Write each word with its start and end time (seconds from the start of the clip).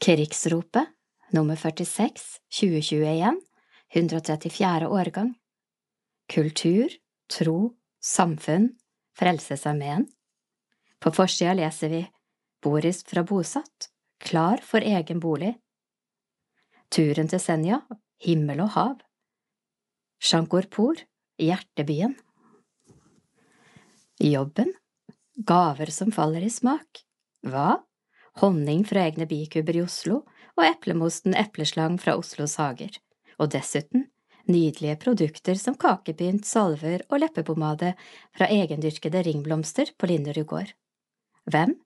Krigsropet, 0.00 0.88
nummer 1.30 1.56
46, 1.56 2.40
2021, 2.60 3.40
134. 3.94 4.88
årgang. 4.88 5.34
Kultur, 6.26 6.88
tro, 7.28 7.74
samfunn, 8.00 8.70
Frelsesarmeen. 9.18 10.06
På 10.98 11.12
forsida 11.12 11.52
leser 11.52 11.92
vi 11.92 12.00
Boris 12.62 13.04
fra 13.04 13.26
Bosatt, 13.28 13.90
klar 14.24 14.64
for 14.64 14.80
egen 14.80 15.20
bolig. 15.20 15.52
Turen 16.88 17.28
til 17.28 17.44
Senja, 17.44 17.82
himmel 18.24 18.64
og 18.64 18.72
hav. 18.78 18.96
Shankorpor, 20.16 21.04
hjertebyen. 21.36 22.16
Jobben, 24.16 24.72
gaver 25.36 25.92
som 25.92 26.08
faller 26.08 26.48
i 26.48 26.50
smak. 26.52 27.04
Hva? 27.44 27.82
Honning 28.38 28.84
fra 28.86 29.06
egne 29.08 29.26
bikuber 29.26 29.76
i 29.76 29.82
Oslo 29.82 30.22
og 30.56 30.64
eplemosten 30.66 31.34
Epleslang 31.34 31.98
fra 32.00 32.16
Oslos 32.18 32.56
hager, 32.60 32.94
og 33.40 33.52
dessuten 33.54 34.06
nydelige 34.50 34.96
produkter 35.02 35.58
som 35.58 35.76
kakepynt, 35.78 36.46
salver 36.46 37.04
og 37.10 37.20
leppepomade 37.22 37.94
fra 38.36 38.48
egendyrkede 38.50 39.22
ringblomster 39.26 39.92
på 39.98 40.10
Linderud 40.10 40.46
gård. 40.50 40.74
Hvem? 41.50 41.76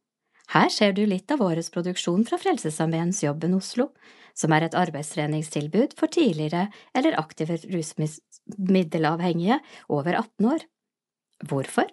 Her 0.52 0.68
ser 0.68 0.92
du 0.92 1.06
litt 1.08 1.30
av 1.32 1.42
årets 1.44 1.70
produksjon 1.72 2.26
fra 2.28 2.38
Frelsesarmeens 2.40 3.22
Jobben 3.24 3.54
Oslo, 3.56 3.88
som 4.36 4.52
er 4.52 4.66
et 4.66 4.76
arbeidstreningstilbud 4.76 5.94
for 5.98 6.12
tidligere 6.12 6.66
eller 6.96 7.16
aktive 7.20 7.56
rusmiddelavhengige 7.62 9.60
over 9.88 10.18
18 10.20 10.50
år. 10.50 10.66
Hvorfor? 11.48 11.88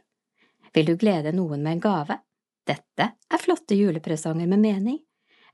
Vil 0.75 0.87
du 0.87 0.95
glede 0.99 1.31
noen 1.35 1.63
med 1.63 1.77
en 1.77 1.83
gave? 1.83 2.19
Dette 2.67 3.07
er 3.17 3.41
flotte 3.41 3.75
julepresanger 3.77 4.49
med 4.49 4.61
mening. 4.61 4.99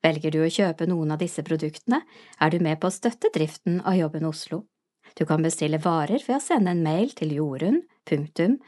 Velger 0.04 0.34
du 0.34 0.42
å 0.44 0.52
kjøpe 0.52 0.86
noen 0.90 1.14
av 1.16 1.22
disse 1.22 1.44
produktene, 1.46 2.02
er 2.40 2.52
du 2.54 2.60
med 2.62 2.80
på 2.82 2.90
å 2.90 2.94
støtte 2.94 3.32
driften 3.34 3.80
av 3.82 3.98
Jobben 3.98 4.28
Oslo. 4.30 4.66
Du 5.18 5.26
kan 5.26 5.42
bestille 5.42 5.80
varer 5.82 6.22
ved 6.28 6.36
å 6.38 6.44
sende 6.44 6.74
en 6.76 6.84
mail 6.86 7.16
til 7.18 7.34
jorunn 7.34 7.82
punktum. 8.06 8.60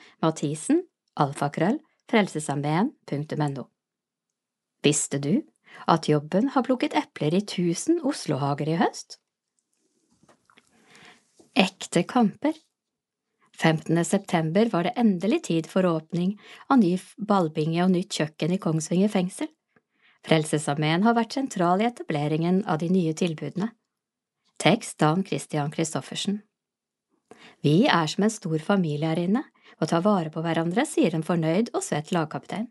Visste 4.84 5.20
du 5.20 5.34
at 5.86 6.10
Jobben 6.10 6.50
har 6.56 6.66
plukket 6.66 6.96
epler 6.98 7.36
i 7.38 7.44
tusen 7.46 8.00
Oslo-hager 8.02 8.72
i 8.72 8.80
høst? 8.80 9.20
Ekte 11.60 12.06
kamper 12.08 12.56
15. 13.60 14.06
september 14.06 14.70
var 14.72 14.84
det 14.84 14.96
endelig 14.96 15.44
tid 15.44 15.68
for 15.68 15.86
åpning 15.86 16.38
av 16.72 16.80
ny 16.80 16.94
ballbinge 17.18 17.84
og 17.84 17.92
nytt 17.92 18.16
kjøkken 18.16 18.56
i 18.56 18.60
Kongsvinger 18.62 19.12
fengsel. 19.12 19.50
Frelsesarmeen 20.24 21.04
har 21.04 21.16
vært 21.18 21.36
sentral 21.36 21.84
i 21.84 21.88
etableringen 21.88 22.64
av 22.68 22.80
de 22.80 22.90
nye 22.92 23.14
tilbudene. 23.14 23.72
Tekst 24.60 25.00
Dan 25.00 25.24
Christian 25.28 25.72
Christoffersen 25.72 26.42
Vi 27.64 27.88
er 27.88 28.08
som 28.08 28.24
en 28.24 28.34
stor 28.34 28.60
familie 28.64 29.12
her 29.12 29.20
inne 29.20 29.44
og 29.80 29.88
tar 29.92 30.04
vare 30.04 30.32
på 30.32 30.44
hverandre, 30.44 30.86
sier 30.88 31.16
en 31.16 31.24
fornøyd 31.24 31.72
og 31.74 31.84
svett 31.84 32.12
lagkaptein. 32.16 32.68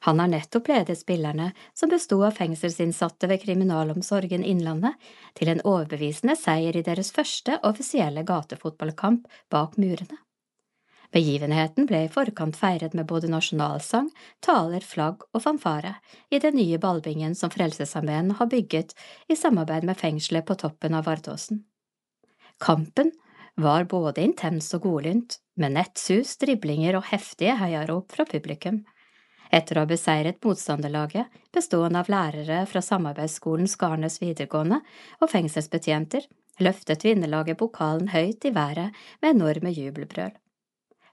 Han 0.00 0.20
har 0.20 0.28
nettopp 0.28 0.68
ledet 0.68 0.98
spillerne, 0.98 1.52
som 1.74 1.90
besto 1.90 2.20
av 2.24 2.36
fengselsinnsatte 2.36 3.30
ved 3.30 3.42
Kriminalomsorgen 3.42 4.44
Innlandet, 4.44 4.94
til 5.34 5.52
en 5.52 5.64
overbevisende 5.64 6.36
seier 6.36 6.76
i 6.76 6.84
deres 6.86 7.12
første 7.16 7.58
offisielle 7.62 8.26
gatefotballkamp 8.26 9.26
bak 9.50 9.76
murene. 9.80 10.20
Begivenheten 11.14 11.86
ble 11.86 12.02
i 12.04 12.10
forkant 12.12 12.56
feiret 12.58 12.94
med 12.98 13.06
både 13.08 13.30
nasjonalsang, 13.30 14.08
taler, 14.44 14.82
flagg 14.82 15.22
og 15.32 15.42
fanfare 15.44 15.94
i 16.34 16.40
den 16.42 16.58
nye 16.58 16.80
ballbingen 16.82 17.36
som 17.38 17.52
Frelsesarmeen 17.54 18.32
har 18.40 18.50
bygget 18.50 18.92
i 19.30 19.38
samarbeid 19.38 19.86
med 19.86 20.00
fengselet 20.00 20.46
på 20.48 20.58
toppen 20.60 20.98
av 20.98 21.06
Vardåsen. 21.06 21.62
Kampen 22.58 23.12
var 23.56 23.86
både 23.88 24.24
intens 24.24 24.72
og 24.76 24.84
godlynt, 24.84 25.38
med 25.56 25.72
nettsus, 25.78 26.34
driblinger 26.42 26.98
og 26.98 27.06
heftige 27.08 27.54
heiarop 27.56 28.12
fra 28.12 28.26
publikum. 28.28 28.82
Etter 29.54 29.78
å 29.78 29.84
ha 29.84 29.90
beseiret 29.90 30.42
motstanderlaget, 30.44 31.30
bestående 31.54 32.00
av 32.02 32.10
lærere 32.10 32.64
fra 32.66 32.82
samarbeidsskolen 32.82 33.68
Skarnes 33.70 34.18
videregående 34.22 34.80
og 35.20 35.30
fengselsbetjenter, 35.30 36.26
løftet 36.62 37.04
vinnerlaget 37.06 37.58
pokalen 37.60 38.10
høyt 38.14 38.44
i 38.48 38.54
været 38.54 38.96
med 39.22 39.36
enorme 39.36 39.72
jubelbrøl. 39.74 40.32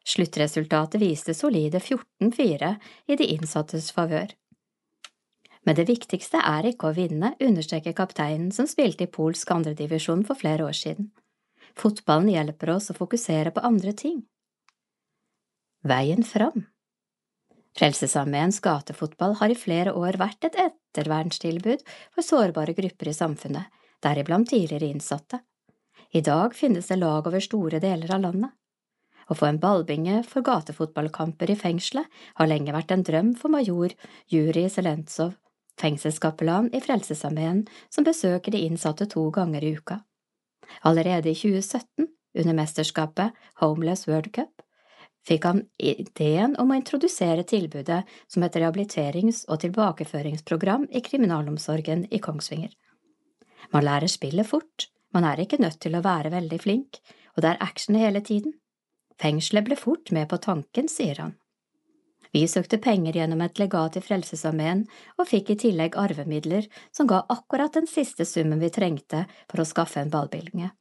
Sluttresultatet 0.03 0.99
viste 0.99 1.35
solide 1.37 1.79
14–4 1.79 2.73
i 3.07 3.19
de 3.19 3.29
innsattes 3.35 3.91
favør. 3.95 4.33
Men 5.63 5.77
det 5.77 5.87
viktigste 5.87 6.41
er 6.43 6.67
ikke 6.73 6.89
å 6.89 6.95
vinne, 6.97 7.35
understreker 7.39 7.95
kapteinen 7.95 8.51
som 8.51 8.67
spilte 8.67 9.05
i 9.05 9.11
polsk 9.11 9.53
andredivisjon 9.55 10.25
for 10.27 10.35
flere 10.35 10.67
år 10.67 10.75
siden. 10.75 11.13
Fotballen 11.79 12.33
hjelper 12.33 12.73
oss 12.75 12.91
å 12.91 12.97
fokusere 12.97 13.53
på 13.55 13.63
andre 13.63 13.95
ting. 13.95 14.19
Veien 15.87 16.23
fram 16.27 16.65
Frelsesarmeens 17.77 18.59
gatefotball 18.61 19.37
har 19.39 19.49
i 19.49 19.57
flere 19.57 19.93
år 19.97 20.19
vært 20.21 20.45
et 20.45 20.57
ettervernstilbud 20.61 21.81
for 22.13 22.25
sårbare 22.25 22.75
grupper 22.77 23.09
i 23.09 23.15
samfunnet, 23.17 23.69
deriblant 24.03 24.49
tidligere 24.51 24.91
innsatte. 24.93 25.41
I 26.13 26.21
dag 26.21 26.53
finnes 26.53 26.91
det 26.91 26.99
lag 27.01 27.25
over 27.25 27.41
store 27.41 27.79
deler 27.81 28.13
av 28.13 28.21
landet. 28.27 28.51
Å 29.31 29.37
få 29.37 29.47
en 29.47 29.59
ballbinge 29.59 30.19
for 30.27 30.45
gatefotballkamper 30.45 31.49
i 31.49 31.57
fengselet 31.57 32.23
har 32.37 32.49
lenge 32.49 32.75
vært 32.75 32.91
en 32.93 33.05
drøm 33.07 33.31
for 33.39 33.53
major 33.53 33.95
Juri 34.29 34.67
Zelentsov, 34.69 35.33
fengselskapellan 35.79 36.69
i 36.75 36.81
Frelsesarmeen 36.83 37.63
som 37.89 38.05
besøker 38.05 38.53
de 38.53 38.65
innsatte 38.67 39.07
to 39.09 39.29
ganger 39.33 39.63
i 39.63 39.73
uka. 39.79 40.01
Allerede 40.83 41.31
i 41.31 41.37
2017, 41.39 42.11
under 42.33 42.57
mesterskapet 42.57 43.33
Homeless 43.61 44.07
World 44.07 44.31
Cup, 44.35 44.61
fikk 45.27 45.45
han 45.47 45.61
ideen 45.79 46.55
om 46.59 46.71
å 46.71 46.77
introdusere 46.77 47.45
tilbudet 47.47 48.01
som 48.27 48.43
et 48.43 48.55
rehabiliterings- 48.59 49.45
og 49.47 49.61
tilbakeføringsprogram 49.63 50.87
i 50.91 51.03
kriminalomsorgen 51.05 52.07
i 52.11 52.19
Kongsvinger. 52.23 52.73
Man 53.71 53.85
lærer 53.87 54.11
spillet 54.11 54.47
fort, 54.47 54.89
man 55.13 55.25
er 55.27 55.39
ikke 55.39 55.61
nødt 55.61 55.79
til 55.81 55.95
å 55.95 56.03
være 56.03 56.33
veldig 56.33 56.59
flink, 56.59 56.99
og 57.35 57.43
det 57.43 57.53
er 57.53 57.63
action 57.63 57.95
hele 57.97 58.21
tiden. 58.21 58.57
Fengselet 59.21 59.65
ble 59.67 59.77
fort 59.79 60.11
med 60.11 60.27
på 60.29 60.41
tanken, 60.41 60.89
sier 60.91 61.21
han. 61.21 61.35
Vi 62.33 62.47
søkte 62.49 62.79
penger 62.81 63.13
gjennom 63.19 63.43
et 63.45 63.59
legat 63.61 63.99
i 63.99 64.01
Frelsesarmeen 64.01 64.87
og 65.21 65.27
fikk 65.29 65.51
i 65.53 65.59
tillegg 65.67 65.97
arvemidler 66.01 66.65
som 66.89 67.07
ga 67.09 67.21
akkurat 67.29 67.75
den 67.77 67.85
siste 67.89 68.25
summen 68.25 68.61
vi 68.63 68.71
trengte 68.73 69.27
for 69.51 69.61
å 69.61 69.67
skaffe 69.69 70.01
en 70.01 70.09
ballbildninge. 70.13 70.71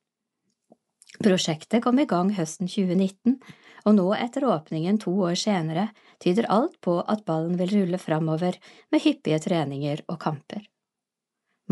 Prosjektet 1.21 1.85
kom 1.85 2.01
i 2.01 2.09
gang 2.09 2.33
høsten 2.39 2.71
2019 2.73 3.37
og 3.87 3.97
nå 3.97 4.09
etter 4.15 4.47
åpningen 4.47 4.99
to 5.03 5.13
år 5.27 5.37
senere 5.39 5.89
tyder 6.23 6.49
alt 6.55 6.79
på 6.85 7.01
at 7.01 7.25
ballen 7.29 7.57
vil 7.61 7.73
rulle 7.77 7.99
framover 7.99 8.59
med 8.93 9.03
hyppige 9.05 9.41
treninger 9.47 10.05
og 10.09 10.21
kamper. 10.23 10.63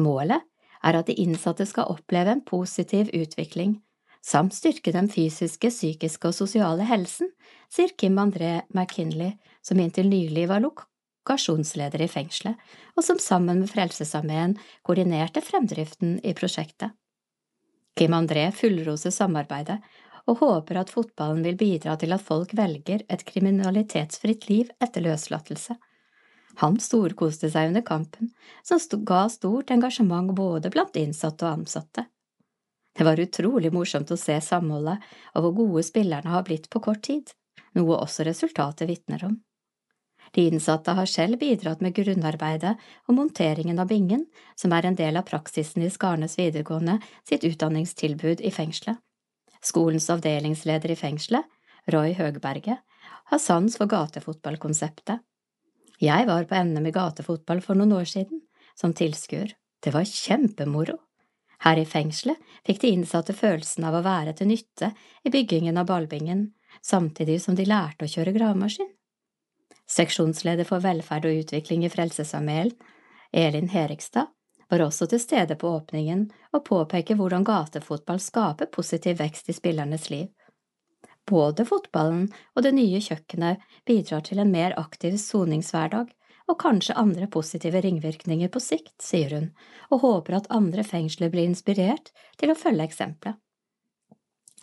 Målet 0.01 0.43
er 0.83 0.97
at 0.97 1.11
de 1.11 1.17
innsatte 1.23 1.67
skal 1.69 1.91
oppleve 1.93 2.33
en 2.33 2.45
positiv 2.47 3.11
utvikling, 3.15 3.79
samt 4.25 4.55
styrke 4.57 4.93
den 4.93 5.09
fysiske, 5.13 5.71
psykiske 5.73 6.31
og 6.31 6.37
sosiale 6.37 6.87
helsen, 6.89 7.31
sier 7.73 7.93
Kim 7.97 8.19
André 8.21 8.63
McKinley, 8.75 9.35
som 9.63 9.81
inntil 9.81 10.09
nylig 10.11 10.47
var 10.51 10.65
lokasjonsleder 10.65 12.05
i 12.05 12.09
fengselet, 12.11 12.57
og 12.97 13.05
som 13.07 13.21
sammen 13.21 13.63
med 13.63 13.71
Frelsesarmeen 13.73 14.57
koordinerte 14.87 15.45
fremdriften 15.45 16.19
i 16.25 16.35
prosjektet. 16.37 16.97
Kim 17.99 18.15
André 18.17 18.47
fullroser 18.55 19.13
samarbeidet 19.13 19.81
og 20.29 20.41
håper 20.43 20.81
at 20.81 20.93
fotballen 20.93 21.43
vil 21.47 21.59
bidra 21.61 21.97
til 22.01 22.13
at 22.17 22.25
folk 22.25 22.53
velger 22.57 23.05
et 23.09 23.25
kriminalitetsfritt 23.27 24.49
liv 24.51 24.71
etter 24.83 25.05
løslatelse. 25.05 25.77
Han 26.61 26.79
storkoste 26.83 27.51
seg 27.51 27.71
under 27.71 27.85
kampen, 27.87 28.33
som 28.63 28.81
ga 29.07 29.27
stort 29.33 29.71
engasjement 29.71 30.35
både 30.37 30.73
blant 30.73 30.97
innsatte 30.99 31.47
og 31.47 31.61
ansatte. 31.63 32.07
Det 32.97 33.07
var 33.07 33.23
utrolig 33.23 33.71
morsomt 33.73 34.11
å 34.11 34.19
se 34.19 34.35
samholdet 34.43 34.99
og 35.35 35.45
hvor 35.45 35.55
gode 35.63 35.85
spillerne 35.87 36.35
har 36.35 36.45
blitt 36.45 36.67
på 36.71 36.83
kort 36.85 37.05
tid, 37.07 37.31
noe 37.79 38.01
også 38.03 38.27
resultatet 38.27 38.91
vitner 38.91 39.25
om. 39.29 39.39
De 40.35 40.47
innsatte 40.47 40.93
har 40.95 41.09
selv 41.11 41.41
bidratt 41.41 41.81
med 41.83 41.95
grunnarbeidet 41.95 42.77
og 43.09 43.17
monteringen 43.17 43.79
av 43.83 43.89
bingen, 43.91 44.27
som 44.55 44.75
er 44.75 44.87
en 44.87 44.99
del 44.99 45.19
av 45.19 45.27
praksisen 45.27 45.83
i 45.83 45.91
Skarnes 45.91 46.37
videregående 46.39 46.99
sitt 47.27 47.47
utdanningstilbud 47.47 48.43
i 48.43 48.53
fengselet. 48.55 49.01
Skolens 49.65 50.09
avdelingsleder 50.13 50.93
i 50.93 50.97
fengselet, 50.97 51.45
Roy 51.91 52.15
Høgberget, 52.17 52.81
har 53.31 53.41
sans 53.41 53.77
for 53.77 53.91
gatefotballkonseptet. 53.91 55.21
Jeg 56.01 56.27
var 56.29 56.47
på 56.49 56.63
NM 56.65 56.87
i 56.89 56.95
gatefotball 56.95 57.61
for 57.65 57.77
noen 57.77 57.93
år 57.99 58.09
siden, 58.09 58.41
som 58.75 58.95
tilskuer. 58.97 59.53
Det 59.81 59.93
var 59.93 60.09
kjempemoro. 60.09 60.97
Her 61.61 61.77
i 61.77 61.85
fengselet 61.85 62.41
fikk 62.65 62.81
de 62.81 62.93
innsatte 62.95 63.37
følelsen 63.37 63.85
av 63.85 63.99
å 63.99 64.05
være 64.05 64.33
til 64.37 64.49
nytte 64.49 64.95
i 65.25 65.33
byggingen 65.33 65.77
av 65.77 65.91
ballbingen, 65.91 66.47
samtidig 66.81 67.37
som 67.45 67.57
de 67.57 67.69
lærte 67.69 68.07
å 68.07 68.11
kjøre 68.11 68.33
gravemaskin. 68.33 68.89
Seksjonsleder 69.91 70.69
for 70.69 70.81
velferd 70.81 71.27
og 71.29 71.43
utvikling 71.43 71.85
i 71.85 71.93
Frelsesarmeen, 71.93 72.73
Elin 73.37 73.69
Herikstad, 73.73 74.31
var 74.71 74.85
også 74.87 75.09
til 75.11 75.21
stede 75.23 75.57
på 75.59 75.71
åpningen 75.77 76.29
og 76.55 76.65
påpeker 76.69 77.19
hvordan 77.19 77.45
gatefotball 77.47 78.21
skaper 78.23 78.71
positiv 78.73 79.19
vekst 79.19 79.51
i 79.51 79.57
spillernes 79.57 80.09
liv. 80.11 80.29
Både 81.31 81.67
fotballen 81.67 82.29
og 82.57 82.65
det 82.65 82.73
nye 82.75 83.01
kjøkkenet 83.03 83.61
bidrar 83.87 84.25
til 84.27 84.41
en 84.43 84.51
mer 84.51 84.75
aktiv 84.81 85.19
soningshverdag 85.21 86.11
og 86.51 86.59
kanskje 86.59 86.97
andre 86.99 87.29
positive 87.31 87.83
ringvirkninger 87.85 88.51
på 88.51 88.63
sikt, 88.63 88.97
sier 89.03 89.37
hun, 89.37 89.51
og 89.91 90.03
håper 90.03 90.41
at 90.41 90.51
andre 90.51 90.83
fengsler 90.87 91.31
blir 91.31 91.47
inspirert 91.47 92.11
til 92.41 92.51
å 92.51 92.59
følge 92.59 92.89
eksempelet. 92.89 93.39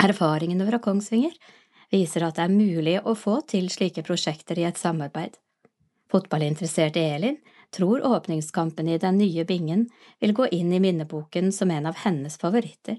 Erfaringene 0.03 0.67
fra 0.67 0.79
Kongsvinger 0.83 1.33
viser 1.93 2.27
at 2.27 2.37
det 2.37 2.45
er 2.45 2.53
mulig 2.53 2.97
å 3.01 3.15
få 3.17 3.39
til 3.49 3.69
slike 3.73 4.03
prosjekter 4.05 4.59
i 4.59 4.67
et 4.67 4.77
samarbeid. 4.77 5.39
Fotballinteresserte 6.11 7.01
Elin 7.01 7.39
tror 7.75 8.05
åpningskampen 8.05 8.87
i 8.87 8.97
den 8.97 9.17
nye 9.17 9.45
bingen 9.45 9.87
vil 10.19 10.33
gå 10.33 10.47
inn 10.47 10.73
i 10.73 10.79
minneboken 10.79 11.51
som 11.51 11.71
en 11.71 11.85
av 11.85 11.95
hennes 12.03 12.37
favoritter. 12.37 12.97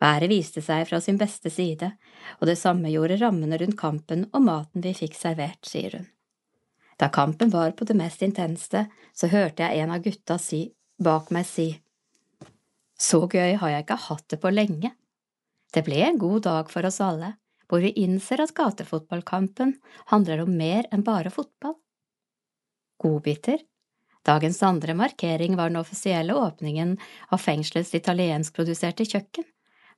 Været 0.00 0.28
viste 0.28 0.60
seg 0.60 0.84
fra 0.88 1.00
sin 1.00 1.16
beste 1.16 1.50
side, 1.50 1.92
og 2.40 2.50
det 2.50 2.58
samme 2.60 2.90
gjorde 2.92 3.16
rammene 3.20 3.56
rundt 3.60 3.78
kampen 3.80 4.26
og 4.32 4.44
maten 4.44 4.84
vi 4.84 4.92
fikk 4.96 5.16
servert, 5.16 5.64
sier 5.64 5.96
hun. 5.96 6.10
Da 7.00 7.08
kampen 7.12 7.50
var 7.52 7.72
på 7.76 7.84
det 7.88 7.96
mest 7.96 8.22
intense, 8.24 8.86
så 9.12 9.28
hørte 9.32 9.64
jeg 9.64 9.80
en 9.80 9.92
av 9.92 10.04
gutta 10.04 10.38
si, 10.40 10.66
bak 11.00 11.32
meg 11.32 11.48
si, 11.48 11.80
Så 12.98 13.26
gøy 13.28 13.58
har 13.60 13.68
jeg 13.68 13.84
ikke 13.84 13.96
hatt 14.06 14.24
det 14.32 14.38
på 14.40 14.50
lenge. 14.50 14.90
Det 15.68 15.82
ble 15.84 15.98
en 16.00 16.16
god 16.18 16.46
dag 16.46 16.70
for 16.72 16.86
oss 16.88 16.96
alle, 17.04 17.34
hvor 17.68 17.82
vi 17.84 17.92
innser 17.92 18.40
at 18.40 18.54
gatefotballkampen 18.56 19.74
handler 20.12 20.40
om 20.46 20.54
mer 20.56 20.88
enn 20.88 21.04
bare 21.04 21.28
fotball. 21.34 21.74
Godbiter 22.96 23.60
Dagens 24.26 24.62
andre 24.66 24.94
markering 24.94 25.56
var 25.56 25.70
den 25.70 25.78
offisielle 25.78 26.34
åpningen 26.34 26.96
av 27.30 27.38
fengselets 27.38 27.94
italienskproduserte 27.94 29.06
kjøkken, 29.06 29.46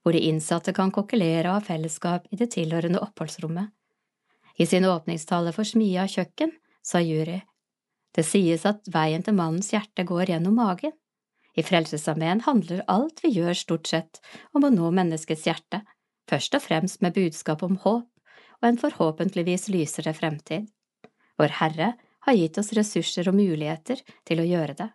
hvor 0.02 0.12
de 0.12 0.20
innsatte 0.28 0.74
kan 0.76 0.92
kokkelere 0.92 1.48
og 1.48 1.58
ha 1.58 1.64
fellesskap 1.64 2.26
i 2.32 2.36
det 2.36 2.50
tilhørende 2.52 3.00
oppholdsrommet. 3.00 3.72
I 4.58 4.66
sin 4.66 4.84
åpningstale 4.84 5.54
for 5.56 5.64
Smia 5.64 6.04
kjøkken 6.10 6.52
sa 6.84 7.00
Jury. 7.00 7.40
Det 8.12 8.24
sies 8.26 8.66
at 8.68 8.88
veien 8.92 9.24
til 9.24 9.36
mannens 9.38 9.70
hjerte 9.72 10.04
går 10.04 10.32
gjennom 10.32 10.58
magen. 10.58 10.92
I 11.56 11.64
Frelsesarmeen 11.64 12.42
handler 12.44 12.84
alt 12.90 13.22
vi 13.24 13.32
gjør 13.34 13.56
stort 13.56 13.88
sett 13.90 14.20
om 14.52 14.66
å 14.66 14.72
nå 14.74 14.90
menneskets 14.94 15.46
hjerte, 15.48 15.82
først 16.28 16.54
og 16.58 16.64
fremst 16.66 17.00
med 17.02 17.16
budskap 17.16 17.64
om 17.64 17.78
håp 17.84 18.06
og 18.58 18.66
en 18.66 18.80
forhåpentligvis 18.80 19.68
lysere 19.72 20.12
fremtid. 20.14 20.66
Vår 21.38 21.54
Herre 21.60 21.92
har 22.28 22.38
gitt 22.38 22.58
oss 22.60 22.72
ressurser 22.76 23.28
og 23.30 23.36
muligheter 23.38 24.02
til 24.28 24.42
å 24.42 24.46
gjøre 24.46 24.76
det. 24.78 24.88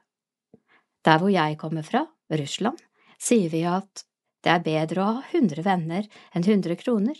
Der 1.03 1.19
hvor 1.19 1.31
jeg 1.33 1.59
kommer 1.59 1.85
fra, 1.85 2.05
Russland, 2.31 2.79
sier 3.19 3.51
vi 3.51 3.63
at 3.67 4.05
det 4.43 4.51
er 4.51 4.63
bedre 4.63 5.01
å 5.01 5.11
ha 5.17 5.23
hundre 5.31 5.63
venner 5.65 6.07
enn 6.35 6.45
hundre 6.47 6.75
kroner. 6.79 7.17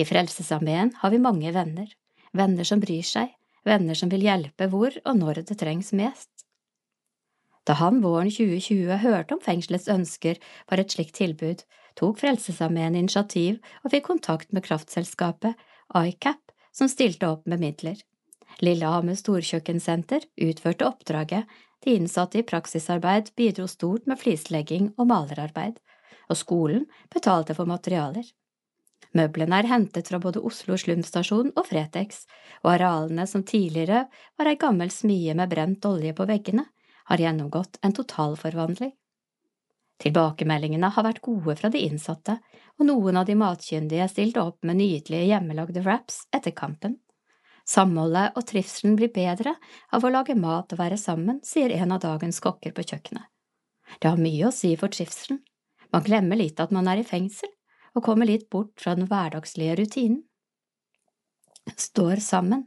I 0.00 0.06
Frelsesarmeen 0.08 0.94
har 1.00 1.12
vi 1.12 1.20
mange 1.22 1.52
venner, 1.52 1.88
venner 2.32 2.66
som 2.68 2.80
bryr 2.80 3.04
seg, 3.04 3.32
venner 3.66 3.98
som 3.98 4.12
vil 4.12 4.24
hjelpe 4.24 4.70
hvor 4.72 4.94
og 5.04 5.18
når 5.18 5.42
det 5.50 5.58
trengs 5.60 5.92
mest. 5.96 6.46
Da 7.68 7.76
han 7.76 8.00
våren 8.00 8.30
2020 8.32 9.02
hørte 9.02 9.36
om 9.36 9.42
fengselets 9.44 9.90
ønsker 9.92 10.40
for 10.64 10.80
et 10.80 10.94
slikt 10.94 11.18
tilbud, 11.20 11.64
tok 11.98 12.20
Frelsesarmeen 12.22 12.96
initiativ 12.96 13.60
og 13.84 13.92
fikk 13.92 14.08
kontakt 14.08 14.54
med 14.56 14.64
kraftselskapet 14.64 15.60
ICAP, 15.92 16.40
som 16.72 16.88
stilte 16.88 17.28
opp 17.28 17.44
med 17.50 17.60
midler. 17.60 17.98
Lillehammer 18.60 19.16
storkjøkkensenter 19.18 20.26
utførte 20.48 20.88
oppdraget, 20.88 21.46
de 21.84 21.94
innsatte 21.96 22.40
i 22.40 22.44
praksisarbeid 22.44 23.30
bidro 23.38 23.66
stort 23.70 24.08
med 24.10 24.20
flislegging 24.20 24.90
og 24.98 25.08
malerarbeid, 25.08 25.78
og 26.28 26.36
skolen 26.36 26.84
betalte 27.14 27.56
for 27.56 27.70
materialer. 27.70 28.26
Møblene 29.16 29.58
er 29.58 29.66
hentet 29.70 30.10
fra 30.10 30.20
både 30.22 30.42
Oslo 30.46 30.76
slumstasjon 30.78 31.50
og 31.56 31.66
Fretex, 31.66 32.26
og 32.62 32.74
arealene 32.76 33.26
som 33.26 33.42
tidligere 33.46 34.04
var 34.38 34.50
ei 34.50 34.58
gammel 34.60 34.92
smie 34.94 35.34
med 35.34 35.50
brent 35.50 35.86
olje 35.88 36.14
på 36.14 36.26
veggene, 36.30 36.66
har 37.10 37.18
gjennomgått 37.18 37.80
en 37.82 37.96
totalforvandling. 37.96 38.92
Tilbakemeldingene 40.00 40.92
har 40.94 41.04
vært 41.04 41.24
gode 41.24 41.56
fra 41.58 41.68
de 41.72 41.82
innsatte, 41.84 42.38
og 42.78 42.86
noen 42.86 43.18
av 43.20 43.26
de 43.28 43.36
matkyndige 43.36 44.06
stilte 44.08 44.44
opp 44.44 44.62
med 44.64 44.78
nydelige 44.78 45.26
hjemmelagde 45.32 45.82
wraps 45.84 46.22
etter 46.32 46.54
kampen. 46.56 47.00
Samholdet 47.70 48.34
og 48.38 48.46
trivselen 48.50 48.96
blir 48.98 49.12
bedre 49.14 49.52
av 49.94 50.02
å 50.02 50.10
lage 50.10 50.34
mat 50.34 50.72
og 50.74 50.80
være 50.80 50.98
sammen, 50.98 51.38
sier 51.46 51.70
en 51.76 51.94
av 51.94 52.02
dagens 52.02 52.40
kokker 52.42 52.74
på 52.74 52.82
kjøkkenet. 52.82 53.28
Det 54.02 54.10
har 54.10 54.18
mye 54.18 54.48
å 54.48 54.54
si 54.54 54.72
for 54.80 54.90
trivselen. 54.90 55.38
Man 55.94 56.06
glemmer 56.06 56.38
litt 56.38 56.60
at 56.62 56.74
man 56.74 56.88
er 56.90 57.02
i 57.02 57.06
fengsel, 57.06 57.50
og 57.94 58.04
kommer 58.06 58.26
litt 58.26 58.48
bort 58.50 58.74
fra 58.78 58.96
den 58.98 59.08
hverdagslige 59.10 59.76
rutinen. 59.78 60.22
Står 61.76 62.22
sammen. 62.24 62.66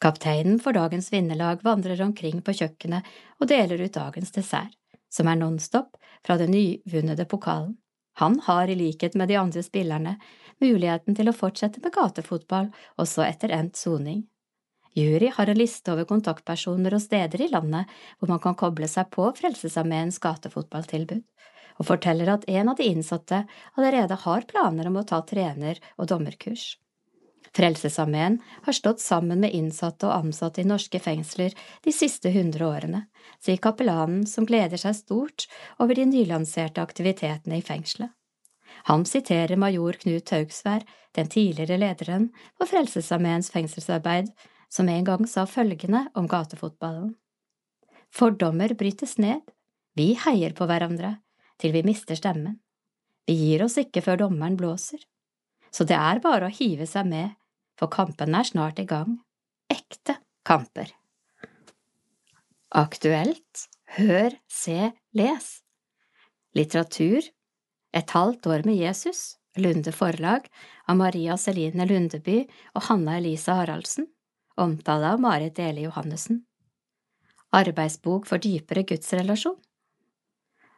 Kapteinen 0.00 0.58
for 0.60 0.76
dagens 0.76 1.10
vinnerlag 1.12 1.62
vandrer 1.64 2.00
omkring 2.04 2.42
på 2.44 2.52
kjøkkenet 2.56 3.06
og 3.40 3.48
deler 3.48 3.80
ut 3.80 3.96
dagens 3.96 4.32
dessert, 4.36 4.76
som 5.12 5.28
er 5.28 5.40
nonstop 5.40 5.96
fra 6.24 6.36
den 6.40 6.52
nyvunnede 6.52 7.24
pokalen. 7.28 7.76
Han 8.20 8.38
har, 8.46 8.68
i 8.68 8.76
likhet 8.78 9.16
med 9.18 9.28
de 9.28 9.38
andre 9.40 9.62
spillerne, 9.64 10.18
muligheten 10.64 11.16
til 11.16 11.30
å 11.30 11.36
fortsette 11.36 11.82
med 11.84 11.94
gatefotball 11.94 12.70
også 13.00 13.26
etter 13.28 13.52
endt 13.54 13.76
soning. 13.78 14.24
Jury 14.94 15.30
har 15.36 15.50
en 15.50 15.58
liste 15.58 15.90
over 15.90 16.06
kontaktpersoner 16.06 16.94
og 16.94 17.02
steder 17.02 17.42
i 17.42 17.50
landet 17.50 17.90
hvor 18.18 18.30
man 18.30 18.42
kan 18.42 18.56
koble 18.58 18.88
seg 18.90 19.10
på 19.14 19.26
Frelsesarmeens 19.38 20.20
gatefotballtilbud 20.22 21.22
og 21.74 21.88
forteller 21.88 22.30
at 22.30 22.46
en 22.46 22.70
av 22.70 22.78
de 22.78 22.86
innsatte 22.86 23.42
allerede 23.74 24.18
har 24.22 24.48
planer 24.50 24.88
om 24.90 25.00
å 25.00 25.06
ta 25.08 25.20
trener- 25.26 25.80
og 25.98 26.08
dommerkurs. 26.12 26.76
Frelsesarmeen 27.54 28.40
har 28.66 28.74
stått 28.74 29.02
sammen 29.02 29.42
med 29.42 29.54
innsatte 29.54 30.08
og 30.08 30.26
ansatte 30.26 30.62
i 30.62 30.66
norske 30.66 30.98
fengsler 31.02 31.54
de 31.84 31.94
siste 31.94 32.32
hundre 32.34 32.66
årene, 32.66 33.04
sier 33.42 33.62
kapellanen 33.62 34.24
som 34.26 34.46
gleder 34.46 34.80
seg 34.80 34.96
stort 34.98 35.46
over 35.78 35.94
de 35.94 36.06
nylanserte 36.10 36.82
aktivitetene 36.82 37.60
i 37.60 37.66
fengselet. 37.66 38.10
Han 38.88 39.04
siterer 39.08 39.56
major 39.56 39.96
Knut 40.00 40.30
Haugsvær, 40.34 40.84
den 41.16 41.28
tidligere 41.32 41.78
lederen 41.80 42.28
for 42.58 42.68
Frelsesarmeens 42.68 43.48
fengselsarbeid, 43.54 44.28
som 44.68 44.88
en 44.90 45.06
gang 45.06 45.28
sa 45.30 45.46
følgende 45.48 46.04
om 46.18 46.26
gatefotballen. 46.28 47.14
Fordommer 48.12 48.74
brytes 48.78 49.16
ned, 49.18 49.40
vi 49.96 50.12
heier 50.18 50.52
på 50.58 50.66
hverandre, 50.68 51.16
til 51.58 51.72
vi 51.74 51.84
mister 51.86 52.18
stemmen. 52.18 52.58
Vi 53.24 53.36
gir 53.38 53.64
oss 53.64 53.78
ikke 53.80 54.02
før 54.04 54.26
dommeren 54.26 54.58
blåser. 54.60 55.00
Så 55.72 55.86
det 55.88 55.96
er 55.96 56.20
bare 56.22 56.50
å 56.50 56.54
hive 56.54 56.86
seg 56.86 57.08
med, 57.08 57.32
for 57.78 57.90
kampen 57.90 58.36
er 58.36 58.46
snart 58.46 58.82
i 58.82 58.86
gang. 58.90 59.16
Ekte 59.72 60.18
kamper. 60.46 60.92
Aktuelt, 62.74 63.64
hør, 63.96 64.34
se, 64.50 64.92
les. 65.16 65.48
Litteratur 66.54 67.24
Et 67.94 68.16
halvt 68.16 68.46
år 68.50 68.64
med 68.66 68.80
Jesus, 68.80 69.36
Lunde 69.56 69.92
Forlag, 69.94 70.48
av 70.90 70.98
Maria 70.98 71.36
Celine 71.38 71.86
Lundeby 71.86 72.40
og 72.74 72.88
Hanna 72.88 73.20
Elise 73.20 73.54
Haraldsen, 73.54 74.08
omtale 74.58 75.14
av 75.14 75.22
Marit 75.22 75.54
Dele 75.56 75.86
Johannessen. 75.86 76.42
Arbeidsbok 77.54 78.26
for 78.26 78.42
dypere 78.42 78.82
gudsrelasjon 78.82 79.60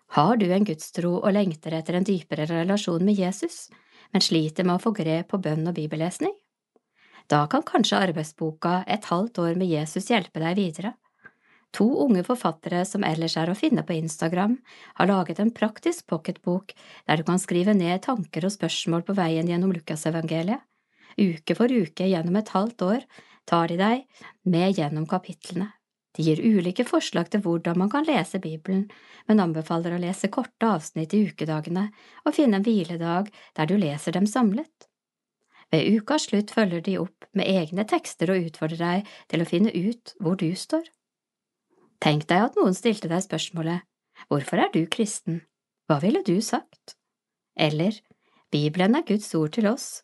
har 0.09 0.37
du 0.37 0.47
en 0.53 0.65
gudstro 0.65 1.17
og 1.19 1.33
lengter 1.35 1.75
etter 1.75 1.99
en 1.99 2.07
dypere 2.07 2.47
relasjon 2.49 3.05
med 3.05 3.19
Jesus, 3.19 3.67
men 4.13 4.23
sliter 4.23 4.65
med 4.65 4.79
å 4.79 4.83
få 4.83 4.93
grep 4.95 5.33
på 5.33 5.41
bønn 5.43 5.67
og 5.67 5.75
bibellesning? 5.77 6.35
Da 7.27 7.47
kan 7.51 7.65
kanskje 7.67 7.99
arbeidsboka 7.99 8.85
Et 8.87 9.05
halvt 9.05 9.39
år 9.39 9.57
med 9.59 9.67
Jesus 9.67 10.11
hjelpe 10.11 10.39
deg 10.41 10.57
videre. 10.57 10.95
To 11.75 11.87
unge 12.07 12.23
forfattere 12.25 12.85
som 12.89 13.05
ellers 13.05 13.37
er 13.37 13.51
å 13.51 13.57
finne 13.59 13.83
på 13.85 13.97
Instagram, 13.97 14.57
har 14.97 15.11
laget 15.11 15.41
en 15.43 15.53
praktisk 15.53 16.07
pocketbok 16.07 16.73
der 17.07 17.21
du 17.21 17.27
kan 17.27 17.41
skrive 17.43 17.75
ned 17.77 18.05
tanker 18.07 18.47
og 18.47 18.55
spørsmål 18.55 19.05
på 19.07 19.17
veien 19.19 19.49
gjennom 19.51 19.75
Lukasevangeliet. 19.75 20.63
Uke 21.17 21.57
for 21.57 21.73
uke 21.73 22.07
gjennom 22.09 22.37
et 22.37 22.53
halvt 22.53 22.83
år 22.85 23.05
tar 23.49 23.73
de 23.73 23.81
deg 23.81 24.25
med 24.45 24.79
gjennom 24.79 25.07
kapitlene. 25.09 25.71
De 26.17 26.25
gir 26.25 26.41
ulike 26.41 26.85
forslag 26.89 27.29
til 27.33 27.43
hvordan 27.45 27.77
man 27.83 27.91
kan 27.93 28.07
lese 28.09 28.41
Bibelen, 28.41 28.87
men 29.29 29.41
anbefaler 29.43 29.97
å 29.97 30.01
lese 30.01 30.31
korte 30.33 30.69
avsnitt 30.69 31.13
i 31.13 31.27
ukedagene 31.29 31.91
og 32.25 32.37
finne 32.37 32.61
en 32.61 32.65
hviledag 32.65 33.29
der 33.59 33.69
du 33.69 33.77
leser 33.77 34.17
dem 34.17 34.29
samlet. 34.29 34.89
Ved 35.73 35.99
ukas 35.99 36.29
slutt 36.31 36.55
følger 36.55 36.81
de 36.81 36.97
opp 37.03 37.27
med 37.37 37.49
egne 37.51 37.85
tekster 37.91 38.33
og 38.33 38.49
utfordrer 38.49 38.81
deg 38.81 39.17
til 39.29 39.43
å 39.43 39.49
finne 39.51 39.73
ut 39.75 40.15
hvor 40.23 40.39
du 40.41 40.49
står. 40.57 40.87
Tenk 42.03 42.27
deg 42.31 42.49
at 42.49 42.59
noen 42.59 42.77
stilte 42.77 43.09
deg 43.11 43.25
spørsmålet 43.25 43.85
Hvorfor 44.31 44.61
er 44.61 44.73
du 44.73 44.83
kristen? 44.91 45.43
Hva 45.87 46.01
ville 46.03 46.23
du 46.27 46.39
sagt? 46.43 46.97
Eller 47.57 47.99
Bibelen 48.53 48.97
er 48.97 49.05
Guds 49.07 49.29
ord 49.35 49.53
til 49.57 49.69
oss. 49.71 50.03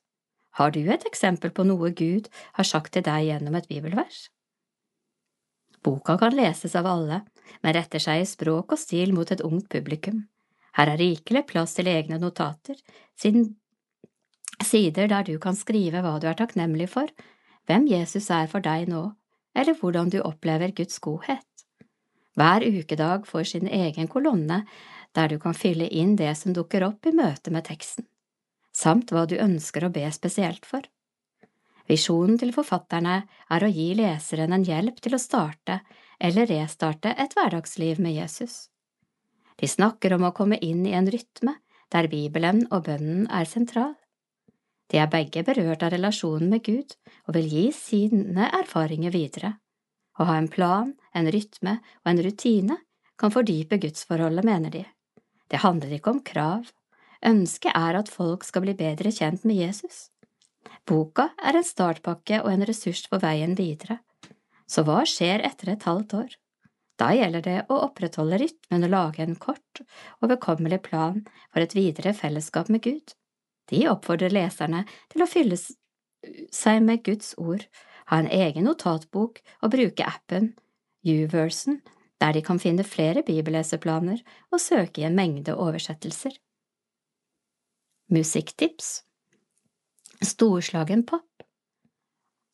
Har 0.59 0.73
du 0.75 0.83
et 0.85 1.05
eksempel 1.09 1.53
på 1.55 1.65
noe 1.65 1.91
Gud 1.97 2.29
har 2.59 2.69
sagt 2.69 2.93
til 2.93 3.05
deg 3.07 3.29
gjennom 3.29 3.57
et 3.57 3.69
bibelvers? 3.71 4.27
Boka 5.83 6.19
kan 6.21 6.37
leses 6.37 6.77
av 6.79 6.87
alle, 6.87 7.23
men 7.63 7.75
retter 7.75 8.03
seg 8.03 8.23
i 8.23 8.29
språk 8.29 8.75
og 8.77 8.81
stil 8.81 9.15
mot 9.17 9.31
et 9.33 9.43
ungt 9.43 9.69
publikum. 9.73 10.27
Her 10.77 10.93
er 10.93 11.01
rikelig 11.01 11.45
plass 11.49 11.75
til 11.77 11.91
egne 11.91 12.21
notater, 12.21 12.79
siden 13.19 13.57
sider 14.63 15.09
der 15.11 15.27
du 15.27 15.35
kan 15.43 15.57
skrive 15.59 16.05
hva 16.05 16.19
du 16.23 16.29
er 16.31 16.39
takknemlig 16.39 16.89
for, 16.93 17.11
hvem 17.67 17.89
Jesus 17.91 18.31
er 18.31 18.49
for 18.53 18.65
deg 18.65 18.89
nå, 18.93 19.09
eller 19.59 19.77
hvordan 19.79 20.13
du 20.13 20.21
opplever 20.23 20.73
Guds 20.77 21.01
godhet. 21.03 21.52
Hver 22.39 22.65
ukedag 22.65 23.27
får 23.29 23.45
sin 23.45 23.69
egen 23.69 24.09
kolonne 24.09 24.62
der 25.12 25.29
du 25.29 25.39
kan 25.39 25.55
fylle 25.55 25.89
inn 25.89 26.17
det 26.17 26.33
som 26.41 26.55
dukker 26.57 26.85
opp 26.87 27.07
i 27.07 27.12
møte 27.12 27.53
med 27.53 27.67
teksten, 27.69 28.07
samt 28.73 29.12
hva 29.12 29.27
du 29.29 29.37
ønsker 29.37 29.85
å 29.85 29.93
be 29.93 30.07
spesielt 30.12 30.65
for. 30.67 30.87
Visjonen 31.91 32.39
til 32.41 32.55
forfatterne 32.55 33.17
er 33.53 33.65
å 33.65 33.69
gi 33.69 33.91
leseren 33.99 34.55
en 34.57 34.65
hjelp 34.65 35.03
til 35.05 35.17
å 35.17 35.21
starte 35.21 35.83
eller 36.23 36.49
restarte 36.49 37.12
et 37.19 37.35
hverdagsliv 37.37 38.01
med 38.01 38.17
Jesus. 38.17 38.69
De 39.59 39.69
snakker 39.69 40.15
om 40.17 40.25
å 40.25 40.33
komme 40.33 40.57
inn 40.65 40.87
i 40.87 40.95
en 40.97 41.11
rytme 41.11 41.59
der 41.93 42.09
Bibelen 42.09 42.65
og 42.71 42.87
bønnen 42.87 43.27
er 43.29 43.45
sentral. 43.51 43.93
De 44.89 45.01
er 45.01 45.11
begge 45.12 45.43
berørt 45.45 45.85
av 45.85 45.93
relasjonen 45.93 46.49
med 46.53 46.65
Gud 46.65 46.95
og 47.27 47.37
vil 47.37 47.51
gi 47.51 47.67
sine 47.77 48.49
erfaringer 48.62 49.12
videre. 49.12 49.59
og 50.21 50.27
ha 50.29 50.35
en 50.37 50.49
plan, 50.49 50.93
en 51.14 51.31
rytme 51.33 51.78
og 52.02 52.12
en 52.12 52.23
rutine 52.25 52.78
kan 53.21 53.33
fordype 53.35 53.78
gudsforholdet, 53.83 54.45
mener 54.45 54.73
de. 54.75 54.85
Det 55.50 55.61
handler 55.62 55.92
ikke 55.97 56.14
om 56.14 56.23
krav, 56.25 56.71
ønsket 57.26 57.76
er 57.76 57.99
at 58.00 58.11
folk 58.11 58.45
skal 58.45 58.64
bli 58.64 58.75
bedre 58.78 59.12
kjent 59.14 59.45
med 59.49 59.61
Jesus. 59.61 60.09
Boka 60.88 61.28
er 61.38 61.59
en 61.59 61.66
startpakke 61.66 62.40
og 62.42 62.50
en 62.52 62.64
ressurs 62.66 63.04
på 63.11 63.21
veien 63.23 63.54
videre. 63.59 64.00
Så 64.66 64.83
hva 64.87 65.02
skjer 65.07 65.45
etter 65.47 65.75
et 65.75 65.87
halvt 65.87 66.16
år? 66.19 66.33
Da 66.99 67.11
gjelder 67.16 67.45
det 67.45 67.59
å 67.73 67.81
opprettholde 67.87 68.38
rytmen 68.42 68.87
og 68.87 68.92
lage 68.92 69.23
en 69.25 69.37
kort, 69.40 69.83
og 70.21 70.31
bekommelig 70.33 70.83
plan 70.87 71.23
for 71.52 71.62
et 71.62 71.75
videre 71.76 72.12
fellesskap 72.16 72.71
med 72.73 72.83
Gud. 72.85 73.14
De 73.71 73.87
oppfordrer 73.90 74.35
leserne 74.35 74.85
til 75.12 75.25
å 75.25 75.31
fylle 75.31 75.59
seg 75.59 76.83
med 76.85 77.02
Guds 77.07 77.33
ord, 77.38 77.64
ha 78.11 78.19
en 78.21 78.31
egen 78.31 78.66
notatbok 78.69 79.40
og 79.62 79.73
bruke 79.73 80.07
appen 80.07 80.52
YouVersion, 81.07 81.81
der 82.21 82.33
de 82.33 82.43
kan 82.47 82.61
finne 82.63 82.85
flere 82.87 83.25
bibelleseplaner 83.27 84.23
og 84.53 84.61
søke 84.63 85.03
i 85.03 85.07
en 85.09 85.17
mengde 85.19 85.57
oversettelser. 85.59 86.37
Musikktips 88.13 89.03
Storslagen 90.23 91.03
pop 91.09 91.47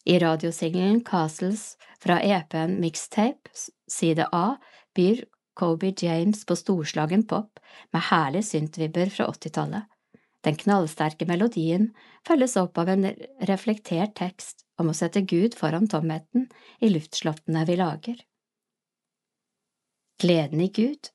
I 0.06 0.18
radiosingelen 0.22 1.02
Castles 1.04 1.74
fra 2.00 2.20
EP-en 2.24 2.78
Mixtape, 2.80 3.50
side 3.88 4.24
A, 4.32 4.56
byr 4.96 5.24
Kobe 5.58 5.92
James 5.98 6.44
på 6.46 6.56
storslagen 6.56 7.26
pop 7.26 7.58
med 7.92 8.06
herlige 8.08 8.46
syntvibber 8.46 9.10
fra 9.10 9.26
80-tallet. 9.32 9.84
Den 10.46 10.56
knallsterke 10.56 11.26
melodien 11.26 11.90
følges 12.26 12.54
opp 12.60 12.78
av 12.78 12.92
en 12.94 13.10
reflektert 13.50 14.14
tekst 14.16 14.62
om 14.78 14.92
å 14.92 14.96
sette 14.96 15.24
Gud 15.26 15.58
foran 15.58 15.90
tomheten 15.90 16.46
i 16.80 16.92
luftslottene 16.94 17.66
vi 17.66 17.76
lager. 17.80 18.22
Gleden 20.18 20.60
i 20.60 20.68
Gud 20.68 21.10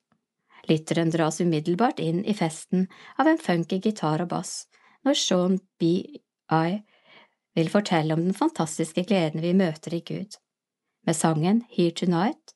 Lytteren 0.63 1.09
dras 1.11 1.41
umiddelbart 1.41 1.99
inn 1.99 2.21
i 2.25 2.33
festen 2.33 2.87
av 3.19 3.27
en 3.27 3.37
funky 3.37 3.81
gitar 3.83 4.23
og 4.23 4.29
bass 4.31 4.53
når 5.03 5.17
Sean 5.19 5.57
B.I. 5.79 6.77
vil 7.57 7.71
fortelle 7.73 8.15
om 8.15 8.23
den 8.23 8.37
fantastiske 8.37 9.03
gleden 9.09 9.43
vi 9.43 9.51
møter 9.53 9.97
i 9.97 9.99
Gud. 10.07 10.37
Med 11.03 11.19
sangen 11.19 11.65
Here 11.69 11.91
Tonight, 11.91 12.55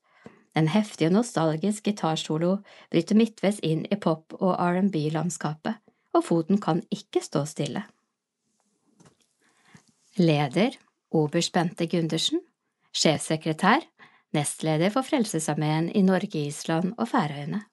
en 0.55 0.71
heftig 0.71 1.09
og 1.09 1.17
nostalgisk 1.17 1.89
gitarsolo 1.89 2.53
bryter 2.91 3.19
midtveis 3.19 3.59
inn 3.59 3.83
i 3.91 3.99
pop- 3.99 4.37
og 4.39 4.55
R&B-landskapet 4.55 5.83
og 6.15 6.23
foten 6.23 6.61
kan 6.63 6.79
ikke 6.95 7.21
stå 7.21 7.43
stille. 7.45 7.83
Leder 10.17 10.79
oberst 11.11 11.51
Bente 11.53 11.85
Gundersen, 11.91 12.39
sjefsekretær, 12.95 13.83
nestleder 14.37 14.93
for 14.93 15.05
Frelsesarmeen 15.07 15.89
i 15.97 16.03
Norge, 16.05 16.45
Island 16.47 16.93
og 16.97 17.09
Færøyene. 17.11 17.63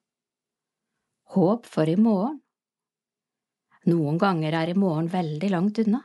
Håp 1.35 1.69
for 1.69 1.91
i 1.91 1.97
morgen 1.99 2.41
Noen 3.85 4.17
ganger 4.17 4.55
er 4.57 4.71
i 4.73 4.77
morgen 4.79 5.11
veldig 5.13 5.49
langt 5.53 5.79
unna, 5.83 6.01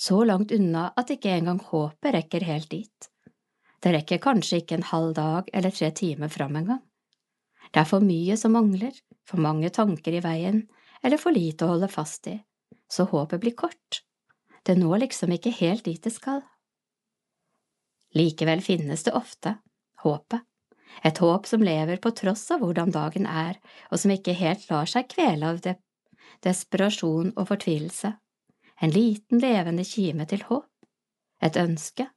så 0.00 0.22
langt 0.24 0.52
unna 0.56 0.86
at 0.96 1.10
ikke 1.12 1.34
engang 1.36 1.58
håpet 1.60 2.14
rekker 2.16 2.46
helt 2.48 2.70
dit. 2.72 3.08
Det 3.82 3.92
rekker 3.92 4.22
kanskje 4.22 4.62
ikke 4.62 4.78
en 4.78 4.86
halv 4.88 5.12
dag 5.18 5.50
eller 5.52 5.74
tre 5.76 5.90
timer 5.98 6.32
fram 6.32 6.56
engang. 6.56 6.80
Det 7.68 7.82
er 7.82 7.88
for 7.88 8.04
mye 8.04 8.36
som 8.40 8.54
mangler, 8.56 8.94
for 9.28 9.42
mange 9.44 9.68
tanker 9.74 10.16
i 10.16 10.22
veien, 10.24 10.62
eller 11.02 11.20
for 11.20 11.36
lite 11.36 11.66
å 11.66 11.74
holde 11.74 11.90
fast 11.92 12.30
i, 12.32 12.38
så 12.88 13.04
håpet 13.10 13.42
blir 13.42 13.56
kort. 13.58 14.00
Det 14.64 14.78
når 14.78 15.04
liksom 15.04 15.34
ikke 15.36 15.52
helt 15.58 15.84
dit 15.84 16.00
det 16.00 16.14
skal. 16.14 16.40
Likevel 18.16 18.62
finnes 18.64 19.04
det 19.04 19.16
ofte 19.18 19.56
håpet, 20.04 20.42
et 21.02 21.18
håp 21.18 21.46
som 21.48 21.64
lever 21.64 22.00
på 22.02 22.12
tross 22.16 22.44
av 22.52 22.60
hvordan 22.62 22.92
dagen 22.94 23.26
er, 23.26 23.56
og 23.90 24.02
som 24.02 24.12
ikke 24.14 24.36
helt 24.36 24.68
lar 24.70 24.90
seg 24.90 25.08
kvele 25.10 25.54
av 25.54 25.62
de 25.64 25.74
desperasjon 26.44 27.32
og 27.36 27.48
fortvilelse, 27.48 28.12
en 28.82 28.92
liten 28.92 29.42
levende 29.42 29.84
kime 29.86 30.26
til 30.28 30.44
håp, 30.48 30.68
et 31.42 31.58
ønske, 31.58 32.08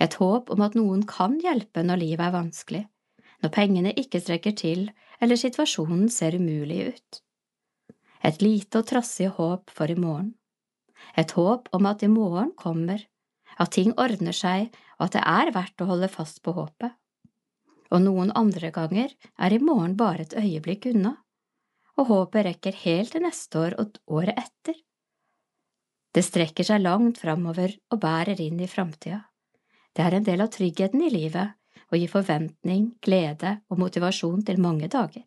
et 0.00 0.16
håp 0.20 0.50
om 0.52 0.62
at 0.64 0.76
noen 0.76 1.04
kan 1.08 1.38
hjelpe 1.40 1.84
når 1.84 2.02
livet 2.02 2.26
er 2.26 2.36
vanskelig, 2.36 2.82
når 3.40 3.54
pengene 3.56 3.94
ikke 3.96 4.20
strekker 4.20 4.56
til 4.56 4.90
eller 5.20 5.40
situasjonen 5.40 6.08
ser 6.12 6.36
umulig 6.36 6.90
ut. 6.92 7.20
Et 8.24 8.42
lite 8.44 8.82
og 8.82 8.88
trassig 8.90 9.30
håp 9.36 9.72
for 9.72 9.88
i 9.88 9.96
morgen, 9.96 10.34
et 11.16 11.32
håp 11.32 11.70
om 11.76 11.88
at 11.88 12.04
i 12.04 12.12
morgen 12.12 12.52
kommer, 12.56 13.00
at 13.60 13.72
ting 13.76 13.94
ordner 14.00 14.36
seg 14.36 14.68
og 14.98 15.08
at 15.08 15.16
det 15.16 15.24
er 15.24 15.52
verdt 15.56 15.82
å 15.82 15.88
holde 15.88 16.08
fast 16.12 16.42
på 16.44 16.52
håpet. 16.56 16.92
Og 17.90 18.02
noen 18.04 18.30
andre 18.38 18.70
ganger 18.74 19.14
er 19.38 19.54
i 19.54 19.58
morgen 19.62 19.96
bare 19.98 20.26
et 20.26 20.36
øyeblikk 20.38 20.86
unna, 20.92 21.16
og 21.98 22.06
håpet 22.10 22.46
rekker 22.46 22.76
helt 22.84 23.12
til 23.14 23.24
neste 23.24 23.58
år 23.58 23.76
og 23.82 23.98
året 24.06 24.38
etter. 24.38 24.76
Det 26.14 26.22
strekker 26.26 26.66
seg 26.66 26.82
langt 26.82 27.20
framover 27.22 27.74
og 27.90 28.00
bærer 28.02 28.40
inn 28.42 28.62
i 28.62 28.70
framtida. 28.70 29.24
Det 29.94 30.06
er 30.06 30.16
en 30.16 30.26
del 30.26 30.42
av 30.42 30.50
tryggheten 30.54 31.02
i 31.02 31.10
livet 31.10 31.56
og 31.90 31.98
gir 31.98 32.10
forventning, 32.10 32.92
glede 33.02 33.58
og 33.70 33.82
motivasjon 33.82 34.44
til 34.46 34.62
mange 34.62 34.88
dager. 34.90 35.26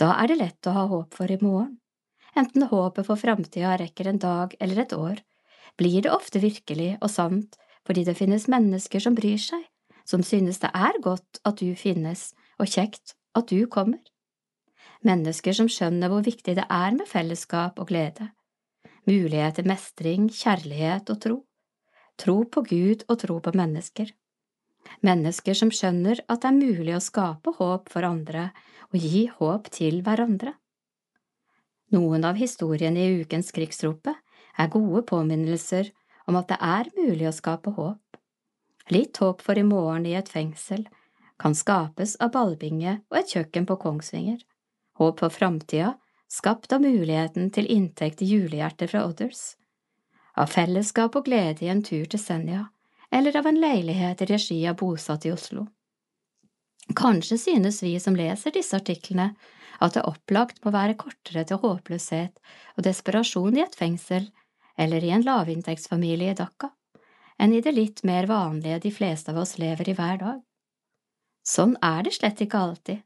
Da 0.00 0.14
er 0.22 0.32
det 0.32 0.38
lett 0.40 0.68
å 0.68 0.76
ha 0.76 0.86
håp 0.88 1.16
for 1.16 1.30
i 1.30 1.38
morgen. 1.40 1.76
Enten 2.36 2.64
håpet 2.68 3.06
for 3.06 3.20
framtida 3.20 3.76
rekker 3.80 4.08
en 4.08 4.20
dag 4.20 4.54
eller 4.58 4.82
et 4.84 4.94
år, 4.96 5.20
blir 5.76 6.00
det 6.04 6.12
ofte 6.12 6.40
virkelig 6.40 6.96
og 7.00 7.10
sant 7.12 7.58
fordi 7.86 8.04
det 8.06 8.16
finnes 8.16 8.48
mennesker 8.48 9.02
som 9.02 9.16
bryr 9.16 9.40
seg, 9.42 9.62
som 10.08 10.24
synes 10.26 10.60
det 10.62 10.70
er 10.74 10.98
godt 11.02 11.40
at 11.48 11.60
du 11.60 11.74
finnes 11.78 12.30
og 12.58 12.70
kjekt 12.70 13.14
at 13.38 13.48
du 13.50 13.66
kommer. 13.66 14.00
Mennesker 15.02 15.56
som 15.56 15.68
skjønner 15.70 16.12
hvor 16.12 16.22
viktig 16.22 16.54
det 16.58 16.66
er 16.70 16.94
med 16.94 17.08
fellesskap 17.10 17.80
og 17.82 17.88
glede, 17.90 18.30
mulighet 19.08 19.58
til 19.58 19.66
mestring, 19.70 20.28
kjærlighet 20.30 21.10
og 21.10 21.20
tro, 21.22 21.38
tro 22.18 22.36
på 22.44 22.62
Gud 22.68 23.06
og 23.08 23.18
tro 23.24 23.38
på 23.42 23.54
mennesker. 23.58 24.12
Mennesker 25.02 25.58
som 25.58 25.70
skjønner 25.74 26.22
at 26.28 26.42
det 26.42 26.50
er 26.50 26.58
mulig 26.58 26.94
å 26.96 27.02
skape 27.02 27.54
håp 27.58 27.90
for 27.90 28.06
andre 28.06 28.50
og 28.90 28.98
gi 28.98 29.26
håp 29.38 29.70
til 29.74 30.02
hverandre. 30.06 30.54
Noen 31.92 32.24
av 32.24 32.38
historiene 32.40 33.02
i 33.02 33.20
ukens 33.22 33.52
Krigsropet 33.52 34.16
er 34.58 34.72
gode 34.72 35.02
påminnelser 35.08 35.90
om 36.30 36.38
at 36.38 36.48
det 36.52 36.58
er 36.62 36.90
mulig 36.96 37.28
å 37.28 37.34
skape 37.34 37.74
håp. 37.76 38.01
Litt 38.90 39.16
håp 39.22 39.42
for 39.42 39.58
i 39.58 39.62
morgen 39.62 40.06
i 40.06 40.16
et 40.18 40.28
fengsel. 40.28 40.88
Kan 41.38 41.54
skapes 41.54 42.16
av 42.22 42.32
ballbinge 42.34 43.00
og 43.10 43.18
et 43.18 43.34
kjøkken 43.34 43.66
på 43.66 43.76
Kongsvinger, 43.82 44.40
håp 44.98 45.22
for 45.22 45.34
framtida 45.34 45.96
skapt 46.32 46.72
av 46.72 46.80
muligheten 46.80 47.50
til 47.52 47.68
inntekt 47.68 48.22
i 48.24 48.28
julehjertet 48.30 48.90
fra 48.90 49.04
Others, 49.04 49.56
av 50.38 50.48
fellesskap 50.48 51.18
og 51.18 51.26
glede 51.28 51.66
i 51.66 51.70
en 51.72 51.82
tur 51.84 52.06
til 52.08 52.20
Senja, 52.20 52.66
eller 53.12 53.36
av 53.36 53.48
en 53.50 53.60
leilighet 53.60 54.22
i 54.24 54.28
regi 54.30 54.60
av 54.70 54.78
bosatt 54.80 55.26
i 55.28 55.32
Oslo. 55.34 55.66
Kanskje 56.96 57.36
synes 57.38 57.82
vi 57.84 57.98
som 58.00 58.16
leser 58.16 58.54
disse 58.56 58.78
artiklene 58.80 59.34
at 59.84 59.96
det 59.96 60.06
opplagt 60.08 60.62
må 60.64 60.72
være 60.72 60.96
kortere 60.98 61.44
til 61.48 61.60
håpløshet 61.60 62.40
og 62.76 62.86
desperasjon 62.86 63.58
i 63.58 63.64
et 63.66 63.76
fengsel 63.76 64.30
eller 64.80 65.04
i 65.04 65.12
en 65.12 65.24
lavinntektsfamilie 65.26 66.32
i 66.32 66.38
Dhaka, 66.38 66.72
enn 67.42 67.54
i 67.56 67.62
det 67.64 67.74
litt 67.74 68.02
mer 68.06 68.28
vanlige 68.30 68.78
de 68.84 68.92
fleste 68.94 69.32
av 69.32 69.40
oss 69.42 69.56
lever 69.58 69.90
i 69.90 69.96
hver 69.98 70.20
dag. 70.20 70.42
Sånn 71.42 71.74
er 71.82 72.04
det 72.06 72.14
slett 72.14 72.40
ikke 72.44 72.60
alltid, 72.60 73.02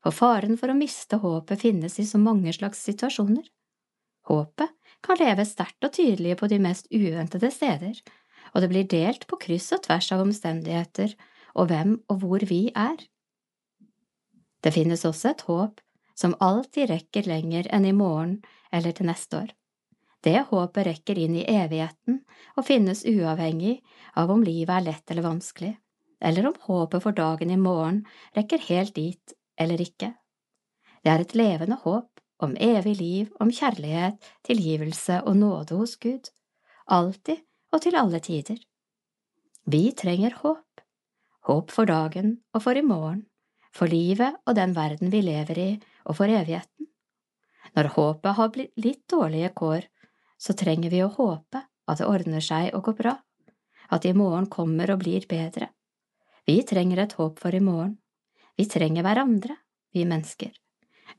for 0.00 0.16
faren 0.16 0.56
for 0.56 0.72
å 0.72 0.78
miste 0.78 1.18
håpet 1.20 1.60
finnes 1.60 1.98
i 2.00 2.06
så 2.08 2.20
mange 2.20 2.54
slags 2.56 2.80
situasjoner. 2.88 3.44
Håpet 4.30 4.72
kan 5.04 5.20
leve 5.20 5.44
sterkt 5.46 5.84
og 5.84 5.92
tydelig 5.98 6.38
på 6.40 6.48
de 6.50 6.58
mest 6.62 6.88
uventede 6.90 7.50
steder, 7.52 7.98
og 8.54 8.62
det 8.62 8.70
blir 8.72 8.88
delt 8.88 9.26
på 9.28 9.38
kryss 9.42 9.68
og 9.76 9.84
tvers 9.84 10.08
av 10.14 10.22
omstendigheter 10.24 11.12
og 11.56 11.68
hvem 11.70 11.98
og 12.08 12.22
hvor 12.22 12.46
vi 12.48 12.62
er. 12.72 12.96
Det 14.64 14.72
finnes 14.74 15.04
også 15.04 15.34
et 15.34 15.44
håp 15.46 15.82
som 16.16 16.34
alltid 16.40 16.90
rekker 16.90 17.28
lenger 17.28 17.68
enn 17.76 17.84
i 17.84 17.94
morgen 17.94 18.38
eller 18.72 18.96
til 18.96 19.10
neste 19.10 19.44
år. 19.44 19.52
Det 20.24 20.38
håpet 20.50 20.86
rekker 20.86 21.18
inn 21.18 21.36
i 21.38 21.46
evigheten 21.48 22.20
og 22.56 22.66
finnes 22.66 23.04
uavhengig 23.06 23.78
av 24.18 24.30
om 24.32 24.44
livet 24.44 24.74
er 24.78 24.86
lett 24.88 25.10
eller 25.12 25.26
vanskelig, 25.26 25.74
eller 26.20 26.48
om 26.50 26.56
håpet 26.66 27.04
for 27.04 27.16
dagen 27.16 27.52
i 27.52 27.58
morgen 27.60 28.02
rekker 28.36 28.64
helt 28.70 28.94
dit 28.96 29.36
eller 29.60 29.80
ikke. 29.82 30.12
Det 31.04 31.12
er 31.12 31.22
et 31.22 31.36
levende 31.38 31.78
håp 31.84 32.10
om 32.42 32.56
evig 32.60 32.96
liv, 32.98 33.28
om 33.40 33.52
kjærlighet, 33.52 34.18
tilgivelse 34.44 35.22
og 35.24 35.36
nåde 35.40 35.78
hos 35.78 35.96
Gud, 35.96 36.28
alltid 36.86 37.40
og 37.72 37.82
til 37.84 37.96
alle 37.96 38.20
tider. 38.20 38.58
Vi 39.66 39.90
trenger 39.98 40.36
håp, 40.42 40.82
håp 41.48 41.72
for 41.74 41.88
dagen 41.88 42.36
og 42.54 42.62
for 42.66 42.78
i 42.78 42.84
morgen, 42.84 43.24
for 43.74 43.90
livet 43.90 44.36
og 44.46 44.56
den 44.58 44.74
verden 44.76 45.12
vi 45.12 45.22
lever 45.24 45.58
i 45.58 45.70
og 46.04 46.18
for 46.18 46.30
evigheten. 46.30 46.90
Når 47.76 47.92
håpet 47.96 48.36
har 48.38 48.52
blitt 48.54 48.72
litt 48.80 49.02
dårlige 49.10 49.50
kår, 49.56 49.88
så 50.38 50.52
trenger 50.52 50.92
vi 50.92 51.02
å 51.04 51.12
håpe 51.12 51.62
at 51.86 52.00
det 52.00 52.08
ordner 52.08 52.44
seg 52.44 52.74
og 52.74 52.88
går 52.88 52.98
bra, 53.00 53.14
at 53.90 54.04
i 54.04 54.14
morgen 54.16 54.48
kommer 54.50 54.90
og 54.92 55.02
blir 55.04 55.26
bedre. 55.30 55.70
Vi 56.46 56.60
trenger 56.66 57.02
et 57.02 57.16
håp 57.18 57.40
for 57.42 57.54
i 57.54 57.62
morgen. 57.62 57.96
Vi 58.56 58.66
trenger 58.70 59.04
hverandre, 59.06 59.56
vi 59.94 60.04
mennesker. 60.06 60.52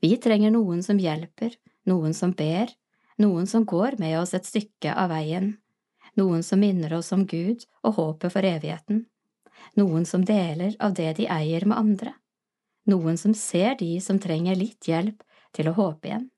Vi 0.00 0.16
trenger 0.16 0.52
noen 0.54 0.82
som 0.84 1.00
hjelper, 1.00 1.54
noen 1.88 2.14
som 2.14 2.32
ber, 2.36 2.70
noen 3.18 3.46
som 3.46 3.64
går 3.64 3.98
med 3.98 4.18
oss 4.20 4.34
et 4.34 4.46
stykke 4.46 4.94
av 4.94 5.10
veien, 5.12 5.56
noen 6.18 6.42
som 6.42 6.60
minner 6.60 6.94
oss 6.98 7.12
om 7.12 7.26
Gud 7.26 7.64
og 7.82 7.98
håpet 7.98 8.34
for 8.34 8.46
evigheten, 8.46 9.04
noen 9.78 10.06
som 10.06 10.24
deler 10.24 10.76
av 10.80 10.94
det 10.94 11.12
de 11.18 11.28
eier 11.30 11.66
med 11.66 11.78
andre, 11.78 12.14
noen 12.88 13.18
som 13.20 13.34
ser 13.34 13.76
de 13.80 13.98
som 14.00 14.20
trenger 14.22 14.58
litt 14.58 14.88
hjelp 14.88 15.22
til 15.56 15.70
å 15.70 15.76
håpe 15.76 16.08
igjen. 16.08 16.28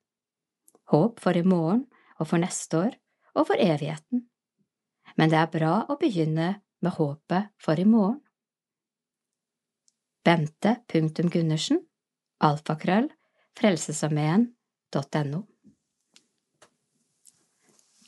Håp 0.91 1.21
for 1.23 1.37
i 1.37 1.45
morgen 1.47 1.85
og 2.21 2.29
for 2.29 2.43
neste 2.43 2.85
år 2.87 2.97
og 3.35 3.49
for 3.49 3.61
evigheten. 3.61 4.27
Men 5.17 5.33
det 5.33 5.39
er 5.41 5.53
bra 5.53 5.75
å 5.89 5.99
begynne 6.01 6.51
med 6.81 6.97
håpet 6.97 7.51
for 7.61 7.81
i 7.81 7.87
morgen. 7.89 8.21
Bente 10.25 10.77
punktum 10.91 11.31
Gundersen, 11.33 11.81
alfakrøll, 12.45 13.09
frelsesarmeen.no. 13.57 15.41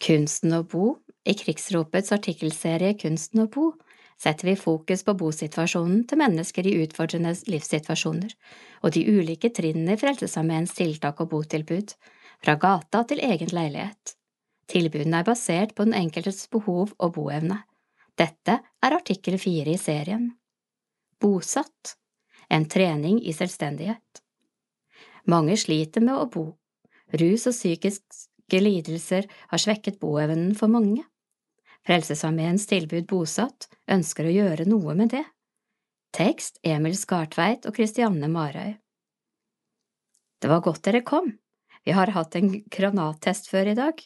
Kunsten 0.03 0.55
å 0.57 0.65
bo 0.67 0.87
I 1.25 1.35
Krigsropets 1.39 2.13
artikkelserie 2.15 2.97
Kunsten 3.01 3.45
å 3.45 3.49
bo 3.51 3.71
setter 4.23 4.51
vi 4.51 4.57
fokus 4.59 5.05
på 5.07 5.15
bosituasjonen 5.19 6.03
til 6.11 6.21
mennesker 6.21 6.67
i 6.69 6.75
utfordrende 6.85 7.33
livssituasjoner 7.51 8.35
og 8.83 8.95
de 8.95 9.05
ulike 9.09 9.51
trinnene 9.55 9.97
i 9.97 10.01
Frelsesarmeens 10.01 10.75
tiltak 10.79 11.23
og 11.23 11.31
botilbud, 11.33 11.95
fra 12.43 12.57
gata 12.61 13.05
til 13.09 13.23
egen 13.23 13.55
leilighet. 13.55 14.17
Tilbudene 14.73 15.23
er 15.23 15.27
basert 15.27 15.75
på 15.77 15.87
den 15.87 15.97
enkeltes 15.99 16.47
behov 16.51 16.95
og 16.99 17.17
boevne. 17.17 17.63
Dette 18.19 18.59
er 18.61 18.97
artikkel 18.99 19.39
fire 19.41 19.75
i 19.75 19.81
serien. 19.81 20.31
Bosatt 21.23 21.97
en 22.53 22.69
trening 22.69 23.23
i 23.25 23.33
selvstendighet. 23.33 24.23
Mange 25.25 25.57
sliter 25.57 26.05
med 26.05 26.19
å 26.19 26.29
bo. 26.29 26.45
Rus 27.17 27.47
og 27.49 27.55
psykiske 27.57 28.61
lidelser 28.61 29.29
har 29.53 29.63
svekket 29.63 30.01
boevnen 30.03 30.53
for 30.59 30.73
mange. 30.73 31.05
Frelsesarmeens 31.87 32.67
tilbud 32.71 33.09
Bosatt 33.11 33.71
ønsker 33.91 34.29
å 34.29 34.35
gjøre 34.35 34.67
noe 34.69 34.95
med 34.99 35.15
det. 35.15 35.25
Tekst 36.13 36.61
Emil 36.63 36.99
Skartveit 36.99 37.65
og 37.67 37.77
Kristianne 37.79 38.29
Marøy. 38.29 38.75
Det 40.43 40.51
var 40.51 40.61
godt 40.61 40.85
dere 40.85 41.01
kom. 41.07 41.33
Vi 41.85 41.93
har 41.93 42.13
hatt 42.15 42.37
en 42.39 42.53
granattest 42.71 43.49
før 43.51 43.73
i 43.73 43.75
dag. 43.79 43.99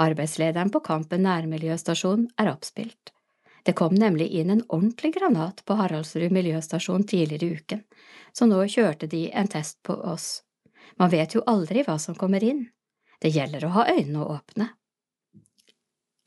Arbeidslederen 0.00 0.70
på 0.72 0.80
Kampen 0.84 1.24
nærmiljøstasjon 1.26 2.28
er 2.40 2.52
oppspilt. 2.52 3.12
Det 3.62 3.76
kom 3.78 3.94
nemlig 3.94 4.28
inn 4.40 4.50
en 4.50 4.64
ordentlig 4.68 5.12
granat 5.14 5.62
på 5.64 5.76
Haraldsrud 5.78 6.32
miljøstasjon 6.34 7.04
tidligere 7.06 7.46
i 7.46 7.58
uken, 7.60 7.82
så 8.32 8.48
nå 8.50 8.64
kjørte 8.66 9.06
de 9.06 9.28
en 9.30 9.48
test 9.48 9.78
på 9.86 9.94
oss. 9.94 10.42
Man 10.98 11.12
vet 11.12 11.36
jo 11.36 11.44
aldri 11.46 11.84
hva 11.86 11.98
som 12.02 12.16
kommer 12.18 12.42
inn. 12.44 12.66
Det 13.22 13.30
gjelder 13.30 13.64
å 13.64 13.74
ha 13.76 13.86
øynene 13.92 14.26
åpne. 14.34 14.68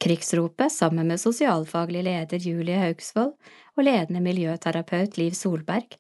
Krigsropet, 0.05 0.71
sammen 0.71 1.09
med 1.09 1.19
sosialfaglig 1.19 2.05
leder 2.05 2.39
Julie 2.39 2.79
Haugsvold 2.79 3.33
og 3.75 3.83
ledende 3.83 4.21
miljøterapeut 4.23 5.17
Liv 5.17 5.35
Solberg, 5.35 5.97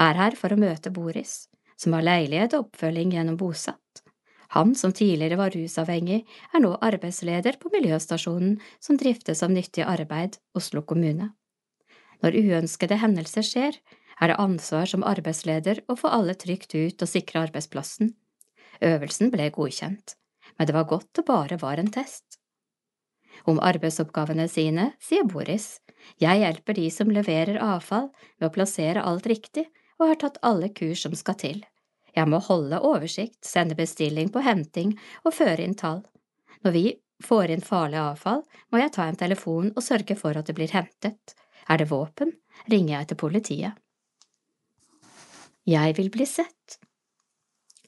er 0.00 0.16
her 0.16 0.36
for 0.38 0.54
å 0.54 0.60
møte 0.60 0.92
Boris, 0.94 1.48
som 1.76 1.96
har 1.96 2.06
leilighet 2.06 2.54
og 2.56 2.68
oppfølging 2.68 3.16
gjennom 3.16 3.36
Bosatt. 3.40 3.89
Han 4.54 4.74
som 4.74 4.92
tidligere 4.92 5.38
var 5.38 5.54
rusavhengig, 5.54 6.24
er 6.26 6.62
nå 6.62 6.72
arbeidsleder 6.82 7.58
på 7.62 7.70
miljøstasjonen 7.70 8.56
som 8.82 8.98
driftes 8.98 9.44
av 9.46 9.52
Nyttig 9.54 9.84
arbeid, 9.86 10.40
Oslo 10.58 10.82
kommune. 10.82 11.30
Når 12.20 12.36
uønskede 12.40 12.98
hendelser 13.00 13.46
skjer, 13.46 13.78
er 14.20 14.32
det 14.32 14.40
ansvar 14.42 14.90
som 14.90 15.06
arbeidsleder 15.06 15.84
å 15.88 15.96
få 15.96 16.10
alle 16.12 16.34
trygt 16.34 16.74
ut 16.74 17.00
og 17.00 17.08
sikre 17.08 17.46
arbeidsplassen. 17.46 18.12
Øvelsen 18.84 19.30
ble 19.32 19.48
godkjent, 19.54 20.16
men 20.58 20.68
det 20.68 20.76
var 20.76 20.90
godt 20.90 21.08
det 21.16 21.24
bare 21.30 21.60
var 21.62 21.80
en 21.80 21.92
test. 21.94 22.40
Om 23.48 23.62
arbeidsoppgavene 23.64 24.48
sine 24.50 24.90
sier 25.00 25.24
Boris, 25.24 25.78
jeg 26.20 26.42
hjelper 26.42 26.76
de 26.76 26.88
som 26.92 27.12
leverer 27.12 27.60
avfall 27.62 28.10
med 28.40 28.48
å 28.50 28.54
plassere 28.54 29.04
alt 29.06 29.28
riktig 29.30 29.68
og 30.00 30.10
har 30.10 30.20
tatt 30.20 30.40
alle 30.42 30.72
kurs 30.74 31.06
som 31.06 31.14
skal 31.16 31.38
til. 31.40 31.60
Jeg 32.16 32.28
må 32.30 32.40
holde 32.42 32.80
oversikt, 32.86 33.44
sende 33.46 33.76
bestilling 33.78 34.30
på 34.32 34.42
henting 34.44 34.96
og 35.24 35.34
føre 35.36 35.62
inn 35.64 35.76
tall. 35.78 36.02
Når 36.64 36.74
vi 36.76 36.84
får 37.24 37.54
inn 37.54 37.64
farlig 37.64 38.00
avfall, 38.00 38.42
må 38.72 38.80
jeg 38.80 38.92
ta 38.96 39.06
en 39.08 39.18
telefon 39.20 39.70
og 39.74 39.84
sørge 39.84 40.16
for 40.18 40.36
at 40.36 40.48
det 40.48 40.56
blir 40.58 40.72
hentet. 40.74 41.34
Er 41.70 41.80
det 41.80 41.90
våpen, 41.90 42.32
ringer 42.70 42.98
jeg 42.98 43.10
til 43.10 43.20
politiet. 43.20 43.80
Jeg 45.68 45.96
vil 45.98 46.10
bli 46.10 46.26
sett. 46.26 46.78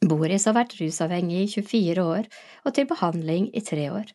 Boris 0.02 0.44
har 0.48 0.56
vært 0.56 0.74
rusavhengig 0.80 1.44
i 1.44 1.50
24 1.52 2.02
år 2.02 2.26
og 2.66 2.74
til 2.74 2.88
behandling 2.90 3.48
i 3.54 3.62
tre 3.64 3.86
år. 3.90 4.10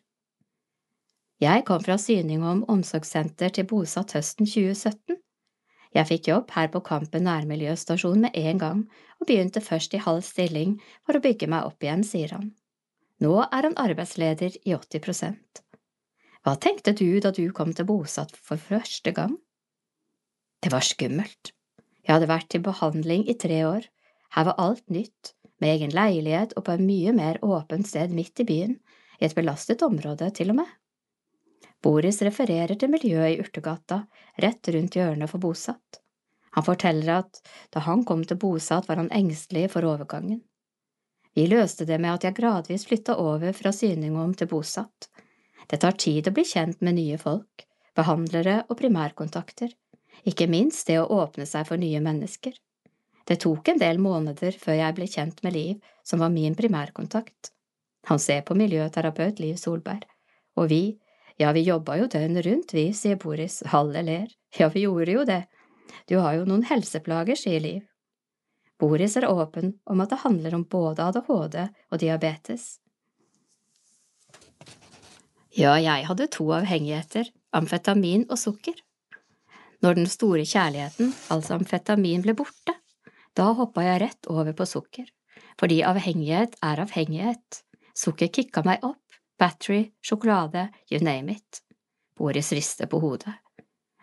Jeg 1.42 1.64
kom 1.66 1.82
fra 1.84 1.94
syning 2.02 2.42
om 2.42 2.64
omsorgssenter 2.70 3.52
til 3.54 3.66
bosatt 3.70 4.16
høsten 4.16 4.48
2017. 4.48 5.18
Jeg 5.96 6.08
fikk 6.10 6.28
jobb 6.28 6.52
her 6.54 6.68
på 6.72 6.82
Kampen 6.84 7.24
nærmiljøstasjon 7.24 8.20
med 8.26 8.36
en 8.36 8.60
gang, 8.60 8.82
og 9.18 9.28
begynte 9.30 9.62
først 9.64 9.94
i 9.96 10.02
halv 10.04 10.24
stilling 10.26 10.76
for 11.06 11.16
å 11.16 11.22
bygge 11.24 11.48
meg 11.50 11.68
opp 11.68 11.84
igjen, 11.84 12.04
sier 12.04 12.34
han. 12.36 12.52
Nå 13.24 13.34
er 13.46 13.66
han 13.66 13.78
arbeidsleder 13.80 14.60
i 14.62 14.74
80 14.76 15.02
prosent. 15.02 15.62
Hva 16.46 16.54
tenkte 16.60 16.94
du 16.94 17.18
da 17.20 17.32
du 17.34 17.48
kom 17.52 17.72
til 17.74 17.88
bosatt 17.88 18.36
for 18.36 18.60
første 18.60 19.12
gang? 19.16 19.34
Det 20.62 20.70
var 20.74 20.86
skummelt. 20.86 21.52
Jeg 22.04 22.14
hadde 22.14 22.30
vært 22.30 22.48
til 22.52 22.62
behandling 22.64 23.26
i 23.28 23.36
tre 23.36 23.64
år, 23.68 23.88
her 24.36 24.46
var 24.48 24.60
alt 24.60 24.84
nytt, 24.92 25.34
med 25.58 25.74
egen 25.74 25.92
leilighet 25.94 26.54
og 26.56 26.66
på 26.68 26.76
en 26.76 26.86
mye 26.86 27.12
mer 27.16 27.40
åpent 27.42 27.88
sted 27.88 28.12
midt 28.14 28.40
i 28.44 28.46
byen, 28.48 28.76
i 29.18 29.26
et 29.26 29.34
belastet 29.34 29.82
område 29.82 30.30
til 30.36 30.52
og 30.52 30.60
med. 30.60 30.68
Boris 31.82 32.20
refererer 32.26 32.74
til 32.74 32.90
miljøet 32.90 33.36
i 33.36 33.40
Urtegata, 33.42 34.02
rett 34.42 34.70
rundt 34.74 34.98
hjørnet 34.98 35.30
for 35.30 35.42
Bosatt. 35.42 36.00
Han 36.56 36.66
forteller 36.66 37.20
at 37.20 37.40
da 37.74 37.84
han 37.86 38.04
kom 38.04 38.24
til 38.26 38.38
Bosatt, 38.40 38.88
var 38.88 38.98
han 38.98 39.12
engstelig 39.14 39.68
for 39.74 39.86
overgangen. 39.86 40.40
Vi 41.38 41.46
løste 41.46 41.86
det 41.86 42.00
med 42.02 42.16
at 42.16 42.24
jeg 42.26 42.34
gradvis 42.34 42.86
flytta 42.88 43.14
over 43.22 43.52
fra 43.54 43.70
Syningom 43.70 44.32
til 44.34 44.50
Bosatt. 44.50 45.10
Det 45.70 45.78
tar 45.84 45.98
tid 46.00 46.26
å 46.26 46.34
bli 46.34 46.42
kjent 46.48 46.80
med 46.82 46.96
nye 46.98 47.18
folk, 47.20 47.66
behandlere 47.94 48.62
og 48.66 48.78
primærkontakter, 48.80 49.70
ikke 50.26 50.48
minst 50.50 50.88
det 50.88 50.98
å 50.98 51.06
åpne 51.20 51.46
seg 51.46 51.68
for 51.68 51.78
nye 51.78 52.00
mennesker. 52.02 52.56
Det 53.28 53.36
tok 53.44 53.68
en 53.68 53.78
del 53.78 54.00
måneder 54.00 54.56
før 54.58 54.78
jeg 54.80 54.96
ble 54.96 55.06
kjent 55.06 55.42
med 55.44 55.54
Liv, 55.54 55.76
som 56.02 56.24
var 56.24 56.32
min 56.32 56.56
primærkontakt. 56.58 57.52
Han 58.08 58.18
ser 58.18 58.40
på 58.48 58.56
miljøterapeut 58.56 59.38
Liv 59.42 59.58
Solberg, 59.60 60.06
og 60.56 60.70
vi, 60.72 60.82
ja, 61.38 61.52
vi 61.54 61.62
jobba 61.62 61.96
jo 62.00 62.08
døgnet 62.10 62.46
rundt, 62.46 62.74
vi, 62.74 62.88
sier 62.92 63.18
Boris, 63.22 63.60
Halle 63.70 64.02
ler. 64.02 64.26
Ja, 64.58 64.66
vi 64.74 64.82
gjorde 64.86 65.14
jo 65.14 65.22
det. 65.28 65.44
Du 66.10 66.16
har 66.18 66.34
jo 66.34 66.48
noen 66.48 66.64
helseplager, 66.66 67.38
sier 67.38 67.62
Liv. 67.62 67.84
Boris 68.78 69.16
er 69.18 69.26
åpen 69.30 69.76
om 69.90 70.02
at 70.02 70.10
det 70.10 70.20
handler 70.24 70.56
om 70.58 70.64
både 70.66 71.06
ADHD 71.06 71.56
og 71.62 72.02
diabetes. 72.02 72.66
Ja, 75.54 75.76
jeg 75.82 76.06
hadde 76.06 76.28
to 76.30 76.46
avhengigheter, 76.54 77.30
amfetamin 77.54 78.26
og 78.28 78.38
sukker. 78.38 78.76
Når 79.82 79.98
den 79.98 80.10
store 80.10 80.44
kjærligheten, 80.46 81.14
altså 81.30 81.56
amfetamin, 81.56 82.22
ble 82.22 82.34
borte, 82.38 82.74
da 83.38 83.52
hoppa 83.54 83.86
jeg 83.86 84.02
rett 84.02 84.30
over 84.30 84.54
på 84.58 84.66
sukker, 84.66 85.06
fordi 85.58 85.84
avhengighet 85.86 86.58
er 86.66 86.82
avhengighet. 86.82 87.62
Sukker 87.94 88.30
kicka 88.30 88.62
meg 88.66 88.82
opp, 88.86 89.02
battery, 89.38 89.92
sjokolade, 90.02 90.68
you 90.90 91.00
name 91.04 91.32
it. 91.32 91.62
Boris 92.18 92.52
rister 92.52 92.86
på 92.86 92.98
hodet. 92.98 93.34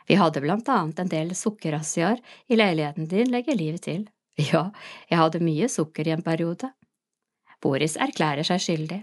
Vi 0.07 0.15
hadde 0.15 0.41
blant 0.41 0.69
annet 0.69 0.99
en 0.99 1.09
del 1.09 1.33
sukkerrazziaer 1.35 2.21
i 2.47 2.55
leiligheten 2.55 3.09
din, 3.09 3.31
legger 3.31 3.57
livet 3.57 3.87
til. 3.89 4.05
Ja, 4.35 4.69
jeg 5.09 5.19
hadde 5.19 5.43
mye 5.43 5.67
sukker 5.71 6.07
i 6.07 6.13
en 6.15 6.23
periode. 6.23 6.71
Boris 7.63 7.95
erklærer 7.95 8.43
seg 8.43 8.61
skyldig. 8.61 9.01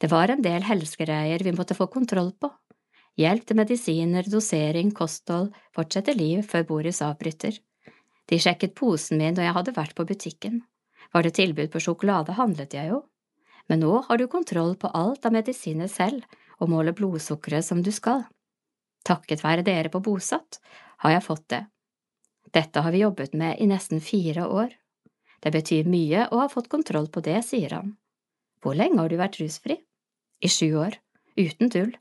Det 0.00 0.10
var 0.10 0.32
en 0.32 0.42
del 0.42 0.64
helsegreier 0.66 1.44
vi 1.44 1.54
måtte 1.54 1.76
få 1.78 1.86
kontroll 1.92 2.32
på. 2.40 2.50
Hjelp 3.20 3.46
til 3.46 3.58
medisiner, 3.58 4.26
dosering, 4.32 4.92
kosthold, 4.96 5.50
fortsette 5.76 6.14
liv 6.16 6.42
før 6.46 6.66
Boris 6.68 7.02
avbryter. 7.04 7.58
De 8.30 8.38
sjekket 8.38 8.74
posen 8.78 9.18
min 9.20 9.34
når 9.36 9.48
jeg 9.48 9.56
hadde 9.58 9.76
vært 9.76 9.96
på 9.98 10.06
butikken. 10.08 10.60
Var 11.12 11.26
det 11.26 11.34
tilbud 11.36 11.70
på 11.72 11.82
sjokolade, 11.82 12.36
handlet 12.38 12.74
jeg 12.76 12.92
jo. 12.92 13.02
Men 13.70 13.84
nå 13.84 14.00
har 14.08 14.18
du 14.18 14.26
kontroll 14.26 14.74
på 14.76 14.90
alt 14.98 15.26
av 15.28 15.34
medisiner 15.34 15.88
selv 15.88 16.26
og 16.58 16.72
måler 16.72 16.96
blodsukkeret 16.96 17.64
som 17.64 17.84
du 17.86 17.92
skal. 17.94 18.24
Takket 19.06 19.44
være 19.44 19.64
dere 19.64 19.92
på 19.92 20.02
Bosatt 20.04 20.58
har 21.04 21.14
jeg 21.14 21.24
fått 21.24 21.46
det. 21.54 21.60
Dette 22.50 22.82
har 22.82 22.92
vi 22.92 23.04
jobbet 23.04 23.36
med 23.38 23.60
i 23.62 23.68
nesten 23.70 24.02
fire 24.02 24.48
år. 24.50 24.74
Det 25.40 25.52
betyr 25.54 25.88
mye 25.88 26.26
å 26.28 26.42
ha 26.42 26.48
fått 26.52 26.68
kontroll 26.72 27.06
på 27.08 27.22
det, 27.24 27.38
sier 27.46 27.76
han. 27.78 27.94
Hvor 28.60 28.74
lenge 28.76 28.98
har 29.00 29.08
du 29.08 29.16
vært 29.20 29.38
rusfri? 29.40 29.78
I 30.42 30.48
sju 30.50 30.74
år. 30.82 30.98
Uten 31.38 31.70
tull. 31.72 31.94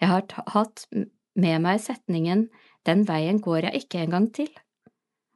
Jeg 0.00 0.08
har 0.12 0.24
hatt 0.54 0.86
med 1.36 1.62
meg 1.64 1.80
setningen 1.80 2.48
Den 2.86 3.02
veien 3.08 3.40
går 3.42 3.66
jeg 3.66 3.82
ikke 3.82 4.04
engang 4.04 4.28
til. 4.30 4.52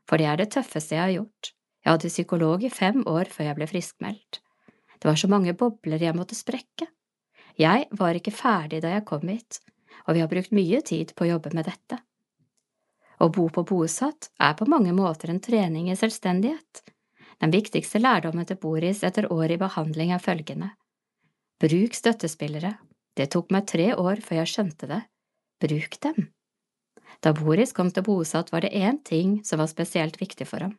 For 0.07 0.23
det 0.23 0.29
er 0.31 0.39
det 0.39 0.53
tøffeste 0.55 0.95
jeg 0.95 1.03
har 1.03 1.15
gjort. 1.17 1.51
Jeg 1.83 1.91
hadde 1.91 2.13
psykolog 2.13 2.63
i 2.63 2.71
fem 2.71 3.03
år 3.11 3.27
før 3.33 3.49
jeg 3.49 3.59
ble 3.59 3.67
friskmeldt. 3.67 4.39
Det 5.01 5.09
var 5.09 5.17
så 5.17 5.29
mange 5.33 5.55
bobler 5.57 6.03
jeg 6.03 6.17
måtte 6.17 6.37
sprekke. 6.37 6.87
Jeg 7.61 7.89
var 7.97 8.17
ikke 8.17 8.35
ferdig 8.35 8.83
da 8.85 8.93
jeg 8.93 9.07
kom 9.09 9.27
hit, 9.29 9.61
og 10.07 10.15
vi 10.15 10.23
har 10.23 10.31
brukt 10.31 10.53
mye 10.55 10.81
tid 10.87 11.15
på 11.17 11.25
å 11.25 11.31
jobbe 11.35 11.53
med 11.57 11.67
dette. 11.69 11.99
Å 13.21 13.29
bo 13.29 13.49
på 13.53 13.65
bosatt 13.69 14.31
er 14.41 14.55
på 14.57 14.69
mange 14.69 14.93
måter 14.97 15.33
en 15.33 15.41
trening 15.45 15.91
i 15.91 15.97
selvstendighet. 15.97 16.83
Den 17.41 17.53
viktigste 17.53 18.01
lærdommen 18.01 18.49
til 18.49 18.61
Boris 18.61 19.03
etter 19.05 19.29
år 19.33 19.57
i 19.57 19.61
behandling 19.61 20.13
er 20.13 20.23
følgende. 20.25 20.71
Bruk 21.61 21.97
støttespillere. 21.97 22.75
Det 23.17 23.31
tok 23.33 23.51
meg 23.53 23.67
tre 23.69 23.91
år 23.97 24.21
før 24.25 24.41
jeg 24.41 24.53
skjønte 24.53 24.89
det. 24.89 25.01
Bruk 25.61 25.99
dem. 26.05 26.31
Da 27.21 27.35
Boris 27.37 27.75
kom 27.77 27.91
til 27.93 28.05
bosatt, 28.07 28.53
var 28.53 28.65
det 28.65 28.73
én 28.73 29.03
ting 29.05 29.41
som 29.45 29.61
var 29.61 29.69
spesielt 29.69 30.17
viktig 30.21 30.47
for 30.49 30.65
ham. 30.65 30.77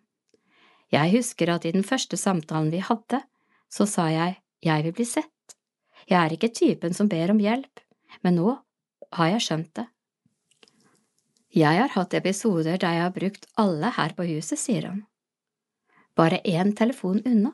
Jeg 0.92 1.14
husker 1.14 1.54
at 1.54 1.66
i 1.66 1.74
den 1.76 1.86
første 1.86 2.18
samtalen 2.18 2.72
vi 2.74 2.82
hadde, 2.84 3.22
så 3.72 3.88
sa 3.88 4.10
jeg 4.12 4.38
jeg 4.62 4.86
vil 4.86 4.94
bli 4.94 5.08
sett. 5.08 5.56
Jeg 6.10 6.18
er 6.20 6.36
ikke 6.36 6.52
typen 6.54 6.94
som 6.94 7.10
ber 7.10 7.32
om 7.34 7.40
hjelp, 7.42 7.82
men 8.22 8.38
nå 8.38 8.54
har 9.18 9.32
jeg 9.34 9.46
skjønt 9.48 9.72
det. 9.80 9.88
Jeg 11.52 11.80
har 11.82 11.92
hatt 11.96 12.14
episoder 12.16 12.78
der 12.80 12.96
jeg 12.96 13.06
har 13.06 13.16
brukt 13.16 13.48
alle 13.60 13.90
her 13.98 14.14
på 14.16 14.28
huset, 14.30 14.60
sier 14.60 14.88
han. 14.88 15.02
Bare 16.16 16.40
én 16.48 16.76
telefon 16.78 17.20
unna. 17.26 17.52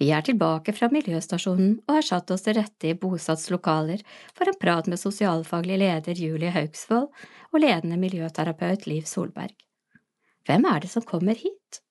Vi 0.00 0.08
er 0.16 0.24
tilbake 0.24 0.72
fra 0.72 0.88
miljøstasjonen 0.88 1.74
og 1.84 1.98
har 1.98 2.06
satt 2.06 2.30
oss 2.32 2.46
til 2.46 2.56
rette 2.56 2.88
i 2.88 2.96
Bosats 2.96 3.50
lokaler 3.52 4.00
for 4.32 4.48
en 4.48 4.56
prat 4.56 4.88
med 4.88 4.98
sosialfaglig 4.98 5.76
leder 5.82 6.16
Julie 6.16 6.52
Haugsvold 6.54 7.10
og 7.50 7.60
ledende 7.60 7.98
miljøterapeut 8.00 8.86
Liv 8.88 9.04
Solberg. 9.10 9.52
Hvem 10.48 10.64
er 10.72 10.80
det 10.80 10.90
som 10.94 11.04
kommer 11.04 11.36
hit? 11.36 11.82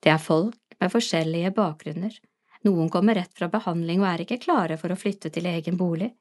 Det 0.00 0.14
er 0.14 0.22
folk 0.22 0.67
med 0.80 0.92
forskjellige 0.92 1.52
bakgrunner. 1.56 2.14
Noen 2.66 2.90
kommer 2.90 3.18
rett 3.18 3.34
fra 3.38 3.48
behandling 3.50 4.02
og 4.02 4.10
er 4.10 4.24
ikke 4.24 4.40
klare 4.42 4.78
for 4.80 4.92
å 4.92 4.98
flytte 4.98 5.30
til 5.34 5.46
egen 5.50 5.78
bolig. 5.78 6.12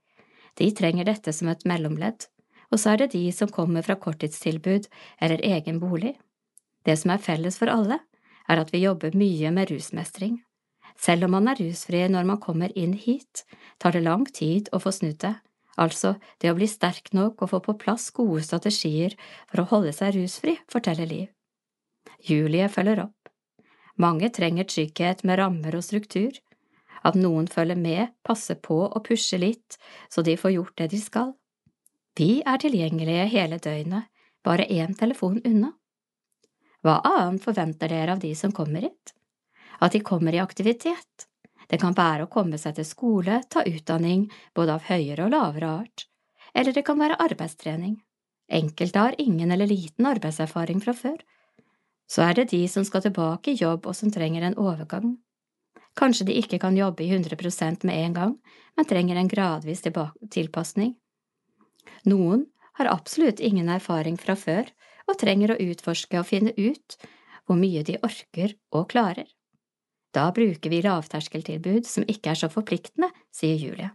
De 0.57 0.69
trenger 0.73 1.07
dette 1.07 1.33
som 1.33 1.49
et 1.51 1.65
mellomledd. 1.69 2.27
Og 2.71 2.81
så 2.81 2.93
er 2.93 3.03
det 3.03 3.13
de 3.13 3.23
som 3.31 3.51
kommer 3.53 3.85
fra 3.85 3.95
korttidstilbud 3.95 4.89
eller 5.23 5.43
egen 5.45 5.79
bolig. 5.79 6.17
Det 6.85 6.97
som 6.99 7.13
er 7.13 7.23
felles 7.23 7.57
for 7.59 7.71
alle, 7.71 7.99
er 8.47 8.61
at 8.61 8.73
vi 8.73 8.83
jobber 8.83 9.15
mye 9.17 9.51
med 9.55 9.71
rusmestring. 9.71 10.37
Selv 10.97 11.27
om 11.27 11.35
man 11.37 11.49
er 11.51 11.59
rusfri 11.61 12.01
når 12.09 12.25
man 12.27 12.41
kommer 12.43 12.73
inn 12.77 12.95
hit, 12.97 13.45
tar 13.77 13.93
det 13.93 14.05
lang 14.05 14.25
tid 14.25 14.71
å 14.73 14.81
få 14.81 14.93
snudd 14.95 15.19
det, 15.21 15.35
altså 15.77 16.15
det 16.41 16.51
å 16.51 16.57
bli 16.57 16.67
sterk 16.69 17.13
nok 17.13 17.43
og 17.43 17.51
få 17.53 17.61
på 17.67 17.77
plass 17.83 18.09
gode 18.15 18.41
strategier 18.47 19.13
for 19.45 19.61
å 19.61 19.69
holde 19.75 19.93
seg 19.93 20.15
rusfri, 20.17 20.57
forteller 20.71 21.09
Liv. 21.11 21.27
Julie 22.25 22.65
følger 22.73 23.05
opp. 23.05 23.16
Mange 23.97 24.29
trenger 24.29 24.67
trygghet 24.69 25.23
med 25.25 25.39
rammer 25.39 25.75
og 25.77 25.83
struktur, 25.85 26.37
at 27.03 27.17
noen 27.17 27.47
følger 27.47 27.79
med, 27.79 28.13
passer 28.25 28.57
på 28.61 28.79
og 28.85 29.03
pusher 29.05 29.41
litt 29.41 29.77
så 30.09 30.23
de 30.25 30.37
får 30.37 30.55
gjort 30.55 30.77
det 30.81 30.89
de 30.93 31.01
skal. 31.01 31.33
Vi 32.17 32.41
er 32.45 32.61
tilgjengelige 32.61 33.27
hele 33.33 33.59
døgnet, 33.61 34.09
bare 34.43 34.65
én 34.69 34.95
telefon 34.97 35.41
unna. 35.45 35.73
Hva 36.85 37.01
annet 37.05 37.43
forventer 37.43 37.89
dere 37.91 38.15
av 38.15 38.21
de 38.23 38.33
som 38.37 38.53
kommer 38.53 38.85
hit? 38.85 39.17
at 39.79 39.91
de 39.91 39.99
kommer 39.99 40.33
i 40.33 40.41
aktivitet. 40.41 41.27
Det 41.67 41.79
kan 41.81 41.95
være 41.97 42.25
å 42.25 42.31
komme 42.31 42.57
seg 42.61 42.77
til 42.77 42.87
skole, 42.87 43.41
ta 43.49 43.63
utdanning, 43.67 44.27
både 44.55 44.77
av 44.77 44.85
høyere 44.87 45.27
og 45.27 45.33
lavere 45.33 45.71
art, 45.83 46.05
eller 46.55 46.73
det 46.73 46.85
kan 46.87 46.99
være 46.99 47.19
arbeidstrening. 47.23 47.97
Enkelte 48.47 49.03
har 49.03 49.17
ingen 49.19 49.51
eller 49.51 49.67
liten 49.67 50.07
arbeidserfaring 50.07 50.79
fra 50.83 50.95
før. 50.95 51.17
Så 52.07 52.23
er 52.23 52.37
det 52.37 52.49
de 52.51 52.61
som 52.71 52.85
skal 52.87 53.03
tilbake 53.03 53.51
i 53.51 53.59
jobb 53.59 53.87
og 53.89 53.95
som 53.95 54.11
trenger 54.11 54.45
en 54.47 54.57
overgang. 54.57 55.17
Kanskje 55.97 56.27
de 56.29 56.37
ikke 56.39 56.59
kan 56.61 56.77
jobbe 56.77 57.03
i 57.03 57.09
100% 57.11 57.83
med 57.87 58.05
en 58.05 58.13
gang, 58.13 58.33
men 58.77 58.85
trenger 58.85 59.17
en 59.17 59.31
gradvis 59.31 59.83
tilpasning. 59.83 60.95
Noen 62.05 62.45
har 62.77 62.91
absolutt 62.91 63.39
ingen 63.39 63.69
erfaring 63.73 64.17
fra 64.21 64.35
før 64.37 64.69
og 65.07 65.17
trenger 65.19 65.53
å 65.53 65.61
utforske 65.71 66.19
og 66.19 66.29
finne 66.29 66.53
ut 66.57 66.97
hvor 67.47 67.57
mye 67.59 67.83
de 67.83 67.97
orker 68.03 68.53
og 68.75 68.89
klarer. 68.91 69.27
Da 70.13 70.29
bruker 70.35 70.71
vi 70.71 70.83
lavterskeltilbud 70.85 71.87
som 71.87 72.05
ikke 72.07 72.31
er 72.31 72.39
så 72.39 72.49
forpliktende, 72.51 73.09
sier 73.33 73.57
Julie. 73.59 73.91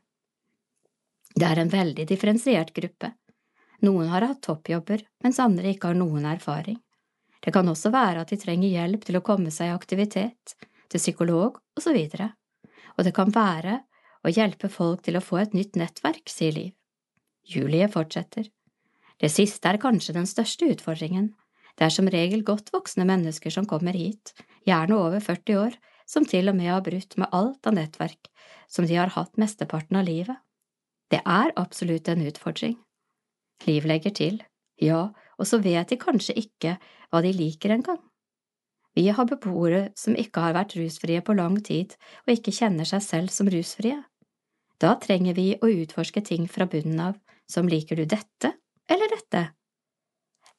Det 1.33 1.49
er 1.49 1.63
en 1.63 1.73
veldig 1.73 2.05
differensiert 2.09 2.73
gruppe. 2.77 3.15
Noen 3.83 4.11
har 4.13 4.27
hatt 4.27 4.43
toppjobber, 4.45 5.03
mens 5.25 5.41
andre 5.43 5.73
ikke 5.73 5.91
har 5.91 5.99
noen 5.99 6.27
erfaring. 6.29 6.79
Det 7.43 7.53
kan 7.55 7.69
også 7.69 7.91
være 7.91 8.23
at 8.23 8.31
de 8.31 8.39
trenger 8.39 8.71
hjelp 8.71 9.07
til 9.07 9.19
å 9.19 9.25
komme 9.27 9.51
seg 9.55 9.71
i 9.71 9.75
aktivitet, 9.75 10.55
til 10.93 11.03
psykolog 11.03 11.59
osv. 11.79 11.99
Og, 11.99 12.25
og 12.97 13.07
det 13.07 13.15
kan 13.17 13.33
være 13.35 13.81
å 14.23 14.31
hjelpe 14.31 14.71
folk 14.71 15.03
til 15.07 15.19
å 15.19 15.25
få 15.25 15.41
et 15.43 15.57
nytt 15.57 15.79
nettverk, 15.81 16.29
sier 16.31 16.55
Liv. 16.55 16.73
Julie 17.43 17.89
fortsetter. 17.91 18.47
Det 19.19 19.31
siste 19.31 19.71
er 19.71 19.81
kanskje 19.83 20.15
den 20.15 20.29
største 20.31 20.69
utfordringen. 20.71 21.33
Det 21.79 21.89
er 21.89 21.95
som 21.95 22.11
regel 22.11 22.45
godt 22.47 22.71
voksne 22.75 23.07
mennesker 23.09 23.51
som 23.51 23.67
kommer 23.67 23.97
hit, 23.97 24.35
gjerne 24.69 24.99
over 24.99 25.23
40 25.25 25.59
år, 25.59 25.79
som 26.07 26.27
til 26.29 26.51
og 26.51 26.59
med 26.59 26.71
har 26.71 26.85
brutt 26.85 27.17
med 27.19 27.31
alt 27.35 27.67
av 27.67 27.75
nettverk 27.79 28.31
som 28.73 28.87
de 28.87 28.97
har 28.97 29.13
hatt 29.17 29.37
mesteparten 29.37 29.99
av 30.01 30.07
livet. 30.09 30.39
Det 31.13 31.21
er 31.29 31.53
absolutt 31.61 32.09
en 32.09 32.25
utfordring. 32.25 32.79
Liv 33.69 33.87
legger 33.87 34.15
til, 34.17 34.39
ja, 34.81 35.11
og 35.39 35.49
så 35.49 35.61
vet 35.63 35.93
de 35.93 36.01
kanskje 36.01 36.37
ikke 36.39 36.77
hva 37.11 37.23
de 37.25 37.33
liker 37.37 37.75
engang. 37.77 38.01
Vi 38.93 39.07
har 39.09 39.29
beboere 39.29 39.87
som 39.97 40.17
ikke 40.19 40.43
har 40.45 40.57
vært 40.57 40.77
rusfrie 40.77 41.23
på 41.25 41.37
lang 41.37 41.57
tid 41.65 41.95
og 42.27 42.35
ikke 42.35 42.53
kjenner 42.53 42.89
seg 42.89 43.05
selv 43.05 43.33
som 43.33 43.49
rusfrie. 43.49 44.03
Da 44.83 44.97
trenger 45.01 45.37
vi 45.39 45.53
å 45.57 45.71
utforske 45.71 46.21
ting 46.27 46.49
fra 46.51 46.67
bunnen 46.67 47.01
av, 47.01 47.17
som 47.49 47.69
liker 47.69 47.97
du 47.97 48.05
dette 48.05 48.53
eller 48.91 49.13
dette? 49.15 49.47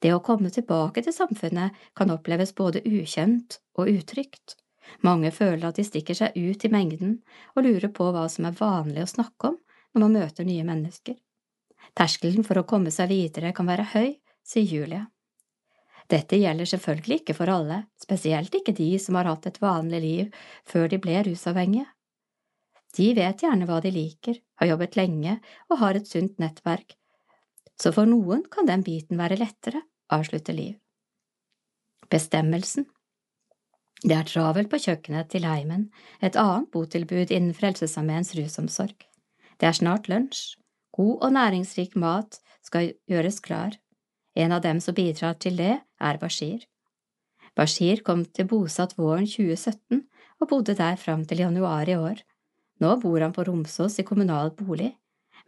Det 0.01 0.11
å 0.15 0.23
komme 0.23 0.49
tilbake 0.51 1.03
til 1.03 1.15
samfunnet 1.15 1.77
kan 1.95 2.11
oppleves 2.11 2.55
både 2.55 2.81
ukjent 2.87 3.59
og 3.77 3.91
utrygt. 3.91 4.57
Mange 5.05 5.31
føler 5.31 5.69
at 5.69 5.77
de 5.79 5.85
stikker 5.87 6.17
seg 6.17 6.35
ut 6.35 6.65
i 6.65 6.71
mengden 6.71 7.19
og 7.53 7.63
lurer 7.67 7.91
på 7.93 8.09
hva 8.11 8.25
som 8.31 8.49
er 8.49 8.57
vanlig 8.57 9.05
å 9.05 9.13
snakke 9.13 9.53
om 9.53 9.59
når 9.93 10.03
man 10.03 10.17
møter 10.17 10.47
nye 10.47 10.65
mennesker. 10.67 11.15
Terskelen 11.93 12.43
for 12.47 12.59
å 12.59 12.67
komme 12.67 12.91
seg 12.91 13.11
videre 13.11 13.53
kan 13.55 13.69
være 13.69 13.85
høy, 13.93 14.09
sier 14.45 14.67
Julie. 14.67 15.05
Dette 16.11 16.37
gjelder 16.37 16.67
selvfølgelig 16.67 17.21
ikke 17.21 17.35
for 17.37 17.49
alle, 17.49 17.85
spesielt 18.01 18.53
ikke 18.53 18.75
de 18.75 18.89
som 18.99 19.17
har 19.17 19.29
hatt 19.31 19.47
et 19.49 19.61
vanlig 19.63 20.01
liv 20.03 20.41
før 20.67 20.89
de 20.91 20.99
ble 21.01 21.21
rusavhengige. 21.29 21.87
De 22.93 23.07
vet 23.17 23.41
gjerne 23.41 23.65
hva 23.65 23.79
de 23.81 23.89
liker, 23.93 24.37
har 24.59 24.69
jobbet 24.69 24.97
lenge 24.99 25.39
og 25.71 25.79
har 25.81 25.97
et 25.97 26.09
sunt 26.09 26.37
nettverk, 26.43 26.93
så 27.79 27.89
for 27.95 28.05
noen 28.05 28.43
kan 28.53 28.69
den 28.69 28.83
biten 28.85 29.17
være 29.17 29.39
lettere, 29.39 29.81
avslutter 30.13 30.53
Liv. 30.53 30.75
Bestemmelsen 32.11 32.85
det 34.03 34.15
er 34.17 34.27
travelt 34.27 34.67
på 34.67 34.81
kjøkkenet 34.83 35.29
til 35.31 35.45
Heimen, 35.47 35.85
et 36.19 36.35
annet 36.35 36.67
botilbud 36.75 37.29
innen 37.31 37.55
Frelsesarmeens 37.55 38.33
rusomsorg. 38.35 39.05
Det 39.55 39.69
er 39.69 39.77
snart 39.77 40.09
lunsj. 40.11 40.57
God 40.91 41.23
og 41.23 41.31
næringsrik 41.37 41.95
mat 41.95 42.41
skal 42.67 42.91
gjøres 43.07 43.39
klar. 43.39 43.77
En 44.35 44.51
av 44.51 44.61
dem 44.61 44.79
som 44.81 44.95
bidrar 44.97 45.37
til 45.41 45.57
det, 45.57 45.75
er 46.01 46.19
Bashir. 46.21 46.65
Bashir 47.55 48.01
kom 48.05 48.25
til 48.25 48.47
bosatt 48.49 48.95
våren 48.97 49.27
2017 49.29 50.01
og 50.41 50.49
bodde 50.49 50.75
der 50.77 50.97
fram 50.97 51.25
til 51.25 51.43
januar 51.43 51.89
i 51.89 51.97
år. 51.97 52.23
Nå 52.81 52.95
bor 53.01 53.21
han 53.21 53.33
på 53.35 53.45
Romsås 53.45 53.99
i 54.01 54.07
kommunal 54.07 54.51
bolig. 54.57 54.95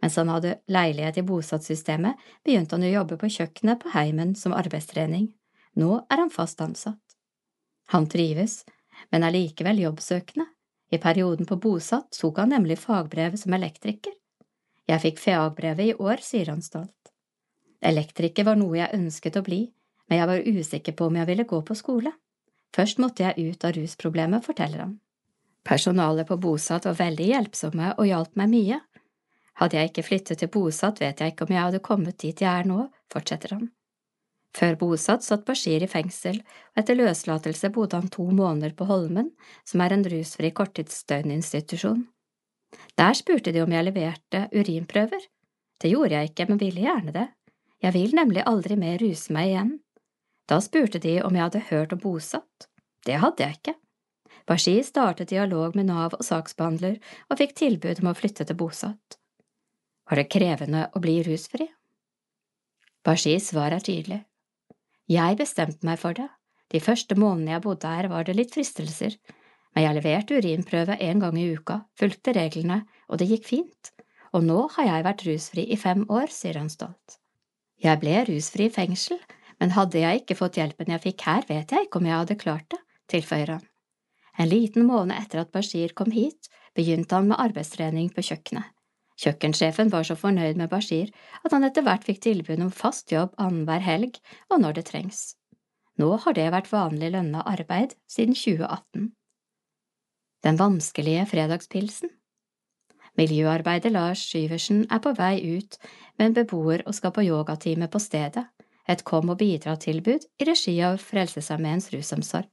Mens 0.02 0.16
han 0.20 0.30
hadde 0.30 0.58
leilighet 0.70 1.18
i 1.18 1.24
bosattsystemet, 1.26 2.14
begynte 2.44 2.76
han 2.76 2.84
å 2.84 2.92
jobbe 2.92 3.18
på 3.20 3.30
kjøkkenet 3.38 3.80
på 3.82 3.92
heimen 3.96 4.34
som 4.38 4.54
arbeidstrening. 4.54 5.30
Nå 5.76 6.02
er 6.10 6.22
han 6.22 6.32
fast 6.32 6.60
ansatt. 6.60 7.00
Han 7.92 8.06
trives, 8.10 8.64
men 9.10 9.24
er 9.24 9.34
likevel 9.34 9.80
jobbsøkende. 9.86 10.46
I 10.92 11.00
perioden 11.02 11.48
på 11.48 11.58
bosatt 11.58 12.14
tok 12.14 12.38
han 12.38 12.52
nemlig 12.54 12.78
fagbrevet 12.78 13.40
som 13.40 13.54
elektriker. 13.56 14.14
Jeg 14.86 15.02
fikk 15.02 15.18
fagbrevet 15.18 15.90
i 15.90 15.96
år, 15.98 16.22
sier 16.22 16.52
han 16.52 16.62
stolt. 16.62 17.05
Elektriker 17.86 18.46
var 18.48 18.58
noe 18.58 18.80
jeg 18.80 18.94
ønsket 18.96 19.38
å 19.38 19.44
bli, 19.46 19.60
men 20.08 20.20
jeg 20.20 20.30
var 20.30 20.46
usikker 20.46 20.96
på 20.98 21.08
om 21.08 21.18
jeg 21.20 21.28
ville 21.30 21.46
gå 21.48 21.60
på 21.66 21.76
skole. 21.78 22.12
Først 22.74 22.98
måtte 23.02 23.24
jeg 23.24 23.52
ut 23.52 23.64
av 23.64 23.76
rusproblemet, 23.76 24.44
forteller 24.44 24.82
han. 24.84 24.96
Personalet 25.66 26.28
på 26.28 26.38
Bosat 26.38 26.86
var 26.86 26.98
veldig 26.98 27.30
hjelpsomme 27.30 27.94
og 27.96 28.06
hjalp 28.06 28.36
meg 28.38 28.52
mye. 28.52 28.80
Hadde 29.58 29.78
jeg 29.78 29.90
ikke 29.90 30.04
flyttet 30.06 30.42
til 30.42 30.50
Bosat, 30.52 31.00
vet 31.00 31.22
jeg 31.22 31.32
ikke 31.32 31.46
om 31.46 31.54
jeg 31.54 31.64
hadde 31.64 31.82
kommet 31.86 32.18
dit 32.22 32.42
jeg 32.42 32.50
er 32.50 32.68
nå, 32.68 32.86
fortsetter 33.12 33.56
han. 33.56 33.70
Før 34.56 34.76
Bosatt 34.80 35.24
satt 35.24 35.44
Bashir 35.48 35.84
i 35.84 35.88
fengsel, 35.90 36.38
og 36.40 36.82
etter 36.82 36.96
løslatelse 36.96 37.70
bodde 37.74 37.98
han 37.98 38.12
to 38.12 38.24
måneder 38.30 38.72
på 38.76 38.86
Holmen, 38.88 39.32
som 39.68 39.82
er 39.84 39.96
en 39.96 40.04
rusfri 40.06 40.52
korttidsdøgninstitusjon. 40.56 42.06
Der 42.96 43.16
spurte 43.16 43.52
de 43.52 43.64
om 43.64 43.72
jeg 43.72 43.88
leverte 43.88 44.46
urinprøver. 44.52 45.26
Det 45.82 45.92
gjorde 45.92 46.16
jeg 46.16 46.30
ikke, 46.30 46.46
men 46.48 46.60
ville 46.60 46.86
gjerne 46.86 47.12
det. 47.12 47.26
Jeg 47.84 47.92
vil 47.96 48.14
nemlig 48.16 48.44
aldri 48.48 48.76
mer 48.80 48.98
ruse 49.02 49.32
meg 49.34 49.50
igjen. 49.50 49.72
Da 50.48 50.60
spurte 50.62 51.00
de 51.02 51.18
om 51.26 51.34
jeg 51.34 51.44
hadde 51.48 51.66
hørt 51.70 51.92
om 51.92 52.00
bosatt. 52.00 52.68
Det 53.06 53.18
hadde 53.22 53.44
jeg 53.44 53.58
ikke. 53.58 53.74
Bashir 54.46 54.82
startet 54.86 55.32
dialog 55.32 55.74
med 55.74 55.88
Nav 55.90 56.14
og 56.14 56.22
saksbehandler 56.24 57.00
og 57.30 57.40
fikk 57.40 57.56
tilbud 57.58 58.02
om 58.02 58.12
å 58.12 58.16
flytte 58.18 58.46
til 58.46 58.58
bosatt. 58.58 59.18
Var 60.06 60.20
det 60.20 60.30
krevende 60.30 60.86
å 60.94 61.02
bli 61.02 61.18
rusfri? 61.26 61.66
Bashis 63.06 63.50
svar 63.50 63.74
er 63.74 63.82
tydelig. 63.82 64.22
Jeg 65.10 65.38
bestemte 65.38 65.86
meg 65.86 65.98
for 66.02 66.14
det. 66.14 66.28
De 66.74 66.82
første 66.82 67.14
månedene 67.18 67.56
jeg 67.56 67.62
bodde 67.66 67.90
her, 67.90 68.08
var 68.10 68.26
det 68.26 68.34
litt 68.38 68.54
fristelser, 68.54 69.14
men 69.74 69.84
jeg 69.84 69.98
leverte 69.98 70.38
urinprøve 70.40 70.96
en 71.08 71.22
gang 71.22 71.38
i 71.38 71.50
uka, 71.54 71.80
fulgte 71.98 72.34
reglene, 72.34 72.80
og 73.06 73.20
det 73.20 73.28
gikk 73.30 73.46
fint, 73.46 73.92
og 74.34 74.46
nå 74.46 74.64
har 74.74 74.88
jeg 74.88 75.06
vært 75.06 75.24
rusfri 75.28 75.66
i 75.70 75.78
fem 75.78 76.02
år, 76.10 76.32
sier 76.34 76.58
han 76.58 76.70
stolt. 76.72 77.20
Jeg 77.82 78.00
ble 78.00 78.20
rusfri 78.28 78.68
i 78.70 78.72
fengsel, 78.72 79.18
men 79.60 79.74
hadde 79.76 80.00
jeg 80.00 80.22
ikke 80.22 80.36
fått 80.38 80.58
hjelpen 80.60 80.92
jeg 80.92 81.02
fikk 81.04 81.26
her, 81.28 81.46
vet 81.48 81.72
jeg 81.72 81.86
ikke 81.86 82.00
om 82.00 82.08
jeg 82.08 82.20
hadde 82.20 82.38
klart 82.40 82.68
det, 82.72 82.80
tilføyer 83.12 83.56
han. 83.56 83.66
En 84.36 84.50
liten 84.50 84.84
måned 84.88 85.16
etter 85.16 85.42
at 85.42 85.52
Bashir 85.52 85.94
kom 85.96 86.12
hit, 86.12 86.50
begynte 86.76 87.16
han 87.16 87.30
med 87.30 87.40
arbeidstrening 87.40 88.10
på 88.12 88.24
kjøkkenet. 88.28 88.72
Kjøkkensjefen 89.16 89.88
var 89.88 90.04
så 90.04 90.12
fornøyd 90.20 90.58
med 90.60 90.68
Bashir 90.68 91.08
at 91.40 91.54
han 91.54 91.64
etter 91.64 91.84
hvert 91.86 92.04
fikk 92.04 92.20
tilbud 92.26 92.60
om 92.60 92.72
fast 92.72 93.12
jobb 93.14 93.32
annenhver 93.40 93.80
helg 93.80 94.18
og 94.50 94.60
når 94.60 94.76
det 94.76 94.88
trengs. 94.90 95.22
Nå 95.96 96.10
har 96.20 96.36
det 96.36 96.50
vært 96.52 96.68
vanlig 96.68 97.14
lønna 97.14 97.40
arbeid 97.48 97.94
siden 98.12 98.36
2018. 98.36 99.08
Den 100.44 100.60
vanskelige 100.60 101.24
fredagspilsen 101.30 102.12
Miljøarbeider 103.16 103.92
Lars 103.94 104.22
Syversen 104.28 104.84
er 104.92 105.00
på 105.00 105.14
vei 105.16 105.40
ut 105.56 105.78
med 106.18 106.26
en 106.26 106.36
beboer 106.36 106.84
og 106.84 106.96
skal 106.96 107.14
på 107.16 107.24
yogatime 107.24 107.88
på 107.88 108.00
stedet, 108.02 108.44
et 108.86 109.02
kom 109.08 109.32
og 109.32 109.40
bidra-tilbud 109.40 110.26
i 110.40 110.46
regi 110.46 110.76
av 110.84 111.00
Frelsesarmeens 111.02 111.88
rusomsorg. 111.94 112.50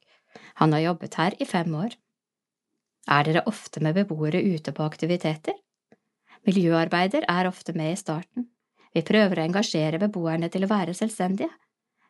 Han 0.61 0.73
har 0.73 0.87
jobbet 0.87 1.19
her 1.19 1.35
i 1.39 1.45
fem 1.45 1.75
år. 1.77 1.97
Er 3.11 3.27
dere 3.27 3.43
ofte 3.51 3.83
med 3.83 3.97
beboere 3.99 4.39
ute 4.41 4.71
på 4.71 4.87
aktiviteter? 4.87 5.59
Miljøarbeider 6.47 7.27
er 7.29 7.47
ofte 7.47 7.75
med 7.75 7.93
i 7.93 7.99
starten. 7.99 8.47
Vi 8.93 9.03
prøver 9.05 9.39
å 9.39 9.45
engasjere 9.47 9.99
beboerne 9.99 10.49
til 10.53 10.65
å 10.65 10.71
være 10.71 10.95
selvstendige. 10.97 11.51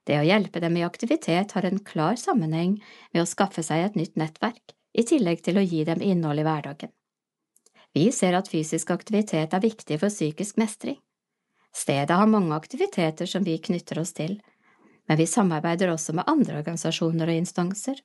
Det 0.05 0.17
å 0.19 0.25
hjelpe 0.27 0.59
dem 0.59 0.77
i 0.77 0.85
aktivitet 0.85 1.53
har 1.55 1.65
en 1.65 1.79
klar 1.79 2.19
sammenheng 2.19 2.75
med 3.13 3.23
å 3.23 3.29
skaffe 3.29 3.63
seg 3.63 3.85
et 3.85 3.95
nytt 3.99 4.17
nettverk, 4.19 4.75
i 4.93 5.05
tillegg 5.07 5.41
til 5.45 5.57
å 5.57 5.63
gi 5.63 5.85
dem 5.87 6.03
innhold 6.03 6.43
i 6.43 6.45
hverdagen. 6.45 6.91
Vi 7.93 8.12
ser 8.12 8.34
at 8.34 8.49
fysisk 8.49 8.91
aktivitet 8.91 9.53
er 9.53 9.62
viktig 9.62 9.99
for 10.01 10.10
psykisk 10.10 10.58
mestring. 10.58 10.97
Stedet 11.73 12.17
har 12.17 12.29
mange 12.29 12.56
aktiviteter 12.56 13.29
som 13.29 13.45
vi 13.45 13.58
knytter 13.58 13.99
oss 14.01 14.13
til, 14.17 14.39
men 15.10 15.17
vi 15.17 15.27
samarbeider 15.29 15.91
også 15.93 16.13
med 16.17 16.27
andre 16.29 16.60
organisasjoner 16.62 17.29
og 17.29 17.41
instanser. 17.41 17.97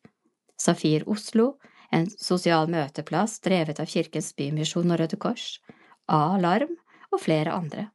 Safir 0.58 1.04
Oslo, 1.08 1.54
en 1.92 2.08
sosial 2.10 2.68
møteplass 2.72 3.38
drevet 3.44 3.80
av 3.80 3.88
Kirkens 3.88 4.32
Bymisjon 4.36 4.90
og 4.92 5.00
Røde 5.00 5.20
Kors, 5.20 5.60
A-Alarm 6.08 6.74
og 7.12 7.22
flere 7.22 7.54
andre. 7.54 7.88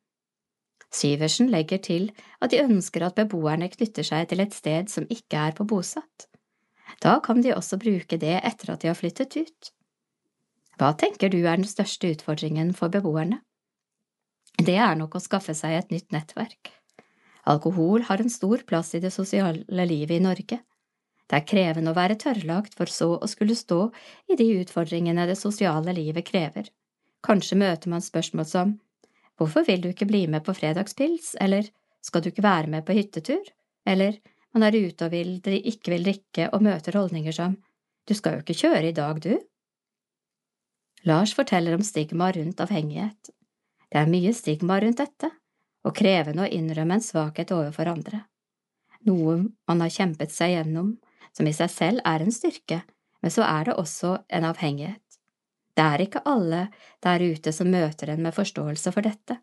Syversen 0.93 1.49
legger 1.49 1.81
til 1.81 2.11
at 2.41 2.53
de 2.53 2.61
ønsker 2.61 3.05
at 3.05 3.17
beboerne 3.17 3.69
knytter 3.69 4.05
seg 4.05 4.29
til 4.29 4.43
et 4.45 4.53
sted 4.53 4.89
som 4.93 5.09
ikke 5.09 5.41
er 5.49 5.57
på 5.57 5.65
bosatt. 5.69 6.27
Da 7.01 7.17
kan 7.25 7.41
de 7.41 7.55
også 7.55 7.79
bruke 7.81 8.19
det 8.21 8.37
etter 8.39 8.73
at 8.73 8.83
de 8.83 8.91
har 8.91 8.97
flyttet 8.97 9.35
ut. 9.41 9.71
Hva 10.79 10.93
tenker 10.97 11.29
du 11.29 11.41
er 11.43 11.59
den 11.59 11.69
største 11.69 12.09
utfordringen 12.15 12.73
for 12.77 12.93
beboerne? 12.93 13.41
Det 14.57 14.77
er 14.77 14.95
nok 14.97 15.17
å 15.17 15.21
skaffe 15.21 15.53
seg 15.57 15.77
et 15.77 15.91
nytt 15.93 16.13
nettverk. 16.13 16.71
Alkohol 17.49 18.05
har 18.07 18.21
en 18.21 18.31
stor 18.31 18.63
plass 18.67 18.93
i 18.95 19.01
det 19.03 19.11
sosiale 19.13 19.85
livet 19.85 20.17
i 20.17 20.23
Norge. 20.23 20.59
Det 21.27 21.39
er 21.39 21.47
krevende 21.47 21.91
å 21.91 21.97
være 21.97 22.17
tørrlagt 22.19 22.75
for 22.77 22.91
så 22.91 23.13
å 23.17 23.29
skulle 23.29 23.55
stå 23.57 23.87
i 24.31 24.37
de 24.39 24.47
utfordringene 24.61 25.25
det 25.27 25.37
sosiale 25.39 25.95
livet 25.95 26.27
krever. 26.27 26.69
Kanskje 27.23 27.57
møter 27.59 27.91
man 27.93 28.03
spørsmål 28.03 28.47
som 28.49 28.75
Hvorfor 29.39 29.65
vil 29.65 29.81
du 29.81 29.89
ikke 29.89 30.05
bli 30.05 30.27
med 30.29 30.43
på 30.45 30.53
fredagspils, 30.53 31.33
eller 31.41 31.69
Skal 32.03 32.21
du 32.21 32.29
ikke 32.29 32.43
være 32.43 32.67
med 32.67 32.85
på 32.85 32.93
hyttetur, 32.93 33.43
eller 33.85 34.19
Man 34.53 34.63
er 34.63 34.75
ute 34.75 35.07
og 35.07 35.11
vil, 35.11 35.39
ikke 35.41 35.95
vil 35.95 36.03
drikke 36.05 36.49
og 36.53 36.61
møter 36.61 36.93
holdninger 36.99 37.33
som 37.33 37.57
Du 38.07 38.13
skal 38.13 38.35
jo 38.35 38.43
ikke 38.43 38.59
kjøre 38.59 38.89
i 38.89 38.95
dag, 38.95 39.21
du. 39.23 39.39
Lars 41.03 41.33
forteller 41.35 41.75
om 41.75 41.83
stigma 41.83 42.31
rundt 42.31 42.61
avhengighet. 42.63 43.29
Det 43.91 43.99
er 43.99 44.09
mye 44.09 44.33
stigma 44.33 44.79
rundt 44.79 45.01
dette, 45.01 45.29
og 45.83 45.95
krevende 45.99 46.45
å 46.45 46.51
innrømme 46.51 46.97
en 46.97 47.03
svakhet 47.03 47.51
overfor 47.51 47.91
andre. 47.91 48.23
Noe 49.03 49.35
man 49.67 49.83
har 49.83 49.91
kjempet 49.91 50.31
seg 50.31 50.53
gjennom, 50.55 50.93
som 51.35 51.47
i 51.49 51.53
seg 51.55 51.71
selv 51.71 52.03
er 52.07 52.23
en 52.23 52.31
styrke, 52.31 52.83
men 53.21 53.33
så 53.35 53.43
er 53.43 53.67
det 53.67 53.75
også 53.79 54.13
en 54.31 54.47
avhengighet. 54.47 55.01
Det 55.75 55.83
er 55.83 56.03
ikke 56.05 56.21
alle 56.29 56.67
der 57.03 57.23
ute 57.23 57.51
som 57.51 57.71
møter 57.73 58.13
en 58.13 58.23
med 58.23 58.35
forståelse 58.35 58.93
for 58.93 59.03
dette. 59.03 59.39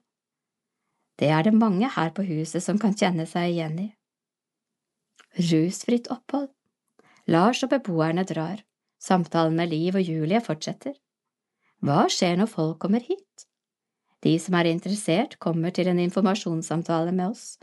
Det 1.20 1.28
er 1.28 1.44
det 1.44 1.52
mange 1.52 1.90
her 1.92 2.14
på 2.16 2.24
huset 2.24 2.64
som 2.64 2.78
kan 2.80 2.96
kjenne 2.96 3.26
seg 3.28 3.50
igjen 3.52 3.76
i. 3.82 3.88
Rusfritt 5.50 6.08
opphold 6.10 6.48
Lars 7.30 7.60
og 7.62 7.70
beboerne 7.74 8.24
drar, 8.26 8.64
samtalen 8.98 9.54
med 9.58 9.70
Liv 9.70 9.98
og 10.00 10.08
Julie 10.08 10.40
fortsetter. 10.42 10.96
Hva 11.80 12.04
skjer 12.12 12.36
når 12.36 12.50
folk 12.52 12.78
kommer 12.82 13.00
hit? 13.00 13.46
De 14.20 14.34
som 14.42 14.56
er 14.58 14.68
interessert, 14.68 15.38
kommer 15.40 15.72
til 15.72 15.88
en 15.88 16.00
informasjonssamtale 16.02 17.12
med 17.16 17.32
oss. 17.32 17.56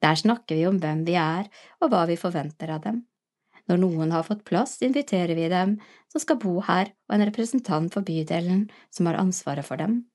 Der 0.00 0.16
snakker 0.16 0.56
vi 0.56 0.64
om 0.68 0.78
hvem 0.80 1.04
vi 1.04 1.18
er 1.20 1.48
og 1.80 1.92
hva 1.92 2.06
vi 2.08 2.16
forventer 2.16 2.72
av 2.72 2.86
dem. 2.86 3.02
Når 3.68 3.82
noen 3.82 4.14
har 4.14 4.24
fått 4.24 4.46
plass, 4.48 4.78
inviterer 4.82 5.36
vi 5.36 5.50
dem 5.52 5.76
som 6.10 6.22
skal 6.22 6.40
bo 6.40 6.56
her, 6.64 6.88
og 7.06 7.14
en 7.14 7.26
representant 7.28 7.92
for 7.92 8.06
bydelen 8.06 8.64
som 8.90 9.06
har 9.06 9.20
ansvaret 9.20 9.66
for 9.66 9.78
dem. 9.78 10.06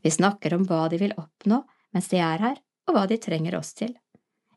Vi 0.00 0.10
snakker 0.10 0.56
om 0.56 0.64
hva 0.64 0.86
de 0.88 0.98
vil 1.02 1.14
oppnå 1.20 1.60
mens 1.92 2.08
de 2.08 2.22
er 2.22 2.40
her, 2.40 2.56
og 2.88 2.96
hva 2.96 3.04
de 3.10 3.20
trenger 3.20 3.58
oss 3.58 3.74
til. 3.76 3.92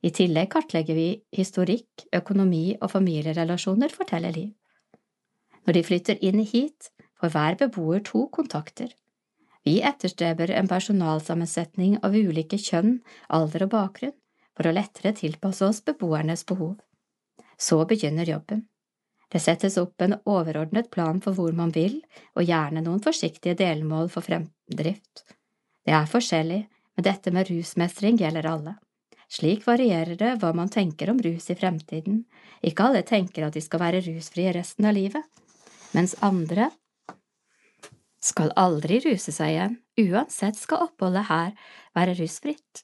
I 0.04 0.12
tillegg 0.16 0.50
kartlegger 0.56 0.96
vi 0.96 1.08
historikk, 1.36 2.08
økonomi 2.16 2.78
og 2.80 2.92
familierelasjoner, 2.92 3.92
forteller 3.92 4.34
Liv. 4.36 4.52
Når 5.64 5.78
de 5.78 5.84
flytter 5.88 6.26
inn 6.26 6.42
hit, 6.44 6.90
får 7.24 7.32
hver 7.32 7.56
beboer 7.56 8.04
to 8.04 8.28
kontakter. 8.28 8.92
Vi 9.64 9.80
etterstreber 9.82 10.52
en 10.52 10.68
personalsammensetning 10.68 11.96
av 12.04 12.16
ulike 12.16 12.60
kjønn, 12.60 12.98
alder 13.32 13.64
og 13.64 13.72
bakgrunn, 13.72 14.16
for 14.54 14.68
å 14.68 14.76
lettere 14.76 15.16
tilpasse 15.16 15.64
oss 15.66 15.80
beboernes 15.86 16.44
behov. 16.46 16.76
Så 17.58 17.80
begynner 17.88 18.28
jobben. 18.28 18.68
Det 19.32 19.40
settes 19.42 19.80
opp 19.82 20.04
en 20.04 20.18
overordnet 20.30 20.92
plan 20.92 21.22
for 21.24 21.34
hvor 21.34 21.56
man 21.56 21.72
vil, 21.74 22.02
og 22.36 22.46
gjerne 22.46 22.84
noen 22.84 23.02
forsiktige 23.02 23.56
delmål 23.58 24.12
for 24.14 24.26
fremdrift. 24.28 25.24
Det 25.88 25.96
er 25.96 26.12
forskjellig, 26.12 26.62
men 26.94 27.08
dette 27.08 27.32
med 27.34 27.50
rusmestring 27.50 28.20
gjelder 28.20 28.52
alle. 28.52 28.76
Slik 29.32 29.64
varierer 29.66 30.20
det 30.20 30.36
hva 30.44 30.52
man 30.54 30.70
tenker 30.70 31.10
om 31.10 31.24
rus 31.24 31.50
i 31.50 31.58
fremtiden. 31.58 32.26
Ikke 32.62 32.86
alle 32.86 33.02
tenker 33.08 33.48
at 33.48 33.56
de 33.56 33.64
skal 33.64 33.82
være 33.82 34.04
rusfrie 34.06 34.52
resten 34.54 34.86
av 34.86 34.94
livet, 35.00 35.24
mens 35.96 36.14
andre 36.22 36.70
skal 38.24 38.54
aldri 38.60 39.02
ruse 39.04 39.34
seg 39.36 39.52
igjen, 39.54 39.76
uansett 40.00 40.58
skal 40.60 40.88
oppholdet 40.88 41.28
her 41.28 41.52
være 41.98 42.16
rusfritt. 42.22 42.84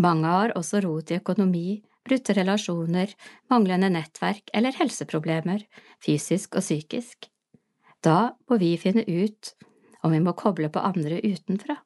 Mange 0.00 0.28
har 0.28 0.54
også 0.58 0.82
rot 0.84 1.12
i 1.12 1.18
økonomi, 1.20 1.82
brutte 2.04 2.34
relasjoner, 2.36 3.12
manglende 3.52 3.90
nettverk 3.92 4.50
eller 4.56 4.74
helseproblemer, 4.76 5.64
fysisk 6.02 6.56
og 6.58 6.64
psykisk. 6.64 7.28
Da 8.02 8.34
må 8.50 8.58
vi 8.58 8.74
finne 8.80 9.04
ut 9.06 9.52
om 10.02 10.12
vi 10.14 10.22
må 10.22 10.34
koble 10.38 10.68
på 10.72 10.82
andre 10.82 11.20
utenfra. 11.22 11.78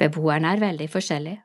Beboerne 0.00 0.54
er 0.54 0.62
veldig 0.62 0.88
forskjellige. 0.92 1.42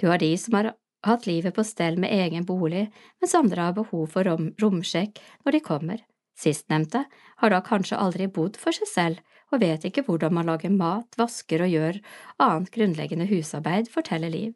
Du 0.00 0.08
har 0.10 0.20
de 0.20 0.32
som 0.38 0.58
har 0.58 0.74
hatt 1.06 1.26
livet 1.28 1.54
på 1.54 1.64
stell 1.64 1.96
med 2.02 2.12
egen 2.12 2.44
bolig, 2.46 2.86
mens 3.22 3.34
andre 3.38 3.68
har 3.68 3.76
behov 3.76 4.10
for 4.12 4.26
rom 4.26 4.50
romsjekk 4.60 5.20
når 5.44 5.56
de 5.56 5.62
kommer. 5.64 6.02
Sistnevnte 6.36 7.06
har 7.40 7.52
da 7.52 7.62
kanskje 7.64 7.98
aldri 7.98 8.28
bodd 8.28 8.58
for 8.60 8.76
seg 8.76 8.90
selv 8.90 9.36
og 9.54 9.62
vet 9.62 9.86
ikke 9.88 10.04
hvordan 10.06 10.34
man 10.36 10.48
lager 10.50 10.72
mat, 10.74 11.08
vasker 11.18 11.62
og 11.64 11.72
gjør 11.72 11.98
annet 12.42 12.72
grunnleggende 12.74 13.28
husarbeid, 13.30 13.88
forteller 13.92 14.32
Liv. 14.32 14.54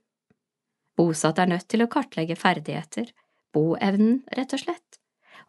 Bosatt 0.99 1.39
er 1.39 1.49
nødt 1.49 1.69
til 1.71 1.85
å 1.85 1.89
kartlegge 1.89 2.37
ferdigheter, 2.37 3.13
boevnen, 3.55 4.21
rett 4.37 4.53
og 4.57 4.65
slett, 4.65 4.99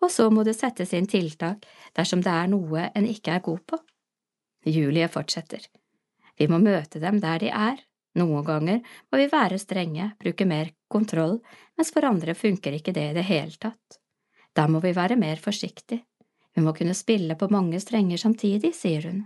og 0.02 0.12
så 0.14 0.30
må 0.34 0.46
det 0.48 0.56
settes 0.58 0.94
inn 0.98 1.10
tiltak 1.10 1.66
dersom 1.98 2.22
det 2.24 2.32
er 2.32 2.52
noe 2.52 2.88
en 2.96 3.08
ikke 3.10 3.36
er 3.36 3.46
god 3.46 3.66
på. 3.68 3.80
Julie 4.66 5.10
fortsetter. 5.10 5.66
Vi 6.38 6.48
må 6.48 6.62
møte 6.62 7.02
dem 7.02 7.20
der 7.22 7.42
de 7.42 7.50
er, 7.52 7.82
noen 8.18 8.46
ganger 8.46 8.80
må 9.12 9.20
vi 9.20 9.28
være 9.32 9.60
strenge, 9.62 10.12
bruke 10.22 10.46
mer 10.48 10.72
kontroll, 10.92 11.40
mens 11.78 11.92
for 11.96 12.08
andre 12.08 12.36
funker 12.38 12.78
ikke 12.78 12.94
det 12.96 13.10
i 13.10 13.18
det 13.18 13.26
hele 13.28 13.58
tatt. 13.60 14.00
Da 14.56 14.68
må 14.68 14.82
vi 14.84 14.94
være 14.96 15.18
mer 15.20 15.40
forsiktig. 15.40 16.02
Vi 16.56 16.64
må 16.66 16.74
kunne 16.78 16.96
spille 16.98 17.38
på 17.40 17.50
mange 17.52 17.80
strenger 17.80 18.20
samtidig, 18.20 18.74
sier 18.76 19.08
hun. 19.08 19.22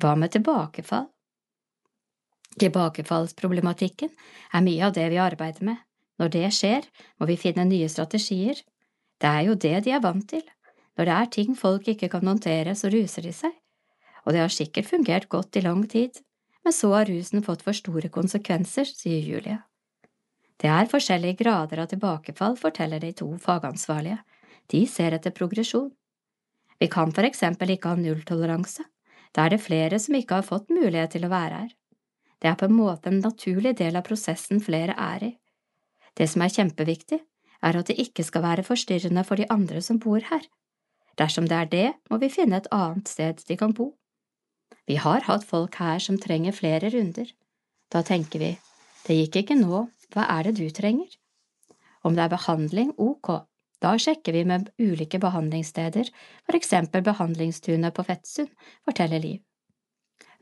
Hva 0.00 0.14
med 0.18 0.34
tilbakefall? 0.34 1.08
Tilbakefallsproblematikken 2.60 4.12
er 4.54 4.62
mye 4.62 4.84
av 4.86 4.94
det 4.94 5.08
vi 5.10 5.22
arbeider 5.22 5.66
med. 5.66 5.80
Når 6.18 6.30
det 6.30 6.50
skjer, 6.54 6.86
må 7.18 7.26
vi 7.26 7.38
finne 7.40 7.66
nye 7.66 7.88
strategier. 7.90 8.60
Det 9.18 9.30
er 9.30 9.48
jo 9.48 9.56
det 9.58 9.80
de 9.86 9.94
er 9.96 10.02
vant 10.02 10.28
til. 10.30 10.44
Når 10.94 11.08
det 11.08 11.14
er 11.14 11.32
ting 11.38 11.56
folk 11.58 11.88
ikke 11.90 12.10
kan 12.12 12.26
håndtere, 12.26 12.76
så 12.78 12.90
ruser 12.92 13.26
de 13.26 13.34
seg. 13.34 13.54
Og 14.24 14.32
det 14.34 14.44
har 14.44 14.54
sikkert 14.54 14.86
fungert 14.92 15.28
godt 15.28 15.58
i 15.58 15.64
lang 15.66 15.82
tid 15.90 16.22
men 16.64 16.72
så 16.72 16.92
har 16.94 17.04
rusen 17.04 17.44
fått 17.44 17.62
for 17.62 17.76
store 17.76 18.08
konsekvenser, 18.08 18.88
sier 18.88 19.20
Julie. 19.20 19.58
Det 20.60 20.70
er 20.70 20.88
forskjellige 20.88 21.42
grader 21.42 21.82
av 21.82 21.90
tilbakefall, 21.90 22.56
forteller 22.56 23.02
de 23.02 23.12
to 23.12 23.28
fagansvarlige. 23.42 24.22
De 24.72 24.86
ser 24.88 25.16
etter 25.16 25.34
progresjon. 25.34 25.90
Vi 26.80 26.88
kan 26.90 27.12
for 27.14 27.26
eksempel 27.28 27.74
ikke 27.74 27.92
ha 27.92 28.00
nulltoleranse. 28.00 28.84
Da 29.34 29.46
er 29.46 29.54
det 29.54 29.64
flere 29.64 29.98
som 29.98 30.14
ikke 30.14 30.40
har 30.40 30.46
fått 30.46 30.70
mulighet 30.72 31.16
til 31.16 31.26
å 31.26 31.32
være 31.32 31.62
her. 31.64 31.72
Det 32.40 32.50
er 32.50 32.58
på 32.60 32.68
en 32.68 32.76
måte 32.76 33.10
en 33.10 33.22
naturlig 33.24 33.74
del 33.78 33.96
av 33.96 34.04
prosessen 34.06 34.60
flere 34.62 34.94
er 35.00 35.30
i. 35.30 35.32
Det 36.14 36.28
som 36.30 36.44
er 36.44 36.52
kjempeviktig, 36.54 37.20
er 37.64 37.78
at 37.78 37.88
det 37.88 37.96
ikke 38.02 38.24
skal 38.26 38.44
være 38.44 38.66
forstyrrende 38.66 39.24
for 39.26 39.40
de 39.40 39.48
andre 39.50 39.80
som 39.82 39.98
bor 39.98 40.22
her. 40.28 40.44
Dersom 41.18 41.48
det 41.48 41.56
er 41.56 41.70
det, 41.70 41.88
må 42.10 42.18
vi 42.22 42.30
finne 42.32 42.58
et 42.60 42.70
annet 42.74 43.08
sted 43.08 43.40
de 43.48 43.56
kan 43.56 43.72
bo. 43.74 43.94
Vi 44.86 44.98
har 45.00 45.24
hatt 45.24 45.46
folk 45.48 45.78
her 45.80 46.02
som 46.02 46.18
trenger 46.20 46.52
flere 46.52 46.90
runder. 46.92 47.30
Da 47.90 48.02
tenker 48.04 48.42
vi, 48.42 48.52
det 49.06 49.16
gikk 49.16 49.40
ikke 49.42 49.58
nå, 49.58 49.86
hva 50.12 50.26
er 50.36 50.48
det 50.50 50.58
du 50.58 50.68
trenger? 50.74 51.08
Om 52.04 52.16
det 52.16 52.26
er 52.26 52.34
behandling, 52.34 52.92
ok, 53.00 53.46
da 53.82 53.94
sjekker 53.98 54.36
vi 54.36 54.44
med 54.48 54.70
ulike 54.78 55.18
behandlingssteder, 55.22 56.10
for 56.46 56.58
eksempel 56.58 57.02
behandlingstunet 57.06 57.94
på 57.94 58.04
Fettsund, 58.06 58.52
forteller 58.86 59.22
Liv. 59.22 59.42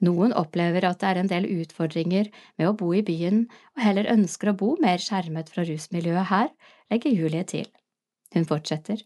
Noen 0.02 0.34
opplever 0.34 0.84
at 0.88 0.98
det 1.00 1.08
er 1.08 1.20
en 1.20 1.30
del 1.30 1.46
utfordringer 1.62 2.28
med 2.58 2.68
å 2.68 2.74
bo 2.78 2.90
i 2.94 3.04
byen 3.06 3.44
og 3.76 3.84
heller 3.84 4.10
ønsker 4.10 4.50
å 4.50 4.56
bo 4.58 4.72
mer 4.82 4.98
skjermet 5.02 5.52
fra 5.52 5.64
rusmiljøet 5.68 6.30
her, 6.32 6.50
legger 6.90 7.14
Julie 7.14 7.44
til. 7.46 7.68
Hun 8.34 8.48
fortsetter. 8.48 9.04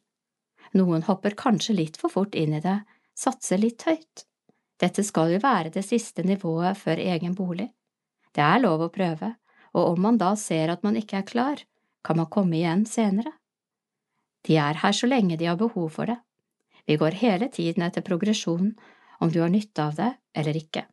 Noen 0.76 1.04
hopper 1.06 1.36
kanskje 1.36 1.76
litt 1.76 2.00
for 2.00 2.12
fort 2.12 2.34
inn 2.34 2.56
i 2.56 2.62
det, 2.64 2.78
satser 3.16 3.60
litt 3.60 3.84
høyt. 3.86 4.24
Dette 4.80 5.04
skal 5.04 5.34
jo 5.34 5.40
være 5.42 5.72
det 5.72 5.84
siste 5.84 6.24
nivået 6.24 6.80
før 6.80 7.00
egen 7.00 7.36
bolig. 7.36 7.68
Det 8.32 8.44
er 8.44 8.60
lov 8.60 8.86
å 8.86 8.92
prøve, 8.92 9.34
og 9.76 9.92
om 9.92 10.02
man 10.08 10.20
da 10.20 10.34
ser 10.36 10.72
at 10.72 10.84
man 10.84 10.96
ikke 10.96 11.20
er 11.20 11.28
klar, 11.28 11.62
kan 12.04 12.20
man 12.20 12.32
komme 12.32 12.56
igjen 12.58 12.84
senere. 12.88 13.32
De 14.46 14.58
er 14.62 14.78
her 14.82 14.94
så 14.94 15.08
lenge 15.10 15.36
de 15.36 15.48
har 15.50 15.58
behov 15.58 15.90
for 15.96 16.06
det. 16.10 16.18
Vi 16.86 16.96
går 16.96 17.18
hele 17.18 17.48
tiden 17.50 17.82
etter 17.82 18.04
progresjon, 18.06 18.74
om 19.20 19.32
du 19.32 19.40
har 19.40 19.50
nytte 19.50 19.82
av 19.82 19.96
det 19.98 20.12
eller 20.36 20.56
ikke. 20.56 20.84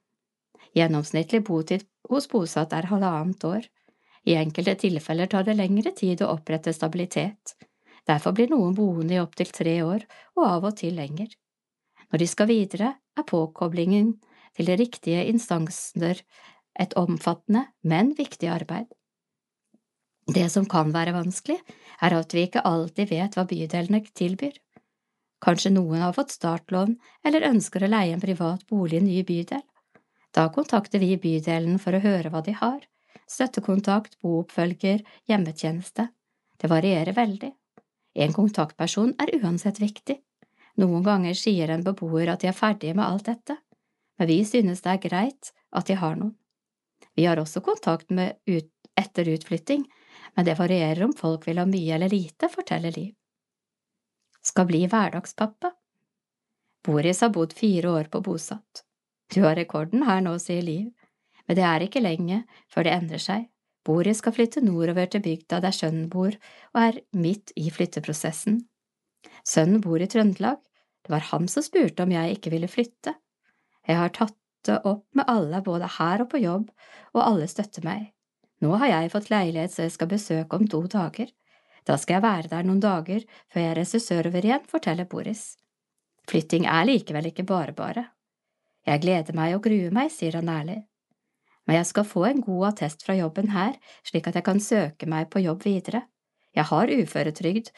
Gjennomsnittlig 0.73 1.43
botid 1.45 1.85
hos 2.09 2.27
bosatt 2.31 2.73
er 2.73 2.89
halvannet 2.89 3.43
år. 3.45 3.67
I 4.25 4.37
enkelte 4.39 4.73
tilfeller 4.85 5.29
tar 5.29 5.45
det 5.45 5.57
lengre 5.59 5.91
tid 5.93 6.23
å 6.23 6.31
opprette 6.33 6.73
stabilitet. 6.73 7.53
Derfor 8.07 8.33
blir 8.35 8.49
noen 8.51 8.73
boende 8.75 9.15
i 9.15 9.21
opptil 9.21 9.51
tre 9.53 9.75
år, 9.83 10.03
og 10.35 10.47
av 10.47 10.65
og 10.71 10.77
til 10.79 10.95
lenger. 10.97 11.29
Når 12.09 12.23
de 12.23 12.27
skal 12.27 12.49
videre, 12.49 12.95
er 13.17 13.27
påkoblingen 13.29 14.15
til 14.57 14.69
de 14.69 14.79
riktige 14.79 15.23
instanser 15.29 16.23
et 16.79 16.95
omfattende, 16.97 17.67
men 17.83 18.13
viktig 18.17 18.49
arbeid. 18.49 18.89
Det 20.27 20.45
som 20.49 20.65
kan 20.69 20.93
være 20.93 21.13
vanskelig, 21.15 21.59
er 22.01 22.15
at 22.15 22.33
vi 22.33 22.45
ikke 22.47 22.63
alltid 22.63 23.09
vet 23.11 23.35
hva 23.35 23.43
bydelene 23.47 24.03
tilbyr. 24.15 24.55
Kanskje 25.43 25.73
noen 25.75 25.99
har 25.99 26.15
fått 26.15 26.31
startlån 26.31 26.95
eller 27.27 27.49
ønsker 27.49 27.83
å 27.83 27.91
leie 27.91 28.13
en 28.15 28.23
privat 28.23 28.63
bolig 28.69 28.95
i 28.95 29.01
en 29.01 29.09
ny 29.09 29.23
bydel. 29.27 29.63
Da 30.33 30.47
kontakter 30.49 31.03
vi 31.03 31.17
bydelen 31.19 31.75
for 31.79 31.93
å 31.93 32.01
høre 32.03 32.31
hva 32.31 32.41
de 32.45 32.55
har. 32.55 32.79
Støttekontakt, 33.29 34.15
booppfølger, 34.23 35.03
hjemmetjeneste. 35.27 36.07
Det 36.57 36.69
varierer 36.71 37.13
veldig. 37.17 37.51
En 38.13 38.33
kontaktperson 38.33 39.13
er 39.19 39.33
uansett 39.41 39.81
viktig. 39.81 40.21
Noen 40.79 41.03
ganger 41.05 41.35
sier 41.37 41.69
en 41.69 41.83
beboer 41.85 42.31
at 42.31 42.41
de 42.41 42.49
er 42.49 42.57
ferdige 42.57 42.95
med 42.97 43.05
alt 43.05 43.27
dette, 43.27 43.57
men 44.17 44.29
vi 44.29 44.39
synes 44.47 44.81
det 44.81 44.93
er 44.93 45.03
greit 45.03 45.51
at 45.73 45.89
de 45.89 45.97
har 45.99 46.15
noen. 46.17 46.33
Vi 47.13 47.27
har 47.27 47.37
også 47.37 47.61
kontakt 47.61 48.09
med 48.09 48.39
ut 48.49 48.69
etter 48.97 49.27
utflytting, 49.29 49.83
men 50.35 50.45
det 50.45 50.57
varierer 50.59 51.03
om 51.05 51.13
folk 51.17 51.47
vil 51.47 51.61
ha 51.61 51.65
mye 51.69 51.95
eller 51.95 52.11
lite, 52.11 52.49
forteller 52.49 52.95
Liv. 52.95 53.13
Skal 54.43 54.67
bli 54.67 54.83
hverdagspappa. 54.91 55.71
Boris 56.83 57.21
har 57.23 57.31
bodd 57.31 57.53
fire 57.55 57.89
år 57.89 58.09
på 58.11 58.21
bosatt. 58.21 58.83
Du 59.33 59.41
har 59.45 59.55
rekorden 59.55 60.03
her 60.07 60.21
nå, 60.21 60.35
sier 60.39 60.61
Liv, 60.61 60.91
men 61.47 61.57
det 61.59 61.63
er 61.67 61.85
ikke 61.85 62.03
lenge 62.03 62.43
før 62.71 62.87
det 62.87 62.95
endrer 62.97 63.23
seg. 63.23 63.47
Boris 63.83 64.21
skal 64.23 64.35
flytte 64.35 64.63
nordover 64.63 65.09
til 65.11 65.23
bygda 65.23 65.59
der 65.63 65.75
sønnen 65.75 66.07
bor, 66.11 66.35
og 66.73 66.79
er 66.79 67.01
midt 67.19 67.51
i 67.59 67.67
flytteprosessen. 67.71 68.61
Sønnen 69.43 69.81
bor 69.83 69.99
i 69.99 70.07
Trøndelag. 70.07 70.61
Det 71.03 71.11
var 71.11 71.27
han 71.33 71.49
som 71.51 71.65
spurte 71.65 72.05
om 72.05 72.11
jeg 72.15 72.37
ikke 72.37 72.53
ville 72.53 72.71
flytte. 72.71 73.15
Jeg 73.87 73.99
har 73.99 74.13
tatt 74.15 74.37
det 74.63 74.79
opp 74.87 75.03
med 75.11 75.27
alle 75.27 75.59
både 75.63 75.89
her 75.97 76.23
og 76.23 76.29
på 76.31 76.39
jobb, 76.39 76.69
og 77.11 77.25
alle 77.25 77.49
støtter 77.51 77.83
meg. 77.83 78.13
Nå 78.63 78.77
har 78.79 78.87
jeg 78.87 79.11
fått 79.11 79.31
leilighet 79.33 79.73
så 79.73 79.85
jeg 79.87 79.95
skal 79.97 80.11
besøke 80.13 80.55
om 80.55 80.67
to 80.71 80.79
dager. 80.87 81.27
Da 81.83 81.97
skal 81.99 82.17
jeg 82.17 82.23
være 82.23 82.51
der 82.51 82.63
noen 82.63 82.79
dager 82.83 83.25
før 83.51 83.65
jeg 83.65 83.77
reiser 83.79 83.99
sørover 83.99 84.45
igjen, 84.45 84.63
forteller 84.71 85.09
Boris. 85.09 85.57
Flytting 86.31 86.67
er 86.71 86.87
likevel 86.87 87.27
ikke 87.27 87.43
bare 87.47 87.75
bare. 87.75 88.05
Jeg 88.87 89.03
gleder 89.03 89.35
meg 89.35 89.57
og 89.57 89.65
gruer 89.65 89.91
meg, 89.95 90.11
sier 90.11 90.37
han 90.39 90.51
ærlig. 90.51 90.79
Men 91.67 91.79
jeg 91.79 91.89
skal 91.89 92.07
få 92.07 92.25
en 92.27 92.43
god 92.43 92.69
attest 92.71 93.03
fra 93.03 93.15
jobben 93.15 93.51
her, 93.51 93.75
slik 94.07 94.27
at 94.27 94.39
jeg 94.39 94.47
kan 94.47 94.59
søke 94.63 95.07
meg 95.11 95.29
på 95.31 95.43
jobb 95.43 95.63
videre. 95.67 96.05
Jeg 96.55 96.67
har 96.69 96.91
uføretrygd, 96.91 97.71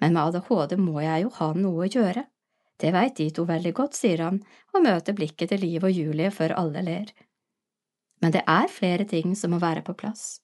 men 0.00 0.12
med 0.16 0.22
ADHD 0.22 0.76
må 0.80 1.00
jeg 1.04 1.24
jo 1.24 1.32
ha 1.38 1.48
noe 1.56 1.86
å 1.86 1.90
gjøre. 1.92 2.24
Det 2.78 2.92
veit 2.94 3.16
de 3.18 3.30
to 3.34 3.44
veldig 3.48 3.72
godt, 3.74 3.96
sier 3.98 4.22
han 4.24 4.42
og 4.74 4.84
møter 4.84 5.16
blikket 5.16 5.52
til 5.52 5.64
Liv 5.64 5.84
og 5.88 5.92
Julie 5.92 6.30
før 6.34 6.54
alle 6.60 6.84
ler. 6.84 7.12
Men 8.22 8.34
det 8.34 8.42
er 8.46 8.70
flere 8.72 9.06
ting 9.08 9.34
som 9.38 9.54
må 9.54 9.60
være 9.62 9.84
på 9.86 9.94
plass. 9.98 10.40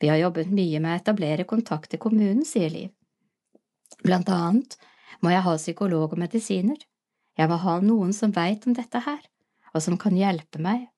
Vi 0.00 0.08
har 0.08 0.20
jobbet 0.20 0.50
mye 0.52 0.80
med 0.80 0.92
å 0.92 1.00
etablere 1.00 1.46
kontakt 1.48 1.94
i 1.94 2.00
kommunen, 2.00 2.44
sier 2.48 2.72
Liv. 2.72 2.90
Blant 4.02 4.28
annet 4.32 4.76
må 5.22 5.30
jeg 5.32 5.44
ha 5.46 5.54
psykolog 5.56 6.12
og 6.12 6.20
medisiner. 6.20 6.80
Jeg 7.38 7.50
må 7.50 7.58
ha 7.62 7.78
noen 7.82 8.12
som 8.16 8.34
veit 8.34 8.66
om 8.66 8.74
dette 8.76 9.00
her, 9.06 9.20
og 9.74 9.82
som 9.82 9.98
kan 10.00 10.16
hjelpe 10.16 10.60
meg. 10.62 10.88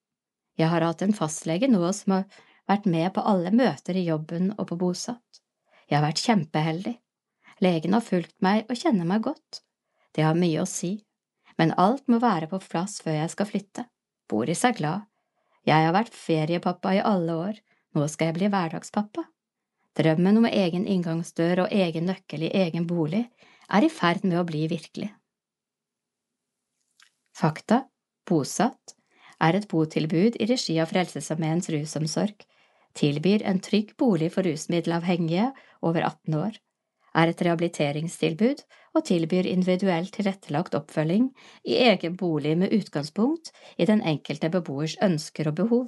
Jeg 0.57 0.71
har 0.71 0.85
hatt 0.85 1.03
en 1.05 1.15
fastlege 1.15 1.69
nå 1.69 1.83
som 1.93 2.17
har 2.17 2.25
vært 2.67 2.87
med 2.89 3.11
på 3.15 3.23
alle 3.23 3.53
møter 3.53 3.97
i 3.97 4.07
jobben 4.07 4.51
og 4.57 4.67
på 4.71 4.79
bosatt. 4.79 5.41
Jeg 5.87 5.99
har 5.99 6.07
vært 6.07 6.23
kjempeheldig. 6.23 6.97
Legen 7.63 7.95
har 7.95 8.05
fulgt 8.05 8.35
meg 8.43 8.65
og 8.69 8.77
kjenner 8.77 9.07
meg 9.07 9.23
godt. 9.25 9.61
Det 10.13 10.25
har 10.25 10.37
mye 10.37 10.61
å 10.61 10.69
si, 10.69 10.97
men 11.57 11.73
alt 11.77 12.05
må 12.09 12.19
være 12.21 12.49
på 12.51 12.59
plass 12.65 12.99
før 13.05 13.21
jeg 13.21 13.33
skal 13.33 13.49
flytte. 13.49 13.85
Boris 14.29 14.65
er 14.67 14.75
glad. 14.77 15.05
Jeg 15.67 15.83
har 15.83 15.95
vært 15.95 16.15
feriepappa 16.15 16.93
i 16.95 17.03
alle 17.03 17.33
år, 17.35 17.57
nå 17.95 18.05
skal 18.07 18.31
jeg 18.31 18.37
bli 18.37 18.49
hverdagspappa. 18.53 19.25
Drømmen 19.97 20.39
om 20.39 20.47
egen 20.47 20.85
inngangsdør 20.87 21.65
og 21.65 21.73
egen 21.73 22.07
nøkkel 22.07 22.45
i 22.47 22.53
egen 22.55 22.85
bolig 22.87 23.25
er 23.67 23.83
i 23.83 23.89
ferd 23.91 24.23
med 24.23 24.39
å 24.39 24.45
bli 24.47 24.67
virkelig. 24.71 25.09
Fakta 27.37 27.83
Bosatt 28.27 28.95
er 29.43 29.57
et 29.57 29.67
botilbud 29.69 30.37
i 30.39 30.47
regi 30.49 30.77
av 30.81 30.91
Frelsesarmeens 30.91 31.69
rusomsorg, 31.73 32.37
tilbyr 32.97 33.43
en 33.45 33.59
trygg 33.61 33.93
bolig 33.99 34.31
for 34.33 34.47
rusmiddelavhengige 34.47 35.51
over 35.85 36.07
18 36.07 36.39
år 36.39 36.57
er 37.17 37.31
et 37.31 37.41
rehabiliteringstilbud 37.41 38.63
og 38.97 39.05
tilbyr 39.09 39.49
individuelt 39.49 40.13
tilrettelagt 40.13 40.75
oppfølging 40.77 41.29
i 41.65 41.77
egen 41.89 42.17
bolig 42.17 42.55
med 42.57 42.73
utgangspunkt 42.77 43.51
i 43.77 43.87
den 43.89 44.03
enkelte 44.05 44.51
beboers 44.53 44.97
ønsker 45.03 45.51
og 45.51 45.57
behov. 45.61 45.87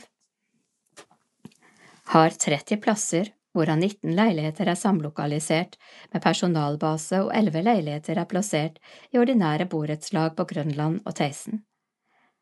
har 2.10 2.34
30 2.34 2.78
plasser, 2.82 3.28
hvorav 3.54 3.78
19 3.78 4.16
leiligheter 4.18 4.70
er 4.72 4.78
samlokalisert 4.78 5.76
med 6.14 6.24
personalbase 6.24 7.20
og 7.26 7.34
11 7.38 7.62
leiligheter 7.68 8.18
er 8.18 8.30
plassert 8.30 8.80
i 9.14 9.20
ordinære 9.22 9.68
borettslag 9.70 10.36
på 10.38 10.46
Grønland 10.50 11.02
og 11.06 11.16
Theisen. 11.20 11.62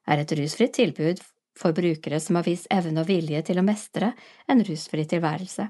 Er 0.08 0.24
et 0.24 0.32
rusfritt 0.40 0.78
tilbud 0.80 1.20
for 1.58 1.76
brukere 1.76 2.20
som 2.24 2.40
har 2.40 2.48
vist 2.48 2.70
evne 2.72 3.04
og 3.04 3.10
vilje 3.10 3.42
til 3.50 3.60
å 3.60 3.66
mestre 3.66 4.14
en 4.48 4.64
rusfri 4.64 5.04
tilværelse. 5.10 5.68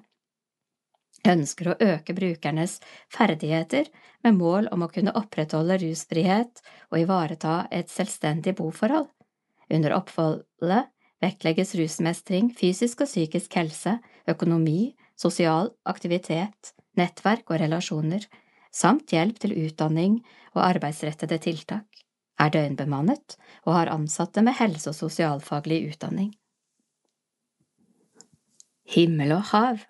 Ønsker 1.27 1.73
å 1.73 1.77
øke 1.83 2.15
brukernes 2.15 2.77
ferdigheter 3.11 3.89
med 4.23 4.37
mål 4.37 4.69
om 4.71 4.85
å 4.85 4.91
kunne 4.91 5.13
opprettholde 5.19 5.79
rusfrihet 5.81 6.61
og 6.91 7.01
ivareta 7.01 7.55
et 7.71 7.91
selvstendig 7.91 8.55
boforhold. 8.59 9.09
Under 9.67 9.97
oppholdet 9.97 10.87
vektlegges 11.23 11.75
rusmestring, 11.75 12.53
fysisk 12.55 13.03
og 13.03 13.09
psykisk 13.09 13.57
helse, 13.59 13.97
økonomi, 14.29 14.95
sosial 15.19 15.73
aktivitet, 15.89 16.73
nettverk 16.97 17.49
og 17.51 17.61
relasjoner, 17.63 18.23
samt 18.71 19.11
hjelp 19.11 19.39
til 19.41 19.55
utdanning 19.65 20.21
og 20.55 20.63
arbeidsrettede 20.63 21.39
tiltak, 21.43 21.87
er 22.39 22.53
døgnbemannet 22.53 23.35
og 23.65 23.73
har 23.73 23.91
ansatte 23.91 24.43
med 24.45 24.59
helse- 24.59 24.93
og 24.93 24.99
sosialfaglig 24.99 25.81
utdanning. 25.91 26.31
Himmel 28.87 29.33
og 29.35 29.49
hav 29.51 29.81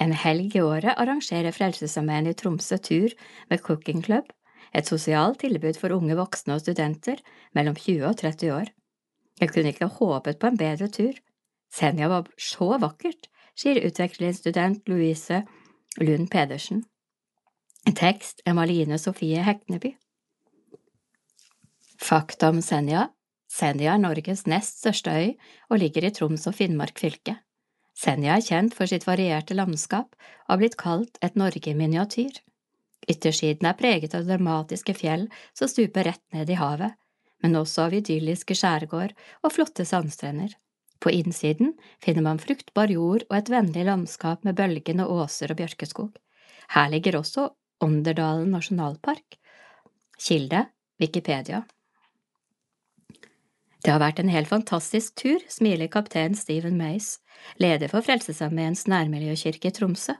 En 0.00 0.12
helg 0.12 0.56
i 0.56 0.60
året 0.60 0.92
arrangerer 0.96 1.54
Frelsesarmeen 1.56 2.28
i 2.28 2.34
Tromsø 2.36 2.76
tur 2.78 3.14
med 3.50 3.62
Cooking 3.64 4.02
Club, 4.04 4.28
et 4.76 4.88
sosialt 4.88 5.40
tilbud 5.40 5.78
for 5.80 5.94
unge 5.96 6.16
voksne 6.18 6.56
og 6.56 6.64
studenter 6.64 7.22
mellom 7.56 7.76
20 7.78 8.04
og 8.10 8.18
30 8.20 8.52
år. 8.52 8.72
Jeg 9.40 9.52
kunne 9.52 9.72
ikke 9.72 9.88
håpet 9.98 10.40
på 10.40 10.50
en 10.50 10.60
bedre 10.60 10.88
tur. 10.92 11.16
Senja 11.72 12.08
var 12.12 12.28
så 12.40 12.76
vakkert, 12.80 13.28
sier 13.56 13.80
utvekslingsstudent 13.88 14.88
Louise 14.88 15.42
Lund 16.00 16.28
Pedersen. 16.32 16.84
Tekst 17.96 18.42
Emaline 18.46 18.98
Sofie 18.98 19.44
Hekneby 19.46 19.92
Fakta 22.02 22.50
om 22.50 22.58
Senja 22.60 23.06
Senja 23.46 23.92
er 23.94 24.00
Norges 24.02 24.42
nest 24.50 24.82
største 24.82 25.14
øy 25.14 25.28
og 25.70 25.78
ligger 25.78 26.04
i 26.04 26.10
Troms 26.10 26.48
og 26.50 26.56
Finnmark 26.58 26.98
fylke. 26.98 27.36
Senja 27.96 28.36
er 28.36 28.44
kjent 28.44 28.74
for 28.76 28.90
sitt 28.90 29.06
varierte 29.08 29.56
landskap 29.56 30.12
og 30.12 30.52
har 30.52 30.60
blitt 30.60 30.76
kalt 30.80 31.16
et 31.24 31.38
Norge 31.40 31.72
i 31.72 31.76
miniatyr. 31.78 32.42
Yttersiden 33.08 33.68
er 33.70 33.78
preget 33.78 34.14
av 34.18 34.26
dramatiske 34.28 34.94
fjell 34.98 35.26
som 35.56 35.70
stuper 35.70 36.10
rett 36.10 36.22
ned 36.34 36.50
i 36.50 36.58
havet, 36.60 36.92
men 37.42 37.56
også 37.56 37.86
av 37.86 37.96
idylliske 37.96 38.56
skjærgård 38.58 39.14
og 39.42 39.54
flotte 39.54 39.86
sandstrender. 39.88 40.52
På 41.00 41.12
innsiden 41.12 41.74
finner 42.02 42.24
man 42.24 42.40
fruktbar 42.42 42.92
jord 42.92 43.24
og 43.28 43.36
et 43.38 43.52
vennlig 43.52 43.84
landskap 43.88 44.44
med 44.44 44.56
bølgende 44.58 45.06
åser 45.12 45.52
og 45.52 45.60
bjørkeskog. 45.60 46.12
Her 46.72 46.90
ligger 46.92 47.20
også 47.20 47.50
Ånderdalen 47.84 48.54
nasjonalpark. 48.56 49.36
Kilde 50.16 50.64
Wikipedia. 51.00 51.60
Det 53.86 53.92
har 53.94 54.02
vært 54.02 54.18
en 54.18 54.32
helt 54.34 54.50
fantastisk 54.50 55.14
tur, 55.20 55.38
smiler 55.46 55.86
kaptein 55.86 56.34
Stephen 56.34 56.74
Mays, 56.74 57.20
leder 57.62 57.92
for 57.92 58.02
Frelsesarmeens 58.02 58.88
nærmiljøkirke 58.90 59.70
i 59.70 59.76
Tromsø. 59.76 60.16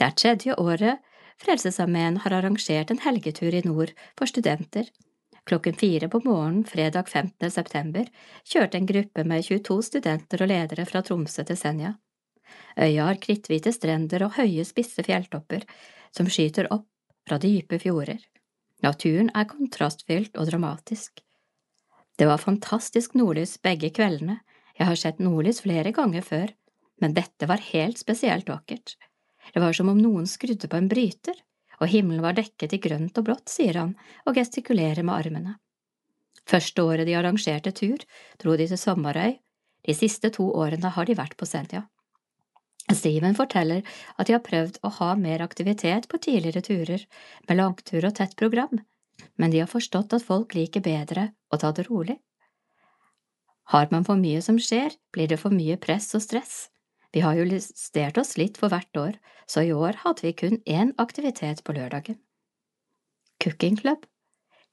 Det 0.00 0.06
er 0.06 0.16
tredje 0.16 0.56
året 0.56 1.04
Frelsesarmeen 1.44 2.22
har 2.24 2.32
arrangert 2.38 2.90
en 2.92 3.04
helgetur 3.04 3.52
i 3.52 3.60
nord 3.66 3.92
for 4.16 4.32
studenter, 4.32 4.88
Klokken 5.50 5.74
fire 5.74 6.08
på 6.08 6.20
morgenen 6.24 6.64
fredag 6.64 7.08
15. 7.08 7.50
september 7.50 8.06
kjørte 8.46 8.78
en 8.78 8.86
gruppe 8.86 9.24
med 9.24 9.42
22 9.46 9.78
studenter 9.88 10.44
og 10.44 10.50
ledere 10.50 10.84
fra 10.86 11.02
Tromsø 11.02 11.42
til 11.48 11.58
Senja. 11.58 11.94
Øya 12.78 13.08
har 13.08 13.18
kritthvite 13.22 13.72
strender 13.72 14.26
og 14.26 14.36
høye, 14.36 14.64
spisse 14.68 15.02
fjelltopper 15.06 15.64
som 16.14 16.28
skyter 16.30 16.68
opp 16.74 16.86
fra 17.26 17.38
dype 17.42 17.80
fjorder. 17.82 18.20
Naturen 18.84 19.32
er 19.34 19.48
kontrastfylt 19.50 20.38
og 20.38 20.50
dramatisk. 20.52 21.20
Det 22.20 22.26
var 22.28 22.42
fantastisk 22.42 23.14
nordlys 23.16 23.54
begge 23.64 23.88
kveldene, 23.96 24.42
jeg 24.76 24.86
har 24.86 24.98
sett 25.00 25.22
nordlys 25.24 25.62
flere 25.64 25.88
ganger 25.96 26.24
før, 26.24 26.50
men 27.00 27.14
dette 27.16 27.48
var 27.48 27.62
helt 27.72 27.96
spesielt 27.96 28.50
vakkert. 28.52 28.98
Det 29.54 29.62
var 29.64 29.72
som 29.72 29.88
om 29.88 29.96
noen 29.96 30.26
skrudde 30.28 30.68
på 30.68 30.76
en 30.76 30.90
bryter 30.90 31.38
og 31.80 31.88
himmelen 31.88 32.22
var 32.24 32.36
dekket 32.36 32.76
i 32.76 32.80
grønt 32.82 33.16
og 33.18 33.26
blått, 33.26 33.48
sier 33.48 33.78
han 33.80 33.94
og 34.28 34.36
gestikulerer 34.36 35.00
med 35.00 35.16
armene. 35.16 35.54
Første 36.48 36.84
året 36.84 37.08
de 37.08 37.16
arrangerte 37.16 37.72
tur, 37.76 38.04
dro 38.40 38.56
de 38.58 38.66
til 38.68 38.80
Sommarøy, 38.80 39.38
de 39.88 39.96
siste 39.96 40.28
to 40.34 40.50
årene 40.60 40.92
har 40.92 41.08
de 41.08 41.16
vært 41.16 41.38
på 41.40 41.48
Senja. 41.48 41.86
Steven 42.90 43.36
forteller 43.38 43.80
at 44.18 44.28
de 44.28 44.34
har 44.34 44.44
prøvd 44.44 44.80
å 44.84 44.90
ha 44.98 45.14
mer 45.16 45.44
aktivitet 45.44 46.08
på 46.10 46.20
tidligere 46.20 46.64
turer, 46.66 47.04
med 47.48 47.60
langtur 47.60 48.04
og 48.04 48.16
tett 48.18 48.36
program, 48.36 48.82
men 49.36 49.52
de 49.52 49.62
har 49.62 49.70
forstått 49.70 50.14
at 50.16 50.26
folk 50.26 50.54
liker 50.54 50.84
bedre 50.84 51.30
å 51.50 51.58
ta 51.60 51.72
det 51.76 51.86
rolig. 51.88 52.18
Har 53.70 53.88
man 53.92 54.04
for 54.06 54.18
mye 54.18 54.42
som 54.42 54.58
skjer, 54.58 54.96
blir 55.14 55.30
det 55.30 55.38
for 55.38 55.54
mye 55.54 55.76
press 55.78 56.08
og 56.18 56.24
stress. 56.24 56.54
Vi 57.14 57.22
har 57.22 57.36
jo 57.38 57.46
justert 57.46 58.18
oss 58.18 58.36
litt 58.38 58.58
for 58.58 58.70
hvert 58.70 58.96
år, 58.98 59.18
så 59.46 59.62
i 59.66 59.72
år 59.74 60.02
hadde 60.04 60.26
vi 60.26 60.32
kun 60.34 60.58
én 60.66 60.94
aktivitet 60.98 61.62
på 61.66 61.74
lørdagen. 61.74 62.18
Cooking 63.42 63.76
Club 63.76 64.06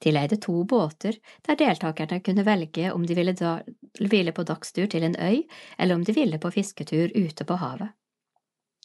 De 0.04 0.12
leide 0.12 0.36
to 0.38 0.64
båter 0.64 1.16
der 1.46 1.58
deltakerne 1.58 2.20
kunne 2.22 2.44
velge 2.46 2.92
om 2.94 3.06
de 3.06 3.14
ville, 3.18 3.32
da, 3.34 3.58
ville 3.98 4.34
på 4.34 4.44
dagstur 4.46 4.86
til 4.86 5.02
en 5.02 5.16
øy, 5.18 5.42
eller 5.78 5.94
om 5.94 6.04
de 6.04 6.14
ville 6.14 6.38
på 6.38 6.52
fisketur 6.54 7.10
ute 7.14 7.44
på 7.44 7.56
havet. 7.58 7.90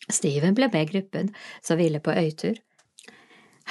Steven 0.10 0.58
ble 0.58 0.70
med 0.74 0.90
gruppen 0.90 1.30
som 1.62 1.78
ville 1.78 2.02
på 2.04 2.16
øytur. 2.18 2.58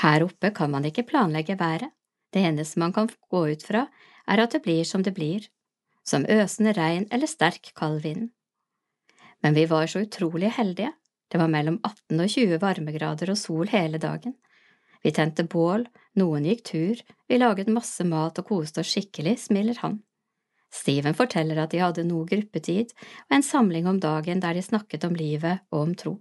Her 0.00 0.24
oppe 0.24 0.50
kan 0.54 0.70
man 0.70 0.84
ikke 0.88 1.06
planlegge 1.08 1.58
været, 1.60 1.90
det 2.32 2.44
eneste 2.48 2.78
man 2.78 2.92
kan 2.92 3.10
gå 3.30 3.46
ut 3.52 3.62
fra, 3.62 3.86
er 4.26 4.40
at 4.40 4.52
det 4.52 4.62
blir 4.62 4.84
som 4.84 5.02
det 5.02 5.14
blir, 5.14 5.48
som 6.04 6.24
øsende 6.24 6.72
regn 6.72 7.06
eller 7.12 7.26
sterk, 7.26 7.72
kald 7.76 8.00
vind. 8.02 8.30
Men 9.42 9.54
vi 9.54 9.66
var 9.66 9.86
så 9.86 10.00
utrolig 10.06 10.52
heldige, 10.56 10.92
det 11.28 11.38
var 11.38 11.48
mellom 11.48 11.80
18 11.84 12.20
og 12.20 12.28
20 12.28 12.60
varmegrader 12.60 13.30
og 13.32 13.38
sol 13.38 13.68
hele 13.72 13.98
dagen. 13.98 14.34
Vi 15.02 15.10
tente 15.10 15.44
bål, 15.44 15.86
noen 16.20 16.46
gikk 16.46 16.64
tur, 16.68 16.98
vi 17.28 17.38
laget 17.38 17.70
masse 17.72 18.04
mat 18.06 18.38
og 18.38 18.48
koste 18.48 18.82
oss 18.84 18.92
skikkelig, 18.94 19.38
smiler 19.46 19.80
han. 19.82 20.02
Steven 20.72 21.16
forteller 21.16 21.58
at 21.60 21.72
de 21.72 21.80
hadde 21.82 22.04
noe 22.08 22.28
gruppetid 22.28 22.92
og 23.28 23.36
en 23.36 23.44
samling 23.44 23.88
om 23.88 23.98
dagen 24.00 24.40
der 24.40 24.56
de 24.56 24.62
snakket 24.64 25.04
om 25.04 25.16
livet 25.16 25.64
og 25.70 25.80
om 25.86 25.96
tro. 25.98 26.14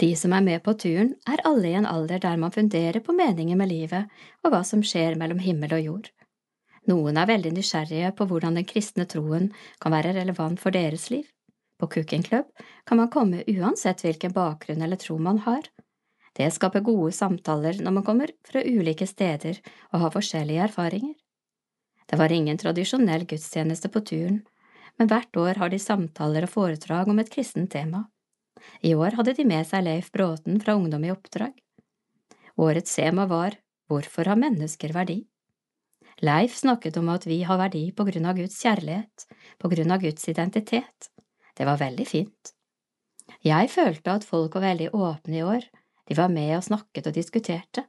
De 0.00 0.10
som 0.16 0.34
er 0.36 0.44
med 0.44 0.62
på 0.64 0.74
turen, 0.76 1.14
er 1.24 1.40
alle 1.48 1.70
i 1.70 1.76
en 1.78 1.88
alder 1.88 2.20
der 2.20 2.36
man 2.36 2.52
funderer 2.52 3.00
på 3.00 3.14
meningen 3.16 3.56
med 3.58 3.70
livet 3.70 4.10
og 4.44 4.52
hva 4.52 4.60
som 4.64 4.82
skjer 4.84 5.16
mellom 5.16 5.40
himmel 5.40 5.72
og 5.78 5.84
jord. 5.84 6.10
Noen 6.86 7.16
er 7.16 7.30
veldig 7.30 7.54
nysgjerrige 7.56 8.12
på 8.18 8.26
hvordan 8.28 8.58
den 8.60 8.66
kristne 8.68 9.06
troen 9.10 9.48
kan 9.82 9.94
være 9.96 10.12
relevant 10.18 10.60
for 10.62 10.74
deres 10.74 11.08
liv. 11.10 11.24
På 11.80 11.88
Cooking 11.92 12.22
Club 12.22 12.46
kan 12.86 13.00
man 13.00 13.10
komme 13.12 13.42
uansett 13.48 14.04
hvilken 14.04 14.32
bakgrunn 14.36 14.84
eller 14.84 15.00
tro 15.00 15.16
man 15.18 15.40
har. 15.48 15.64
Det 16.36 16.48
skaper 16.52 16.84
gode 16.84 17.12
samtaler 17.16 17.80
når 17.80 17.96
man 17.98 18.04
kommer 18.04 18.32
fra 18.44 18.60
ulike 18.60 19.08
steder 19.08 19.60
og 19.92 20.02
har 20.04 20.12
forskjellige 20.12 20.66
erfaringer. 20.68 21.14
Det 22.06 22.18
var 22.20 22.32
ingen 22.32 22.60
tradisjonell 22.60 23.24
gudstjeneste 23.26 23.88
på 23.90 24.04
turen, 24.06 24.42
men 24.96 25.08
hvert 25.10 25.36
år 25.36 25.58
har 25.60 25.72
de 25.72 25.80
samtaler 25.80 26.46
og 26.46 26.52
foredrag 26.52 27.08
om 27.10 27.18
et 27.18 27.32
kristent 27.32 27.72
tema. 27.72 28.04
I 28.82 28.94
år 28.94 29.16
hadde 29.18 29.36
de 29.38 29.46
med 29.48 29.66
seg 29.68 29.84
Leif 29.86 30.10
Bråten 30.12 30.60
fra 30.62 30.74
Ungdom 30.78 31.04
i 31.04 31.12
oppdrag. 31.14 31.54
Årets 32.56 32.94
tema 32.96 33.26
var 33.26 33.56
Hvorfor 33.88 34.26
har 34.30 34.38
mennesker 34.40 34.94
verdi? 34.96 35.20
Leif 36.24 36.56
snakket 36.56 36.96
om 36.96 37.10
at 37.12 37.26
vi 37.28 37.42
har 37.44 37.58
verdi 37.60 37.90
på 37.92 38.06
grunn 38.08 38.26
av 38.26 38.38
Guds 38.40 38.56
kjærlighet, 38.64 39.26
på 39.60 39.68
grunn 39.68 39.92
av 39.92 40.00
Guds 40.00 40.28
identitet, 40.32 41.10
det 41.56 41.66
var 41.68 41.80
veldig 41.80 42.06
fint. 42.08 42.52
Jeg 43.44 43.68
følte 43.70 44.14
at 44.16 44.24
folk 44.24 44.56
var 44.56 44.64
veldig 44.70 44.90
åpne 44.96 45.36
i 45.36 45.44
år, 45.44 45.66
de 46.08 46.16
var 46.16 46.32
med 46.32 46.56
og 46.56 46.64
snakket 46.64 47.10
og 47.10 47.16
diskuterte, 47.16 47.84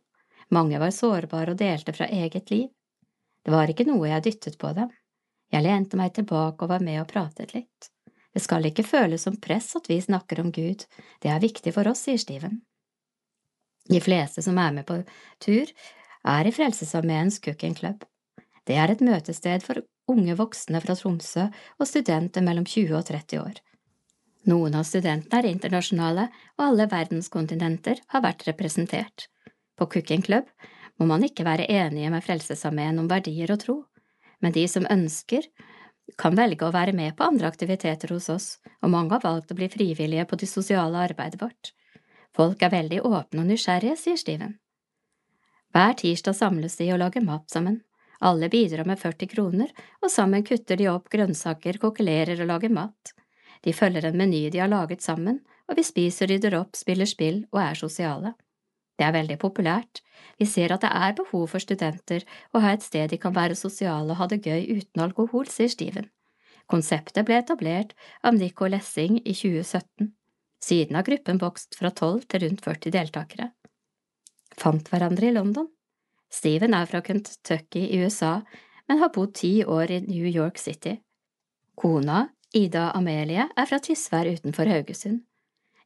mange 0.51 0.79
var 0.79 0.91
sårbare 0.95 1.53
og 1.53 1.59
delte 1.59 1.95
fra 1.95 2.07
eget 2.11 2.51
liv. 2.51 2.67
Det 3.43 3.53
var 3.53 3.71
ikke 3.71 3.87
noe 3.87 4.09
jeg 4.11 4.25
dyttet 4.27 4.57
på 4.59 4.73
dem, 4.75 4.91
jeg 5.53 5.63
lente 5.63 5.99
meg 5.99 6.13
tilbake 6.15 6.65
og 6.65 6.71
var 6.73 6.83
med 6.83 7.01
og 7.01 7.09
pratet 7.11 7.53
litt. 7.55 7.91
Det 8.37 8.43
skal 8.43 8.67
ikke 8.69 8.85
føles 8.85 9.23
som 9.25 9.33
press 9.41 9.71
at 9.79 9.87
vi 9.89 9.95
snakker 9.97 10.43
om 10.43 10.51
Gud, 10.53 10.83
det 11.25 11.29
er 11.33 11.41
viktig 11.41 11.71
for 11.73 11.89
oss, 11.89 12.03
sier 12.05 12.19
Steven. 12.21 12.59
De 13.89 13.97
fleste 14.03 14.43
som 14.45 14.59
er 14.61 14.75
med 14.75 14.85
på 14.85 14.99
tur, 15.41 15.71
er 16.21 16.45
i 16.45 16.51
Frelsesarmeens 16.53 17.39
Cooking 17.41 17.73
Club. 17.73 18.03
Det 18.69 18.75
er 18.77 18.93
et 18.93 19.01
møtested 19.01 19.65
for 19.65 19.81
unge 20.13 20.35
voksne 20.37 20.83
fra 20.83 20.93
Tromsø 20.99 21.47
og 21.49 21.89
studenter 21.89 22.45
mellom 22.45 22.67
20 22.69 22.93
og 22.99 23.07
30 23.07 23.41
år. 23.41 23.57
Noen 24.53 24.77
av 24.77 24.85
studentene 24.85 25.41
er 25.41 25.49
internasjonale, 25.49 26.27
og 26.59 26.65
alle 26.67 26.85
verdenskontinenter 26.91 28.03
har 28.13 28.23
vært 28.27 28.45
representert. 28.51 29.31
På 29.73 29.89
Cooking 29.89 30.21
Club 30.21 30.45
må 31.01 31.09
man 31.09 31.25
ikke 31.25 31.47
være 31.47 31.65
enige 31.73 32.13
med 32.13 32.27
Frelsesarmeen 32.27 33.01
om 33.01 33.09
verdier 33.09 33.55
og 33.55 33.63
tro, 33.65 33.79
men 34.45 34.53
de 34.53 34.67
som 34.69 34.85
ønsker 34.93 35.49
kan 36.15 36.37
velge 36.37 36.65
å 36.65 36.73
være 36.73 36.93
med 36.95 37.17
på 37.17 37.25
andre 37.27 37.49
aktiviteter 37.51 38.13
hos 38.13 38.29
oss, 38.31 38.47
og 38.81 38.93
mange 38.93 39.15
har 39.15 39.25
valgt 39.25 39.51
å 39.51 39.57
bli 39.57 39.67
frivillige 39.69 40.25
på 40.29 40.39
det 40.39 40.47
sosiale 40.49 41.03
arbeidet 41.09 41.41
vårt. 41.41 41.73
Folk 42.37 42.61
er 42.63 42.73
veldig 42.73 43.01
åpne 43.03 43.43
og 43.43 43.51
nysgjerrige, 43.51 43.97
sier 43.99 44.17
Steven. 44.19 44.55
Hver 45.75 45.97
tirsdag 45.99 46.37
samles 46.37 46.77
de 46.79 46.87
og 46.93 47.01
lager 47.01 47.25
mat 47.25 47.49
sammen. 47.51 47.81
Alle 48.19 48.49
bidrar 48.49 48.87
med 48.87 48.99
40 49.01 49.29
kroner, 49.29 49.73
og 50.01 50.09
sammen 50.09 50.45
kutter 50.45 50.79
de 50.79 50.87
opp 50.89 51.09
grønnsaker, 51.13 51.77
kokkelerer 51.81 52.39
og 52.41 52.49
lager 52.49 52.73
mat. 52.73 53.13
De 53.65 53.73
følger 53.73 54.07
en 54.07 54.17
meny 54.17 54.47
de 54.49 54.61
har 54.61 54.71
laget 54.71 55.03
sammen, 55.05 55.41
og 55.67 55.77
vi 55.77 55.85
spiser, 55.85 56.29
rydder 56.31 56.55
opp, 56.57 56.77
spiller 56.77 57.09
spill 57.09 57.43
og 57.51 57.61
er 57.61 57.77
sosiale. 57.77 58.33
Det 58.97 59.05
er 59.05 59.13
veldig 59.13 59.37
populært. 59.41 60.01
Vi 60.41 60.45
ser 60.49 60.73
at 60.73 60.83
det 60.83 60.91
er 60.93 61.15
behov 61.17 61.47
for 61.53 61.61
studenter 61.61 62.25
å 62.53 62.61
ha 62.63 62.73
et 62.73 62.85
sted 62.85 63.09
de 63.11 63.19
kan 63.21 63.35
være 63.35 63.57
sosiale 63.57 64.13
og 64.13 64.19
ha 64.21 64.27
det 64.29 64.41
gøy 64.45 64.79
uten 64.79 65.03
alkohol, 65.05 65.49
sier 65.49 65.69
Steven. 65.71 66.09
Konseptet 66.67 67.25
ble 67.27 67.37
etablert 67.39 67.93
av 68.25 68.35
Nico 68.35 68.67
Lessing 68.67 69.21
i 69.23 69.33
2017. 69.37 70.11
Siden 70.63 70.97
har 70.97 71.05
gruppen 71.07 71.39
vokst 71.39 71.77
fra 71.79 71.93
12 71.93 72.25
til 72.27 72.43
rundt 72.43 72.65
40 72.65 72.93
deltakere. 72.97 73.51
Fant 74.57 74.89
hverandre 74.91 75.29
i 75.29 75.35
London. 75.35 75.69
Steven 76.33 76.73
er 76.75 76.89
fra 76.89 77.01
Kentucky 77.05 77.85
i 77.87 78.01
USA, 78.03 78.41
men 78.89 78.99
har 78.99 79.13
bodd 79.15 79.35
ti 79.37 79.61
år 79.63 79.93
i 79.93 80.01
New 80.07 80.27
York 80.27 80.57
City. 80.59 80.97
Kona, 81.77 82.25
Ida 82.55 82.89
Amelie, 82.97 83.45
er 83.47 83.69
fra 83.69 83.79
Tysvær 83.83 84.27
utenfor 84.33 84.67
Haugesund. 84.71 85.21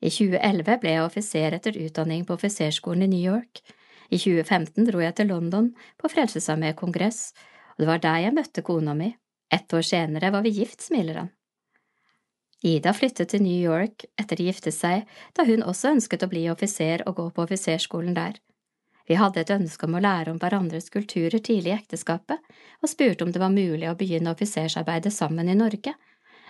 I 0.02 0.10
2011 0.10 0.80
ble 0.82 0.95
jeg 0.95 1.06
offiser 1.06 1.56
etter 1.58 1.78
utdanning 1.78 2.26
på 2.26 2.34
offiserskolen 2.34 3.06
i 3.06 3.12
New 3.12 3.22
York. 3.22 3.62
I 4.10 4.18
2015 4.18 4.88
dro 4.89 5.04
jeg 5.04 5.16
til 5.20 5.30
London 5.30 5.70
på 6.02 6.10
Frelsesarmé-kongress, 6.10 7.22
og 7.76 7.84
det 7.84 7.89
var 7.91 8.02
der 8.02 8.24
jeg 8.26 8.36
møtte 8.36 8.66
kona 8.66 8.95
mi. 8.97 9.12
Ett 9.54 9.74
år 9.74 9.86
senere 9.86 10.32
var 10.34 10.41
vi 10.41 10.56
gift, 10.58 10.82
smiler 10.82 11.22
han. 11.22 11.32
Ida 12.66 12.93
flyttet 12.93 13.32
til 13.34 13.41
New 13.45 13.58
York 13.58 14.06
etter 14.22 14.41
å 14.41 14.49
gifte 14.49 14.74
seg, 14.74 15.08
da 15.38 15.45
hun 15.45 15.64
også 15.66 15.95
ønsket 15.95 16.26
å 16.26 16.30
bli 16.30 16.45
offiser 16.49 17.06
og 17.10 17.18
gå 17.18 17.30
på 17.34 17.45
offiserskolen 17.45 18.18
der. 18.18 18.38
Vi 19.10 19.18
hadde 19.18 19.41
et 19.41 19.54
ønske 19.54 19.88
om 19.88 19.97
å 19.97 20.04
lære 20.04 20.34
om 20.34 20.38
hverandres 20.41 20.93
kulturer 20.93 21.41
tidlig 21.41 21.74
i 21.74 21.78
ekteskapet, 21.80 22.38
og 22.82 22.89
spurte 22.89 23.26
om 23.26 23.34
det 23.34 23.41
var 23.41 23.54
mulig 23.54 23.89
å 23.89 23.97
begynne 23.97 24.34
offisersarbeidet 24.34 25.14
sammen 25.14 25.49
i 25.49 25.58
Norge. 25.58 25.93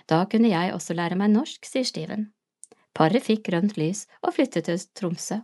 Da 0.08 0.24
kunne 0.28 0.52
jeg 0.52 0.74
også 0.76 0.96
lære 0.96 1.18
meg 1.18 1.32
norsk, 1.32 1.64
sier 1.68 1.88
Steven. 1.88 2.28
Paret 2.96 3.24
fikk 3.24 3.46
grønt 3.48 3.78
lys 3.80 4.06
og 4.22 4.34
flyttet 4.36 4.68
til 4.68 4.80
Tromsø. 4.98 5.40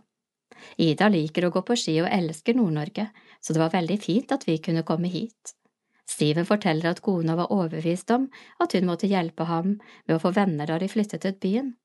Ida 0.77 1.07
liker 1.09 1.47
å 1.47 1.53
gå 1.53 1.63
på 1.65 1.77
ski 1.79 1.95
og 2.03 2.11
elsker 2.11 2.57
Nord-Norge, 2.57 3.07
så 3.41 3.55
det 3.55 3.61
var 3.61 3.73
veldig 3.73 3.97
fint 4.03 4.31
at 4.35 4.45
vi 4.47 4.57
kunne 4.61 4.85
komme 4.87 5.09
hit. 5.11 5.55
Steven 6.09 6.45
forteller 6.45 6.89
at 6.89 7.01
kona 7.05 7.35
var 7.37 7.51
overbevist 7.53 8.09
om 8.11 8.25
at 8.63 8.73
hun 8.73 8.87
måtte 8.89 9.09
hjelpe 9.09 9.45
ham 9.45 9.75
med 9.77 10.15
å 10.15 10.21
få 10.23 10.33
venner 10.35 10.69
da 10.69 10.79
de 10.81 10.89
flyttet 10.89 11.21
til 11.25 11.37
byen. 11.41 11.75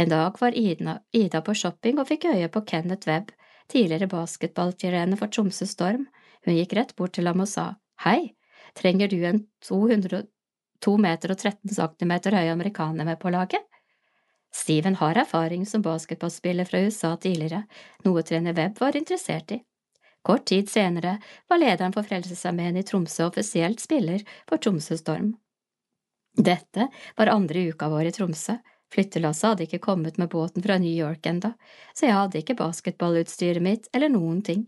En 0.00 0.08
dag 0.08 0.38
var 0.40 0.56
Ida, 0.56 1.42
på 1.44 1.54
shopping 1.54 2.00
og 2.00 2.08
fikk 2.08 2.30
øye 2.32 2.48
på 2.48 2.64
Kenneth 2.68 3.08
Webb, 3.08 3.32
tidligere 3.68 4.08
basketballtirene 4.08 5.18
for 5.20 5.28
Tromsø 5.28 5.68
Storm. 5.68 6.06
Hun 6.46 6.56
gikk 6.56 6.72
rett 6.78 6.96
bort 6.96 7.16
til 7.18 7.28
ham 7.28 7.44
og 7.44 7.50
sa 7.50 7.74
hei, 8.06 8.32
trenger 8.78 9.12
du 9.12 9.18
en 9.28 9.44
202 9.68 10.96
meter 11.02 11.34
og 11.34 11.40
13 11.40 11.76
centimeter 11.76 12.36
høy 12.36 12.48
amerikaner 12.54 13.08
med 13.08 13.20
på 13.20 13.32
laget? 13.34 13.64
Steven 14.54 14.96
har 14.96 15.18
erfaring 15.20 15.66
som 15.66 15.82
basketballspiller 15.82 16.64
fra 16.64 16.80
USA 16.80 17.16
tidligere, 17.16 17.64
noe 18.04 18.22
trener 18.22 18.56
Webb 18.56 18.80
var 18.80 18.96
interessert 18.96 19.52
i. 19.52 19.60
Kort 20.26 20.46
tid 20.50 20.70
senere 20.70 21.18
var 21.48 21.60
lederen 21.62 21.92
for 21.94 22.02
Frelsesarmeen 22.02 22.76
i 22.76 22.82
Tromsø 22.82 23.28
offisielt 23.28 23.80
spiller 23.80 24.24
for 24.48 24.58
Tromsø 24.58 24.96
Storm. 24.98 25.36
Dette 26.36 26.88
var 27.16 27.30
andre 27.32 27.68
uka 27.70 27.88
vår 27.88 28.10
i 28.10 28.14
Tromsø. 28.16 28.56
Flyttelasset 28.92 29.48
hadde 29.48 29.64
ikke 29.66 29.82
kommet 29.82 30.18
med 30.18 30.30
båten 30.30 30.62
fra 30.62 30.78
New 30.78 30.92
York 30.92 31.26
enda, 31.26 31.52
så 31.94 32.06
jeg 32.06 32.16
hadde 32.16 32.42
ikke 32.42 32.58
basketballutstyret 32.58 33.62
mitt 33.62 33.88
eller 33.94 34.12
noen 34.12 34.42
ting. 34.46 34.66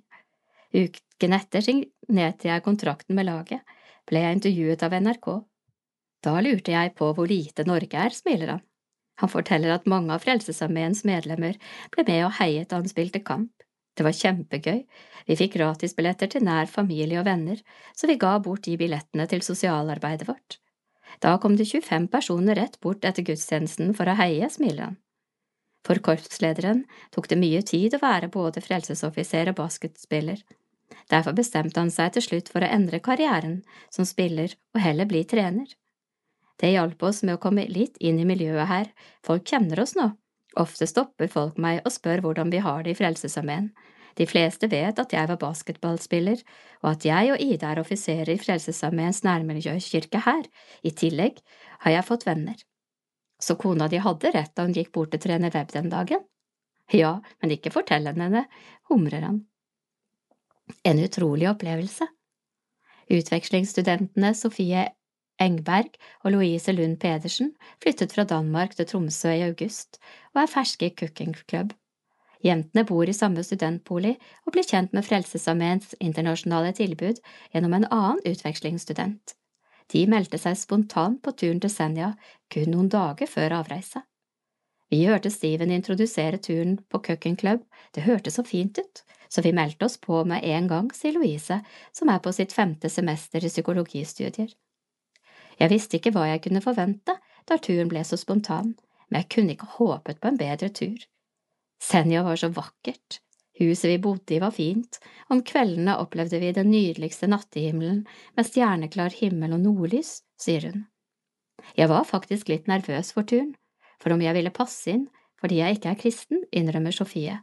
Uken 0.74 1.36
etter 1.36 1.64
signerte 1.64 2.50
jeg 2.50 2.64
kontrakten 2.64 3.18
med 3.18 3.28
laget, 3.28 3.62
ble 4.08 4.24
jeg 4.24 4.38
intervjuet 4.38 4.82
av 4.86 4.96
NRK. 5.02 5.28
Da 6.24 6.38
lurte 6.42 6.74
jeg 6.74 6.94
på 6.98 7.12
hvor 7.14 7.30
lite 7.30 7.66
Norge 7.68 8.06
er, 8.06 8.14
smiler 8.14 8.56
han. 8.56 8.64
Han 9.18 9.32
forteller 9.32 9.74
at 9.74 9.88
mange 9.90 10.14
av 10.14 10.22
Frelsesarmeens 10.24 11.04
medlemmer 11.08 11.58
ble 11.94 12.04
med 12.06 12.26
og 12.26 12.36
heiet 12.38 12.70
da 12.70 12.78
han 12.80 12.90
spilte 12.90 13.22
kamp. 13.24 13.52
Det 13.98 14.06
var 14.06 14.14
kjempegøy, 14.14 14.84
vi 15.26 15.36
fikk 15.36 15.56
gratisbilletter 15.56 16.30
til 16.30 16.44
nær 16.46 16.70
familie 16.70 17.18
og 17.18 17.26
venner, 17.26 17.58
så 17.98 18.06
vi 18.06 18.14
ga 18.20 18.36
bort 18.42 18.62
de 18.68 18.76
billettene 18.78 19.26
til 19.26 19.42
sosialarbeidet 19.42 20.28
vårt. 20.28 20.60
Da 21.24 21.34
kom 21.42 21.56
det 21.58 21.66
25 21.66 22.06
personer 22.12 22.60
rett 22.60 22.78
bort 22.84 23.04
etter 23.08 23.26
gudstjenesten 23.26 23.90
for 23.98 24.06
å 24.06 24.14
heie, 24.20 24.46
smiler 24.54 24.90
han. 24.90 24.98
For 25.86 25.98
korpslederen 26.04 26.84
tok 27.14 27.28
det 27.30 27.40
mye 27.40 27.64
tid 27.66 27.96
å 27.96 28.02
være 28.02 28.30
både 28.30 28.62
frelsesoffiser 28.62 29.50
og 29.50 29.58
basketspiller. 29.60 30.40
Derfor 31.10 31.34
bestemte 31.36 31.80
han 31.80 31.92
seg 31.92 32.14
til 32.14 32.24
slutt 32.24 32.50
for 32.52 32.64
å 32.64 32.70
endre 32.70 33.00
karrieren 33.04 33.60
som 33.94 34.06
spiller 34.08 34.54
og 34.76 34.82
heller 34.84 35.08
bli 35.10 35.24
trener. 35.28 35.68
Det 36.58 36.72
hjalp 36.72 37.02
oss 37.06 37.22
med 37.22 37.36
å 37.36 37.42
komme 37.42 37.68
litt 37.70 37.98
inn 38.02 38.18
i 38.18 38.26
miljøet 38.26 38.66
her, 38.66 38.88
folk 39.26 39.46
kjenner 39.46 39.80
oss 39.84 39.94
nå. 39.98 40.10
Ofte 40.58 40.88
stopper 40.90 41.30
folk 41.30 41.58
meg 41.60 41.84
og 41.84 41.92
spør 41.94 42.24
hvordan 42.24 42.50
vi 42.50 42.62
har 42.64 42.82
det 42.82 42.96
i 42.96 42.98
Frelsesarmeen. 42.98 43.70
De 44.18 44.26
fleste 44.26 44.66
vet 44.66 44.98
at 44.98 45.12
jeg 45.14 45.30
var 45.30 45.38
basketballspiller, 45.38 46.40
og 46.82 46.88
at 46.90 47.04
jeg 47.06 47.30
og 47.34 47.42
Ida 47.44 47.70
er 47.70 47.82
offiserer 47.84 48.32
i 48.34 48.40
Frelsesarmeens 48.42 49.22
nærmiljøkirke 49.22 50.24
her. 50.24 50.48
I 50.82 50.90
tillegg 50.90 51.38
har 51.84 51.94
jeg 51.94 52.08
fått 52.08 52.26
venner. 52.26 52.58
Så 53.38 53.54
kona 53.54 53.86
di 53.86 54.00
hadde 54.02 54.34
rett 54.34 54.56
da 54.58 54.66
hun 54.66 54.74
gikk 54.74 54.90
bort 54.96 55.14
til 55.14 55.22
trener 55.22 55.54
Webb 55.54 55.70
den 55.76 55.92
dagen? 55.92 56.26
Ja, 56.90 57.20
men 57.38 57.54
ikke 57.54 57.70
fortell 57.70 58.08
henne 58.10 58.30
det, 58.32 58.44
humrer 58.90 59.28
han. 59.28 59.42
En 60.82 60.98
utrolig 60.98 61.46
opplevelse. 61.52 62.08
Utvekslingsstudentene 63.08 64.34
Sofie 64.34 64.88
Engberg 65.40 65.94
og 66.24 66.32
Louise 66.34 66.72
Lund 66.74 66.98
Pedersen 67.02 67.52
flyttet 67.82 68.14
fra 68.14 68.24
Danmark 68.28 68.74
til 68.76 68.88
Tromsø 68.90 69.30
i 69.34 69.44
august 69.46 70.00
og 70.34 70.42
er 70.42 70.50
ferske 70.50 70.90
i 70.90 70.94
Cooking 70.98 71.36
Club. 71.48 71.72
Jentene 72.44 72.84
bor 72.86 73.08
i 73.08 73.16
samme 73.16 73.42
studentbolig 73.42 74.14
og 74.46 74.54
blir 74.54 74.66
kjent 74.66 74.92
med 74.94 75.06
Frelsesarmeens 75.06 75.94
internasjonale 75.98 76.74
tilbud 76.78 77.18
gjennom 77.52 77.74
en 77.74 77.88
annen 77.90 78.22
utvekslingsstudent. 78.26 79.34
De 79.92 80.04
meldte 80.06 80.38
seg 80.38 80.58
spontant 80.60 81.22
på 81.24 81.32
turen 81.32 81.62
til 81.64 81.72
Senja 81.72 82.12
kun 82.52 82.70
noen 82.74 82.90
dager 82.92 83.30
før 83.30 83.56
avreise. 83.62 84.04
Vi 84.88 85.02
hørte 85.04 85.30
Steven 85.32 85.72
introdusere 85.72 86.38
turen 86.40 86.78
på 86.88 87.00
Cooking 87.04 87.36
Club, 87.36 87.64
det 87.94 88.06
hørtes 88.06 88.38
så 88.38 88.44
fint 88.44 88.78
ut, 88.78 89.02
så 89.28 89.44
vi 89.44 89.52
meldte 89.52 89.84
oss 89.84 89.98
på 90.00 90.22
med 90.24 90.44
en 90.44 90.68
gang, 90.68 90.88
sier 90.96 91.12
Louise, 91.16 91.60
som 91.92 92.08
er 92.08 92.22
på 92.24 92.32
sitt 92.32 92.54
femte 92.56 92.88
semester 92.88 93.44
i 93.44 93.52
psykologistudier. 93.52 94.54
Jeg 95.58 95.72
visste 95.72 95.98
ikke 95.98 96.12
hva 96.14 96.28
jeg 96.30 96.42
kunne 96.44 96.62
forvente 96.64 97.16
da 97.48 97.56
turen 97.62 97.90
ble 97.90 98.02
så 98.06 98.18
spontan, 98.20 98.74
men 99.08 99.22
jeg 99.22 99.30
kunne 99.34 99.54
ikke 99.54 99.70
håpet 99.78 100.20
på 100.20 100.30
en 100.30 100.38
bedre 100.40 100.68
tur. 100.74 100.98
Senja 101.82 102.24
var 102.26 102.38
så 102.38 102.50
vakkert, 102.54 103.20
huset 103.58 103.92
vi 103.92 104.02
bodde 104.02 104.36
i 104.36 104.42
var 104.42 104.54
fint, 104.54 104.98
om 105.30 105.42
kveldene 105.46 105.96
opplevde 106.02 106.40
vi 106.42 106.52
den 106.54 106.70
nydeligste 106.72 107.30
nattehimmelen 107.30 108.04
med 108.36 108.46
stjerneklar 108.46 109.14
himmel 109.18 109.56
og 109.56 109.64
nordlys, 109.64 110.20
sier 110.38 110.68
hun. 110.68 110.86
Jeg 111.78 111.90
var 111.90 112.06
faktisk 112.06 112.50
litt 112.52 112.68
nervøs 112.70 113.12
for 113.14 113.26
turen, 113.26 113.54
for 113.98 114.14
om 114.14 114.22
jeg 114.22 114.36
ville 114.36 114.54
passe 114.54 114.92
inn 114.94 115.08
fordi 115.38 115.60
jeg 115.60 115.76
ikke 115.76 115.90
er 115.92 115.98
kristen, 116.00 116.40
innrømmer 116.50 116.94
Sofie. 116.94 117.36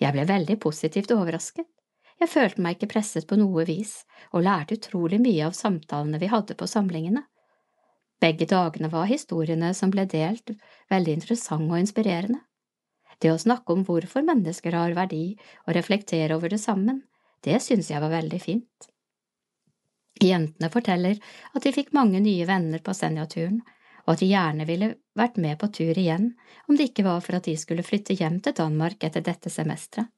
Jeg 0.00 0.12
ble 0.12 0.24
veldig 0.28 0.56
positivt 0.60 1.12
overrasket. 1.14 1.64
Jeg 2.20 2.28
følte 2.28 2.60
meg 2.60 2.76
ikke 2.76 2.90
presset 2.94 3.26
på 3.28 3.38
noe 3.40 3.64
vis, 3.64 4.02
og 4.36 4.44
lærte 4.44 4.76
utrolig 4.76 5.20
mye 5.22 5.46
av 5.46 5.56
samtalene 5.56 6.20
vi 6.20 6.28
hadde 6.28 6.56
på 6.58 6.68
samlingene. 6.68 7.24
Begge 8.20 8.44
dagene 8.44 8.90
var 8.92 9.08
historiene 9.08 9.72
som 9.74 9.92
ble 9.92 10.04
delt, 10.04 10.52
veldig 10.92 11.16
interessante 11.16 11.72
og 11.72 11.80
inspirerende. 11.80 12.42
Det 13.20 13.32
å 13.32 13.40
snakke 13.40 13.72
om 13.72 13.84
hvorfor 13.88 14.24
mennesker 14.24 14.76
har 14.76 14.96
verdi 14.96 15.24
og 15.66 15.74
reflektere 15.76 16.36
over 16.36 16.52
det 16.52 16.60
sammen, 16.60 17.02
det 17.44 17.56
synes 17.64 17.88
jeg 17.90 18.04
var 18.04 18.12
veldig 18.12 18.40
fint. 18.40 18.90
Jentene 20.20 20.68
forteller 20.72 21.16
at 21.56 21.64
de 21.64 21.72
fikk 21.72 21.94
mange 21.96 22.20
nye 22.20 22.44
venner 22.48 22.84
på 22.84 22.92
Senja-turen, 22.96 23.62
og 24.04 24.14
at 24.14 24.20
de 24.20 24.28
gjerne 24.28 24.66
ville 24.68 24.94
vært 25.16 25.40
med 25.40 25.56
på 25.60 25.70
tur 25.72 25.96
igjen 25.96 26.32
om 26.68 26.76
det 26.76 26.90
ikke 26.90 27.06
var 27.08 27.24
for 27.24 27.38
at 27.38 27.48
de 27.48 27.56
skulle 27.60 27.84
flytte 27.86 28.16
hjem 28.20 28.40
til 28.44 28.56
Danmark 28.56 29.04
etter 29.08 29.24
dette 29.24 29.52
semesteret. 29.52 30.12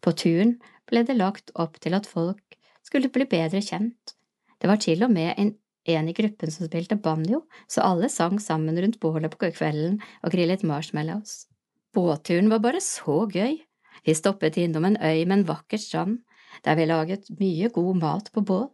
På 0.00 0.12
turen 0.16 0.56
ble 0.88 1.04
det 1.06 1.18
lagt 1.18 1.52
opp 1.54 1.78
til 1.82 1.94
at 1.96 2.08
folk 2.08 2.56
skulle 2.86 3.12
bli 3.12 3.26
bedre 3.30 3.60
kjent. 3.62 4.14
Det 4.60 4.68
var 4.68 4.80
til 4.82 5.04
og 5.04 5.12
med 5.12 5.34
en, 5.38 5.54
en 5.88 6.08
i 6.08 6.16
gruppen 6.16 6.52
som 6.52 6.68
spilte 6.68 6.98
banjo, 7.00 7.44
så 7.68 7.84
alle 7.84 8.10
sang 8.12 8.40
sammen 8.42 8.78
rundt 8.80 9.00
bålet 9.00 9.32
på 9.32 9.52
kvelden 9.54 10.00
og 10.24 10.34
grillet 10.34 10.64
marshmallows. 10.66 11.46
Båtturen 11.94 12.50
var 12.50 12.62
bare 12.64 12.80
så 12.84 13.24
gøy. 13.30 13.58
Vi 14.04 14.16
stoppet 14.16 14.56
innom 14.60 14.86
en 14.88 14.98
øy 15.00 15.24
med 15.24 15.38
en 15.38 15.48
vakker 15.48 15.80
strand, 15.80 16.20
der 16.64 16.76
vi 16.76 16.86
laget 16.86 17.30
mye 17.40 17.68
god 17.72 17.96
mat 18.00 18.30
på 18.32 18.44
bål. 18.46 18.68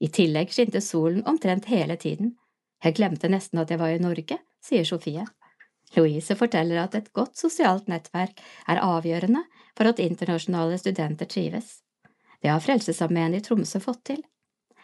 I 0.00 0.08
tillegg 0.08 0.52
skinte 0.54 0.80
solen 0.80 1.26
omtrent 1.28 1.68
hele 1.68 1.96
tiden. 2.00 2.34
Jeg 2.84 2.96
glemte 2.96 3.28
nesten 3.28 3.60
at 3.60 3.70
jeg 3.70 3.80
var 3.80 3.92
i 3.92 4.00
Norge, 4.00 4.38
sier 4.64 4.86
Sofie. 4.88 5.26
Louise 5.96 6.36
forteller 6.38 6.84
at 6.84 6.94
et 6.94 7.10
godt 7.12 7.36
sosialt 7.36 7.88
nettverk 7.90 8.38
er 8.70 8.80
avgjørende 8.80 9.42
for 9.76 9.90
at 9.90 10.02
internasjonale 10.02 10.78
studenter 10.78 11.28
trives. 11.30 11.80
Det 12.40 12.48
har 12.48 12.60
Frelsesarmeen 12.64 13.34
i 13.34 13.42
Tromsø 13.44 13.80
fått 13.80 14.04
til. 14.12 14.22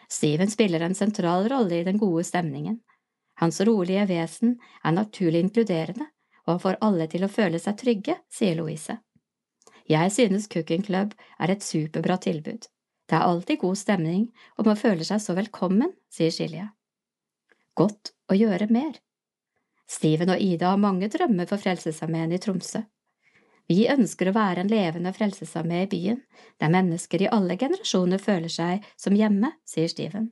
Steven 0.09 0.49
spiller 0.51 0.85
en 0.85 0.95
sentral 0.95 1.49
rolle 1.49 1.81
i 1.81 1.83
den 1.83 1.97
gode 1.97 2.23
stemningen. 2.23 2.79
Hans 3.41 3.59
rolige 3.61 4.05
vesen 4.09 4.55
er 4.83 4.95
naturlig 4.95 5.43
inkluderende, 5.45 6.07
og 6.45 6.53
han 6.53 6.63
får 6.63 6.79
alle 6.81 7.07
til 7.11 7.25
å 7.25 7.31
føle 7.31 7.59
seg 7.59 7.77
trygge, 7.81 8.15
sier 8.31 8.55
Louise. 8.57 8.97
Jeg 9.87 10.11
synes 10.11 10.47
Cooking 10.51 10.83
Club 10.83 11.13
er 11.39 11.51
et 11.51 11.63
superbra 11.63 12.17
tilbud. 12.23 12.67
Det 13.07 13.15
er 13.15 13.23
alltid 13.23 13.61
god 13.61 13.77
stemning, 13.79 14.23
og 14.57 14.67
man 14.67 14.79
føler 14.79 15.07
seg 15.07 15.21
så 15.23 15.35
velkommen, 15.37 15.93
sier 16.11 16.33
Silje. 16.33 16.65
Godt 17.77 18.11
å 18.27 18.35
gjøre 18.35 18.67
mer. 18.73 18.97
Steven 19.87 20.33
og 20.33 20.41
Ida 20.43 20.73
har 20.73 20.81
mange 20.81 21.07
drømmer 21.11 21.47
for 21.47 21.61
Frelsesarmeen 21.61 22.33
i 22.35 22.39
Tromsø. 22.43 22.81
Vi 23.67 23.83
ønsker 23.91 24.29
å 24.29 24.35
være 24.35 24.63
en 24.63 24.71
levende 24.71 25.11
frelsesarmé 25.15 25.83
i 25.83 25.91
byen, 25.91 26.21
der 26.61 26.71
mennesker 26.71 27.23
i 27.23 27.31
alle 27.37 27.57
generasjoner 27.59 28.21
føler 28.23 28.51
seg 28.51 28.85
som 28.95 29.15
hjemme, 29.15 29.51
sier 29.67 29.91
Steven. 29.91 30.29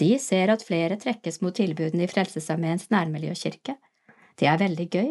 De 0.00 0.10
ser 0.20 0.52
at 0.52 0.64
flere 0.64 0.98
trekkes 1.00 1.40
mot 1.44 1.54
tilbudene 1.56 2.04
i 2.04 2.10
Frelsesarmeens 2.10 2.88
nærmiljøkirke. 2.92 3.76
Det 4.40 4.48
er 4.48 4.60
veldig 4.60 4.88
gøy. 4.88 5.10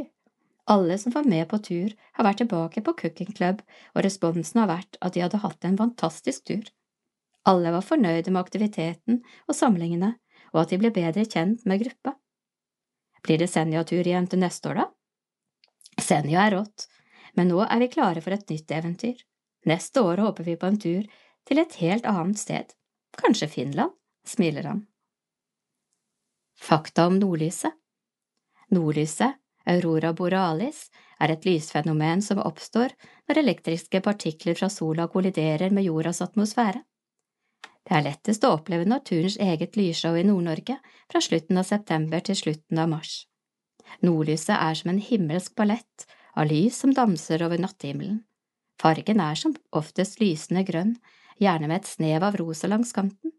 Alle 0.69 0.97
som 1.01 1.13
var 1.13 1.25
med 1.29 1.47
på 1.49 1.57
tur, 1.65 1.93
har 2.13 2.25
vært 2.25 2.41
tilbake 2.43 2.83
på 2.85 2.93
Cooking 3.01 3.33
Club, 3.33 3.61
og 3.95 4.05
responsen 4.05 4.61
har 4.61 4.69
vært 4.69 4.97
at 5.01 5.13
de 5.13 5.25
hadde 5.25 5.41
hatt 5.41 5.65
en 5.65 5.77
fantastisk 5.81 6.45
tur. 6.49 6.63
Alle 7.49 7.73
var 7.73 7.85
fornøyde 7.85 8.29
med 8.29 8.41
aktiviteten 8.41 9.21
og 9.47 9.57
samlingene, 9.57 10.15
og 10.53 10.63
at 10.63 10.73
de 10.73 10.81
ble 10.81 10.93
bedre 10.93 11.25
kjent 11.25 11.65
med 11.65 11.81
gruppa. 11.81 12.15
Blir 13.25 13.41
det 13.41 13.49
Senja-tur 13.49 14.05
igjen 14.05 14.29
til 14.29 14.41
neste 14.41 14.69
år, 14.69 14.81
da? 14.81 14.87
Senja 16.01 16.45
er 16.45 16.57
rått, 16.57 16.87
men 17.37 17.51
nå 17.51 17.61
er 17.65 17.83
vi 17.83 17.89
klare 17.93 18.21
for 18.23 18.35
et 18.35 18.47
nytt 18.49 18.71
eventyr. 18.71 19.19
Neste 19.69 20.01
år 20.01 20.23
håper 20.25 20.47
vi 20.47 20.57
på 20.57 20.69
en 20.69 20.79
tur 20.81 21.03
til 21.47 21.61
et 21.61 21.75
helt 21.81 22.07
annet 22.09 22.39
sted, 22.39 22.73
kanskje 23.17 23.49
Finland, 23.51 23.93
smiler 24.27 24.67
han. 24.69 24.85
Fakta 26.61 27.07
om 27.09 27.17
nordlyset 27.19 27.73
Nordlyset, 28.71 29.35
aurora 29.67 30.13
borealis, 30.15 30.85
er 31.19 31.33
et 31.33 31.45
lysfenomen 31.45 32.21
som 32.23 32.39
oppstår 32.41 32.93
når 33.27 33.41
elektriske 33.41 34.01
partikler 34.05 34.55
fra 34.57 34.69
sola 34.71 35.07
kolliderer 35.11 35.73
med 35.75 35.85
jordas 35.85 36.21
atmosfære. 36.23 36.81
Det 37.81 37.97
er 37.97 38.05
lettest 38.05 38.45
å 38.45 38.53
oppleve 38.55 38.85
naturens 38.87 39.35
eget 39.41 39.75
lysshow 39.75 40.15
i 40.15 40.23
Nord-Norge 40.23 40.77
fra 41.11 41.21
slutten 41.21 41.59
av 41.59 41.67
september 41.67 42.23
til 42.23 42.37
slutten 42.37 42.79
av 42.79 42.91
mars. 42.93 43.25
Nordlyset 44.05 44.55
er 44.55 44.77
som 44.77 44.93
en 44.93 45.01
himmelsk 45.03 45.55
ballett 45.57 46.05
av 46.35 46.47
lys 46.49 46.77
som 46.79 46.93
danser 46.95 47.43
over 47.45 47.61
nattehimmelen. 47.61 48.21
Fargen 48.81 49.21
er 49.21 49.37
som 49.37 49.55
oftest 49.77 50.19
lysende 50.21 50.63
grønn, 50.65 50.95
gjerne 51.41 51.69
med 51.69 51.81
et 51.81 51.89
snev 51.89 52.23
av 52.25 52.37
rosa 52.39 52.69
langs 52.69 52.93
kanten, 52.95 53.33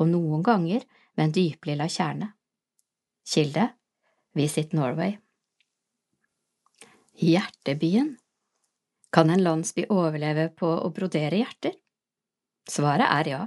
og 0.00 0.10
noen 0.10 0.44
ganger 0.44 0.84
med 1.16 1.26
en 1.26 1.34
dyplilla 1.36 1.88
kjerne. 1.90 2.32
Kilde 3.26 3.70
Visit 4.36 4.72
Norway 4.76 5.16
Hjertebyen 7.16 8.16
Kan 9.10 9.32
en 9.32 9.42
landsby 9.42 9.86
overleve 9.90 10.50
på 10.52 10.68
å 10.68 10.90
brodere 10.92 11.40
hjerter? 11.40 11.72
Svaret 12.68 13.08
er 13.08 13.30
ja, 13.30 13.40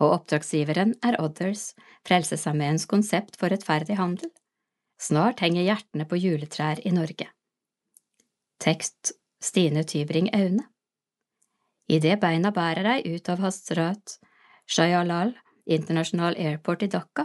og 0.00 0.14
oppdragsgiveren 0.16 0.94
er 1.04 1.18
Others, 1.20 1.72
Frelsesarmeens 2.08 2.86
konsept 2.90 3.36
for 3.38 3.52
rettferdig 3.52 3.98
handel. 4.00 4.32
Snart 4.98 5.42
henger 5.44 5.66
hjertene 5.66 6.06
på 6.08 6.18
juletrær 6.22 6.80
i 6.86 6.94
Norge. 6.94 7.28
Tekst 8.62 9.12
Stine 9.42 9.82
Tybring 9.82 10.28
Aune 10.36 10.62
Idet 11.90 12.20
beina 12.22 12.52
bærer 12.54 12.86
deg 12.86 13.08
ut 13.10 13.30
av 13.32 13.40
Hasrat 13.42 14.12
Shayalal 14.70 15.32
International 15.66 16.38
Airport 16.38 16.84
i 16.86 16.88
Dhaka, 16.92 17.24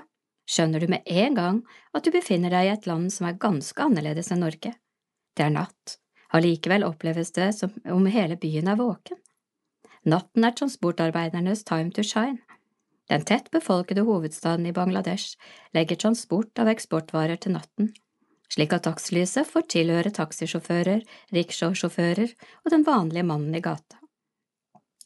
skjønner 0.50 0.82
du 0.82 0.88
med 0.90 1.06
en 1.06 1.38
gang 1.38 1.60
at 1.94 2.08
du 2.08 2.10
befinner 2.16 2.56
deg 2.56 2.66
i 2.66 2.72
et 2.72 2.88
land 2.90 3.14
som 3.14 3.28
er 3.30 3.38
ganske 3.44 3.86
annerledes 3.86 4.32
enn 4.34 4.42
Norge. 4.42 4.72
Det 5.38 5.46
er 5.46 5.54
natt, 5.54 6.00
allikevel 6.34 6.88
oppleves 6.90 7.30
det 7.38 7.52
som 7.60 7.78
om 7.86 8.10
hele 8.18 8.40
byen 8.42 8.74
er 8.74 8.82
våken. 8.82 9.22
Natten 10.10 10.50
er 10.50 10.58
transportarbeidernes 10.58 11.62
time 11.70 11.94
to 11.94 12.02
shine. 12.02 12.42
Den 13.14 13.30
tett 13.30 13.54
befolkede 13.54 14.10
hovedstaden 14.10 14.66
i 14.66 14.74
Bangladesh 14.74 15.38
legger 15.78 16.02
transport 16.02 16.58
av 16.58 16.74
eksportvarer 16.74 17.38
til 17.38 17.60
natten 17.60 17.94
slik 18.54 18.74
at 18.76 18.88
dagslyset 18.88 19.48
får 19.48 19.68
tilhøre 19.74 20.12
taxisjåfører, 20.16 21.04
rickshawsjåfører 21.36 22.34
og 22.64 22.74
den 22.74 22.86
vanlige 22.88 23.26
mannen 23.28 23.56
i 23.56 23.64
gata. 23.64 24.00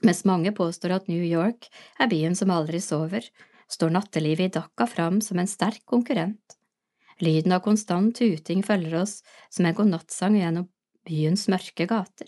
Mens 0.01 0.23
mange 0.25 0.53
påstår 0.57 0.95
at 0.97 1.09
New 1.11 1.21
York 1.21 1.67
er 1.99 2.09
byen 2.09 2.35
som 2.37 2.53
aldri 2.53 2.81
sover, 2.81 3.25
står 3.71 3.93
nattelivet 3.93 4.49
i 4.49 4.53
Dhaka 4.57 4.87
fram 4.89 5.21
som 5.21 5.39
en 5.39 5.49
sterk 5.49 5.83
konkurrent. 5.85 6.57
Lyden 7.21 7.53
av 7.53 7.61
konstant 7.65 8.15
tuting 8.17 8.63
følger 8.65 8.97
oss 9.03 9.19
som 9.53 9.67
en 9.67 9.77
godnattsang 9.77 10.39
gjennom 10.39 10.67
byens 11.05 11.45
mørke 11.53 11.85
gater. 11.89 12.27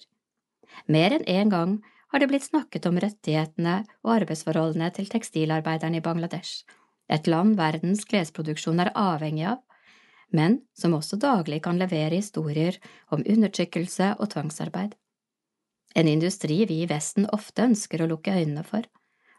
Mer 0.86 1.18
enn 1.18 1.26
én 1.26 1.42
en 1.48 1.54
gang 1.54 1.74
har 2.14 2.22
det 2.22 2.30
blitt 2.30 2.46
snakket 2.46 2.86
om 2.86 3.00
rettighetene 3.02 3.80
og 4.06 4.16
arbeidsforholdene 4.20 4.92
til 4.94 5.10
tekstilarbeiderne 5.10 5.98
i 5.98 6.06
Bangladesh, 6.06 6.62
et 7.10 7.28
land 7.28 7.58
verdens 7.58 8.06
klesproduksjon 8.10 8.80
er 8.80 8.94
avhengig 8.96 9.48
av, 9.50 9.60
men 10.34 10.60
som 10.78 10.96
også 10.98 11.20
daglig 11.22 11.62
kan 11.64 11.80
levere 11.80 12.18
historier 12.18 12.80
om 13.14 13.22
undertrykkelse 13.22 14.16
og 14.20 14.32
tvangsarbeid. 14.34 14.96
En 15.96 16.10
industri 16.10 16.64
vi 16.66 16.82
i 16.82 16.90
Vesten 16.90 17.28
ofte 17.36 17.68
ønsker 17.70 18.02
å 18.02 18.10
lukke 18.10 18.34
øynene 18.34 18.66
for, 18.66 18.86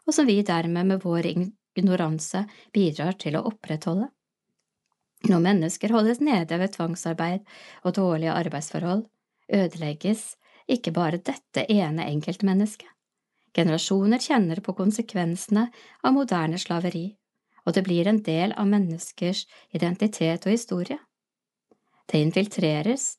og 0.07 0.15
som 0.15 0.27
vi 0.29 0.39
dermed 0.45 0.87
med 0.87 1.03
vår 1.03 1.27
ignoranse 1.27 2.45
bidrar 2.73 3.17
til 3.19 3.35
å 3.35 3.43
opprettholde. 3.49 4.07
Når 5.25 5.41
mennesker 5.41 5.91
holdes 5.91 6.21
nede 6.23 6.59
ved 6.61 6.75
tvangsarbeid 6.75 7.43
og 7.83 7.95
dårlige 7.97 8.35
arbeidsforhold, 8.37 9.05
ødelegges 9.51 10.35
ikke 10.71 10.93
bare 10.95 11.19
dette 11.19 11.65
ene 11.71 12.07
enkeltmennesket. 12.07 12.89
Generasjoner 13.55 14.19
kjenner 14.19 14.59
på 14.63 14.75
konsekvensene 14.75 15.69
av 16.03 16.15
moderne 16.15 16.59
slaveri 16.59 17.07
og 17.65 17.73
det 17.73 17.83
blir 17.85 18.07
en 18.07 18.21
del 18.23 18.53
av 18.53 18.69
menneskers 18.69 19.45
identitet 19.73 20.45
og 20.45 20.53
historie. 20.53 20.99
Det 22.05 22.21
infiltreres 22.21 23.15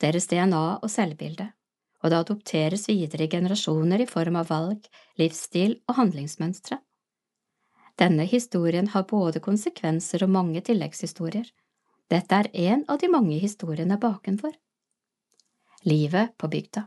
deres 0.00 0.26
DNA 0.30 0.62
og 0.80 0.88
selvbilde, 0.90 1.50
og 2.02 2.10
det 2.10 2.20
adopteres 2.24 2.88
videre 2.88 3.26
i 3.26 3.32
generasjoner 3.32 4.02
i 4.02 4.08
form 4.08 4.38
av 4.40 4.48
valg, 4.50 4.88
livsstil 5.20 5.76
og 5.88 5.98
handlingsmønstre. 6.00 6.80
Denne 8.00 8.24
historien 8.24 8.88
har 8.94 9.04
både 9.04 9.42
konsekvenser 9.44 10.24
og 10.24 10.32
mange 10.32 10.62
tilleggshistorier. 10.64 11.44
Dette 12.10 12.40
er 12.40 12.48
en 12.72 12.86
av 12.88 12.98
de 12.98 13.10
mange 13.12 13.36
historiene 13.38 14.00
bakenfor. 14.00 14.56
Livet 15.84 16.34
på 16.38 16.48
bygda 16.48 16.86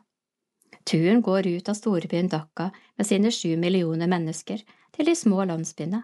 Turen 0.85 1.21
går 1.21 1.47
ut 1.47 1.69
av 1.69 1.75
storbyen 1.75 2.29
Dhaka 2.29 2.69
med 2.97 3.07
sine 3.07 3.31
sju 3.33 3.55
millioner 3.57 4.07
mennesker 4.07 4.61
til 4.95 5.07
de 5.09 5.15
små 5.17 5.43
landsbyene 5.49 6.03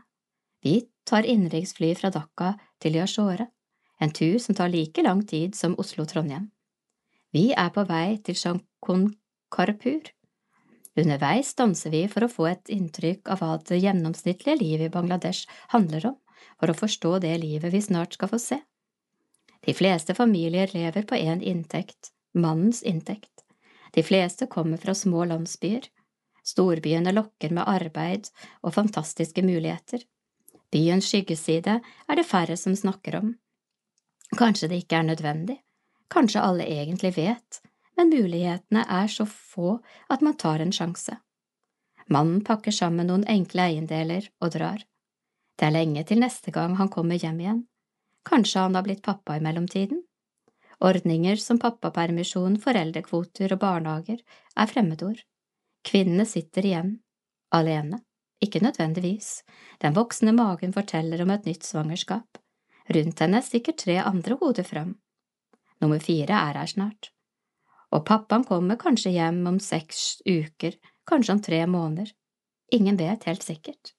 vi 0.63 0.85
tar 1.07 1.27
innenriksfly 1.27 1.93
fra 1.97 2.11
Dhaka 2.13 2.53
til 2.81 2.97
Yashore, 2.99 3.47
en 4.01 4.13
tur 4.13 4.39
som 4.39 4.55
tar 4.57 4.71
like 4.73 5.03
lang 5.05 5.21
tid 5.27 5.55
som 5.55 5.77
Oslo–Trondheim. 5.81 6.49
Vi 7.31 7.51
er 7.57 7.69
på 7.73 7.85
vei 7.87 8.17
til 8.25 8.35
Shankun 8.35 9.11
Karpur. 9.51 10.09
Underveis 10.99 11.53
stanser 11.53 11.93
vi 11.93 12.01
for 12.11 12.25
å 12.25 12.31
få 12.31 12.49
et 12.49 12.71
inntrykk 12.73 13.29
av 13.31 13.39
hva 13.41 13.53
det 13.67 13.79
gjennomsnittlige 13.79 14.57
livet 14.59 14.89
i 14.89 14.93
Bangladesh 14.93 15.47
handler 15.71 16.11
om, 16.11 16.17
for 16.59 16.71
å 16.71 16.77
forstå 16.77 17.13
det 17.23 17.37
livet 17.43 17.73
vi 17.73 17.81
snart 17.81 18.17
skal 18.17 18.31
få 18.33 18.41
se. 18.41 18.59
De 19.61 19.73
fleste 19.77 20.15
familier 20.17 20.71
lever 20.73 21.05
på 21.07 21.15
én 21.15 21.41
inntekt, 21.41 22.11
mannens 22.33 22.81
inntekt. 22.83 23.45
De 23.93 24.03
fleste 24.03 24.47
kommer 24.47 24.81
fra 24.81 24.95
små 24.97 25.25
landsbyer. 25.29 25.85
Storbyene 26.43 27.13
lokker 27.13 27.53
med 27.53 27.67
arbeid 27.69 28.31
og 28.63 28.73
fantastiske 28.73 29.43
muligheter. 29.45 30.01
Byens 30.71 31.09
skyggeside 31.11 31.79
er 31.83 32.15
det 32.15 32.27
færre 32.27 32.55
som 32.57 32.75
snakker 32.75 33.17
om. 33.19 33.33
Kanskje 34.39 34.69
det 34.71 34.83
ikke 34.83 35.01
er 35.01 35.09
nødvendig, 35.09 35.57
kanskje 36.11 36.43
alle 36.43 36.67
egentlig 36.67 37.11
vet, 37.17 37.59
men 37.97 38.13
mulighetene 38.13 38.85
er 38.87 39.11
så 39.11 39.25
få 39.27 39.79
at 40.09 40.21
man 40.23 40.37
tar 40.39 40.63
en 40.63 40.71
sjanse. 40.71 41.17
Mannen 42.11 42.39
pakker 42.43 42.71
sammen 42.75 43.07
noen 43.07 43.27
enkle 43.29 43.67
eiendeler 43.67 44.29
og 44.39 44.55
drar. 44.55 44.85
Det 45.59 45.67
er 45.67 45.75
lenge 45.75 46.03
til 46.07 46.23
neste 46.23 46.51
gang 46.51 46.77
han 46.79 46.89
kommer 46.89 47.19
hjem 47.19 47.39
igjen. 47.43 47.59
Kanskje 48.27 48.63
han 48.63 48.75
har 48.75 48.85
blitt 48.87 49.03
pappa 49.03 49.35
i 49.37 49.43
mellomtiden? 49.43 50.03
Ordninger 50.81 51.37
som 51.37 51.59
pappapermisjon, 51.61 52.57
foreldrekvoter 52.61 53.53
og 53.53 53.59
barnehager 53.61 54.23
er 54.55 54.71
fremmedord. 54.71 55.19
Kvinnene 55.85 56.25
sitter 56.25 56.65
igjen, 56.65 56.95
alene, 57.53 58.01
ikke 58.41 58.61
nødvendigvis, 58.63 59.43
den 59.81 59.95
voksne 59.95 60.33
magen 60.33 60.73
forteller 60.73 61.21
om 61.21 61.29
et 61.33 61.45
nytt 61.45 61.65
svangerskap. 61.67 62.41
Rundt 62.91 63.21
henne 63.23 63.41
stikker 63.45 63.77
tre 63.77 63.99
andre 64.01 64.37
hoder 64.41 64.65
fram. 64.67 64.95
Nummer 65.81 66.01
fire 66.01 66.37
er 66.49 66.57
her 66.59 66.69
snart. 66.69 67.11
Og 67.91 68.05
pappaen 68.07 68.45
kommer 68.47 68.79
kanskje 68.79 69.13
hjem 69.13 69.45
om 69.47 69.59
seks 69.59 70.21
uker, 70.25 70.77
kanskje 71.07 71.35
om 71.35 71.41
tre 71.41 71.61
måneder. 71.67 72.11
Ingen 72.71 72.97
vet 72.97 73.27
helt 73.27 73.43
sikkert. 73.43 73.93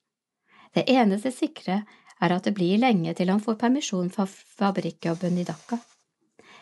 Det 0.73 0.87
eneste 0.89 1.31
sikre 1.31 1.83
er 2.23 2.33
at 2.33 2.47
det 2.47 2.55
blir 2.57 2.81
lenge 2.81 3.13
til 3.17 3.29
han 3.29 3.43
får 3.43 3.59
permisjon 3.61 4.09
fra 4.13 4.25
fabrikkjobben 4.27 5.37
i 5.37 5.45
Dhaka. 5.47 5.79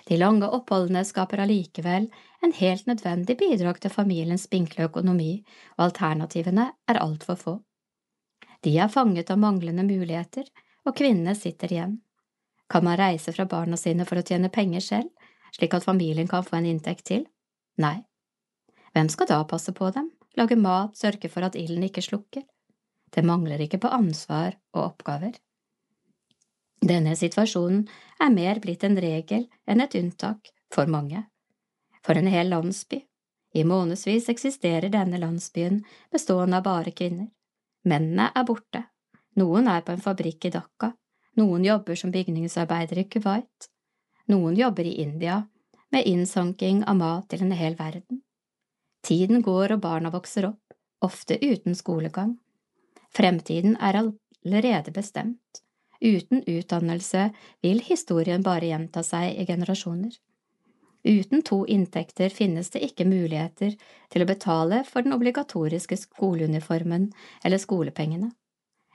De 0.09 0.17
lange 0.17 0.49
oppholdene 0.49 1.03
skaper 1.05 1.43
allikevel 1.43 2.07
en 2.43 2.53
helt 2.57 2.87
nødvendig 2.89 3.37
bidrag 3.37 3.79
til 3.81 3.93
familiens 3.93 4.47
spinkle 4.49 4.89
økonomi, 4.89 5.43
og 5.77 5.85
alternativene 5.91 6.71
er 6.89 6.99
altfor 6.99 7.37
få. 7.37 7.53
De 8.61 8.77
er 8.77 8.91
fanget 8.93 9.31
av 9.33 9.39
manglende 9.41 9.83
muligheter, 9.87 10.45
og 10.85 10.95
kvinnene 10.97 11.35
sitter 11.37 11.73
igjen. 11.73 11.97
Kan 12.69 12.85
man 12.85 12.97
reise 12.97 13.33
fra 13.33 13.45
barna 13.49 13.77
sine 13.77 14.05
for 14.07 14.21
å 14.21 14.25
tjene 14.25 14.51
penger 14.53 14.85
selv, 14.85 15.09
slik 15.55 15.73
at 15.75 15.85
familien 15.85 16.29
kan 16.29 16.45
få 16.45 16.59
en 16.59 16.69
inntekt 16.69 17.05
til? 17.09 17.25
Nei. 17.81 17.97
Hvem 18.93 19.09
skal 19.11 19.29
da 19.29 19.41
passe 19.47 19.73
på 19.75 19.89
dem, 19.95 20.11
lage 20.37 20.55
mat, 20.55 20.95
sørge 20.97 21.29
for 21.31 21.47
at 21.47 21.57
ilden 21.59 21.87
ikke 21.87 22.03
slukker? 22.05 22.45
Det 23.11 23.23
mangler 23.27 23.59
ikke 23.65 23.81
på 23.83 23.91
ansvar 23.91 24.55
og 24.75 24.83
oppgaver. 24.85 25.35
Denne 26.81 27.13
situasjonen 27.17 27.83
er 28.23 28.31
mer 28.33 28.61
blitt 28.63 28.83
en 28.87 28.97
regel 28.97 29.45
enn 29.69 29.83
et 29.83 29.95
unntak 29.99 30.49
for 30.73 30.89
mange. 30.89 31.25
For 32.01 32.17
en 32.17 32.29
hel 32.31 32.49
landsby. 32.49 33.03
I 33.53 33.65
månedsvis 33.67 34.29
eksisterer 34.31 34.89
denne 34.89 35.19
landsbyen 35.19 35.83
bestående 36.11 36.61
av 36.61 36.65
bare 36.65 36.93
kvinner. 36.95 37.27
Mennene 37.83 38.29
er 38.35 38.45
borte. 38.45 38.83
Noen 39.39 39.67
er 39.71 39.81
på 39.85 39.93
en 39.95 40.03
fabrikk 40.03 40.45
i 40.45 40.51
Dhaka, 40.53 40.91
noen 41.39 41.63
jobber 41.65 41.95
som 41.95 42.11
bygningsarbeider 42.11 42.99
i 42.99 43.07
Kuwait, 43.09 43.69
noen 44.27 44.57
jobber 44.59 44.85
i 44.85 44.97
India 45.01 45.39
med 45.91 46.07
innsanking 46.07 46.83
av 46.87 46.99
mat 46.99 47.29
til 47.31 47.45
en 47.45 47.55
hel 47.55 47.77
verden. 47.79 48.21
Tiden 49.01 49.41
går 49.41 49.75
og 49.75 49.81
barna 49.83 50.11
vokser 50.13 50.49
opp, 50.51 50.75
ofte 51.01 51.39
uten 51.41 51.75
skolegang. 51.75 52.35
Fremtiden 53.11 53.77
er 53.79 53.97
allerede 54.03 54.93
bestemt. 54.93 55.63
Uten 56.01 56.43
utdannelse 56.47 57.29
vil 57.61 57.81
historien 57.85 58.43
bare 58.43 58.69
gjenta 58.69 59.03
seg 59.05 59.37
i 59.37 59.45
generasjoner. 59.45 60.13
Uten 61.03 61.41
to 61.41 61.63
inntekter 61.65 62.29
finnes 62.29 62.69
det 62.69 62.83
ikke 62.85 63.07
muligheter 63.09 63.73
til 64.13 64.21
å 64.21 64.27
betale 64.29 64.83
for 64.85 65.01
den 65.01 65.15
obligatoriske 65.15 65.97
skoleuniformen 65.97 67.09
eller 67.43 67.61
skolepengene. 67.61 68.29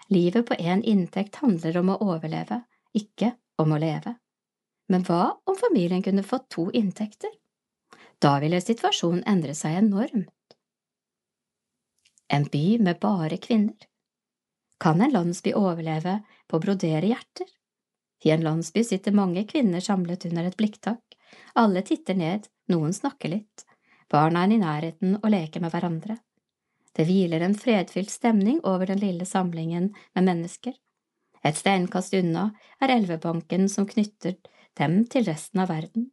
Livet 0.08 0.46
på 0.46 0.54
én 0.54 0.84
inntekt 0.86 1.40
handler 1.42 1.80
om 1.80 1.90
å 1.90 1.98
overleve, 2.04 2.60
ikke 2.94 3.32
om 3.58 3.74
å 3.74 3.80
leve. 3.82 4.14
Men 4.88 5.02
hva 5.02 5.34
om 5.50 5.58
familien 5.58 6.02
kunne 6.02 6.22
fått 6.22 6.46
to 6.54 6.68
inntekter? 6.70 7.32
Da 8.22 8.38
ville 8.40 8.62
situasjonen 8.62 9.26
endre 9.26 9.54
seg 9.58 9.80
enormt. 9.80 10.30
En 12.30 12.46
by 12.52 12.78
med 12.78 13.02
bare 13.02 13.38
kvinner. 13.42 13.90
Kan 14.78 15.00
en 15.00 15.12
landsby 15.12 15.54
overleve 15.58 16.20
på 16.46 16.58
å 16.58 16.62
brodere 16.62 17.10
hjerter? 17.10 17.50
I 18.24 18.32
en 18.34 18.46
landsby 18.46 18.84
sitter 18.84 19.14
mange 19.14 19.44
kvinner 19.48 19.82
samlet 19.84 20.24
under 20.30 20.46
et 20.48 20.56
blikktak. 20.56 21.15
Alle 21.54 21.82
titter 21.82 22.14
ned, 22.14 22.48
noen 22.68 22.92
snakker 22.92 23.32
litt. 23.32 23.66
Barna 24.10 24.44
er 24.46 24.54
i 24.54 24.58
nærheten 24.62 25.18
og 25.22 25.30
leker 25.32 25.62
med 25.64 25.74
hverandre. 25.74 26.18
Det 26.96 27.04
hviler 27.04 27.42
en 27.44 27.56
fredfylt 27.58 28.10
stemning 28.10 28.62
over 28.64 28.88
den 28.88 29.00
lille 29.02 29.26
samlingen 29.28 29.90
med 30.14 30.28
mennesker. 30.28 30.72
Et 31.44 31.56
steinkast 31.56 32.14
unna 32.16 32.50
er 32.82 32.94
elvebanken 32.96 33.68
som 33.68 33.86
knytter 33.86 34.38
dem 34.78 35.02
til 35.12 35.26
resten 35.28 35.60
av 35.62 35.70
verden. 35.70 36.10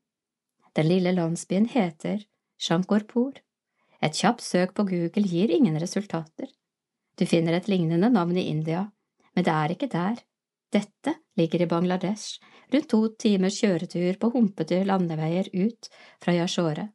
Den 0.76 0.90
lille 0.90 1.14
landsbyen 1.14 1.70
heter 1.70 2.26
Shankorpor. 2.60 3.38
Et 4.04 4.16
kjapt 4.18 4.44
søk 4.44 4.74
på 4.76 4.86
Google 4.90 5.24
gir 5.24 5.52
ingen 5.54 5.80
resultater. 5.80 6.50
Du 7.16 7.26
finner 7.30 7.56
et 7.58 7.70
lignende 7.70 8.10
navn 8.10 8.38
i 8.38 8.48
India, 8.50 8.88
men 9.36 9.46
det 9.46 9.54
er 9.54 9.74
ikke 9.76 9.92
der. 9.94 10.18
Dette 10.74 11.14
ligger 11.38 11.62
i 11.62 11.70
Bangladesh, 11.70 12.40
rundt 12.74 12.90
to 12.90 13.02
timers 13.22 13.60
kjøretur 13.62 14.18
på 14.22 14.32
humpete 14.34 14.82
landeveier 14.88 15.50
ut 15.54 15.90
fra 16.24 16.34
Yashore, 16.34 16.88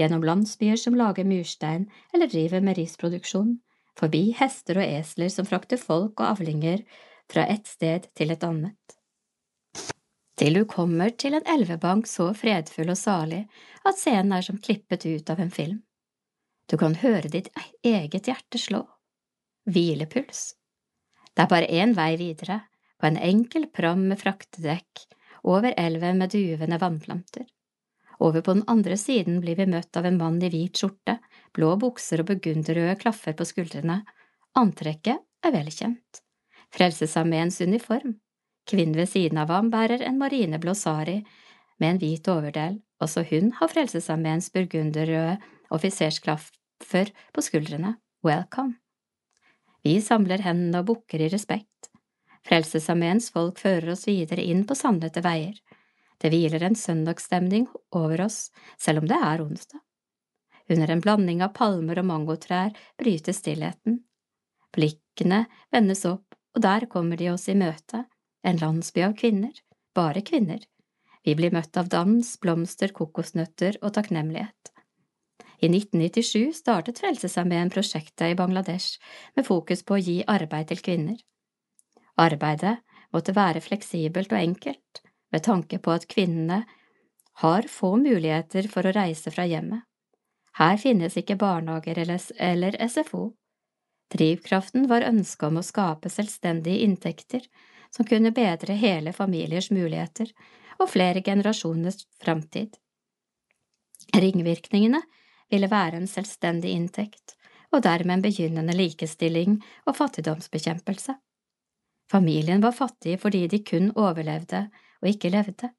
gjennom 0.00 0.24
landsbyer 0.24 0.80
som 0.80 0.96
lager 0.96 1.28
murstein 1.28 1.90
eller 2.14 2.30
driver 2.32 2.64
med 2.64 2.78
risproduksjon, 2.80 3.58
forbi 3.98 4.30
hester 4.38 4.80
og 4.80 4.86
esler 4.86 5.28
som 5.32 5.48
frakter 5.48 5.80
folk 5.80 6.22
og 6.22 6.30
avlinger 6.30 6.86
fra 7.30 7.44
et 7.52 7.68
sted 7.68 8.08
til 8.16 8.32
et 8.32 8.46
annet. 8.46 8.96
Til 10.40 10.56
du 10.56 10.64
kommer 10.64 11.12
til 11.20 11.36
en 11.36 11.44
elvebank 11.52 12.08
så 12.08 12.30
fredfull 12.32 12.94
og 12.94 12.96
salig 12.96 13.42
at 13.84 13.98
scenen 14.00 14.32
er 14.32 14.46
som 14.46 14.56
klippet 14.56 15.04
ut 15.04 15.28
av 15.28 15.42
en 15.42 15.52
film. 15.52 15.82
Du 16.70 16.78
kan 16.80 16.96
høre 17.02 17.28
ditt 17.28 17.50
eget 17.84 18.30
hjerte 18.30 18.58
slå 18.62 18.86
hvilepuls. 19.68 20.54
Det 21.36 21.44
er 21.44 21.50
bare 21.50 21.68
én 21.68 21.92
vei 21.94 22.14
videre, 22.16 22.62
på 23.00 23.08
en 23.08 23.16
enkel 23.16 23.66
pram 23.72 24.06
med 24.10 24.20
fraktedekk, 24.20 25.06
over 25.42 25.74
elven 25.80 26.20
med 26.20 26.34
duvende 26.34 26.78
vannplanter. 26.80 27.46
Over 28.20 28.44
på 28.44 28.54
den 28.58 28.66
andre 28.68 28.96
siden 29.00 29.40
blir 29.40 29.56
vi 29.56 29.66
møtt 29.72 29.96
av 29.96 30.04
en 30.04 30.18
mann 30.20 30.40
i 30.44 30.50
hvit 30.52 30.76
skjorte, 30.76 31.16
blå 31.56 31.72
bukser 31.80 32.20
og 32.20 32.28
burgunderrøde 32.28 32.98
klaffer 33.00 33.36
på 33.36 33.46
skuldrene. 33.48 34.02
Antrekket 34.60 35.24
er 35.46 35.54
velkjent. 35.54 36.20
Frelsesarmeens 36.76 37.60
uniform. 37.64 38.18
Kvinnen 38.68 38.98
ved 38.98 39.08
siden 39.08 39.40
av 39.40 39.50
ham 39.50 39.70
bærer 39.72 40.04
en 40.04 40.20
marineblå 40.20 40.74
sari 40.76 41.22
med 41.80 41.94
en 41.94 42.02
hvit 42.02 42.28
overdel, 42.28 42.76
også 43.00 43.24
hun 43.30 43.54
har 43.56 43.72
Frelsesarmeens 43.72 44.50
burgunderrøde 44.52 45.38
offisersklaffer 45.72 47.14
på 47.32 47.44
skuldrene. 47.46 47.96
Welcome. 48.26 48.76
Vi 49.80 49.96
samler 50.04 50.44
hendene 50.44 50.82
og 50.82 50.90
bukker 50.92 51.24
i 51.24 51.30
respekt. 51.32 51.89
Frelsesarmeens 52.48 53.30
folk 53.34 53.60
fører 53.60 53.92
oss 53.94 54.06
videre 54.08 54.42
inn 54.42 54.64
på 54.66 54.76
sandete 54.78 55.22
veier. 55.24 55.56
Det 56.20 56.30
hviler 56.32 56.64
en 56.64 56.76
søndagsstemning 56.76 57.66
over 57.96 58.26
oss, 58.26 58.50
selv 58.78 59.02
om 59.02 59.08
det 59.08 59.16
er 59.16 59.42
onsdag. 59.44 59.80
Under 60.70 60.90
en 60.90 61.02
blanding 61.02 61.42
av 61.42 61.54
palmer 61.56 61.98
og 62.00 62.06
mangotrær 62.06 62.74
brytes 63.00 63.40
stillheten. 63.42 64.02
Blikkene 64.76 65.44
vendes 65.72 66.04
opp, 66.06 66.36
og 66.54 66.62
der 66.62 66.86
kommer 66.90 67.18
de 67.18 67.30
oss 67.32 67.48
i 67.48 67.56
møte, 67.58 68.04
en 68.46 68.60
landsby 68.60 69.02
av 69.06 69.16
kvinner, 69.18 69.54
bare 69.94 70.22
kvinner. 70.22 70.60
Vi 71.24 71.34
blir 71.36 71.52
møtt 71.52 71.76
av 71.76 71.90
dans, 71.92 72.36
blomster, 72.40 72.94
kokosnøtter 72.96 73.80
og 73.82 73.94
takknemlighet. 73.96 74.72
I 75.60 75.68
1997 75.68 76.54
startet 76.56 77.02
Frelsesarmeen 77.02 77.72
prosjektet 77.72 78.32
i 78.32 78.36
Bangladesh 78.38 78.96
med 79.36 79.44
fokus 79.44 79.82
på 79.84 79.98
å 79.98 80.00
gi 80.00 80.16
arbeid 80.24 80.70
til 80.70 80.80
kvinner. 80.80 81.18
Arbeidet 82.18 82.78
måtte 83.14 83.34
være 83.36 83.62
fleksibelt 83.62 84.32
og 84.32 84.40
enkelt, 84.40 85.02
med 85.32 85.44
tanke 85.46 85.78
på 85.78 85.94
at 85.94 86.08
kvinnene 86.10 86.64
har 87.42 87.68
få 87.70 87.94
muligheter 87.96 88.68
for 88.68 88.86
å 88.86 88.94
reise 88.94 89.30
fra 89.30 89.46
hjemmet. 89.48 89.84
Her 90.58 90.76
finnes 90.76 91.16
ikke 91.16 91.38
barnehager 91.40 92.00
eller 92.02 92.76
SFO. 92.88 93.30
Drivkraften 94.10 94.88
var 94.90 95.06
ønsket 95.06 95.46
om 95.48 95.60
å 95.60 95.64
skape 95.64 96.10
selvstendige 96.10 96.82
inntekter 96.84 97.46
som 97.94 98.06
kunne 98.06 98.34
bedre 98.34 98.74
hele 98.78 99.14
familiers 99.14 99.70
muligheter 99.70 100.32
og 100.80 100.90
flere 100.90 101.22
generasjoners 101.22 102.04
framtid. 102.22 102.74
Ringvirkningene 104.16 105.00
ville 105.50 105.70
være 105.70 106.00
en 106.00 106.10
selvstendig 106.10 106.74
inntekt, 106.74 107.36
og 107.70 107.84
dermed 107.86 108.18
en 108.18 108.24
begynnende 108.24 108.74
likestilling 108.74 109.60
og 109.86 109.96
fattigdomsbekjempelse. 109.98 111.14
Familien 112.10 112.60
var 112.60 112.74
fattig 112.74 113.20
fordi 113.22 113.44
de 113.50 113.60
kun 113.62 113.92
overlevde 113.94 114.64
og 115.00 115.08
ikke 115.12 115.30
levde. 115.30 115.70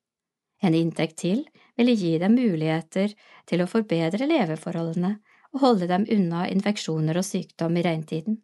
En 0.64 0.78
inntekt 0.78 1.18
til 1.24 1.42
ville 1.78 1.96
gi 1.98 2.14
dem 2.22 2.38
muligheter 2.38 3.12
til 3.50 3.64
å 3.64 3.70
forbedre 3.70 4.30
leveforholdene 4.30 5.16
og 5.52 5.64
holde 5.66 5.90
dem 5.90 6.06
unna 6.16 6.46
infeksjoner 6.48 7.18
og 7.20 7.28
sykdom 7.28 7.76
i 7.78 7.84
regntiden, 7.84 8.38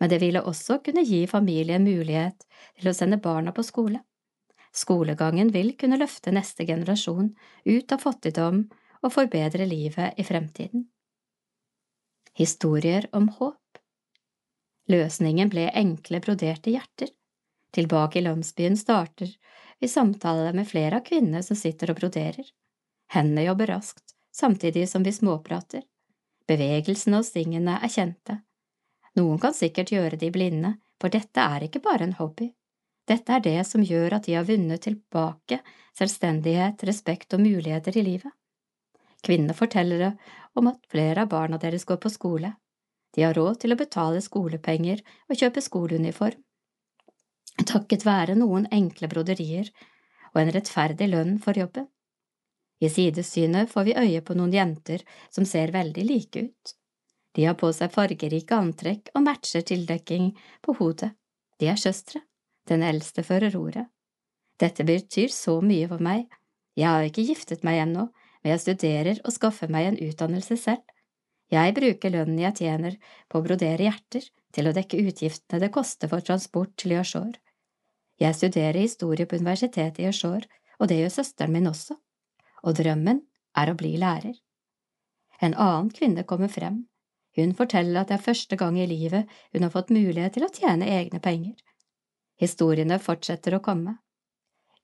men 0.00 0.10
det 0.10 0.18
ville 0.22 0.42
også 0.42 0.80
kunne 0.82 1.04
gi 1.06 1.20
familien 1.30 1.84
mulighet 1.86 2.42
til 2.80 2.90
å 2.90 2.96
sende 2.96 3.20
barna 3.22 3.54
på 3.54 3.62
skole. 3.62 4.00
Skolegangen 4.72 5.52
vil 5.52 5.74
kunne 5.78 6.00
løfte 6.00 6.32
neste 6.32 6.66
generasjon 6.66 7.34
ut 7.68 7.92
av 7.92 8.02
fattigdom 8.02 8.64
og 9.02 9.12
forbedre 9.12 9.68
livet 9.68 10.18
i 10.18 10.24
fremtiden. 10.26 10.88
Historier 12.34 13.06
om 13.12 13.28
håp 13.36 13.61
Løsningen 14.90 15.50
ble 15.52 15.68
enkle, 15.70 16.20
broderte 16.20 16.72
hjerter. 16.72 17.12
Tilbake 17.72 18.18
i 18.18 18.22
landsbyen 18.22 18.76
starter 18.76 19.30
vi 19.82 19.88
samtale 19.88 20.52
med 20.52 20.68
flere 20.68 20.96
av 21.00 21.06
kvinnene 21.06 21.42
som 21.42 21.56
sitter 21.56 21.90
og 21.90 21.98
broderer. 21.98 22.44
Hendene 23.10 23.42
jobber 23.48 23.66
raskt, 23.66 24.14
samtidig 24.30 24.88
som 24.88 25.02
vi 25.02 25.12
småprater. 25.12 25.82
Bevegelsene 26.46 27.18
og 27.18 27.26
stingene 27.26 27.78
er 27.82 27.90
kjente. 27.90 28.36
Noen 29.18 29.40
kan 29.42 29.54
sikkert 29.54 29.90
gjøre 29.92 30.20
de 30.20 30.30
blinde, 30.30 30.76
for 31.02 31.10
dette 31.10 31.42
er 31.42 31.66
ikke 31.66 31.82
bare 31.82 32.06
en 32.06 32.14
hobby. 32.20 32.52
Dette 33.10 33.34
er 33.34 33.42
det 33.42 33.58
som 33.66 33.82
gjør 33.82 34.20
at 34.20 34.28
de 34.28 34.36
har 34.38 34.46
vunnet 34.46 34.84
tilbake 34.86 35.58
selvstendighet, 35.98 36.84
respekt 36.86 37.34
og 37.34 37.42
muligheter 37.42 37.98
i 37.98 38.06
livet. 38.06 38.32
Kvinnene 39.22 39.54
forteller 39.54 40.12
om 40.58 40.70
at 40.70 40.78
flere 40.90 41.26
av 41.26 41.30
barna 41.34 41.58
deres 41.58 41.84
går 41.88 41.98
på 42.02 42.10
skole. 42.10 42.54
De 43.12 43.24
har 43.26 43.36
råd 43.36 43.60
til 43.62 43.74
å 43.74 43.78
betale 43.78 44.20
skolepenger 44.24 45.02
og 45.28 45.38
kjøpe 45.38 45.62
skoleuniform. 45.64 46.40
Takket 47.68 48.06
være 48.08 48.36
noen 48.38 48.66
enkle 48.72 49.08
broderier 49.12 49.68
og 50.32 50.40
en 50.40 50.52
rettferdig 50.54 51.10
lønn 51.12 51.36
for 51.42 51.58
jobben. 51.58 51.88
I 52.82 52.88
sidesynet 52.90 53.70
får 53.70 53.84
vi 53.86 53.98
øye 53.98 54.22
på 54.26 54.34
noen 54.34 54.54
jenter 54.54 55.04
som 55.30 55.46
ser 55.46 55.74
veldig 55.74 56.04
like 56.08 56.46
ut. 56.48 56.72
De 57.36 57.44
har 57.46 57.56
på 57.60 57.70
seg 57.72 57.92
fargerike 57.92 58.56
antrekk 58.56 59.12
og 59.14 59.24
matcher 59.28 59.64
tildekking 59.68 60.32
på 60.64 60.74
hodet. 60.80 61.12
De 61.60 61.68
er 61.70 61.80
søstre. 61.80 62.24
Den 62.68 62.82
eldste 62.86 63.22
fører 63.26 63.54
ordet. 63.58 63.86
Dette 64.60 64.84
betyr 64.86 65.32
så 65.34 65.60
mye 65.64 65.88
for 65.90 66.02
meg. 66.02 66.26
Jeg 66.78 66.88
har 66.88 67.06
ikke 67.06 67.24
giftet 67.26 67.64
meg 67.66 67.80
ennå, 67.84 68.08
men 68.42 68.54
jeg 68.54 68.62
studerer 68.64 69.20
og 69.24 69.34
skaffer 69.34 69.70
meg 69.72 69.88
en 69.88 70.00
utdannelse 70.08 70.58
selv. 70.60 70.82
Jeg 71.52 71.74
bruker 71.76 72.14
lønnen 72.14 72.38
jeg 72.40 72.56
tjener 72.62 72.96
på 73.28 73.40
å 73.40 73.44
brodere 73.44 73.84
hjerter 73.84 74.24
til 74.56 74.68
å 74.68 74.74
dekke 74.76 75.00
utgiftene 75.04 75.60
det 75.60 75.72
koster 75.74 76.08
for 76.08 76.24
transport 76.24 76.72
til 76.80 76.94
Yashore. 76.96 77.36
Jeg 78.20 78.38
studerer 78.38 78.80
historie 78.80 79.26
på 79.28 79.36
universitetet 79.40 80.00
i 80.00 80.06
Yashore, 80.06 80.48
og 80.80 80.88
det 80.88 81.00
gjør 81.00 81.12
søsteren 81.18 81.52
min 81.52 81.68
også, 81.68 81.98
og 82.64 82.78
drømmen 82.78 83.20
er 83.58 83.72
å 83.72 83.76
bli 83.76 83.96
lærer. 84.00 84.38
En 85.42 85.56
annen 85.58 85.90
kvinne 85.92 86.24
kommer 86.24 86.48
frem. 86.48 86.86
Hun 87.36 87.54
forteller 87.58 88.00
at 88.00 88.10
det 88.10 88.18
er 88.18 88.26
første 88.26 88.56
gang 88.60 88.78
i 88.78 88.86
livet 88.88 89.28
hun 89.52 89.64
har 89.64 89.72
fått 89.74 89.92
mulighet 89.92 90.36
til 90.36 90.46
å 90.46 90.52
tjene 90.52 90.88
egne 90.88 91.20
penger. 91.20 91.56
Historiene 92.40 92.98
fortsetter 93.02 93.56
å 93.56 93.62
komme. 93.64 93.98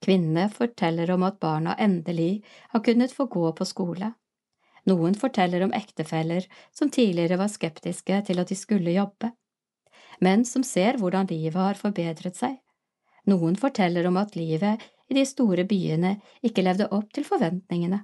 Kvinnene 0.04 0.48
forteller 0.52 1.10
om 1.14 1.24
at 1.26 1.40
barna 1.42 1.74
endelig 1.78 2.42
har 2.72 2.84
kunnet 2.86 3.14
få 3.14 3.26
gå 3.30 3.50
på 3.56 3.66
skole. 3.68 4.12
Noen 4.88 5.16
forteller 5.18 5.64
om 5.66 5.74
ektefeller 5.76 6.46
som 6.72 6.90
tidligere 6.90 7.38
var 7.40 7.50
skeptiske 7.52 8.22
til 8.28 8.40
at 8.40 8.48
de 8.48 8.56
skulle 8.56 8.94
jobbe, 8.94 9.32
men 10.24 10.44
som 10.48 10.64
ser 10.64 10.98
hvordan 11.00 11.28
livet 11.30 11.58
har 11.58 11.78
forbedret 11.78 12.38
seg. 12.38 12.56
Noen 13.28 13.58
forteller 13.60 14.06
om 14.08 14.16
at 14.16 14.36
livet 14.38 14.84
i 15.08 15.16
de 15.18 15.24
store 15.28 15.66
byene 15.68 16.14
ikke 16.44 16.64
levde 16.64 16.88
opp 16.94 17.12
til 17.12 17.26
forventningene, 17.26 18.00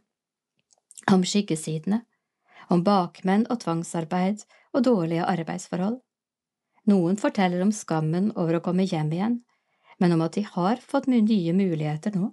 om 1.12 1.24
skyggesidene, 1.24 2.02
om 2.72 2.84
bakmenn 2.84 3.46
og 3.52 3.62
tvangsarbeid 3.64 4.44
og 4.74 4.84
dårlige 4.84 5.24
arbeidsforhold. 5.28 5.98
Noen 6.90 7.16
forteller 7.20 7.64
om 7.64 7.72
skammen 7.72 8.30
over 8.36 8.58
å 8.58 8.64
komme 8.64 8.84
hjem 8.84 9.12
igjen, 9.16 9.40
men 10.00 10.12
om 10.16 10.24
at 10.26 10.36
de 10.36 10.44
har 10.44 10.80
fått 10.84 11.08
nye 11.08 11.56
muligheter 11.56 12.16
nå. 12.16 12.32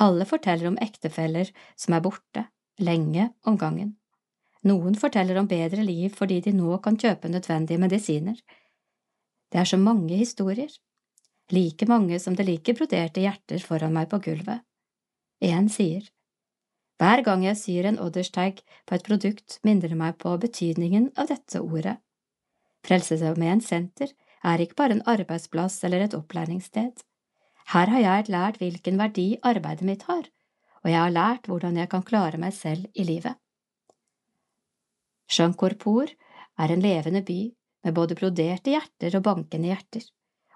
Alle 0.00 0.26
forteller 0.28 0.70
om 0.70 0.78
ektefeller 0.80 1.50
som 1.76 1.96
er 1.96 2.04
borte, 2.04 2.46
lenge 2.80 3.30
om 3.46 3.56
gangen. 3.58 3.96
Noen 4.66 4.96
forteller 4.98 5.38
om 5.40 5.48
bedre 5.48 5.84
liv 5.84 6.14
fordi 6.16 6.40
de 6.44 6.52
nå 6.52 6.76
kan 6.84 6.98
kjøpe 7.00 7.30
nødvendige 7.32 7.80
medisiner. 7.80 8.36
Det 9.50 9.60
er 9.62 9.68
så 9.68 9.78
mange 9.80 10.16
historier, 10.20 10.70
like 11.50 11.86
mange 11.88 12.18
som 12.20 12.36
det 12.36 12.46
ligger 12.46 12.76
broderte 12.78 13.24
hjerter 13.24 13.62
foran 13.64 13.94
meg 13.96 14.10
på 14.10 14.20
gulvet. 14.26 14.62
En 15.40 15.68
sier, 15.72 16.04
Hver 17.00 17.22
gang 17.24 17.44
jeg 17.46 17.56
syr 17.56 17.86
en 17.88 17.98
odderstag 17.98 18.60
på 18.86 18.94
et 18.94 19.04
produkt, 19.06 19.58
minner 19.64 19.88
det 19.88 19.96
meg 19.96 20.18
på 20.20 20.34
betydningen 20.36 21.08
av 21.16 21.30
dette 21.32 21.62
ordet. 21.62 21.96
Frelsesarmeen 22.84 23.62
senter 23.64 24.12
er 24.44 24.60
ikke 24.60 24.76
bare 24.76 24.98
en 24.98 25.06
arbeidsplass 25.08 25.78
eller 25.88 26.04
et 26.04 26.16
opplæringssted. 26.16 27.00
Her 27.72 27.92
har 27.94 28.04
jeg 28.04 28.28
lært 28.28 28.60
hvilken 28.60 29.00
verdi 29.00 29.38
arbeidet 29.42 29.86
mitt 29.88 30.04
har, 30.10 30.28
og 30.84 30.90
jeg 30.90 31.00
har 31.00 31.14
lært 31.14 31.48
hvordan 31.50 31.76
jeg 31.80 31.90
kan 31.92 32.04
klare 32.06 32.40
meg 32.40 32.54
selv 32.56 32.86
i 32.94 33.04
livet. 33.04 33.36
Shankorpur 35.30 36.10
er 36.58 36.72
en 36.72 36.82
levende 36.82 37.22
by 37.22 37.40
med 37.84 37.96
både 37.96 38.16
broderte 38.18 38.72
hjerter 38.72 39.16
og 39.18 39.24
bankende 39.26 39.70
hjerter, 39.70 40.04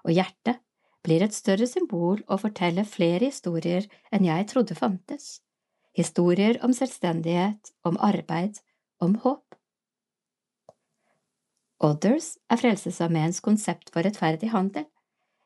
og 0.03 0.13
hjertet 0.13 0.61
blir 1.05 1.23
et 1.23 1.37
større 1.37 1.67
symbol 1.69 2.23
og 2.25 2.41
forteller 2.41 2.87
flere 2.89 3.29
historier 3.29 3.85
enn 4.13 4.25
jeg 4.25 4.47
trodde 4.51 4.77
fantes, 4.77 5.39
historier 5.95 6.59
om 6.65 6.73
selvstendighet, 6.73 7.71
om 7.85 7.97
arbeid, 8.01 8.59
om 8.99 9.15
håp. 9.23 9.43
Others 11.85 12.35
er 12.49 12.59
Frelsesarmeens 12.59 13.41
konsept 13.45 13.91
for 13.93 14.05
rettferdig 14.05 14.49
handel. 14.51 14.87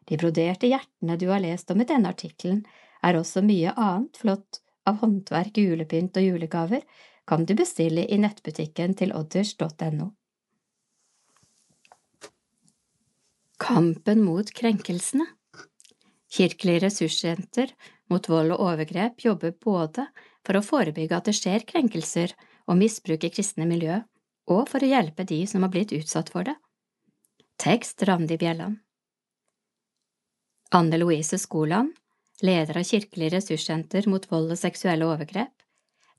De 0.08 0.18
broderte 0.18 0.70
hjertene 0.70 1.18
du 1.20 1.28
har 1.30 1.44
lest 1.44 1.70
om 1.74 1.82
i 1.82 1.88
denne 1.90 2.14
artikkelen, 2.14 2.64
er 3.04 3.18
også 3.20 3.44
mye 3.46 3.74
annet 3.78 4.18
flott 4.20 4.62
av 4.90 5.00
håndverk, 5.04 5.58
julepynt 5.58 6.18
og 6.20 6.26
julegaver 6.26 6.86
kan 7.30 7.46
du 7.46 7.56
bestille 7.58 8.06
i 8.10 8.18
nettbutikken 8.22 8.96
til 8.98 9.14
odders.no. 9.16 10.12
Kampen 13.60 14.24
mot 14.24 14.50
krenkelsene 14.56 15.28
Kirkelig 16.30 16.84
ressurssenter 16.84 17.72
mot 18.10 18.28
vold 18.30 18.54
og 18.54 18.62
overgrep 18.62 19.24
jobber 19.26 19.56
både 19.66 20.06
for 20.46 20.60
å 20.60 20.66
forebygge 20.66 21.18
at 21.18 21.30
det 21.30 21.36
skjer 21.38 21.66
krenkelser 21.70 22.36
og 22.70 22.78
misbruk 22.78 23.26
i 23.26 23.32
kristne 23.34 23.66
miljø, 23.70 23.98
og 24.50 24.70
for 24.70 24.86
å 24.86 24.90
hjelpe 24.92 25.26
de 25.26 25.42
som 25.50 25.66
har 25.66 25.74
blitt 25.74 25.94
utsatt 25.98 26.30
for 26.34 26.46
det. 26.46 26.54
Tekst 27.60 28.06
Randi 28.06 28.38
Bjelland 28.40 28.78
Anne 30.78 31.00
Louise 31.02 31.40
Skoland, 31.42 31.96
leder 32.46 32.78
av 32.80 32.88
Kirkelig 32.88 33.32
ressurssenter 33.34 34.08
mot 34.10 34.26
vold 34.32 34.54
og 34.54 34.60
seksuelle 34.60 35.08
overgrep. 35.08 35.52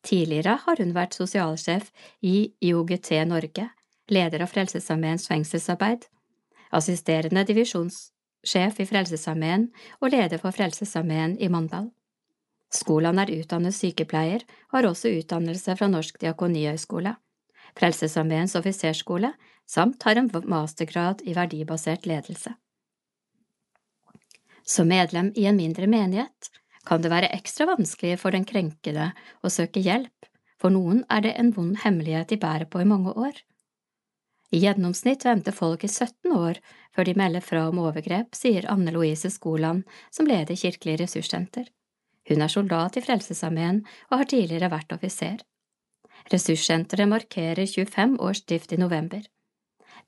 Tidligere 0.06 0.56
har 0.64 0.80
hun 0.80 0.94
vært 0.96 1.16
sosialsjef 1.16 1.90
i 2.24 2.52
IOGT 2.64 3.12
Norge, 3.28 3.68
leder 4.10 4.44
av 4.44 4.52
Frelsesarmeens 4.52 5.28
fengselsarbeid, 5.28 6.06
assisterende 6.72 7.44
divisjonssjef 7.48 8.80
i 8.80 8.88
Frelsesarmeen 8.88 9.68
og 10.00 10.12
leder 10.14 10.40
for 10.40 10.56
Frelsesarmeen 10.56 11.36
i 11.38 11.50
Mandal. 11.52 11.90
Skolan 12.70 13.18
er 13.18 13.32
utdannet 13.34 13.74
sykepleier 13.74 14.44
og 14.70 14.78
har 14.78 14.88
også 14.92 15.10
utdannelse 15.18 15.74
fra 15.76 15.90
Norsk 15.90 16.20
diakonihøgskole. 16.22 17.16
Frelsesarmeens 17.78 18.56
offiserskole, 18.58 19.32
samt 19.66 20.02
har 20.06 20.18
en 20.18 20.30
mastergrad 20.50 21.22
i 21.26 21.34
verdibasert 21.34 22.06
ledelse. 22.06 22.54
Som 24.70 24.88
medlem 24.88 25.32
i 25.34 25.48
en 25.50 25.56
mindre 25.58 25.88
menighet 25.90 26.50
kan 26.86 27.02
det 27.02 27.10
være 27.10 27.32
ekstra 27.34 27.66
vanskelig 27.72 28.20
for 28.22 28.30
den 28.30 28.44
krenkede 28.46 29.08
å 29.42 29.50
søke 29.50 29.82
hjelp, 29.82 30.28
for 30.62 30.70
noen 30.70 31.02
er 31.10 31.24
det 31.24 31.32
en 31.40 31.50
vond 31.56 31.80
hemmelighet 31.82 32.30
de 32.30 32.38
bærer 32.38 32.70
på 32.70 32.82
i 32.84 32.86
mange 32.86 33.10
år. 33.18 33.34
I 34.54 34.60
gjennomsnitt 34.62 35.26
venter 35.26 35.54
folk 35.54 35.82
i 35.86 35.90
17 35.90 36.36
år 36.36 36.60
før 36.94 37.08
de 37.08 37.16
melder 37.18 37.42
fra 37.42 37.64
om 37.70 37.82
overgrep, 37.82 38.34
sier 38.38 38.66
Anne 38.70 38.94
Louise 38.94 39.30
Skoland, 39.34 39.82
som 40.14 40.30
leder 40.30 40.58
Kirkelig 40.58 41.00
ressurssenter. 41.02 41.66
Hun 42.30 42.42
er 42.42 42.54
soldat 42.54 42.98
i 42.98 43.02
Frelsesarmeen 43.02 43.82
og 44.10 44.16
har 44.20 44.30
tidligere 44.30 44.70
vært 44.70 44.94
offiser. 44.94 45.42
Ressurssenteret 46.30 47.10
markerer 47.10 47.66
25 47.66 48.18
års 48.22 48.42
drift 48.46 48.74
i 48.74 48.78
november. 48.78 49.22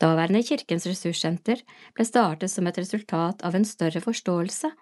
Daværende 0.00 0.42
Kirkens 0.46 0.86
ressurssenter 0.88 1.60
ble 1.96 2.06
startet 2.06 2.50
som 2.50 2.66
et 2.66 2.78
resultat 2.78 3.42
av 3.44 3.56
en 3.56 3.66
større 3.68 4.00
forståelse 4.04 4.72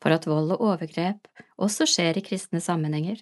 for 0.00 0.14
at 0.14 0.28
vold 0.30 0.54
og 0.56 0.64
overgrep 0.70 1.28
også 1.60 1.88
skjer 1.88 2.20
i 2.20 2.24
kristne 2.24 2.62
sammenhenger. 2.62 3.20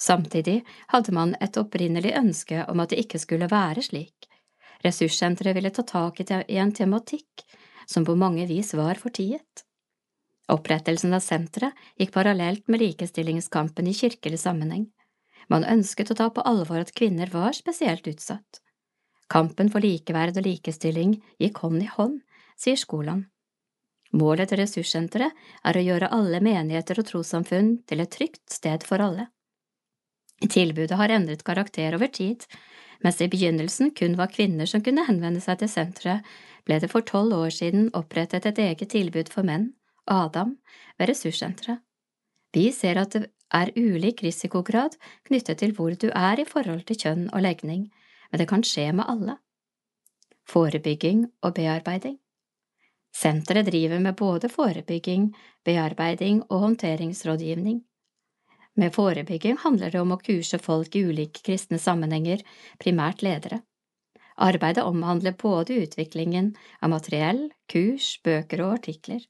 Samtidig 0.00 0.60
hadde 0.88 1.12
man 1.12 1.34
et 1.44 1.56
opprinnelig 1.60 2.14
ønske 2.16 2.64
om 2.72 2.80
at 2.80 2.92
det 2.92 3.02
ikke 3.04 3.20
skulle 3.20 3.50
være 3.50 3.84
slik. 3.84 4.28
Ressurssenteret 4.84 5.56
ville 5.56 5.72
ta 5.76 5.84
tak 5.84 6.22
i 6.24 6.56
en 6.56 6.72
tematikk 6.72 7.44
som 7.86 8.06
på 8.06 8.16
mange 8.16 8.46
vis 8.48 8.72
var 8.78 9.00
fortiet. 9.00 9.66
Opprettelsen 10.50 11.12
av 11.14 11.22
senteret 11.22 11.76
gikk 12.00 12.14
parallelt 12.14 12.64
med 12.68 12.82
likestillingskampen 12.82 13.86
i 13.86 13.94
kirkelig 13.94 14.40
sammenheng. 14.42 14.88
Man 15.52 15.66
ønsket 15.68 16.10
å 16.10 16.16
ta 16.16 16.30
på 16.32 16.44
alvor 16.46 16.80
at 16.80 16.94
kvinner 16.96 17.30
var 17.30 17.54
spesielt 17.56 18.08
utsatt. 18.10 18.62
Kampen 19.30 19.70
for 19.70 19.84
likeverd 19.84 20.40
og 20.40 20.46
likestilling 20.46 21.14
gikk 21.38 21.62
hånd 21.62 21.84
i 21.84 21.90
hånd, 21.90 22.18
sier 22.58 22.78
Skoland. 22.78 23.28
Målet 24.10 24.50
til 24.50 24.58
ressurssenteret 24.58 25.36
er 25.70 25.76
å 25.78 25.84
gjøre 25.86 26.10
alle 26.16 26.40
menigheter 26.42 26.98
og 26.98 27.06
trossamfunn 27.06 27.76
til 27.86 28.02
et 28.02 28.10
trygt 28.10 28.42
sted 28.50 28.82
for 28.86 29.02
alle. 29.04 29.28
Tilbudet 30.40 30.98
har 30.98 31.12
endret 31.14 31.44
karakter 31.46 31.94
over 31.94 32.10
tid, 32.10 32.42
mens 33.04 33.20
det 33.20 33.28
i 33.28 33.34
begynnelsen 33.36 33.92
kun 33.96 34.16
var 34.18 34.32
kvinner 34.32 34.66
som 34.66 34.82
kunne 34.82 35.04
henvende 35.06 35.42
seg 35.44 35.60
til 35.60 35.70
senteret, 35.70 36.24
ble 36.66 36.80
det 36.82 36.90
for 36.90 37.06
tolv 37.06 37.36
år 37.36 37.54
siden 37.54 37.88
opprettet 37.96 38.48
et 38.50 38.58
eget 38.58 38.90
tilbud 38.90 39.30
for 39.32 39.46
menn, 39.46 39.70
Adam, 40.10 40.56
ved 40.98 41.12
ressurssenteret. 41.12 41.78
Vi 42.50 42.72
ser 42.74 42.98
at 42.98 43.14
det 43.14 43.28
er 43.54 43.70
ulik 43.78 44.24
risikograd 44.26 44.96
knyttet 45.28 45.60
til 45.62 45.74
hvor 45.76 45.94
du 45.94 46.08
er 46.10 46.40
i 46.40 46.48
forhold 46.48 46.82
til 46.88 46.98
kjønn 46.98 47.28
og 47.30 47.44
legning, 47.46 47.86
men 48.30 48.42
det 48.42 48.48
kan 48.48 48.62
skje 48.66 48.92
med 48.92 49.08
alle. 49.08 49.38
forebygging 50.50 51.28
og 51.46 51.54
bearbeiding. 51.54 52.16
Senteret 53.14 53.66
driver 53.66 54.00
med 54.00 54.16
både 54.16 54.48
forebygging, 54.48 55.30
bearbeiding 55.64 56.42
og 56.48 56.60
håndteringsrådgivning. 56.64 57.84
Med 58.74 58.94
forebygging 58.94 59.58
handler 59.62 59.90
det 59.90 60.00
om 60.00 60.12
å 60.14 60.18
kurse 60.18 60.58
folk 60.58 60.96
i 60.96 61.04
ulike 61.06 61.42
kristne 61.46 61.78
sammenhenger, 61.78 62.42
primært 62.78 63.22
ledere. 63.22 63.60
Arbeidet 64.40 64.84
omhandler 64.84 65.36
både 65.36 65.76
utviklingen 65.84 66.54
av 66.80 66.90
materiell, 66.94 67.50
kurs, 67.68 68.20
bøker 68.24 68.62
og 68.64 68.78
artikler. 68.78 69.20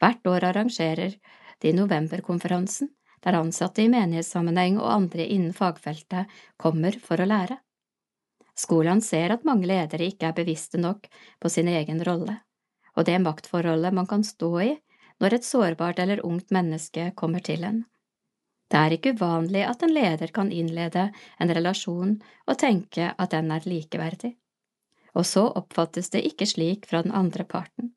Hvert 0.00 0.26
år 0.26 0.48
arrangerer 0.50 1.18
de 1.62 1.72
Novemberkonferansen, 1.76 2.88
der 3.22 3.38
ansatte 3.38 3.82
i 3.82 3.90
menighetssammenheng 3.92 4.78
og 4.78 4.90
andre 4.92 5.26
innen 5.26 5.54
fagfeltet 5.56 6.30
kommer 6.56 6.96
for 7.02 7.20
å 7.20 7.28
lære. 7.28 7.58
Skolen 8.56 9.02
ser 9.04 9.34
at 9.34 9.44
mange 9.44 9.68
ledere 9.68 10.08
ikke 10.08 10.30
er 10.30 10.36
bevisste 10.36 10.80
nok 10.80 11.08
på 11.42 11.50
sin 11.52 11.68
egen 11.68 12.00
rolle, 12.08 12.38
og 12.96 13.04
det 13.08 13.18
maktforholdet 13.20 13.92
man 13.94 14.08
kan 14.08 14.24
stå 14.24 14.52
i 14.64 14.70
når 15.20 15.36
et 15.36 15.48
sårbart 15.48 16.00
eller 16.00 16.24
ungt 16.26 16.52
menneske 16.52 17.10
kommer 17.16 17.44
til 17.44 17.64
en. 17.68 17.84
Det 18.66 18.80
er 18.80 18.96
ikke 18.96 19.12
uvanlig 19.14 19.62
at 19.68 19.84
en 19.86 19.92
leder 19.94 20.32
kan 20.34 20.50
innlede 20.52 21.10
en 21.40 21.52
relasjon 21.54 22.16
og 22.46 22.58
tenke 22.58 23.12
at 23.14 23.34
den 23.36 23.52
er 23.54 23.68
likeverdig, 23.68 24.32
og 25.14 25.28
så 25.28 25.46
oppfattes 25.60 26.10
det 26.12 26.24
ikke 26.26 26.48
slik 26.48 26.88
fra 26.90 27.04
den 27.06 27.14
andre 27.14 27.44
parten. 27.44 27.92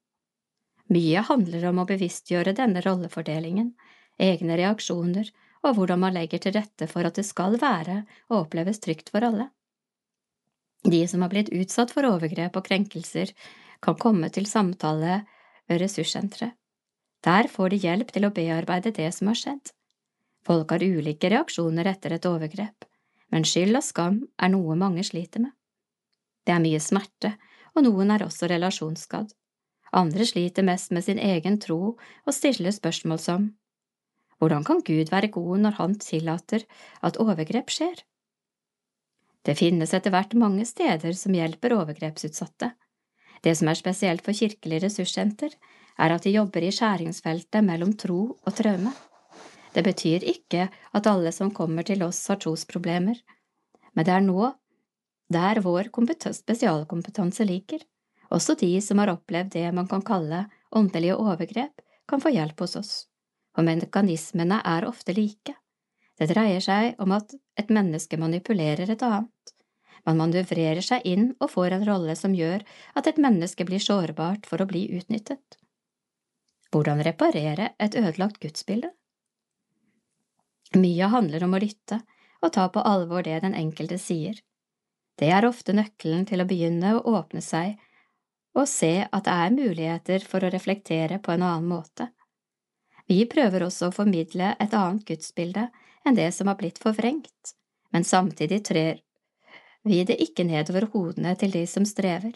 Mye 0.89 1.21
handler 1.25 1.69
om 1.69 1.81
å 1.81 1.87
bevisstgjøre 1.89 2.55
denne 2.57 2.81
rollefordelingen, 2.85 3.73
egne 4.19 4.57
reaksjoner 4.59 5.29
og 5.63 5.75
hvordan 5.75 6.01
man 6.03 6.15
legger 6.15 6.41
til 6.43 6.55
rette 6.55 6.87
for 6.89 7.07
at 7.07 7.17
det 7.19 7.25
skal 7.27 7.57
være 7.61 8.03
og 8.29 8.43
oppleves 8.45 8.81
trygt 8.83 9.11
for 9.13 9.25
alle. 9.25 9.49
De 10.83 11.01
som 11.07 11.21
har 11.21 11.31
blitt 11.31 11.51
utsatt 11.51 11.91
for 11.91 12.07
overgrep 12.07 12.55
og 12.55 12.65
krenkelser, 12.67 13.33
kan 13.83 13.97
komme 13.99 14.29
til 14.31 14.47
samtale 14.47 15.23
ved 15.67 15.81
ressurssenteret. 15.81 16.55
Der 17.23 17.49
får 17.51 17.73
de 17.73 17.81
hjelp 17.83 18.11
til 18.15 18.25
å 18.27 18.31
bearbeide 18.31 18.93
det 18.95 19.09
som 19.11 19.27
har 19.27 19.35
skjedd. 19.39 19.73
Folk 20.47 20.71
har 20.71 20.83
ulike 20.83 21.31
reaksjoner 21.31 21.89
etter 21.91 22.15
et 22.15 22.27
overgrep, 22.27 22.85
men 23.31 23.43
skyld 23.43 23.75
og 23.75 23.83
skam 23.83 24.21
er 24.39 24.53
noe 24.53 24.77
mange 24.79 25.03
sliter 25.03 25.43
med. 25.43 25.51
Det 26.47 26.55
er 26.55 26.63
mye 26.63 26.79
smerte, 26.79 27.33
og 27.75 27.83
noen 27.85 28.15
er 28.15 28.23
også 28.23 28.47
relasjonsskadd. 28.49 29.33
Andre 29.99 30.25
sliter 30.25 30.63
mest 30.63 30.93
med 30.95 31.03
sin 31.03 31.19
egen 31.19 31.59
tro 31.59 31.95
og 31.97 32.35
stiller 32.35 32.71
spørsmål 32.71 33.19
som 33.19 33.49
Hvordan 34.39 34.63
kan 34.63 34.79
Gud 34.87 35.11
være 35.11 35.27
god 35.33 35.65
når 35.65 35.75
han 35.81 35.95
tillater 35.99 36.63
at 37.03 37.19
overgrep 37.19 37.73
skjer? 37.73 37.97
Det 39.45 39.55
finnes 39.55 39.93
etter 39.95 40.13
hvert 40.13 40.35
mange 40.37 40.65
steder 40.67 41.15
som 41.15 41.35
hjelper 41.35 41.75
overgrepsutsatte. 41.77 42.73
Det 43.43 43.55
som 43.55 43.69
er 43.71 43.79
spesielt 43.79 44.23
for 44.25 44.35
Kirkelig 44.35 44.81
ressurssenter, 44.83 45.53
er 45.99 46.15
at 46.15 46.25
de 46.25 46.33
jobber 46.35 46.63
i 46.63 46.71
skjæringsfeltet 46.75 47.63
mellom 47.63 47.93
tro 47.99 48.21
og 48.35 48.55
traume. 48.55 48.91
Det 49.73 49.83
betyr 49.85 50.25
ikke 50.27 50.67
at 50.67 51.07
alle 51.07 51.31
som 51.35 51.51
kommer 51.55 51.85
til 51.87 52.03
oss 52.03 52.21
har 52.31 52.39
trosproblemer, 52.41 53.19
men 53.93 54.05
det 54.05 54.15
er 54.15 54.25
nå 54.25 54.49
der 55.29 55.61
vår 55.61 55.91
spesialkompetanse 56.33 57.45
liker. 57.45 57.83
Også 58.29 58.55
de 58.55 58.71
som 58.81 58.99
har 58.99 59.11
opplevd 59.13 59.53
det 59.53 59.71
man 59.73 59.87
kan 59.87 60.01
kalle 60.01 60.45
åndelige 60.71 61.17
overgrep, 61.17 61.81
kan 62.07 62.21
få 62.21 62.29
hjelp 62.33 62.59
hos 62.59 62.75
oss, 62.75 62.93
og 63.57 63.65
mekanismene 63.65 64.61
er 64.65 64.87
ofte 64.87 65.13
like. 65.13 65.53
Det 66.17 66.29
dreier 66.33 66.61
seg 66.61 66.95
om 66.99 67.13
at 67.15 67.33
et 67.59 67.71
menneske 67.73 68.17
manipulerer 68.19 68.89
et 68.89 69.03
annet. 69.05 69.53
Man 70.07 70.19
manøvrerer 70.19 70.81
seg 70.85 71.05
inn 71.07 71.33
og 71.39 71.51
får 71.53 71.75
en 71.75 71.87
rolle 71.87 72.15
som 72.15 72.35
gjør 72.35 72.63
at 72.97 73.09
et 73.11 73.19
menneske 73.19 73.65
blir 73.67 73.83
sårbart 73.83 74.47
for 74.49 74.61
å 74.61 74.69
bli 74.69 74.85
utnyttet. 74.95 75.59
Hvordan 76.71 77.03
reparere 77.05 77.73
et 77.81 77.97
ødelagt 77.97 78.39
gudsbilde? 78.43 78.93
Mye 80.77 81.09
handler 81.09 81.43
om 81.45 81.57
å 81.57 81.61
lytte 81.61 81.99
og 82.45 82.53
ta 82.55 82.67
på 82.71 82.83
alvor 82.85 83.25
det 83.25 83.41
den 83.43 83.57
enkelte 83.57 83.97
sier. 83.99 84.37
Det 85.19 85.31
er 85.35 85.47
ofte 85.47 85.73
nøkkelen 85.75 86.27
til 86.29 86.41
å 86.41 86.47
begynne 86.47 86.93
å 86.95 87.17
åpne 87.17 87.41
seg 87.43 87.75
og 88.57 88.67
se 88.69 88.93
at 89.03 89.25
det 89.25 89.33
er 89.33 89.55
muligheter 89.55 90.23
for 90.25 90.45
å 90.45 90.51
reflektere 90.53 91.19
på 91.23 91.33
en 91.33 91.43
annen 91.45 91.67
måte. 91.69 92.09
Vi 93.09 93.23
prøver 93.29 93.65
også 93.65 93.89
å 93.89 93.95
formidle 93.95 94.53
et 94.61 94.73
annet 94.77 95.05
gudsbilde 95.07 95.67
enn 96.09 96.17
det 96.17 96.31
som 96.35 96.49
har 96.49 96.57
blitt 96.59 96.81
forvrengt, 96.81 97.53
men 97.93 98.03
samtidig 98.03 98.63
trer 98.65 98.99
vi 99.87 100.03
det 100.03 100.19
ikke 100.21 100.43
nedover 100.43 100.89
hodene 100.93 101.35
til 101.39 101.53
de 101.55 101.65
som 101.69 101.85
strever. 101.87 102.33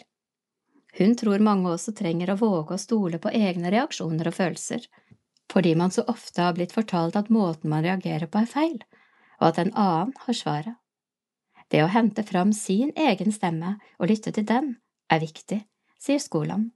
Hun 0.98 1.16
tror 1.18 1.42
mange 1.42 1.72
også 1.74 1.92
trenger 1.96 2.32
å 2.32 2.38
våge 2.40 2.76
å 2.76 2.80
stole 2.80 3.18
på 3.18 3.32
egne 3.34 3.72
reaksjoner 3.74 4.30
og 4.30 4.36
følelser, 4.36 4.86
fordi 5.52 5.74
man 5.78 5.92
så 5.94 6.06
ofte 6.10 6.42
har 6.42 6.54
blitt 6.56 6.72
fortalt 6.74 7.18
at 7.18 7.32
måten 7.34 7.70
man 7.70 7.84
reagerer 7.84 8.30
på 8.30 8.40
er 8.40 8.50
feil, 8.50 8.78
og 9.40 9.50
at 9.50 9.60
en 9.60 9.74
annen 9.74 10.14
har 10.26 10.38
svaret. 10.38 10.78
Det 11.70 11.82
å 11.82 11.90
hente 11.90 12.22
fram 12.22 12.52
sin 12.54 12.92
egen 12.94 13.32
stemme 13.34 13.76
og 13.98 14.08
lytte 14.10 14.30
til 14.34 14.46
den 14.46 14.76
er 15.10 15.22
viktig, 15.24 15.64
sier 15.98 16.22
Skolan. 16.22 16.70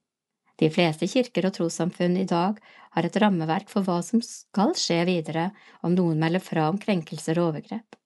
De 0.59 0.71
fleste 0.75 1.07
kirker 1.07 1.47
og 1.47 1.55
trossamfunn 1.55 2.17
i 2.19 2.27
dag 2.27 2.59
har 2.97 3.07
et 3.07 3.19
rammeverk 3.23 3.69
for 3.71 3.87
hva 3.87 4.01
som 4.03 4.23
skal 4.25 4.75
skje 4.79 4.99
videre 5.07 5.51
om 5.87 5.95
noen 5.95 6.19
melder 6.19 6.43
fra 6.43 6.67
om 6.73 6.81
krenkelser 6.83 7.39
og 7.39 7.53
overgrep. 7.53 7.99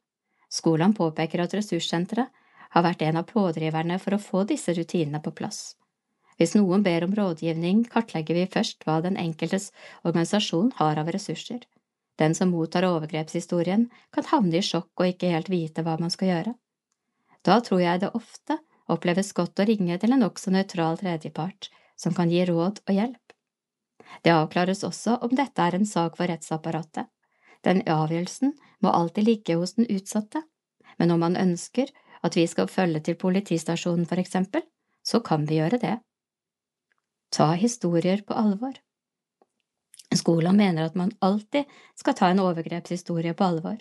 Skolen 0.52 0.92
påpeker 0.92 1.40
at 1.44 1.54
ressurssenteret 1.56 2.28
har 2.72 2.84
vært 2.84 3.04
en 3.06 3.20
av 3.20 3.28
pådriverne 3.28 3.98
for 4.00 4.16
å 4.16 4.20
få 4.20 4.44
disse 4.48 4.74
rutinene 4.76 5.20
på 5.24 5.32
plass. 5.36 5.62
Hvis 6.36 6.54
noen 6.56 6.84
ber 6.84 7.04
om 7.06 7.14
rådgivning, 7.16 7.84
kartlegger 7.92 8.36
vi 8.36 8.48
først 8.52 8.84
hva 8.84 9.00
den 9.04 9.16
enkeltes 9.20 9.70
organisasjon 10.02 10.72
har 10.76 11.00
av 11.00 11.08
ressurser. 11.12 11.64
Den 12.20 12.36
som 12.36 12.52
mottar 12.52 12.84
overgrepshistorien, 12.88 13.88
kan 14.12 14.28
havne 14.28 14.60
i 14.60 14.64
sjokk 14.64 14.90
og 15.00 15.12
ikke 15.12 15.32
helt 15.32 15.48
vite 15.52 15.84
hva 15.84 15.96
man 16.00 16.12
skal 16.12 16.32
gjøre. 16.32 16.54
Da 17.44 17.60
tror 17.64 17.80
jeg 17.80 18.00
det 18.02 18.12
ofte 18.16 18.58
oppleves 18.92 19.32
godt 19.36 19.60
å 19.60 19.68
ringe 19.68 19.96
til 20.00 20.12
en 20.12 20.24
nokså 20.24 20.52
nøytral 20.52 21.00
tredjepart 21.00 21.70
som 21.96 22.14
kan 22.14 22.30
gi 22.30 22.44
råd 22.48 22.82
og 22.86 22.94
hjelp. 22.94 23.34
Det 24.22 24.34
avklares 24.34 24.84
også 24.84 25.18
om 25.24 25.34
dette 25.36 25.62
er 25.62 25.76
en 25.76 25.88
sak 25.88 26.16
for 26.18 26.28
rettsapparatet. 26.30 27.08
Den 27.64 27.82
avgjørelsen 27.86 28.54
må 28.82 28.90
alltid 28.90 29.28
ligge 29.28 29.56
hos 29.56 29.76
den 29.78 29.88
utsatte, 29.90 30.42
men 30.98 31.10
om 31.14 31.22
man 31.22 31.38
ønsker 31.38 31.90
at 32.22 32.36
vi 32.36 32.46
skal 32.46 32.70
følge 32.70 33.00
til 33.06 33.18
politistasjonen 33.18 34.06
for 34.06 34.20
eksempel, 34.22 34.62
så 35.02 35.20
kan 35.20 35.46
vi 35.48 35.58
gjøre 35.58 35.78
det. 35.82 35.96
Ta 37.32 37.52
historier 37.58 38.22
på 38.26 38.34
alvor. 38.36 38.74
Skolen 40.12 40.58
mener 40.58 40.86
at 40.86 40.98
man 40.98 41.14
alltid 41.24 41.70
skal 41.96 42.14
ta 42.14 42.28
en 42.30 42.42
overgrepshistorie 42.42 43.32
på 43.34 43.44
alvor. 43.44 43.78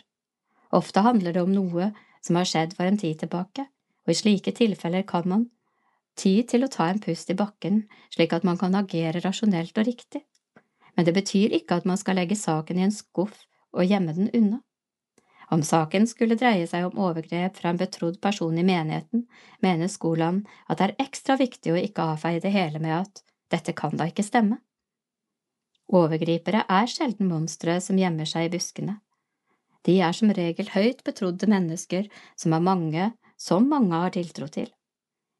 Ofte 0.71 1.03
handler 1.03 1.35
det 1.35 1.43
om 1.43 1.51
noe 1.51 1.91
som 2.23 2.37
har 2.39 2.47
skjedd 2.47 2.77
for 2.77 2.87
en 2.87 2.99
tid 3.01 3.19
tilbake, 3.19 3.65
og 4.05 4.13
i 4.13 4.17
slike 4.17 4.53
tilfeller 4.55 5.03
kan 5.07 5.27
man 5.27 5.49
tid 6.19 6.49
til 6.51 6.65
å 6.65 6.71
ta 6.71 6.89
en 6.91 6.99
pust 7.03 7.29
i 7.31 7.37
bakken 7.37 7.83
slik 8.13 8.33
at 8.35 8.45
man 8.47 8.59
kan 8.59 8.75
agere 8.77 9.21
rasjonelt 9.23 9.77
og 9.77 9.87
riktig, 9.87 10.23
men 10.95 11.07
det 11.07 11.15
betyr 11.15 11.55
ikke 11.57 11.79
at 11.79 11.87
man 11.89 11.99
skal 11.99 12.19
legge 12.19 12.37
saken 12.39 12.79
i 12.79 12.85
en 12.87 12.95
skuff 12.95 13.45
og 13.71 13.87
gjemme 13.87 14.15
den 14.17 14.31
unna. 14.35 14.61
Om 15.51 15.63
saken 15.67 16.05
skulle 16.07 16.37
dreie 16.39 16.63
seg 16.67 16.85
om 16.87 16.99
overgrep 17.09 17.57
fra 17.59 17.71
en 17.73 17.79
betrodd 17.79 18.21
person 18.23 18.55
i 18.55 18.63
menigheten, 18.63 19.25
mener 19.59 19.91
Skolan 19.91 20.45
at 20.67 20.79
det 20.79 20.85
er 20.87 21.07
ekstra 21.07 21.35
viktig 21.39 21.73
å 21.73 21.79
ikke 21.79 22.05
avfeie 22.13 22.39
det 22.43 22.53
hele 22.55 22.79
med 22.79 23.01
at 23.01 23.23
dette 23.51 23.75
kan 23.75 23.97
da 23.99 24.07
ikke 24.07 24.23
stemme. 24.23 24.61
Overgripere 25.91 26.63
er 26.71 26.87
sjelden 26.87 27.27
monstre 27.27 27.81
som 27.83 27.99
gjemmer 27.99 28.29
seg 28.29 28.47
i 28.47 28.53
buskene. 28.53 29.01
De 29.83 29.97
er 29.99 30.15
som 30.15 30.31
regel 30.31 30.69
høyt 30.71 31.03
betrodde 31.03 31.49
mennesker 31.51 32.07
som, 32.39 32.53
er 32.53 32.63
mange, 32.63 33.09
som 33.35 33.67
mange 33.67 33.97
har 33.97 34.15
tiltro 34.15 34.47
til. 34.47 34.69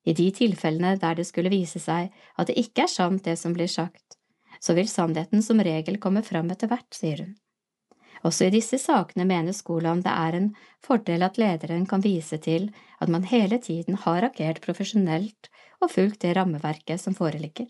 I 0.03 0.13
de 0.17 0.31
tilfellene 0.33 0.95
der 1.01 1.19
det 1.19 1.27
skulle 1.29 1.51
vise 1.53 1.79
seg 1.79 2.09
at 2.37 2.49
det 2.49 2.57
ikke 2.57 2.87
er 2.87 2.91
sant 2.91 3.23
det 3.25 3.37
som 3.39 3.53
blir 3.53 3.69
sagt, 3.69 4.17
så 4.59 4.73
vil 4.77 4.89
sannheten 4.89 5.43
som 5.45 5.61
regel 5.61 5.99
komme 6.01 6.23
fram 6.25 6.49
etter 6.53 6.69
hvert, 6.71 6.89
sier 6.93 7.25
hun. 7.25 7.35
Også 8.27 8.45
i 8.45 8.53
disse 8.53 8.77
sakene 8.77 9.25
mener 9.25 9.55
Skolan 9.57 10.03
det 10.05 10.13
er 10.13 10.37
en 10.37 10.49
fordel 10.85 11.25
at 11.25 11.39
lederen 11.41 11.87
kan 11.89 12.03
vise 12.05 12.37
til 12.37 12.69
at 13.01 13.09
man 13.09 13.25
hele 13.25 13.57
tiden 13.57 13.97
har 14.03 14.27
agert 14.27 14.61
profesjonelt 14.61 15.49
og 15.81 15.89
fulgt 15.89 16.21
det 16.21 16.35
rammeverket 16.37 17.01
som 17.01 17.17
foreligger. 17.17 17.65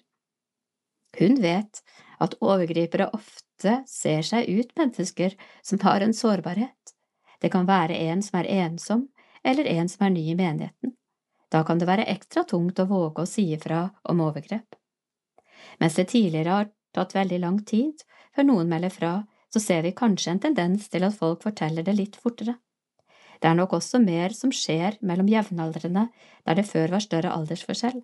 Hun 1.19 1.39
vet 1.43 1.81
at 2.23 2.35
overgripere 2.39 3.09
ofte 3.15 3.77
ser 3.87 4.23
seg 4.27 4.47
ut 4.49 4.71
mennesker 4.79 5.35
som 5.63 5.79
har 5.83 6.03
en 6.03 6.15
sårbarhet. 6.15 6.95
Det 7.41 7.51
kan 7.51 7.67
være 7.67 7.97
en 8.11 8.21
som 8.23 8.39
er 8.41 8.51
ensom, 8.65 9.07
eller 9.43 9.67
en 9.71 9.89
som 9.89 10.05
er 10.05 10.13
ny 10.13 10.27
i 10.31 10.37
menigheten. 10.37 10.95
Da 11.51 11.63
kan 11.67 11.81
det 11.81 11.89
være 11.89 12.07
ekstra 12.11 12.45
tungt 12.47 12.79
å 12.79 12.87
våge 12.87 13.25
å 13.25 13.29
si 13.29 13.49
ifra 13.55 13.83
om 14.09 14.23
overgrep. 14.23 14.77
Mens 15.83 15.97
det 15.99 16.07
tidligere 16.13 16.57
har 16.57 16.71
tatt 16.95 17.15
veldig 17.15 17.39
lang 17.43 17.59
tid 17.67 18.03
før 18.35 18.47
noen 18.47 18.71
melder 18.71 18.93
fra, 18.93 19.13
så 19.51 19.59
ser 19.59 19.83
vi 19.83 19.95
kanskje 19.95 20.31
en 20.31 20.43
tendens 20.45 20.87
til 20.89 21.03
at 21.03 21.17
folk 21.17 21.43
forteller 21.43 21.83
det 21.83 21.97
litt 21.97 22.15
fortere. 22.15 22.55
Det 23.41 23.49
er 23.49 23.57
nok 23.57 23.73
også 23.73 23.99
mer 23.99 24.35
som 24.37 24.53
skjer 24.53 24.99
mellom 25.01 25.27
jevnaldrende 25.27 26.07
der 26.45 26.57
det 26.57 26.67
før 26.69 26.95
var 26.95 27.03
større 27.03 27.33
aldersforskjell. 27.35 27.99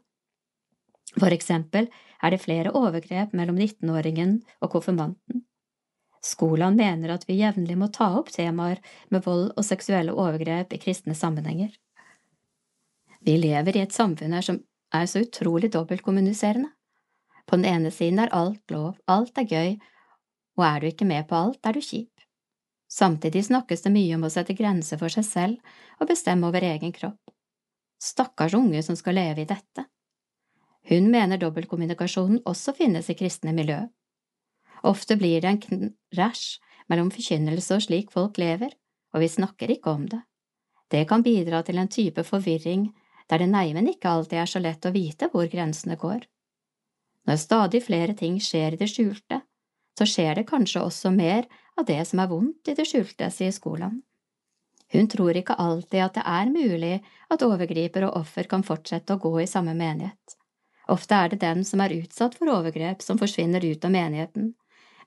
For 1.16 1.34
eksempel 1.34 1.88
er 2.22 2.34
det 2.34 2.41
flere 2.43 2.74
overgrep 2.76 3.36
mellom 3.38 3.60
19-åringen 3.62 4.39
og 4.60 4.74
konfirmanten. 4.74 5.45
Skolan 6.26 6.76
mener 6.76 7.14
at 7.14 7.28
vi 7.30 7.38
jevnlig 7.39 7.78
må 7.80 7.88
ta 7.93 8.10
opp 8.20 8.34
temaer 8.34 8.82
med 9.14 9.24
vold 9.24 9.52
og 9.54 9.66
seksuelle 9.66 10.16
overgrep 10.18 10.74
i 10.74 10.82
kristne 10.82 11.16
sammenhenger. 11.16 11.70
Vi 13.28 13.36
lever 13.36 13.76
i 13.76 13.84
et 13.84 13.92
samfunn 13.92 14.32
her 14.38 14.46
som 14.46 14.62
er 14.96 15.08
så 15.12 15.20
utrolig 15.26 15.68
dobbeltkommuniserende. 15.74 16.70
På 17.48 17.58
den 17.60 17.66
ene 17.68 17.92
siden 17.92 18.22
er 18.24 18.32
alt 18.36 18.72
lov, 18.72 18.94
alt 19.08 19.36
er 19.40 19.48
gøy, 19.48 19.74
og 20.56 20.64
er 20.64 20.80
du 20.80 20.88
ikke 20.88 21.08
med 21.08 21.28
på 21.28 21.36
alt, 21.36 21.60
er 21.68 21.76
du 21.76 21.84
kjip. 21.84 22.24
Samtidig 22.88 23.44
snakkes 23.50 23.84
det 23.84 23.92
mye 23.92 24.16
om 24.16 24.24
å 24.24 24.32
sette 24.32 24.56
grenser 24.56 25.00
for 25.02 25.12
seg 25.12 25.26
selv 25.28 25.74
og 26.00 26.08
bestemme 26.08 26.48
over 26.48 26.64
egen 26.64 26.94
kropp. 26.96 27.34
Stakkars 28.00 28.56
unge 28.56 28.80
som 28.86 28.96
skal 28.96 29.18
leve 29.20 29.44
i 29.44 29.50
dette. 29.50 29.84
Hun 30.88 31.10
mener 31.12 31.42
dobbeltkommunikasjonen 31.42 32.46
også 32.48 32.72
finnes 32.78 33.10
i 33.12 33.16
kristne 33.20 33.52
miljø. 33.56 33.82
Ofte 34.88 35.18
blir 35.20 35.44
det 35.44 35.52
en 35.52 35.92
krasj 36.16 36.62
mellom 36.88 37.12
forkynnelse 37.12 37.76
og 37.76 37.84
slik 37.84 38.14
folk 38.14 38.40
lever, 38.40 38.72
og 39.12 39.20
vi 39.20 39.30
snakker 39.36 39.74
ikke 39.76 39.92
om 39.92 40.08
det. 40.08 40.22
Det 40.88 41.04
kan 41.10 41.26
bidra 41.28 41.60
til 41.68 41.82
en 41.82 41.92
type 41.92 42.24
forvirring 42.24 42.88
der 43.28 43.44
det 43.44 43.50
neimen 43.52 43.90
ikke 43.92 44.10
alltid 44.10 44.40
er 44.42 44.50
så 44.50 44.62
lett 44.64 44.86
å 44.88 44.94
vite 44.96 45.30
hvor 45.34 45.48
grensene 45.52 45.98
går. 46.00 46.26
Når 47.28 47.40
stadig 47.42 47.84
flere 47.84 48.16
ting 48.16 48.40
skjer 48.40 48.76
i 48.76 48.80
det 48.80 48.88
skjulte, 48.92 49.42
så 49.98 50.06
skjer 50.08 50.40
det 50.40 50.48
kanskje 50.48 50.84
også 50.84 51.12
mer 51.12 51.48
av 51.78 51.88
det 51.90 52.00
som 52.08 52.22
er 52.24 52.30
vondt 52.32 52.72
i 52.72 52.76
det 52.78 52.86
skjulte, 52.88 53.30
sier 53.34 53.52
Skoland. 53.52 54.04
Hun 54.94 55.10
tror 55.12 55.36
ikke 55.36 55.58
alltid 55.60 56.04
at 56.06 56.16
det 56.16 56.24
er 56.24 56.52
mulig 56.54 56.94
at 57.34 57.44
overgriper 57.44 58.08
og 58.08 58.22
offer 58.22 58.48
kan 58.48 58.64
fortsette 58.64 59.18
å 59.18 59.20
gå 59.20 59.34
i 59.42 59.50
samme 59.50 59.74
menighet. 59.76 60.38
Ofte 60.88 61.16
er 61.16 61.34
det 61.34 61.42
den 61.42 61.66
som 61.68 61.84
er 61.84 61.96
utsatt 61.98 62.38
for 62.40 62.48
overgrep, 62.54 63.04
som 63.04 63.20
forsvinner 63.20 63.66
ut 63.66 63.84
av 63.84 63.92
menigheten, 63.92 64.54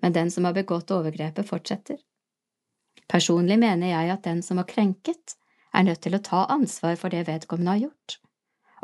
men 0.00 0.12
den 0.12 0.30
som 0.30 0.44
har 0.44 0.56
begått 0.56 0.92
overgrepet, 0.92 1.48
fortsetter. 1.48 1.96
Personlig 3.08 3.56
mener 3.58 3.94
jeg 3.94 4.12
at 4.12 4.26
den 4.26 4.42
som 4.44 4.60
har 4.60 4.68
krenket, 4.68 5.39
er 5.74 5.86
nødt 5.86 6.02
til 6.04 6.16
å 6.16 6.24
ta 6.24 6.44
ansvar 6.52 6.96
for 7.00 7.12
det 7.12 7.26
vedkommende 7.28 7.76
har 7.76 7.84
gjort. 7.86 8.18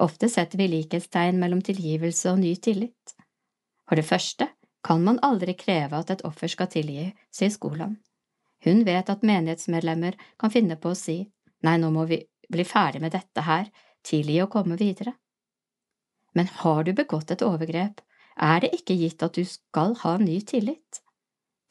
Ofte 0.03 0.29
setter 0.29 0.61
vi 0.61 0.69
likhetstegn 0.71 1.39
mellom 1.41 1.63
tilgivelse 1.65 2.33
og 2.33 2.43
ny 2.43 2.55
tillit. 2.61 3.17
For 3.89 3.97
det 3.97 4.07
første 4.07 4.51
kan 4.87 5.03
man 5.03 5.21
aldri 5.25 5.57
kreve 5.59 5.99
at 5.99 6.13
et 6.13 6.25
offer 6.29 6.51
skal 6.53 6.71
tilgi, 6.71 7.09
sier 7.33 7.51
Skolan. 7.51 7.97
Hun 8.65 8.85
vet 8.87 9.11
at 9.11 9.25
menighetsmedlemmer 9.27 10.17
kan 10.39 10.53
finne 10.53 10.77
på 10.81 10.93
å 10.93 10.99
si 10.99 11.23
nei, 11.67 11.77
nå 11.81 11.91
må 11.91 12.05
vi 12.07 12.21
bli 12.53 12.65
ferdig 12.67 13.01
med 13.03 13.15
dette 13.17 13.43
her, 13.43 13.71
tilgi 14.07 14.39
og 14.45 14.53
komme 14.53 14.79
videre. 14.79 15.17
Men 16.37 16.51
har 16.61 16.85
du 16.85 16.93
begått 16.95 17.33
et 17.33 17.43
overgrep, 17.43 18.03
er 18.37 18.61
det 18.63 18.75
ikke 18.77 18.99
gitt 19.01 19.25
at 19.25 19.35
du 19.35 19.45
skal 19.49 19.97
ha 20.03 20.17
ny 20.21 20.39
tillit. 20.45 21.01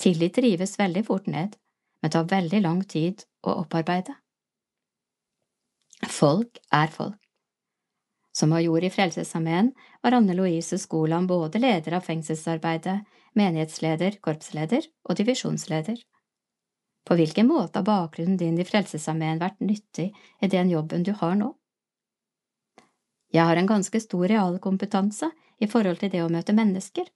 Tillit 0.02 0.38
rives 0.42 0.76
veldig 0.80 1.06
fort 1.08 1.28
ned, 1.32 1.56
men 2.02 2.12
tar 2.12 2.28
veldig 2.32 2.62
lang 2.66 2.82
tid 2.84 3.24
å 3.46 3.62
opparbeide. 3.62 4.18
Folk 6.10 6.58
er 6.72 6.88
folk. 6.88 7.20
Som 8.36 8.52
major 8.52 8.84
i 8.84 8.90
Frelsesarmeen 8.92 9.72
var 10.04 10.12
Anne 10.12 10.34
Louise 10.36 10.78
Skoland 10.80 11.28
både 11.28 11.60
leder 11.60 11.96
av 11.96 12.04
fengselsarbeidet, 12.04 12.98
menighetsleder, 13.34 14.18
korpsleder 14.22 14.88
og 15.08 15.16
divisjonsleder. 15.16 16.02
På 17.06 17.16
hvilken 17.16 17.48
måte 17.48 17.80
har 17.80 17.88
bakgrunnen 17.88 18.38
din 18.38 18.58
i 18.60 18.66
Frelsesarmeen 18.68 19.40
vært 19.40 19.62
nyttig 19.64 20.10
i 20.42 20.50
den 20.52 20.72
jobben 20.74 21.06
du 21.06 21.14
har 21.16 21.36
nå? 21.40 21.54
Jeg 23.32 23.46
har 23.46 23.60
en 23.60 23.70
ganske 23.70 24.00
stor 24.00 24.28
realkompetanse 24.32 25.30
i 25.60 25.68
forhold 25.72 26.02
til 26.02 26.12
det 26.12 26.24
å 26.24 26.32
møte 26.32 26.56
mennesker. 26.56 27.08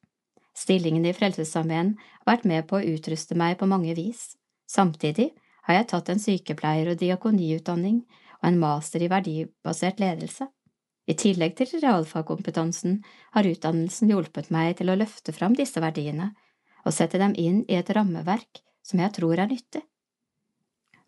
Stillingen 0.55 1.05
i 1.07 1.13
Frelsesarmeen 1.15 1.93
har 1.99 2.31
vært 2.31 2.47
med 2.47 2.67
på 2.67 2.79
å 2.79 2.95
utruste 2.95 3.35
meg 3.35 3.57
på 3.59 3.67
mange 3.67 3.95
vis. 3.97 4.37
Samtidig 4.69 5.31
har 5.67 5.79
jeg 5.79 5.89
tatt 5.91 6.09
en 6.09 6.21
sykepleier- 6.21 6.91
og 6.93 6.99
diakoniutdanning 6.99 8.01
og 8.41 8.49
en 8.49 8.59
master 8.61 9.03
i 9.03 9.09
verdibasert 9.11 9.99
ledelse. 9.99 10.47
I 11.09 11.15
tillegg 11.17 11.55
til 11.57 11.71
realfagkompetansen 11.81 12.99
har 13.33 13.47
utdannelsen 13.49 14.11
hjulpet 14.11 14.51
meg 14.53 14.77
til 14.77 14.91
å 14.91 14.97
løfte 14.99 15.33
fram 15.33 15.55
disse 15.57 15.81
verdiene 15.81 16.31
og 16.85 16.93
sette 16.95 17.19
dem 17.21 17.33
inn 17.37 17.63
i 17.67 17.79
et 17.79 17.89
rammeverk 17.95 18.61
som 18.85 19.01
jeg 19.01 19.15
tror 19.17 19.41
er 19.41 19.49
nyttig. 19.49 19.81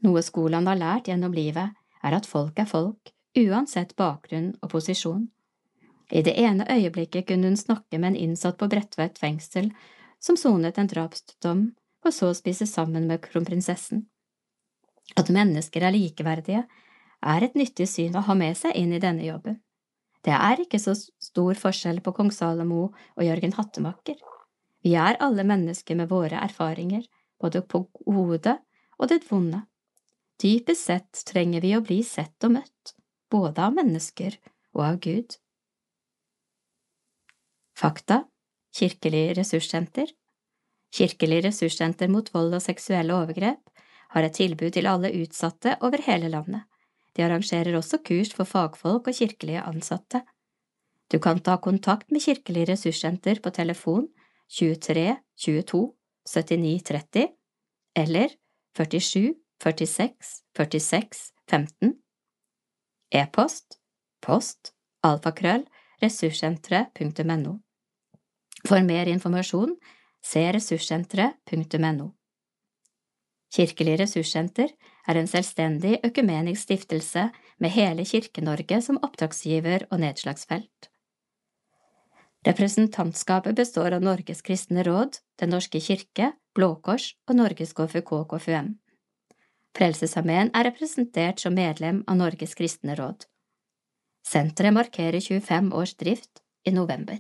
Noe 0.01 0.23
skolen 0.25 0.67
har 0.67 0.79
lært 0.79 1.09
gjennom 1.11 1.34
livet, 1.34 1.77
er 2.01 2.17
at 2.17 2.25
folk 2.25 2.57
er 2.59 2.65
folk, 2.65 3.11
uansett 3.38 3.93
bakgrunn 3.95 4.55
og 4.61 4.71
posisjon. 4.73 5.27
I 6.11 6.23
det 6.25 6.34
ene 6.41 6.65
øyeblikket 6.65 7.27
kunne 7.29 7.51
hun 7.51 7.59
snakke 7.59 7.99
med 7.99 8.11
en 8.11 8.21
innsatt 8.25 8.57
på 8.59 8.67
Bredtveit 8.67 9.21
fengsel 9.21 9.69
som 10.19 10.38
sonet 10.38 10.77
en 10.82 10.89
drapsdom, 10.89 11.61
og 12.01 12.13
så 12.13 12.32
spise 12.34 12.65
sammen 12.65 13.05
med 13.07 13.21
kronprinsessen. 13.23 14.07
At 15.15 15.29
mennesker 15.29 15.86
er 15.86 15.93
likeverdige, 15.93 16.65
er 17.22 17.45
et 17.45 17.57
nyttig 17.57 17.88
syn 17.89 18.17
å 18.17 18.26
ha 18.26 18.36
med 18.38 18.57
seg 18.57 18.76
inn 18.78 18.93
i 18.93 19.01
denne 19.01 19.26
jobben. 19.26 19.59
Det 20.26 20.34
er 20.34 20.61
ikke 20.61 20.80
så 20.82 20.93
stor 20.95 21.57
forskjell 21.57 22.01
på 22.05 22.13
kong 22.17 22.30
Salomo 22.34 22.91
og 22.91 23.24
Jørgen 23.26 23.55
Hattemaker. 23.57 24.17
Vi 24.86 24.93
er 24.97 25.17
alle 25.22 25.45
mennesker 25.45 25.97
med 25.97 26.09
våre 26.09 26.41
erfaringer, 26.41 27.05
både 27.41 27.61
på 27.65 27.86
hodet 28.05 28.57
og 28.99 29.09
det 29.09 29.22
vonde. 29.30 29.63
Dypest 30.41 30.89
sett 30.89 31.24
trenger 31.30 31.61
vi 31.61 31.76
å 31.78 31.84
bli 31.86 32.01
sett 32.05 32.45
og 32.45 32.55
møtt, 32.57 32.95
både 33.30 33.61
av 33.65 33.78
mennesker 33.78 34.38
og 34.74 34.86
av 34.86 34.99
Gud. 35.03 35.38
Fakta 37.78 38.24
Kirkelig 38.72 39.36
ressurssenter 39.38 40.13
Kirkelig 40.95 41.41
ressurssenter 41.47 42.09
mot 42.11 42.28
vold 42.34 42.57
og 42.57 42.63
seksuelle 42.63 43.15
overgrep 43.15 43.86
har 44.11 44.28
et 44.28 44.36
tilbud 44.36 44.74
til 44.76 44.89
alle 44.91 45.11
utsatte 45.22 45.78
over 45.86 46.03
hele 46.05 46.30
landet. 46.32 46.65
De 47.16 47.24
arrangerer 47.24 47.76
også 47.78 47.99
kurs 48.07 48.34
for 48.34 48.47
fagfolk 48.47 49.07
og 49.07 49.18
kirkelige 49.18 49.64
ansatte. 49.68 50.24
Du 51.12 51.20
kan 51.20 51.41
ta 51.43 51.57
kontakt 51.57 52.12
med 52.12 52.24
Kirkelig 52.24 52.70
ressurssenter 52.70 53.41
på 53.43 53.51
telefon 53.51 54.07
23 54.49 55.18
22 55.36 55.93
79 56.26 56.84
30 56.84 57.28
eller 57.95 58.30
47 58.78 59.34
46 59.64 60.43
46 60.55 61.34
15. 61.49 61.93
E-post 63.12 63.82
post 64.22 64.72
alfakrøll 65.03 65.66
ressurssenteret.no. 66.01 67.57
For 68.68 68.86
mer 68.86 69.09
informasjon 69.09 69.76
se 70.24 70.46
ressurssenteret.no. 70.55 72.08
Kirkelig 73.51 74.00
ressurssenter 74.00 74.70
er 75.07 75.17
en 75.17 75.29
selvstendig 75.29 75.99
økumenisk 76.05 76.61
stiftelse 76.67 77.29
med 77.59 77.73
hele 77.75 78.05
Kirke-Norge 78.05 78.82
som 78.82 78.99
oppdragsgiver 79.01 79.87
og 79.89 80.01
nedslagsfelt. 80.03 80.91
Representantskapet 82.45 83.55
består 83.55 83.93
av 83.93 84.01
Norges 84.01 84.41
kristne 84.41 84.83
råd, 84.83 85.19
Den 85.37 85.49
norske 85.53 85.79
kirke, 85.79 86.33
Blå 86.53 86.75
Kors 86.82 87.15
og 87.29 87.36
Norges 87.36 87.73
KFUK-KFUM. 87.73 88.75
Frelsesarmeen 89.78 90.49
er 90.53 90.67
representert 90.67 91.39
som 91.39 91.53
medlem 91.55 92.03
av 92.07 92.17
Norges 92.17 92.55
kristne 92.57 92.95
råd. 92.97 93.25
Senteret 94.28 94.73
markerer 94.73 95.19
25 95.21 95.71
års 95.73 95.93
drift 95.95 96.41
i 96.65 96.73
november. 96.73 97.17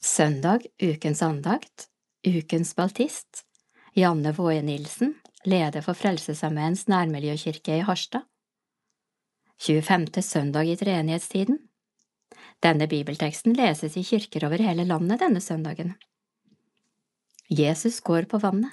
Søndag 0.00 0.64
ukens 0.80 1.22
andakt, 1.22 1.88
ukens 2.24 2.72
baltist, 2.76 3.44
Janne 3.96 4.32
Våje 4.32 4.62
Nilsen, 4.62 5.14
leder 5.46 5.84
for 5.84 5.96
Frelsesarmeens 5.96 6.86
nærmiljøkirke 6.90 7.78
i 7.78 7.84
Harstad. 7.86 8.26
25. 9.60 10.22
søndag 10.22 10.68
i 10.68 10.76
treenighetstiden. 10.76 11.58
Denne 12.62 12.86
bibelteksten 12.88 13.56
leses 13.56 13.96
i 13.96 14.04
kirker 14.04 14.46
over 14.46 14.60
hele 14.60 14.84
landet 14.84 15.20
denne 15.20 15.40
søndagen. 15.40 15.94
Jesus 17.48 18.00
går 18.00 18.28
på 18.30 18.40
vannet. 18.40 18.72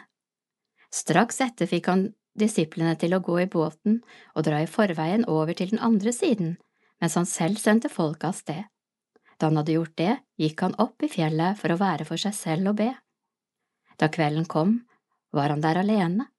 Straks 0.91 1.41
etter 1.41 1.68
fikk 1.68 1.88
han 1.91 2.06
disiplene 2.38 2.95
til 2.99 3.15
å 3.15 3.23
gå 3.23 3.39
i 3.41 3.49
båten 3.52 4.02
og 4.35 4.45
dra 4.48 4.61
i 4.61 4.69
forveien 4.69 5.26
over 5.27 5.53
til 5.57 5.72
den 5.73 5.84
andre 5.84 6.14
siden, 6.15 6.56
mens 7.02 7.18
han 7.19 7.27
selv 7.27 7.60
sendte 7.60 7.91
folket 7.91 8.30
av 8.30 8.38
sted. 8.38 8.64
Da 9.38 9.49
han 9.49 9.60
hadde 9.60 9.76
gjort 9.76 9.98
det, 9.98 10.14
gikk 10.39 10.64
han 10.65 10.77
opp 10.81 11.03
i 11.03 11.11
fjellet 11.11 11.60
for 11.60 11.73
å 11.73 11.80
være 11.80 12.07
for 12.07 12.22
seg 12.22 12.35
selv 12.35 12.72
og 12.72 12.80
be. 12.80 12.91
Da 13.98 14.10
kvelden 14.14 14.48
kom, 14.49 14.81
var 15.34 15.52
han 15.53 15.61
der 15.61 15.81
alene. 15.81 16.30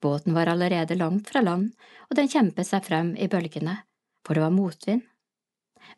Båten 0.00 0.34
var 0.34 0.48
allerede 0.48 0.96
langt 0.96 1.28
fra 1.28 1.42
land, 1.44 1.74
og 2.08 2.16
den 2.16 2.28
kjempet 2.28 2.66
seg 2.66 2.84
frem 2.86 3.12
i 3.20 3.28
bølgene, 3.28 3.76
for 4.24 4.36
det 4.36 4.44
var 4.46 4.54
motvind. 4.54 5.04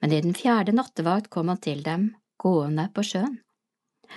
Men 0.00 0.12
i 0.12 0.20
den 0.24 0.34
fjerde 0.34 0.74
nattevakt 0.74 1.30
kom 1.30 1.50
han 1.52 1.60
til 1.62 1.82
dem, 1.86 2.10
gående 2.42 2.88
på 2.94 3.04
sjøen. 3.06 3.38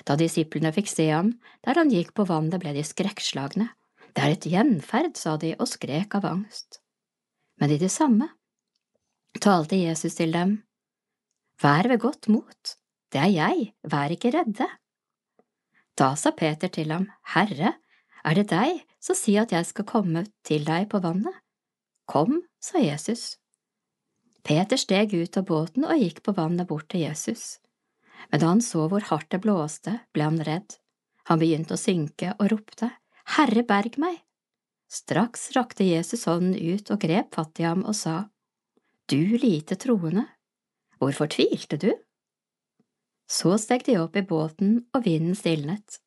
Da 0.03 0.17
disiplene 0.19 0.73
fikk 0.75 0.89
se 0.91 1.07
ham 1.11 1.35
der 1.63 1.77
han 1.79 1.91
gikk 1.93 2.13
på 2.17 2.25
vannet, 2.27 2.59
ble 2.61 2.73
de 2.75 2.83
skrekkslagne. 2.83 3.69
Det 4.15 4.23
er 4.23 4.33
et 4.33 4.47
gjenferd, 4.47 5.15
sa 5.19 5.35
de 5.37 5.53
og 5.59 5.69
skrek 5.69 6.15
av 6.17 6.25
angst. 6.29 6.79
Men 7.59 7.71
i 7.71 7.79
det 7.79 7.91
samme 7.93 8.29
talte 9.43 9.77
Jesus 9.77 10.15
til 10.17 10.33
dem. 10.35 10.57
Vær 11.61 11.87
ved 11.91 12.01
godt 12.03 12.27
mot, 12.31 12.75
det 13.11 13.21
er 13.21 13.31
jeg, 13.31 13.69
vær 13.87 14.11
ikke 14.11 14.33
redde. 14.35 14.67
Da 15.95 16.13
sa 16.19 16.33
Peter 16.35 16.71
til 16.71 16.91
ham, 16.91 17.07
Herre, 17.35 17.75
er 18.25 18.39
det 18.39 18.49
deg, 18.51 18.81
så 18.99 19.15
si 19.17 19.35
at 19.37 19.53
jeg 19.53 19.67
skal 19.69 19.87
komme 19.87 20.25
til 20.47 20.65
deg 20.67 20.89
på 20.91 21.01
vannet. 21.03 21.35
Kom, 22.09 22.41
sa 22.61 22.81
Jesus. 22.81 23.35
Peter 24.45 24.77
steg 24.77 25.13
ut 25.13 25.37
av 25.39 25.45
båten 25.49 25.85
og 25.87 26.01
gikk 26.01 26.21
på 26.25 26.35
vannet 26.37 26.69
bort 26.69 26.87
til 26.93 27.05
Jesus. 27.05 27.59
Men 28.29 28.41
da 28.41 28.51
han 28.51 28.61
så 28.65 28.85
hvor 28.89 29.05
hardt 29.09 29.31
det 29.33 29.41
blåste, 29.45 29.99
ble 30.13 30.27
han 30.27 30.41
redd. 30.45 30.77
Han 31.29 31.41
begynte 31.41 31.73
å 31.73 31.81
synke 31.81 32.35
og 32.37 32.51
ropte, 32.53 32.91
Herre, 33.35 33.65
berg 33.65 33.97
meg! 34.01 34.21
Straks 34.91 35.49
rakte 35.55 35.85
Jesus 35.87 36.27
hånden 36.29 36.53
ut 36.53 36.91
og 36.93 37.01
grep 37.01 37.33
fatt 37.33 37.59
i 37.59 37.65
ham 37.65 37.81
og 37.89 37.97
sa, 37.97 38.27
Du 39.09 39.37
lite 39.41 39.77
troende, 39.81 40.27
hvorfor 41.01 41.29
tvilte 41.33 41.79
du? 41.81 41.89
Så 43.25 43.57
steg 43.57 43.87
de 43.87 43.97
opp 43.97 44.15
i 44.15 44.21
båten, 44.21 44.83
og 44.93 45.07
vinden 45.07 45.33
stilnet. 45.37 45.97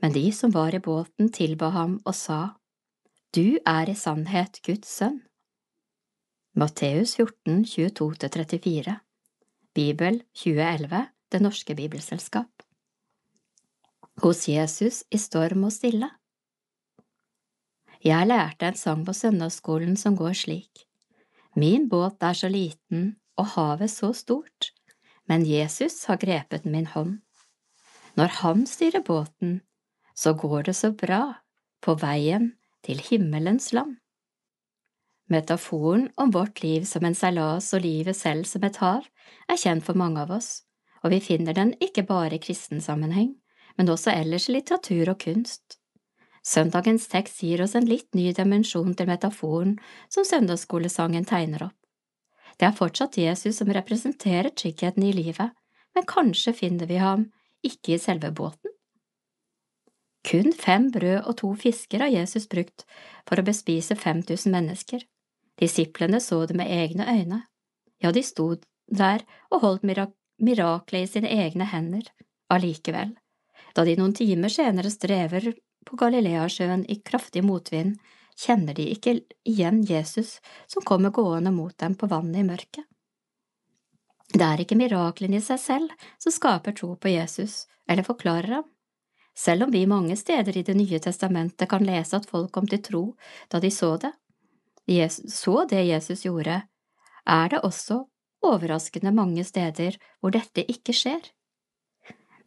Men 0.00 0.12
de 0.12 0.32
som 0.32 0.50
var 0.50 0.74
i 0.74 0.80
båten, 0.80 1.30
tilba 1.32 1.70
ham 1.74 2.00
og 2.04 2.14
sa, 2.14 2.58
Du 3.32 3.58
er 3.66 3.90
i 3.90 3.94
sannhet 3.94 4.60
Guds 4.66 4.88
sønn. 4.88 5.22
Matteus 6.56 7.16
14, 7.16 7.64
22–34 7.64 8.94
Bibel 9.74 10.22
2011 10.32 11.02
Det 11.32 11.40
Norske 11.44 11.74
Bibelselskap 11.76 12.62
Hos 14.22 14.46
Jesus 14.48 15.02
i 15.12 15.20
storm 15.20 15.66
og 15.68 15.74
stille 15.74 16.08
Jeg 18.04 18.30
lærte 18.30 18.70
en 18.70 18.80
sang 18.80 19.04
på 19.04 19.12
søndagsskolen 19.12 20.00
som 20.00 20.16
går 20.16 20.32
slik. 20.32 20.86
Min 21.56 21.90
båt 21.92 22.24
er 22.24 22.32
så 22.32 22.48
liten 22.48 23.16
og 23.36 23.52
havet 23.52 23.92
så 23.92 24.14
stort 24.16 24.72
men 25.26 25.46
Jesus 25.46 26.04
har 26.06 26.20
grepet 26.22 26.66
min 26.66 26.86
hånd. 26.86 27.18
Når 28.16 28.38
han 28.40 28.66
styrer 28.66 29.02
båten, 29.04 29.60
så 30.18 30.32
går 30.34 30.68
det 30.68 30.74
så 30.74 30.92
bra 30.92 31.22
på 31.84 31.94
veien 32.00 32.52
til 32.86 33.00
himmelens 33.02 33.72
land. 33.76 33.96
Metaforen 35.28 36.08
om 36.16 36.30
vårt 36.30 36.62
liv 36.62 36.84
som 36.86 37.04
en 37.04 37.16
seilas 37.18 37.72
og 37.74 37.82
livet 37.82 38.16
selv 38.16 38.46
som 38.46 38.64
et 38.64 38.78
hav 38.78 39.08
er 39.50 39.58
kjent 39.58 39.84
for 39.84 39.98
mange 39.98 40.22
av 40.22 40.30
oss, 40.36 40.62
og 41.02 41.10
vi 41.12 41.22
finner 41.22 41.56
den 41.56 41.74
ikke 41.82 42.06
bare 42.06 42.38
i 42.38 42.42
kristen 42.42 42.80
sammenheng, 42.80 43.34
men 43.76 43.90
også 43.90 44.14
ellers 44.14 44.48
i 44.48 44.56
litteratur 44.56 45.10
og 45.12 45.18
kunst. 45.24 45.80
Søndagens 46.46 47.08
tekst 47.10 47.42
gir 47.42 47.64
oss 47.64 47.74
en 47.74 47.88
litt 47.90 48.14
ny 48.14 48.30
dimensjon 48.32 48.94
til 48.94 49.10
metaforen 49.10 49.74
som 50.06 50.24
søndagsskolesangen 50.24 51.26
tegner 51.26 51.66
opp. 51.68 51.76
Det 52.56 52.68
er 52.70 52.76
fortsatt 52.78 53.18
Jesus 53.18 53.58
som 53.58 53.72
representerer 53.74 54.54
tryggheten 54.54 55.02
i 55.04 55.12
livet, 55.12 55.50
men 55.94 56.06
kanskje 56.08 56.54
finner 56.54 56.86
vi 56.86 57.02
ham 57.02 57.26
ikke 57.66 57.96
i 57.96 58.00
selve 58.00 58.30
båten? 58.30 58.75
Kun 60.26 60.52
fem 60.52 60.88
brød 60.90 61.20
og 61.22 61.36
to 61.38 61.52
fisker 61.54 62.02
har 62.02 62.10
Jesus 62.10 62.48
brukt 62.50 62.84
for 63.28 63.38
å 63.38 63.46
bespise 63.46 63.94
5000 63.94 64.50
mennesker. 64.52 65.04
Disiplene 65.60 66.20
så 66.20 66.42
det 66.46 66.56
med 66.58 66.70
egne 66.72 67.06
øyne. 67.06 67.42
Ja, 68.02 68.10
de 68.12 68.22
sto 68.26 68.56
der 68.86 69.22
og 69.50 69.62
holdt 69.62 69.86
mirak 69.86 70.14
miraklet 70.42 71.06
i 71.06 71.12
sine 71.12 71.30
egne 71.32 71.64
hender. 71.70 72.10
Allikevel, 72.52 73.14
da 73.74 73.84
de 73.86 73.96
noen 73.98 74.12
timer 74.14 74.52
senere 74.52 74.90
strever 74.92 75.48
på 75.86 75.96
Galileasjøen 75.98 76.84
i 76.92 76.98
kraftig 77.00 77.42
motvind, 77.46 77.96
kjenner 78.36 78.76
de 78.76 78.90
ikke 78.92 79.16
igjen 79.48 79.80
Jesus 79.88 80.36
som 80.68 80.84
kommer 80.84 81.14
gående 81.14 81.50
mot 81.54 81.74
dem 81.80 81.96
på 81.96 82.08
vannet 82.10 82.42
i 82.42 82.46
mørket. 82.46 82.84
Det 84.34 84.44
er 84.44 84.60
ikke 84.60 84.76
miraklene 84.76 85.38
i 85.38 85.44
seg 85.44 85.60
selv 85.62 86.08
som 86.20 86.34
skaper 86.34 86.74
tro 86.76 86.92
på 87.00 87.14
Jesus 87.14 87.64
eller 87.88 88.04
forklarer 88.04 88.58
ham. 88.58 88.66
Selv 89.36 89.66
om 89.66 89.70
vi 89.70 89.84
mange 89.86 90.16
steder 90.16 90.56
i 90.56 90.62
Det 90.62 90.74
nye 90.76 90.98
testamentet 90.98 91.68
kan 91.68 91.84
lese 91.84 92.16
at 92.16 92.28
folk 92.30 92.50
kom 92.52 92.66
til 92.66 92.82
tro 92.82 93.04
da 93.52 93.60
de 93.60 93.70
så 93.70 93.96
det, 94.00 94.12
så 95.28 95.64
det 95.68 95.84
Jesus 95.84 96.22
gjorde, 96.24 96.62
er 97.26 97.48
det 97.48 97.60
også 97.60 98.04
overraskende 98.42 99.12
mange 99.12 99.44
steder 99.44 99.98
hvor 100.20 100.30
dette 100.30 100.64
ikke 100.70 100.94
skjer. 100.94 101.20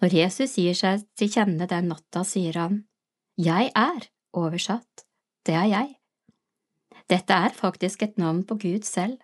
Når 0.01 0.15
Jesus 0.15 0.55
gir 0.55 0.73
seg 0.73 1.03
til 1.19 1.31
kjenne 1.33 1.67
den 1.67 1.89
natta, 1.91 2.23
sier 2.23 2.55
han, 2.55 2.85
Jeg 3.37 3.71
er, 3.75 4.07
oversatt, 4.33 5.05
det 5.45 5.55
er 5.55 5.67
jeg. 5.67 5.95
Dette 7.09 7.33
er 7.33 7.55
faktisk 7.55 8.03
et 8.03 8.17
navn 8.17 8.45
på 8.45 8.55
Gud 8.55 8.85
selv. 8.87 9.17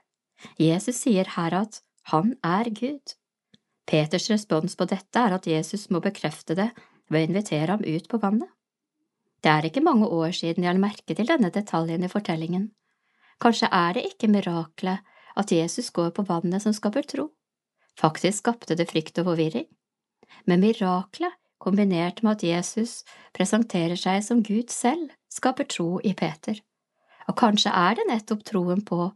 Jesus 0.59 0.99
sier 1.05 1.27
her 1.37 1.53
at 1.53 1.81
han 2.11 2.35
er 2.43 2.69
Gud. 2.69 3.15
Peters 3.87 4.29
respons 4.29 4.75
på 4.75 4.85
dette 4.89 5.19
er 5.19 5.37
at 5.37 5.47
Jesus 5.47 5.89
må 5.89 6.01
bekrefte 6.03 6.57
det 6.57 6.71
ved 7.09 7.21
å 7.21 7.29
invitere 7.29 7.75
ham 7.75 7.83
ut 7.85 8.07
på 8.09 8.19
vannet. 8.21 8.49
Det 9.43 9.51
er 9.51 9.67
ikke 9.67 9.83
mange 9.85 10.07
år 10.09 10.33
siden 10.33 10.65
jeg 10.65 10.73
la 10.73 10.81
merke 10.81 11.13
til 11.13 11.27
denne 11.29 11.51
detaljen 11.53 12.05
i 12.05 12.09
fortellingen. 12.09 12.71
Kanskje 13.41 13.69
er 13.69 13.97
det 13.97 14.05
ikke 14.09 14.31
miraklet 14.31 15.05
at 15.35 15.51
Jesus 15.51 15.91
går 15.93 16.13
på 16.15 16.25
vannet 16.25 16.63
som 16.63 16.73
skaper 16.73 17.05
tro. 17.05 17.27
Faktisk 17.99 18.41
skapte 18.41 18.77
det 18.79 18.87
frykt 18.89 19.19
og 19.21 19.29
forvirring. 19.29 19.67
Men 20.49 20.63
miraklet, 20.63 21.35
kombinert 21.61 22.21
med 22.23 22.37
at 22.37 22.43
Jesus 22.43 23.03
presenterer 23.33 23.97
seg 23.99 24.23
som 24.25 24.41
Gud 24.43 24.73
selv, 24.73 25.13
skaper 25.31 25.67
tro 25.69 25.99
i 26.03 26.13
Peter. 26.17 26.59
Og 27.29 27.37
kanskje 27.39 27.71
er 27.73 27.95
det 27.97 28.07
nettopp 28.09 28.43
troen 28.45 28.83
på 28.85 29.07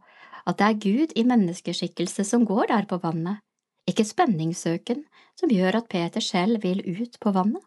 at 0.46 0.58
det 0.58 0.66
er 0.66 0.80
Gud 0.82 1.12
i 1.16 1.26
menneskeskikkelse 1.28 2.24
som 2.26 2.46
går 2.48 2.70
der 2.72 2.88
på 2.90 2.98
vannet, 3.02 3.42
ikke 3.88 4.06
spenningssøken 4.06 5.04
som 5.38 5.52
gjør 5.52 5.80
at 5.82 5.90
Peter 5.92 6.24
selv 6.24 6.62
vil 6.64 6.82
ut 6.86 7.18
på 7.20 7.32
vannet. 7.34 7.62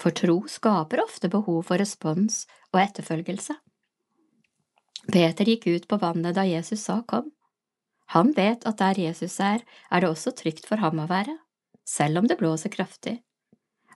For 0.00 0.12
tro 0.12 0.42
skaper 0.50 1.00
ofte 1.04 1.30
behov 1.32 1.62
for 1.70 1.80
respons 1.80 2.44
og 2.74 2.82
etterfølgelse. 2.82 3.56
Peter 5.06 5.48
gikk 5.48 5.66
ut 5.70 5.88
på 5.88 5.98
vannet 6.02 6.36
da 6.36 6.44
Jesus 6.44 6.82
sa 6.84 7.00
kom. 7.08 7.30
Han 8.14 8.32
vet 8.36 8.66
at 8.66 8.78
der 8.78 8.98
Jesus 9.00 9.38
er, 9.40 9.62
er 9.90 10.00
det 10.02 10.10
også 10.10 10.32
trygt 10.36 10.66
for 10.66 10.82
ham 10.82 11.00
å 11.02 11.08
være, 11.10 11.38
selv 11.86 12.20
om 12.20 12.28
det 12.28 12.38
blåser 12.38 12.70
kraftig. 12.70 13.20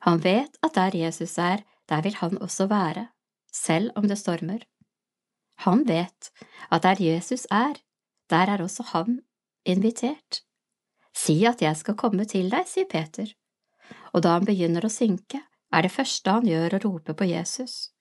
Han 0.07 0.23
vet 0.25 0.57
at 0.65 0.75
der 0.75 0.97
Jesus 0.97 1.37
er, 1.39 1.63
der 1.91 2.03
vil 2.03 2.17
han 2.23 2.39
også 2.39 2.67
være, 2.71 3.09
selv 3.53 3.93
om 3.97 4.09
det 4.09 4.19
stormer. 4.19 4.65
Han 5.67 5.85
vet 5.89 6.31
at 6.71 6.83
der 6.87 7.03
Jesus 7.03 7.47
er, 7.51 7.77
der 8.31 8.55
er 8.55 8.63
også 8.63 8.87
han 8.95 9.21
invitert. 9.67 10.43
Si 11.13 11.45
at 11.45 11.63
jeg 11.63 11.77
skal 11.77 11.99
komme 11.99 12.25
til 12.25 12.49
deg, 12.51 12.67
sier 12.71 12.89
Peter, 12.89 13.29
og 14.15 14.23
da 14.25 14.39
han 14.39 14.47
begynner 14.47 14.87
å 14.87 14.93
synke, 14.93 15.43
er 15.71 15.87
det 15.87 15.93
første 15.95 16.37
han 16.37 16.49
gjør 16.49 16.77
å 16.77 16.83
rope 16.87 17.15
på 17.15 17.29
Jesus. 17.31 17.93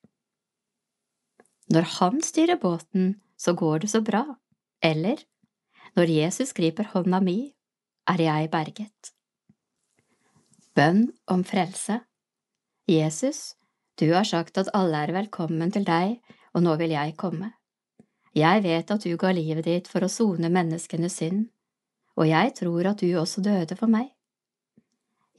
Når 1.69 1.85
han 1.99 2.21
styrer 2.25 2.57
båten, 2.61 3.19
så 3.37 3.53
går 3.53 3.85
det 3.85 3.91
så 3.93 4.01
bra, 4.01 4.23
eller 4.81 5.21
når 5.95 6.11
Jesus 6.11 6.53
griper 6.57 6.89
hånda 6.93 7.21
mi, 7.21 7.53
er 8.09 8.21
jeg 8.23 8.49
berget. 8.51 9.13
Bønn 10.75 11.09
om 11.29 11.43
frelse 11.45 12.01
Jesus, 12.89 13.55
du 14.01 14.09
har 14.13 14.25
sagt 14.25 14.57
at 14.57 14.71
alle 14.73 15.03
er 15.05 15.13
velkommen 15.13 15.69
til 15.71 15.85
deg, 15.85 16.17
og 16.57 16.63
nå 16.65 16.75
vil 16.81 16.95
jeg 16.95 17.17
komme. 17.19 17.51
Jeg 18.33 18.63
vet 18.63 18.91
at 18.91 19.03
du 19.05 19.13
ga 19.17 19.29
livet 19.35 19.67
ditt 19.67 19.89
for 19.89 20.05
å 20.05 20.09
sone 20.09 20.49
menneskenes 20.49 21.19
synd, 21.21 21.49
og 22.17 22.29
jeg 22.29 22.55
tror 22.57 22.89
at 22.89 23.03
du 23.03 23.13
også 23.19 23.43
døde 23.45 23.77
for 23.77 23.91
meg. 23.91 24.09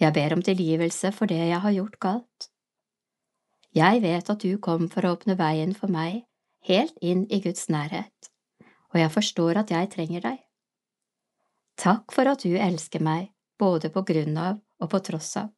Jeg 0.00 0.14
ber 0.16 0.32
om 0.32 0.42
tilgivelse 0.42 1.12
for 1.12 1.28
det 1.28 1.42
jeg 1.50 1.60
har 1.60 1.76
gjort 1.76 1.98
galt. 2.00 2.48
Jeg 3.76 4.00
vet 4.02 4.30
at 4.32 4.42
du 4.42 4.56
kom 4.58 4.88
for 4.90 5.06
å 5.06 5.14
åpne 5.14 5.36
veien 5.38 5.74
for 5.76 5.92
meg 5.92 6.24
helt 6.66 6.96
inn 7.04 7.26
i 7.30 7.40
Guds 7.44 7.68
nærhet, 7.72 8.30
og 8.92 9.00
jeg 9.00 9.12
forstår 9.14 9.60
at 9.62 9.70
jeg 9.70 9.90
trenger 9.92 10.24
deg. 10.24 10.38
Takk 11.80 12.12
for 12.12 12.28
at 12.28 12.42
du 12.44 12.56
elsker 12.56 13.04
meg 13.04 13.30
både 13.60 13.92
på 13.92 14.02
grunn 14.08 14.36
av 14.40 14.58
og 14.80 14.90
på 14.92 15.00
tross 15.04 15.34
av. 15.40 15.52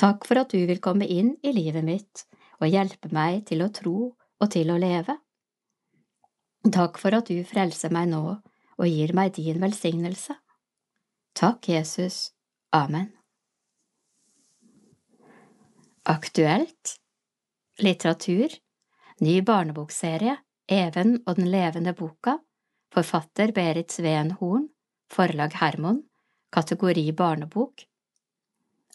Takk 0.00 0.26
for 0.26 0.40
at 0.40 0.50
du 0.50 0.64
vil 0.66 0.82
komme 0.82 1.06
inn 1.06 1.36
i 1.44 1.52
livet 1.54 1.84
mitt 1.86 2.24
og 2.60 2.68
hjelpe 2.68 3.12
meg 3.14 3.44
til 3.48 3.62
å 3.62 3.70
tro 3.72 3.98
og 4.10 4.48
til 4.50 4.72
å 4.72 4.78
leve. 4.80 5.16
Takk 6.64 6.98
for 6.98 7.14
at 7.14 7.28
du 7.28 7.44
frelser 7.46 7.92
meg 7.94 8.08
nå 8.10 8.24
og 8.34 8.86
gir 8.88 9.14
meg 9.14 9.36
din 9.36 9.60
velsignelse. 9.62 10.34
Takk, 11.36 11.68
Jesus. 11.68 12.32
Amen. 12.74 13.12
Aktuelt. 16.06 16.96
Litteratur. 17.78 18.48
Ny 19.20 19.40
barnebokserie. 19.40 20.36
Even 20.68 21.22
og 21.24 21.38
den 21.38 21.46
levende 21.48 21.94
boka. 21.96 22.34
Forfatter 22.92 23.52
Berit 23.56 23.92
Sveen 23.92 24.34
Horn. 24.36 24.66
Forlag 25.08 25.56
Hermon. 25.62 26.02
Kategori 26.52 27.06
barnebok. 27.12 27.86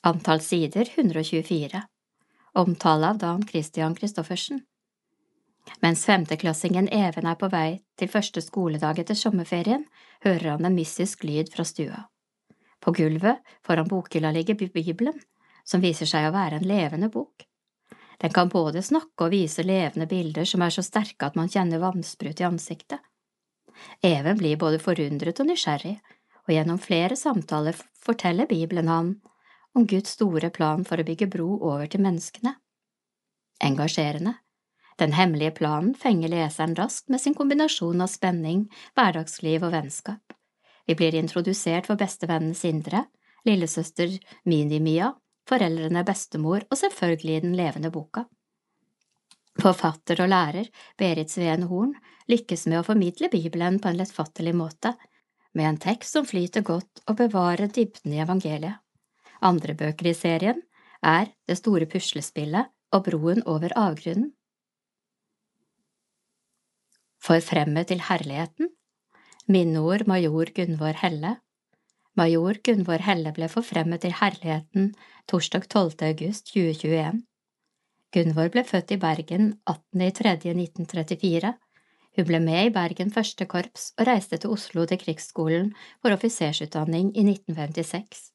Antall 0.03 0.41
sider 0.41 0.91
124 0.95 1.81
Omtale 2.53 3.09
av 3.09 3.17
Dan 3.17 3.47
Christian 3.47 3.97
Christoffersen. 3.97 4.61
Mens 5.81 6.05
femteklassingen 6.05 6.91
Even 6.93 7.25
er 7.25 7.41
på 7.41 7.49
vei 7.49 7.81
til 7.97 8.13
første 8.13 8.41
skoledag 8.45 9.01
etter 9.01 9.17
sommerferien, 9.17 9.87
hører 10.21 10.51
han 10.51 10.69
en 10.69 10.77
mystisk 10.77 11.25
lyd 11.25 11.49
fra 11.55 11.65
stua. 11.65 12.05
På 12.79 12.93
gulvet 12.93 13.41
foran 13.65 13.89
bokhylla 13.89 14.31
ligger 14.31 14.61
Bibelen, 14.61 15.17
som 15.69 15.83
viser 15.83 16.09
seg 16.09 16.27
å 16.27 16.33
være 16.33 16.59
en 16.59 16.67
levende 16.67 17.11
bok. 17.13 17.45
Den 18.19 18.33
kan 18.35 18.49
både 18.51 18.81
snakke 18.83 19.27
og 19.27 19.31
vise 19.31 19.63
levende 19.63 20.07
bilder 20.09 20.47
som 20.49 20.63
er 20.65 20.73
så 20.75 20.83
sterke 20.83 21.29
at 21.29 21.37
man 21.39 21.51
kjenner 21.51 21.79
vannsprut 21.83 22.41
i 22.41 22.47
ansiktet. 22.47 22.99
Even 24.03 24.39
blir 24.39 24.59
både 24.59 24.81
forundret 24.83 25.39
og 25.39 25.47
nysgjerrig, 25.47 25.99
og 26.47 26.51
gjennom 26.55 26.81
flere 26.81 27.15
samtaler 27.15 27.77
forteller 28.01 28.49
Bibelen 28.49 28.89
han 28.91 29.13
om 29.77 29.85
Guds 29.87 30.17
store 30.17 30.49
plan 30.49 30.83
for 30.83 30.99
å 30.99 31.05
bygge 31.05 31.29
bro 31.31 31.53
over 31.61 31.87
til 31.87 32.03
menneskene. 32.03 32.55
Engasjerende. 33.63 34.33
Den 34.99 35.13
hemmelige 35.15 35.55
planen 35.61 35.93
fenger 35.95 36.33
leseren 36.33 36.75
raskt 36.75 37.07
med 37.07 37.21
sin 37.23 37.37
kombinasjon 37.37 38.03
av 38.03 38.11
spenning, 38.11 38.65
hverdagsliv 38.97 39.63
og 39.63 39.71
vennskap. 39.77 40.35
Vi 40.89 40.97
blir 40.99 41.15
introdusert 41.15 41.87
for 41.87 41.99
bestevennen 41.99 42.57
Sindre, 42.57 43.05
lillesøster 43.47 44.17
Mini-Mia, 44.49 45.13
foreldrene 45.49 46.05
bestemor 46.07 46.65
og 46.69 46.77
selvfølgelig 46.79 47.41
den 47.45 47.55
levende 47.57 47.91
boka. 47.93 48.25
Forfatter 49.59 50.21
og 50.23 50.29
lærer 50.31 50.69
Berit 50.97 51.33
Sveen 51.33 51.65
Horn 51.67 51.95
lykkes 52.31 52.67
med 52.69 52.79
å 52.79 52.85
formidle 52.87 53.31
Bibelen 53.33 53.79
på 53.81 53.89
en 53.89 53.99
lettfattelig 53.99 54.53
måte, 54.55 54.93
med 55.57 55.65
en 55.65 55.81
tekst 55.81 56.15
som 56.15 56.27
flyter 56.29 56.63
godt 56.63 57.01
og 57.07 57.17
bevarer 57.19 57.71
dybden 57.73 58.13
i 58.13 58.21
evangeliet. 58.23 58.77
Andre 59.41 59.73
bøker 59.75 60.11
i 60.11 60.15
serien 60.15 60.61
er 61.01 61.31
Det 61.47 61.57
store 61.57 61.87
puslespillet 61.89 62.69
og 62.93 63.05
Broen 63.05 63.41
over 63.47 63.73
avgrunnen. 63.75 64.33
Forfremmet 67.19 67.89
til 67.89 68.01
herligheten 68.07 68.69
Minneord 69.47 70.05
major 70.07 70.51
Gunvor 70.55 70.95
Helle 71.01 71.37
Major 72.19 72.57
Gunvor 72.67 72.99
Helle 73.05 73.31
ble 73.31 73.47
forfremmet 73.47 74.01
til 74.03 74.11
herligheten 74.19 74.89
torsdag 75.31 75.69
12. 75.71 76.01
august 76.03 76.49
2021. 76.51 77.21
Gunvor 78.11 78.49
ble 78.51 78.63
født 78.67 78.91
i 78.91 78.97
Bergen 78.99 79.53
18.3.1934. 79.69 81.51
Hun 82.17 82.25
ble 82.27 82.41
med 82.43 82.65
i 82.67 82.73
Bergen 82.75 83.13
første 83.15 83.45
korps 83.47 83.93
og 83.95 84.09
reiste 84.09 84.39
til 84.41 84.51
Oslo 84.51 84.83
til 84.89 84.99
krigsskolen 84.99 85.69
for 86.01 86.11
offisersutdanning 86.11 87.13
i 87.13 87.23
1956. 87.23 88.25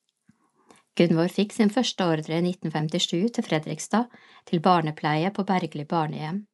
Gunvor 0.96 1.28
fikk 1.34 1.52
sin 1.52 1.72
første 1.74 2.06
ordre 2.06 2.38
i 2.38 2.44
1957 2.54 3.34
til 3.36 3.46
Fredrikstad, 3.48 4.06
til 4.48 4.62
barnepleie 4.64 5.32
på 5.34 5.44
Bergli 5.44 5.84
barnehjem. 5.90 6.44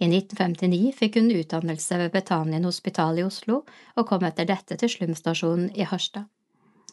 I 0.00 0.10
1959 0.10 0.92
fikk 0.98 1.16
hun 1.20 1.32
utdannelse 1.38 2.02
ved 2.02 2.12
Betanien 2.18 2.68
hospital 2.68 3.22
i 3.22 3.24
Oslo 3.24 3.62
og 3.96 4.06
kom 4.12 4.28
etter 4.28 4.48
dette 4.50 4.76
til 4.76 4.92
Slumstasjonen 4.92 5.72
i 5.72 5.88
Harstad. 5.88 6.28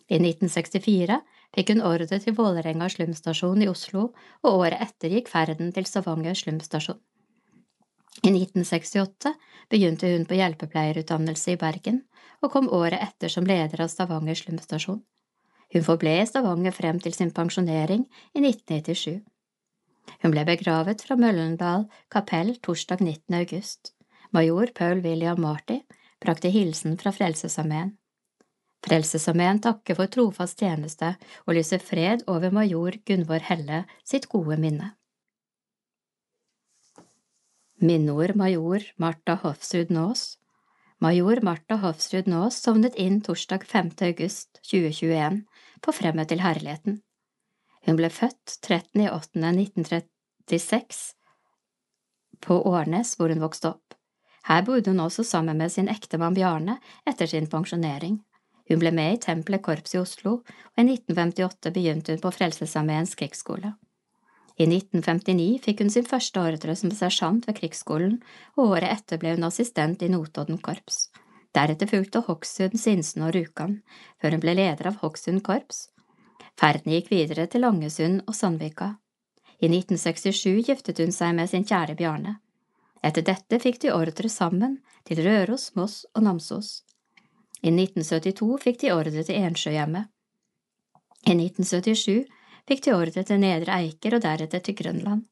I 0.08 0.20
1964 0.22 1.20
fikk 1.56 1.74
hun 1.74 1.84
ordre 1.84 2.20
til 2.24 2.36
Vålerenga 2.38 2.88
slumstasjon 2.92 3.64
i 3.64 3.68
Oslo, 3.68 4.12
og 4.44 4.62
året 4.64 4.80
etter 4.86 5.12
gikk 5.12 5.32
ferden 5.32 5.74
til 5.76 5.88
Stavanger 5.90 6.38
slumstasjon. 6.38 7.00
I 8.24 8.32
1968 8.32 9.34
begynte 9.70 10.10
hun 10.14 10.26
på 10.26 10.40
hjelpepleierutdannelse 10.40 11.54
i 11.54 11.60
Bergen, 11.62 12.02
og 12.42 12.54
kom 12.54 12.70
året 12.74 13.04
etter 13.04 13.32
som 13.34 13.46
leder 13.46 13.84
av 13.84 13.92
Stavanger 13.92 14.40
slumstasjon. 14.40 15.04
Hun 15.74 15.84
forble 15.84 16.16
i 16.22 16.26
Stavanger 16.26 16.72
frem 16.72 17.02
til 17.04 17.14
sin 17.14 17.34
pensjonering 17.36 18.08
i 18.34 18.42
1997. 18.42 19.20
Hun 20.24 20.34
ble 20.34 20.48
begravet 20.48 21.04
fra 21.04 21.20
Møllendal 21.20 21.86
kapell 22.14 22.56
torsdag 22.64 23.04
19. 23.04 23.36
august. 23.42 23.92
Major 24.32 24.72
Paul 24.76 25.04
William 25.04 25.40
Marty 25.42 25.82
brakte 26.24 26.50
hilsen 26.52 26.96
fra 27.00 27.12
Frelsesarmeen. 27.12 27.98
Frelsesarmeen 28.86 29.60
takker 29.64 29.98
for 29.98 30.12
trofast 30.14 30.62
tjeneste 30.62 31.16
og 31.46 31.58
lyser 31.58 31.82
fred 31.84 32.24
over 32.28 32.54
major 32.54 33.00
Gunvor 33.08 33.44
Helle 33.50 33.86
sitt 34.06 34.30
gode 34.30 34.60
minne. 34.62 34.94
Minneord 37.82 38.36
major 38.36 38.86
Martha 38.98 39.38
Hofsrud 39.44 39.90
Naas 39.94 40.38
Major 41.00 41.44
Martha 41.46 41.76
Hofsrud 41.78 42.26
Naas 42.30 42.56
sovnet 42.64 42.96
inn 42.98 43.22
torsdag 43.22 43.66
5. 43.70 43.90
august 44.08 44.60
2021 44.66 45.44
på 45.86 45.92
Fremmed 45.94 46.28
til 46.32 46.42
herligheten. 46.42 46.96
Hun 47.86 47.96
ble 48.00 48.10
født 48.10 48.58
13.8.1936 48.66 51.14
på 52.42 52.54
Årnes, 52.66 53.16
hvor 53.18 53.30
hun 53.30 53.42
vokste 53.46 53.68
opp. 53.76 53.94
Her 54.48 54.62
bodde 54.66 54.90
hun 54.92 55.00
også 55.06 55.24
sammen 55.28 55.58
med 55.62 55.70
sin 55.72 55.90
ektemann 55.92 56.36
Bjarne 56.36 56.76
etter 57.06 57.26
sin 57.30 57.48
pensjonering. 57.52 58.27
Hun 58.68 58.82
ble 58.82 58.92
med 58.92 59.16
i 59.16 59.20
Tempelet 59.24 59.64
korps 59.64 59.96
i 59.96 60.00
Oslo, 60.02 60.42
og 60.42 60.82
i 60.82 60.86
1958 60.86 61.72
begynte 61.76 62.16
hun 62.16 62.24
på 62.24 62.32
Frelsesarmeens 62.36 63.16
krigsskole. 63.20 63.74
I 64.58 64.66
1959 64.66 65.60
fikk 65.64 65.84
hun 65.84 65.92
sin 65.94 66.08
første 66.08 66.42
ordre 66.42 66.74
som 66.76 66.92
sersjant 66.92 67.46
ved 67.48 67.60
krigsskolen, 67.60 68.18
og 68.58 68.74
året 68.74 68.90
etter 68.90 69.22
ble 69.22 69.36
hun 69.36 69.46
assistent 69.48 70.02
i 70.02 70.10
Notodden 70.10 70.58
korps. 70.58 71.08
Deretter 71.54 71.90
fulgte 71.90 72.24
Hokksund, 72.26 72.76
Sinsen 72.82 73.24
og 73.26 73.36
Rjukan, 73.36 73.80
før 74.22 74.36
hun 74.36 74.44
ble 74.44 74.58
leder 74.58 74.90
av 74.90 74.98
Hokksund 75.04 75.44
korps. 75.46 75.88
Ferden 76.58 76.96
gikk 76.96 77.12
videre 77.14 77.46
til 77.46 77.62
Langesund 77.62 78.24
og 78.26 78.36
Sandvika. 78.36 78.96
I 79.62 79.70
1967 79.70 80.66
giftet 80.68 81.00
hun 81.02 81.14
seg 81.14 81.38
med 81.38 81.50
sin 81.50 81.66
kjære 81.66 81.96
Bjarne. 81.98 82.40
Etter 83.06 83.26
dette 83.26 83.62
fikk 83.62 83.80
de 83.86 83.94
ordre 83.94 84.30
sammen 84.30 84.80
til 85.06 85.22
Røros, 85.26 85.70
Moss 85.78 86.04
og 86.16 86.26
Namsos. 86.26 86.82
I 87.62 87.72
1972 87.74 88.58
fikk 88.64 88.82
de 88.84 88.92
ordre 88.94 89.24
til 89.24 89.40
Ensjøhjemmet. 89.48 90.12
I 91.26 91.34
1977 91.34 92.28
fikk 92.70 92.84
de 92.86 92.94
ordre 92.94 93.24
til 93.26 93.42
Nedre 93.42 93.80
Eiker 93.82 94.18
og 94.18 94.24
deretter 94.26 94.64
til 94.64 94.78
Grønland. 94.78 95.26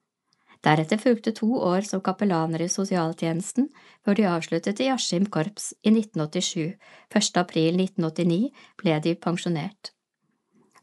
Deretter 0.66 0.98
fulgte 0.98 1.32
to 1.36 1.50
år 1.62 1.86
som 1.86 2.02
kapellaner 2.02 2.64
i 2.66 2.70
sosialtjenesten, 2.72 3.68
før 4.06 4.18
de 4.18 4.26
avsluttet 4.30 4.80
i 4.82 4.90
Askim 4.90 5.28
korps 5.30 5.74
i 5.84 5.92
1987. 5.92 6.74
1. 7.14 7.38
april 7.38 7.78
1989 7.78 8.50
ble 8.82 8.96
de 9.06 9.14
pensjonert. 9.28 9.92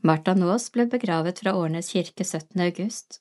Martha 0.03 0.35
Naas 0.39 0.69
ble 0.75 0.87
begravet 0.91 1.43
fra 1.43 1.55
Årnes 1.59 1.91
kirke 1.95 2.25
17. 2.25 2.61
august. 2.63 3.21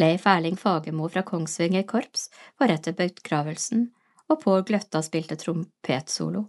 Leif 0.00 0.24
Erling 0.26 0.56
Fagermo 0.56 1.08
fra 1.12 1.22
Kongsvinger 1.22 1.84
korps 1.88 2.30
var 2.60 2.72
etter 2.72 2.96
begravelsen, 2.96 3.90
og 4.30 4.40
Pål 4.40 4.64
Gløtta 4.68 5.02
spilte 5.04 5.36
trompetsolo. 5.36 6.46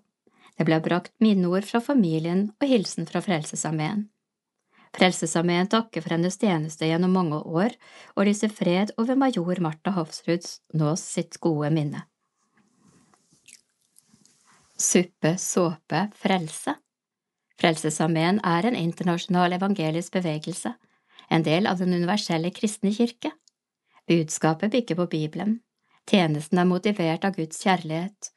Det 0.62 0.68
ble 0.68 0.78
brakt 0.78 1.16
minneord 1.18 1.66
fra 1.66 1.80
familien 1.82 2.44
og 2.62 2.68
hilsen 2.70 3.08
fra 3.10 3.18
Frelsesarmeen. 3.26 4.04
Frelsesarmeen 4.94 5.66
takker 5.74 6.04
for 6.04 6.14
hennes 6.14 6.36
tjeneste 6.38 6.86
gjennom 6.86 7.16
mange 7.18 7.40
år 7.42 7.74
og 8.14 8.28
lyser 8.28 8.52
fred 8.54 8.92
over 9.02 9.18
major 9.18 9.58
Martha 9.66 9.96
Hofsruds 9.96 10.60
nå 10.78 10.92
sitt 11.02 11.40
gode 11.42 11.72
minne. 11.74 12.04
Suppe, 14.78 15.32
såpe, 15.42 16.04
frelse 16.22 16.76
Frelsesarmeen 17.58 18.38
er 18.46 18.68
en 18.70 18.78
internasjonal 18.78 19.58
evangelisk 19.58 20.14
bevegelse, 20.20 20.76
en 21.34 21.48
del 21.48 21.66
av 21.72 21.82
den 21.82 21.96
universelle 21.98 22.54
kristne 22.54 22.94
kirke. 22.94 23.34
Budskapet 24.06 24.78
bygger 24.78 25.02
på 25.02 25.10
Bibelen. 25.16 25.58
Tjenesten 26.06 26.62
er 26.62 26.70
motivert 26.70 27.26
av 27.26 27.34
Guds 27.42 27.66
kjærlighet, 27.66 28.30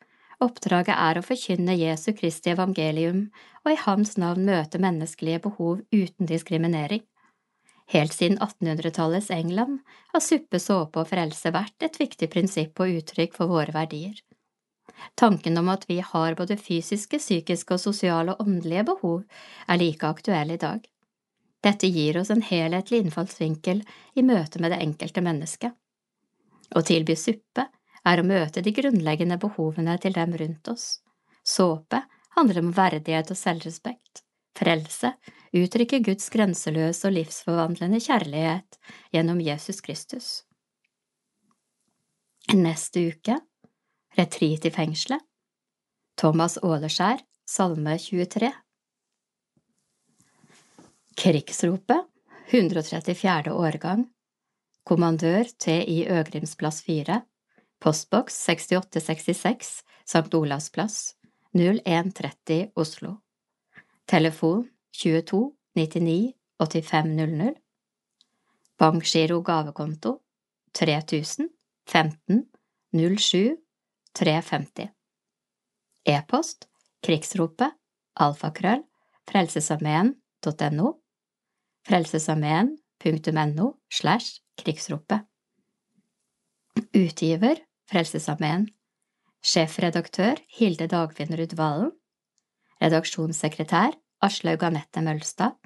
Oppdraget 0.45 0.95
er 0.99 1.19
å 1.19 1.25
forkynne 1.25 1.77
Jesu 1.79 2.11
Kristi 2.17 2.53
evangelium 2.53 3.27
og 3.65 3.73
i 3.73 3.81
Hans 3.81 4.17
navn 4.21 4.45
møte 4.49 4.81
menneskelige 4.83 5.41
behov 5.47 5.81
uten 5.95 6.29
diskriminering. 6.29 7.05
Helt 7.93 8.15
siden 8.17 8.39
1800-tallets 8.39 9.31
England 9.33 9.81
har 10.13 10.23
suppe, 10.25 10.61
såpe 10.61 11.03
og 11.03 11.11
frelse 11.11 11.53
vært 11.53 11.85
et 11.85 11.99
viktig 12.01 12.29
prinsipp 12.33 12.81
og 12.81 13.01
uttrykk 13.01 13.37
for 13.37 13.53
våre 13.53 13.75
verdier. 13.77 14.17
Tanken 15.21 15.59
om 15.61 15.69
at 15.73 15.85
vi 15.89 15.99
har 16.05 16.37
både 16.39 16.57
fysiske, 16.61 17.19
psykiske 17.21 17.77
og 17.77 17.83
sosiale 17.83 18.35
og 18.35 18.45
åndelige 18.47 18.87
behov, 18.89 19.23
er 19.69 19.81
like 19.81 20.09
aktuell 20.09 20.55
i 20.55 20.61
dag. 20.61 20.85
Dette 21.65 21.89
gir 21.89 22.19
oss 22.21 22.31
en 22.33 22.45
helhetlig 22.45 23.01
innfallsvinkel 23.05 23.83
i 24.15 24.25
møte 24.25 24.61
med 24.61 24.73
det 24.75 24.83
enkelte 24.85 25.25
mennesket. 25.25 25.73
Å 26.75 26.81
tilby 26.85 27.17
suppe 27.17 27.69
er 28.05 28.21
å 28.21 28.27
møte 28.27 28.63
de 28.65 28.73
grunnleggende 28.77 29.39
behovene 29.41 29.97
til 30.03 30.15
dem 30.17 30.35
rundt 30.41 30.69
oss. 30.73 30.87
Såpe 31.45 32.03
handler 32.37 32.61
om 32.63 32.73
verdighet 32.77 33.33
og 33.33 33.39
selvrespekt. 33.39 34.23
Frelse 34.55 35.15
uttrykker 35.55 36.03
Guds 36.07 36.29
grenseløse 36.31 37.09
og 37.09 37.17
livsforvandlende 37.17 38.01
kjærlighet 38.03 38.79
gjennom 39.15 39.41
Jesus 39.43 39.81
Kristus. 39.83 40.29
Neste 42.55 43.09
uke 43.11 43.39
Retreat 44.19 44.67
i 44.69 44.71
fengselet 44.71 45.23
Thomas 46.21 46.59
Åleskjær, 46.63 47.23
Salme 47.49 47.97
23 47.99 48.51
Krigsropet 51.19 52.05
134. 52.53 53.51
årgang 53.51 54.05
Kommandør 54.85 55.49
T.I. 55.59 56.05
Øgrimsplass 56.13 56.83
4 56.87 57.23
Postboks 57.85 58.35
6866 58.47 59.85
St. 60.05 60.35
Olavs 60.35 60.71
plass 60.71 61.17
0130 61.53 62.71
Oslo 62.75 63.19
Telefon 64.07 64.71
22 65.03 65.53
99 65.75 66.33
85 66.59 67.05
00. 67.17 67.55
Bankgiro 68.79 69.43
gavekonto 69.43 70.23
3000 70.73 71.49
15 71.87 72.47
07 72.93 73.57
350 74.15 74.89
E-post 76.07 76.69
krigsropet 77.05 77.77
alfakrøll 78.15 78.87
frelsesarmeen.no 79.29 80.95
frelsesarmeen.no 81.85 83.69
slash 83.93 84.41
krigsropet 84.57 85.29
Utgiver 86.95 87.61
Frelsesarmeen. 87.91 88.69
Sjefredaktør 89.45 90.41
Hilde 90.59 90.89
Dagfinn 90.89 91.37
Rudvalen. 91.37 91.93
Redaksjonssekretær 92.81 93.97
Aslaug 94.25 94.65
Anette 94.65 95.03
Mølstad. 95.05 95.59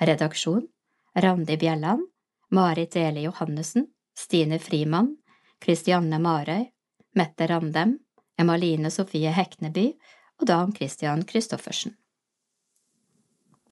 Redaksjon 0.00 0.66
Randi 1.14 1.56
Bjelland 1.56 2.08
Marit 2.50 2.96
Eli 2.96 3.22
Johannessen 3.28 3.86
Stine 4.18 4.58
Frimann 4.58 5.16
Kristianne 5.62 6.18
Marøy 6.18 6.66
Mette 7.14 7.46
Randem 7.46 7.98
Emaline 8.38 8.90
Sofie 8.90 9.30
Hekneby 9.30 9.92
og 10.40 10.48
Dan 10.50 10.74
Christian 10.74 11.22
Christoffersen. 11.22 11.94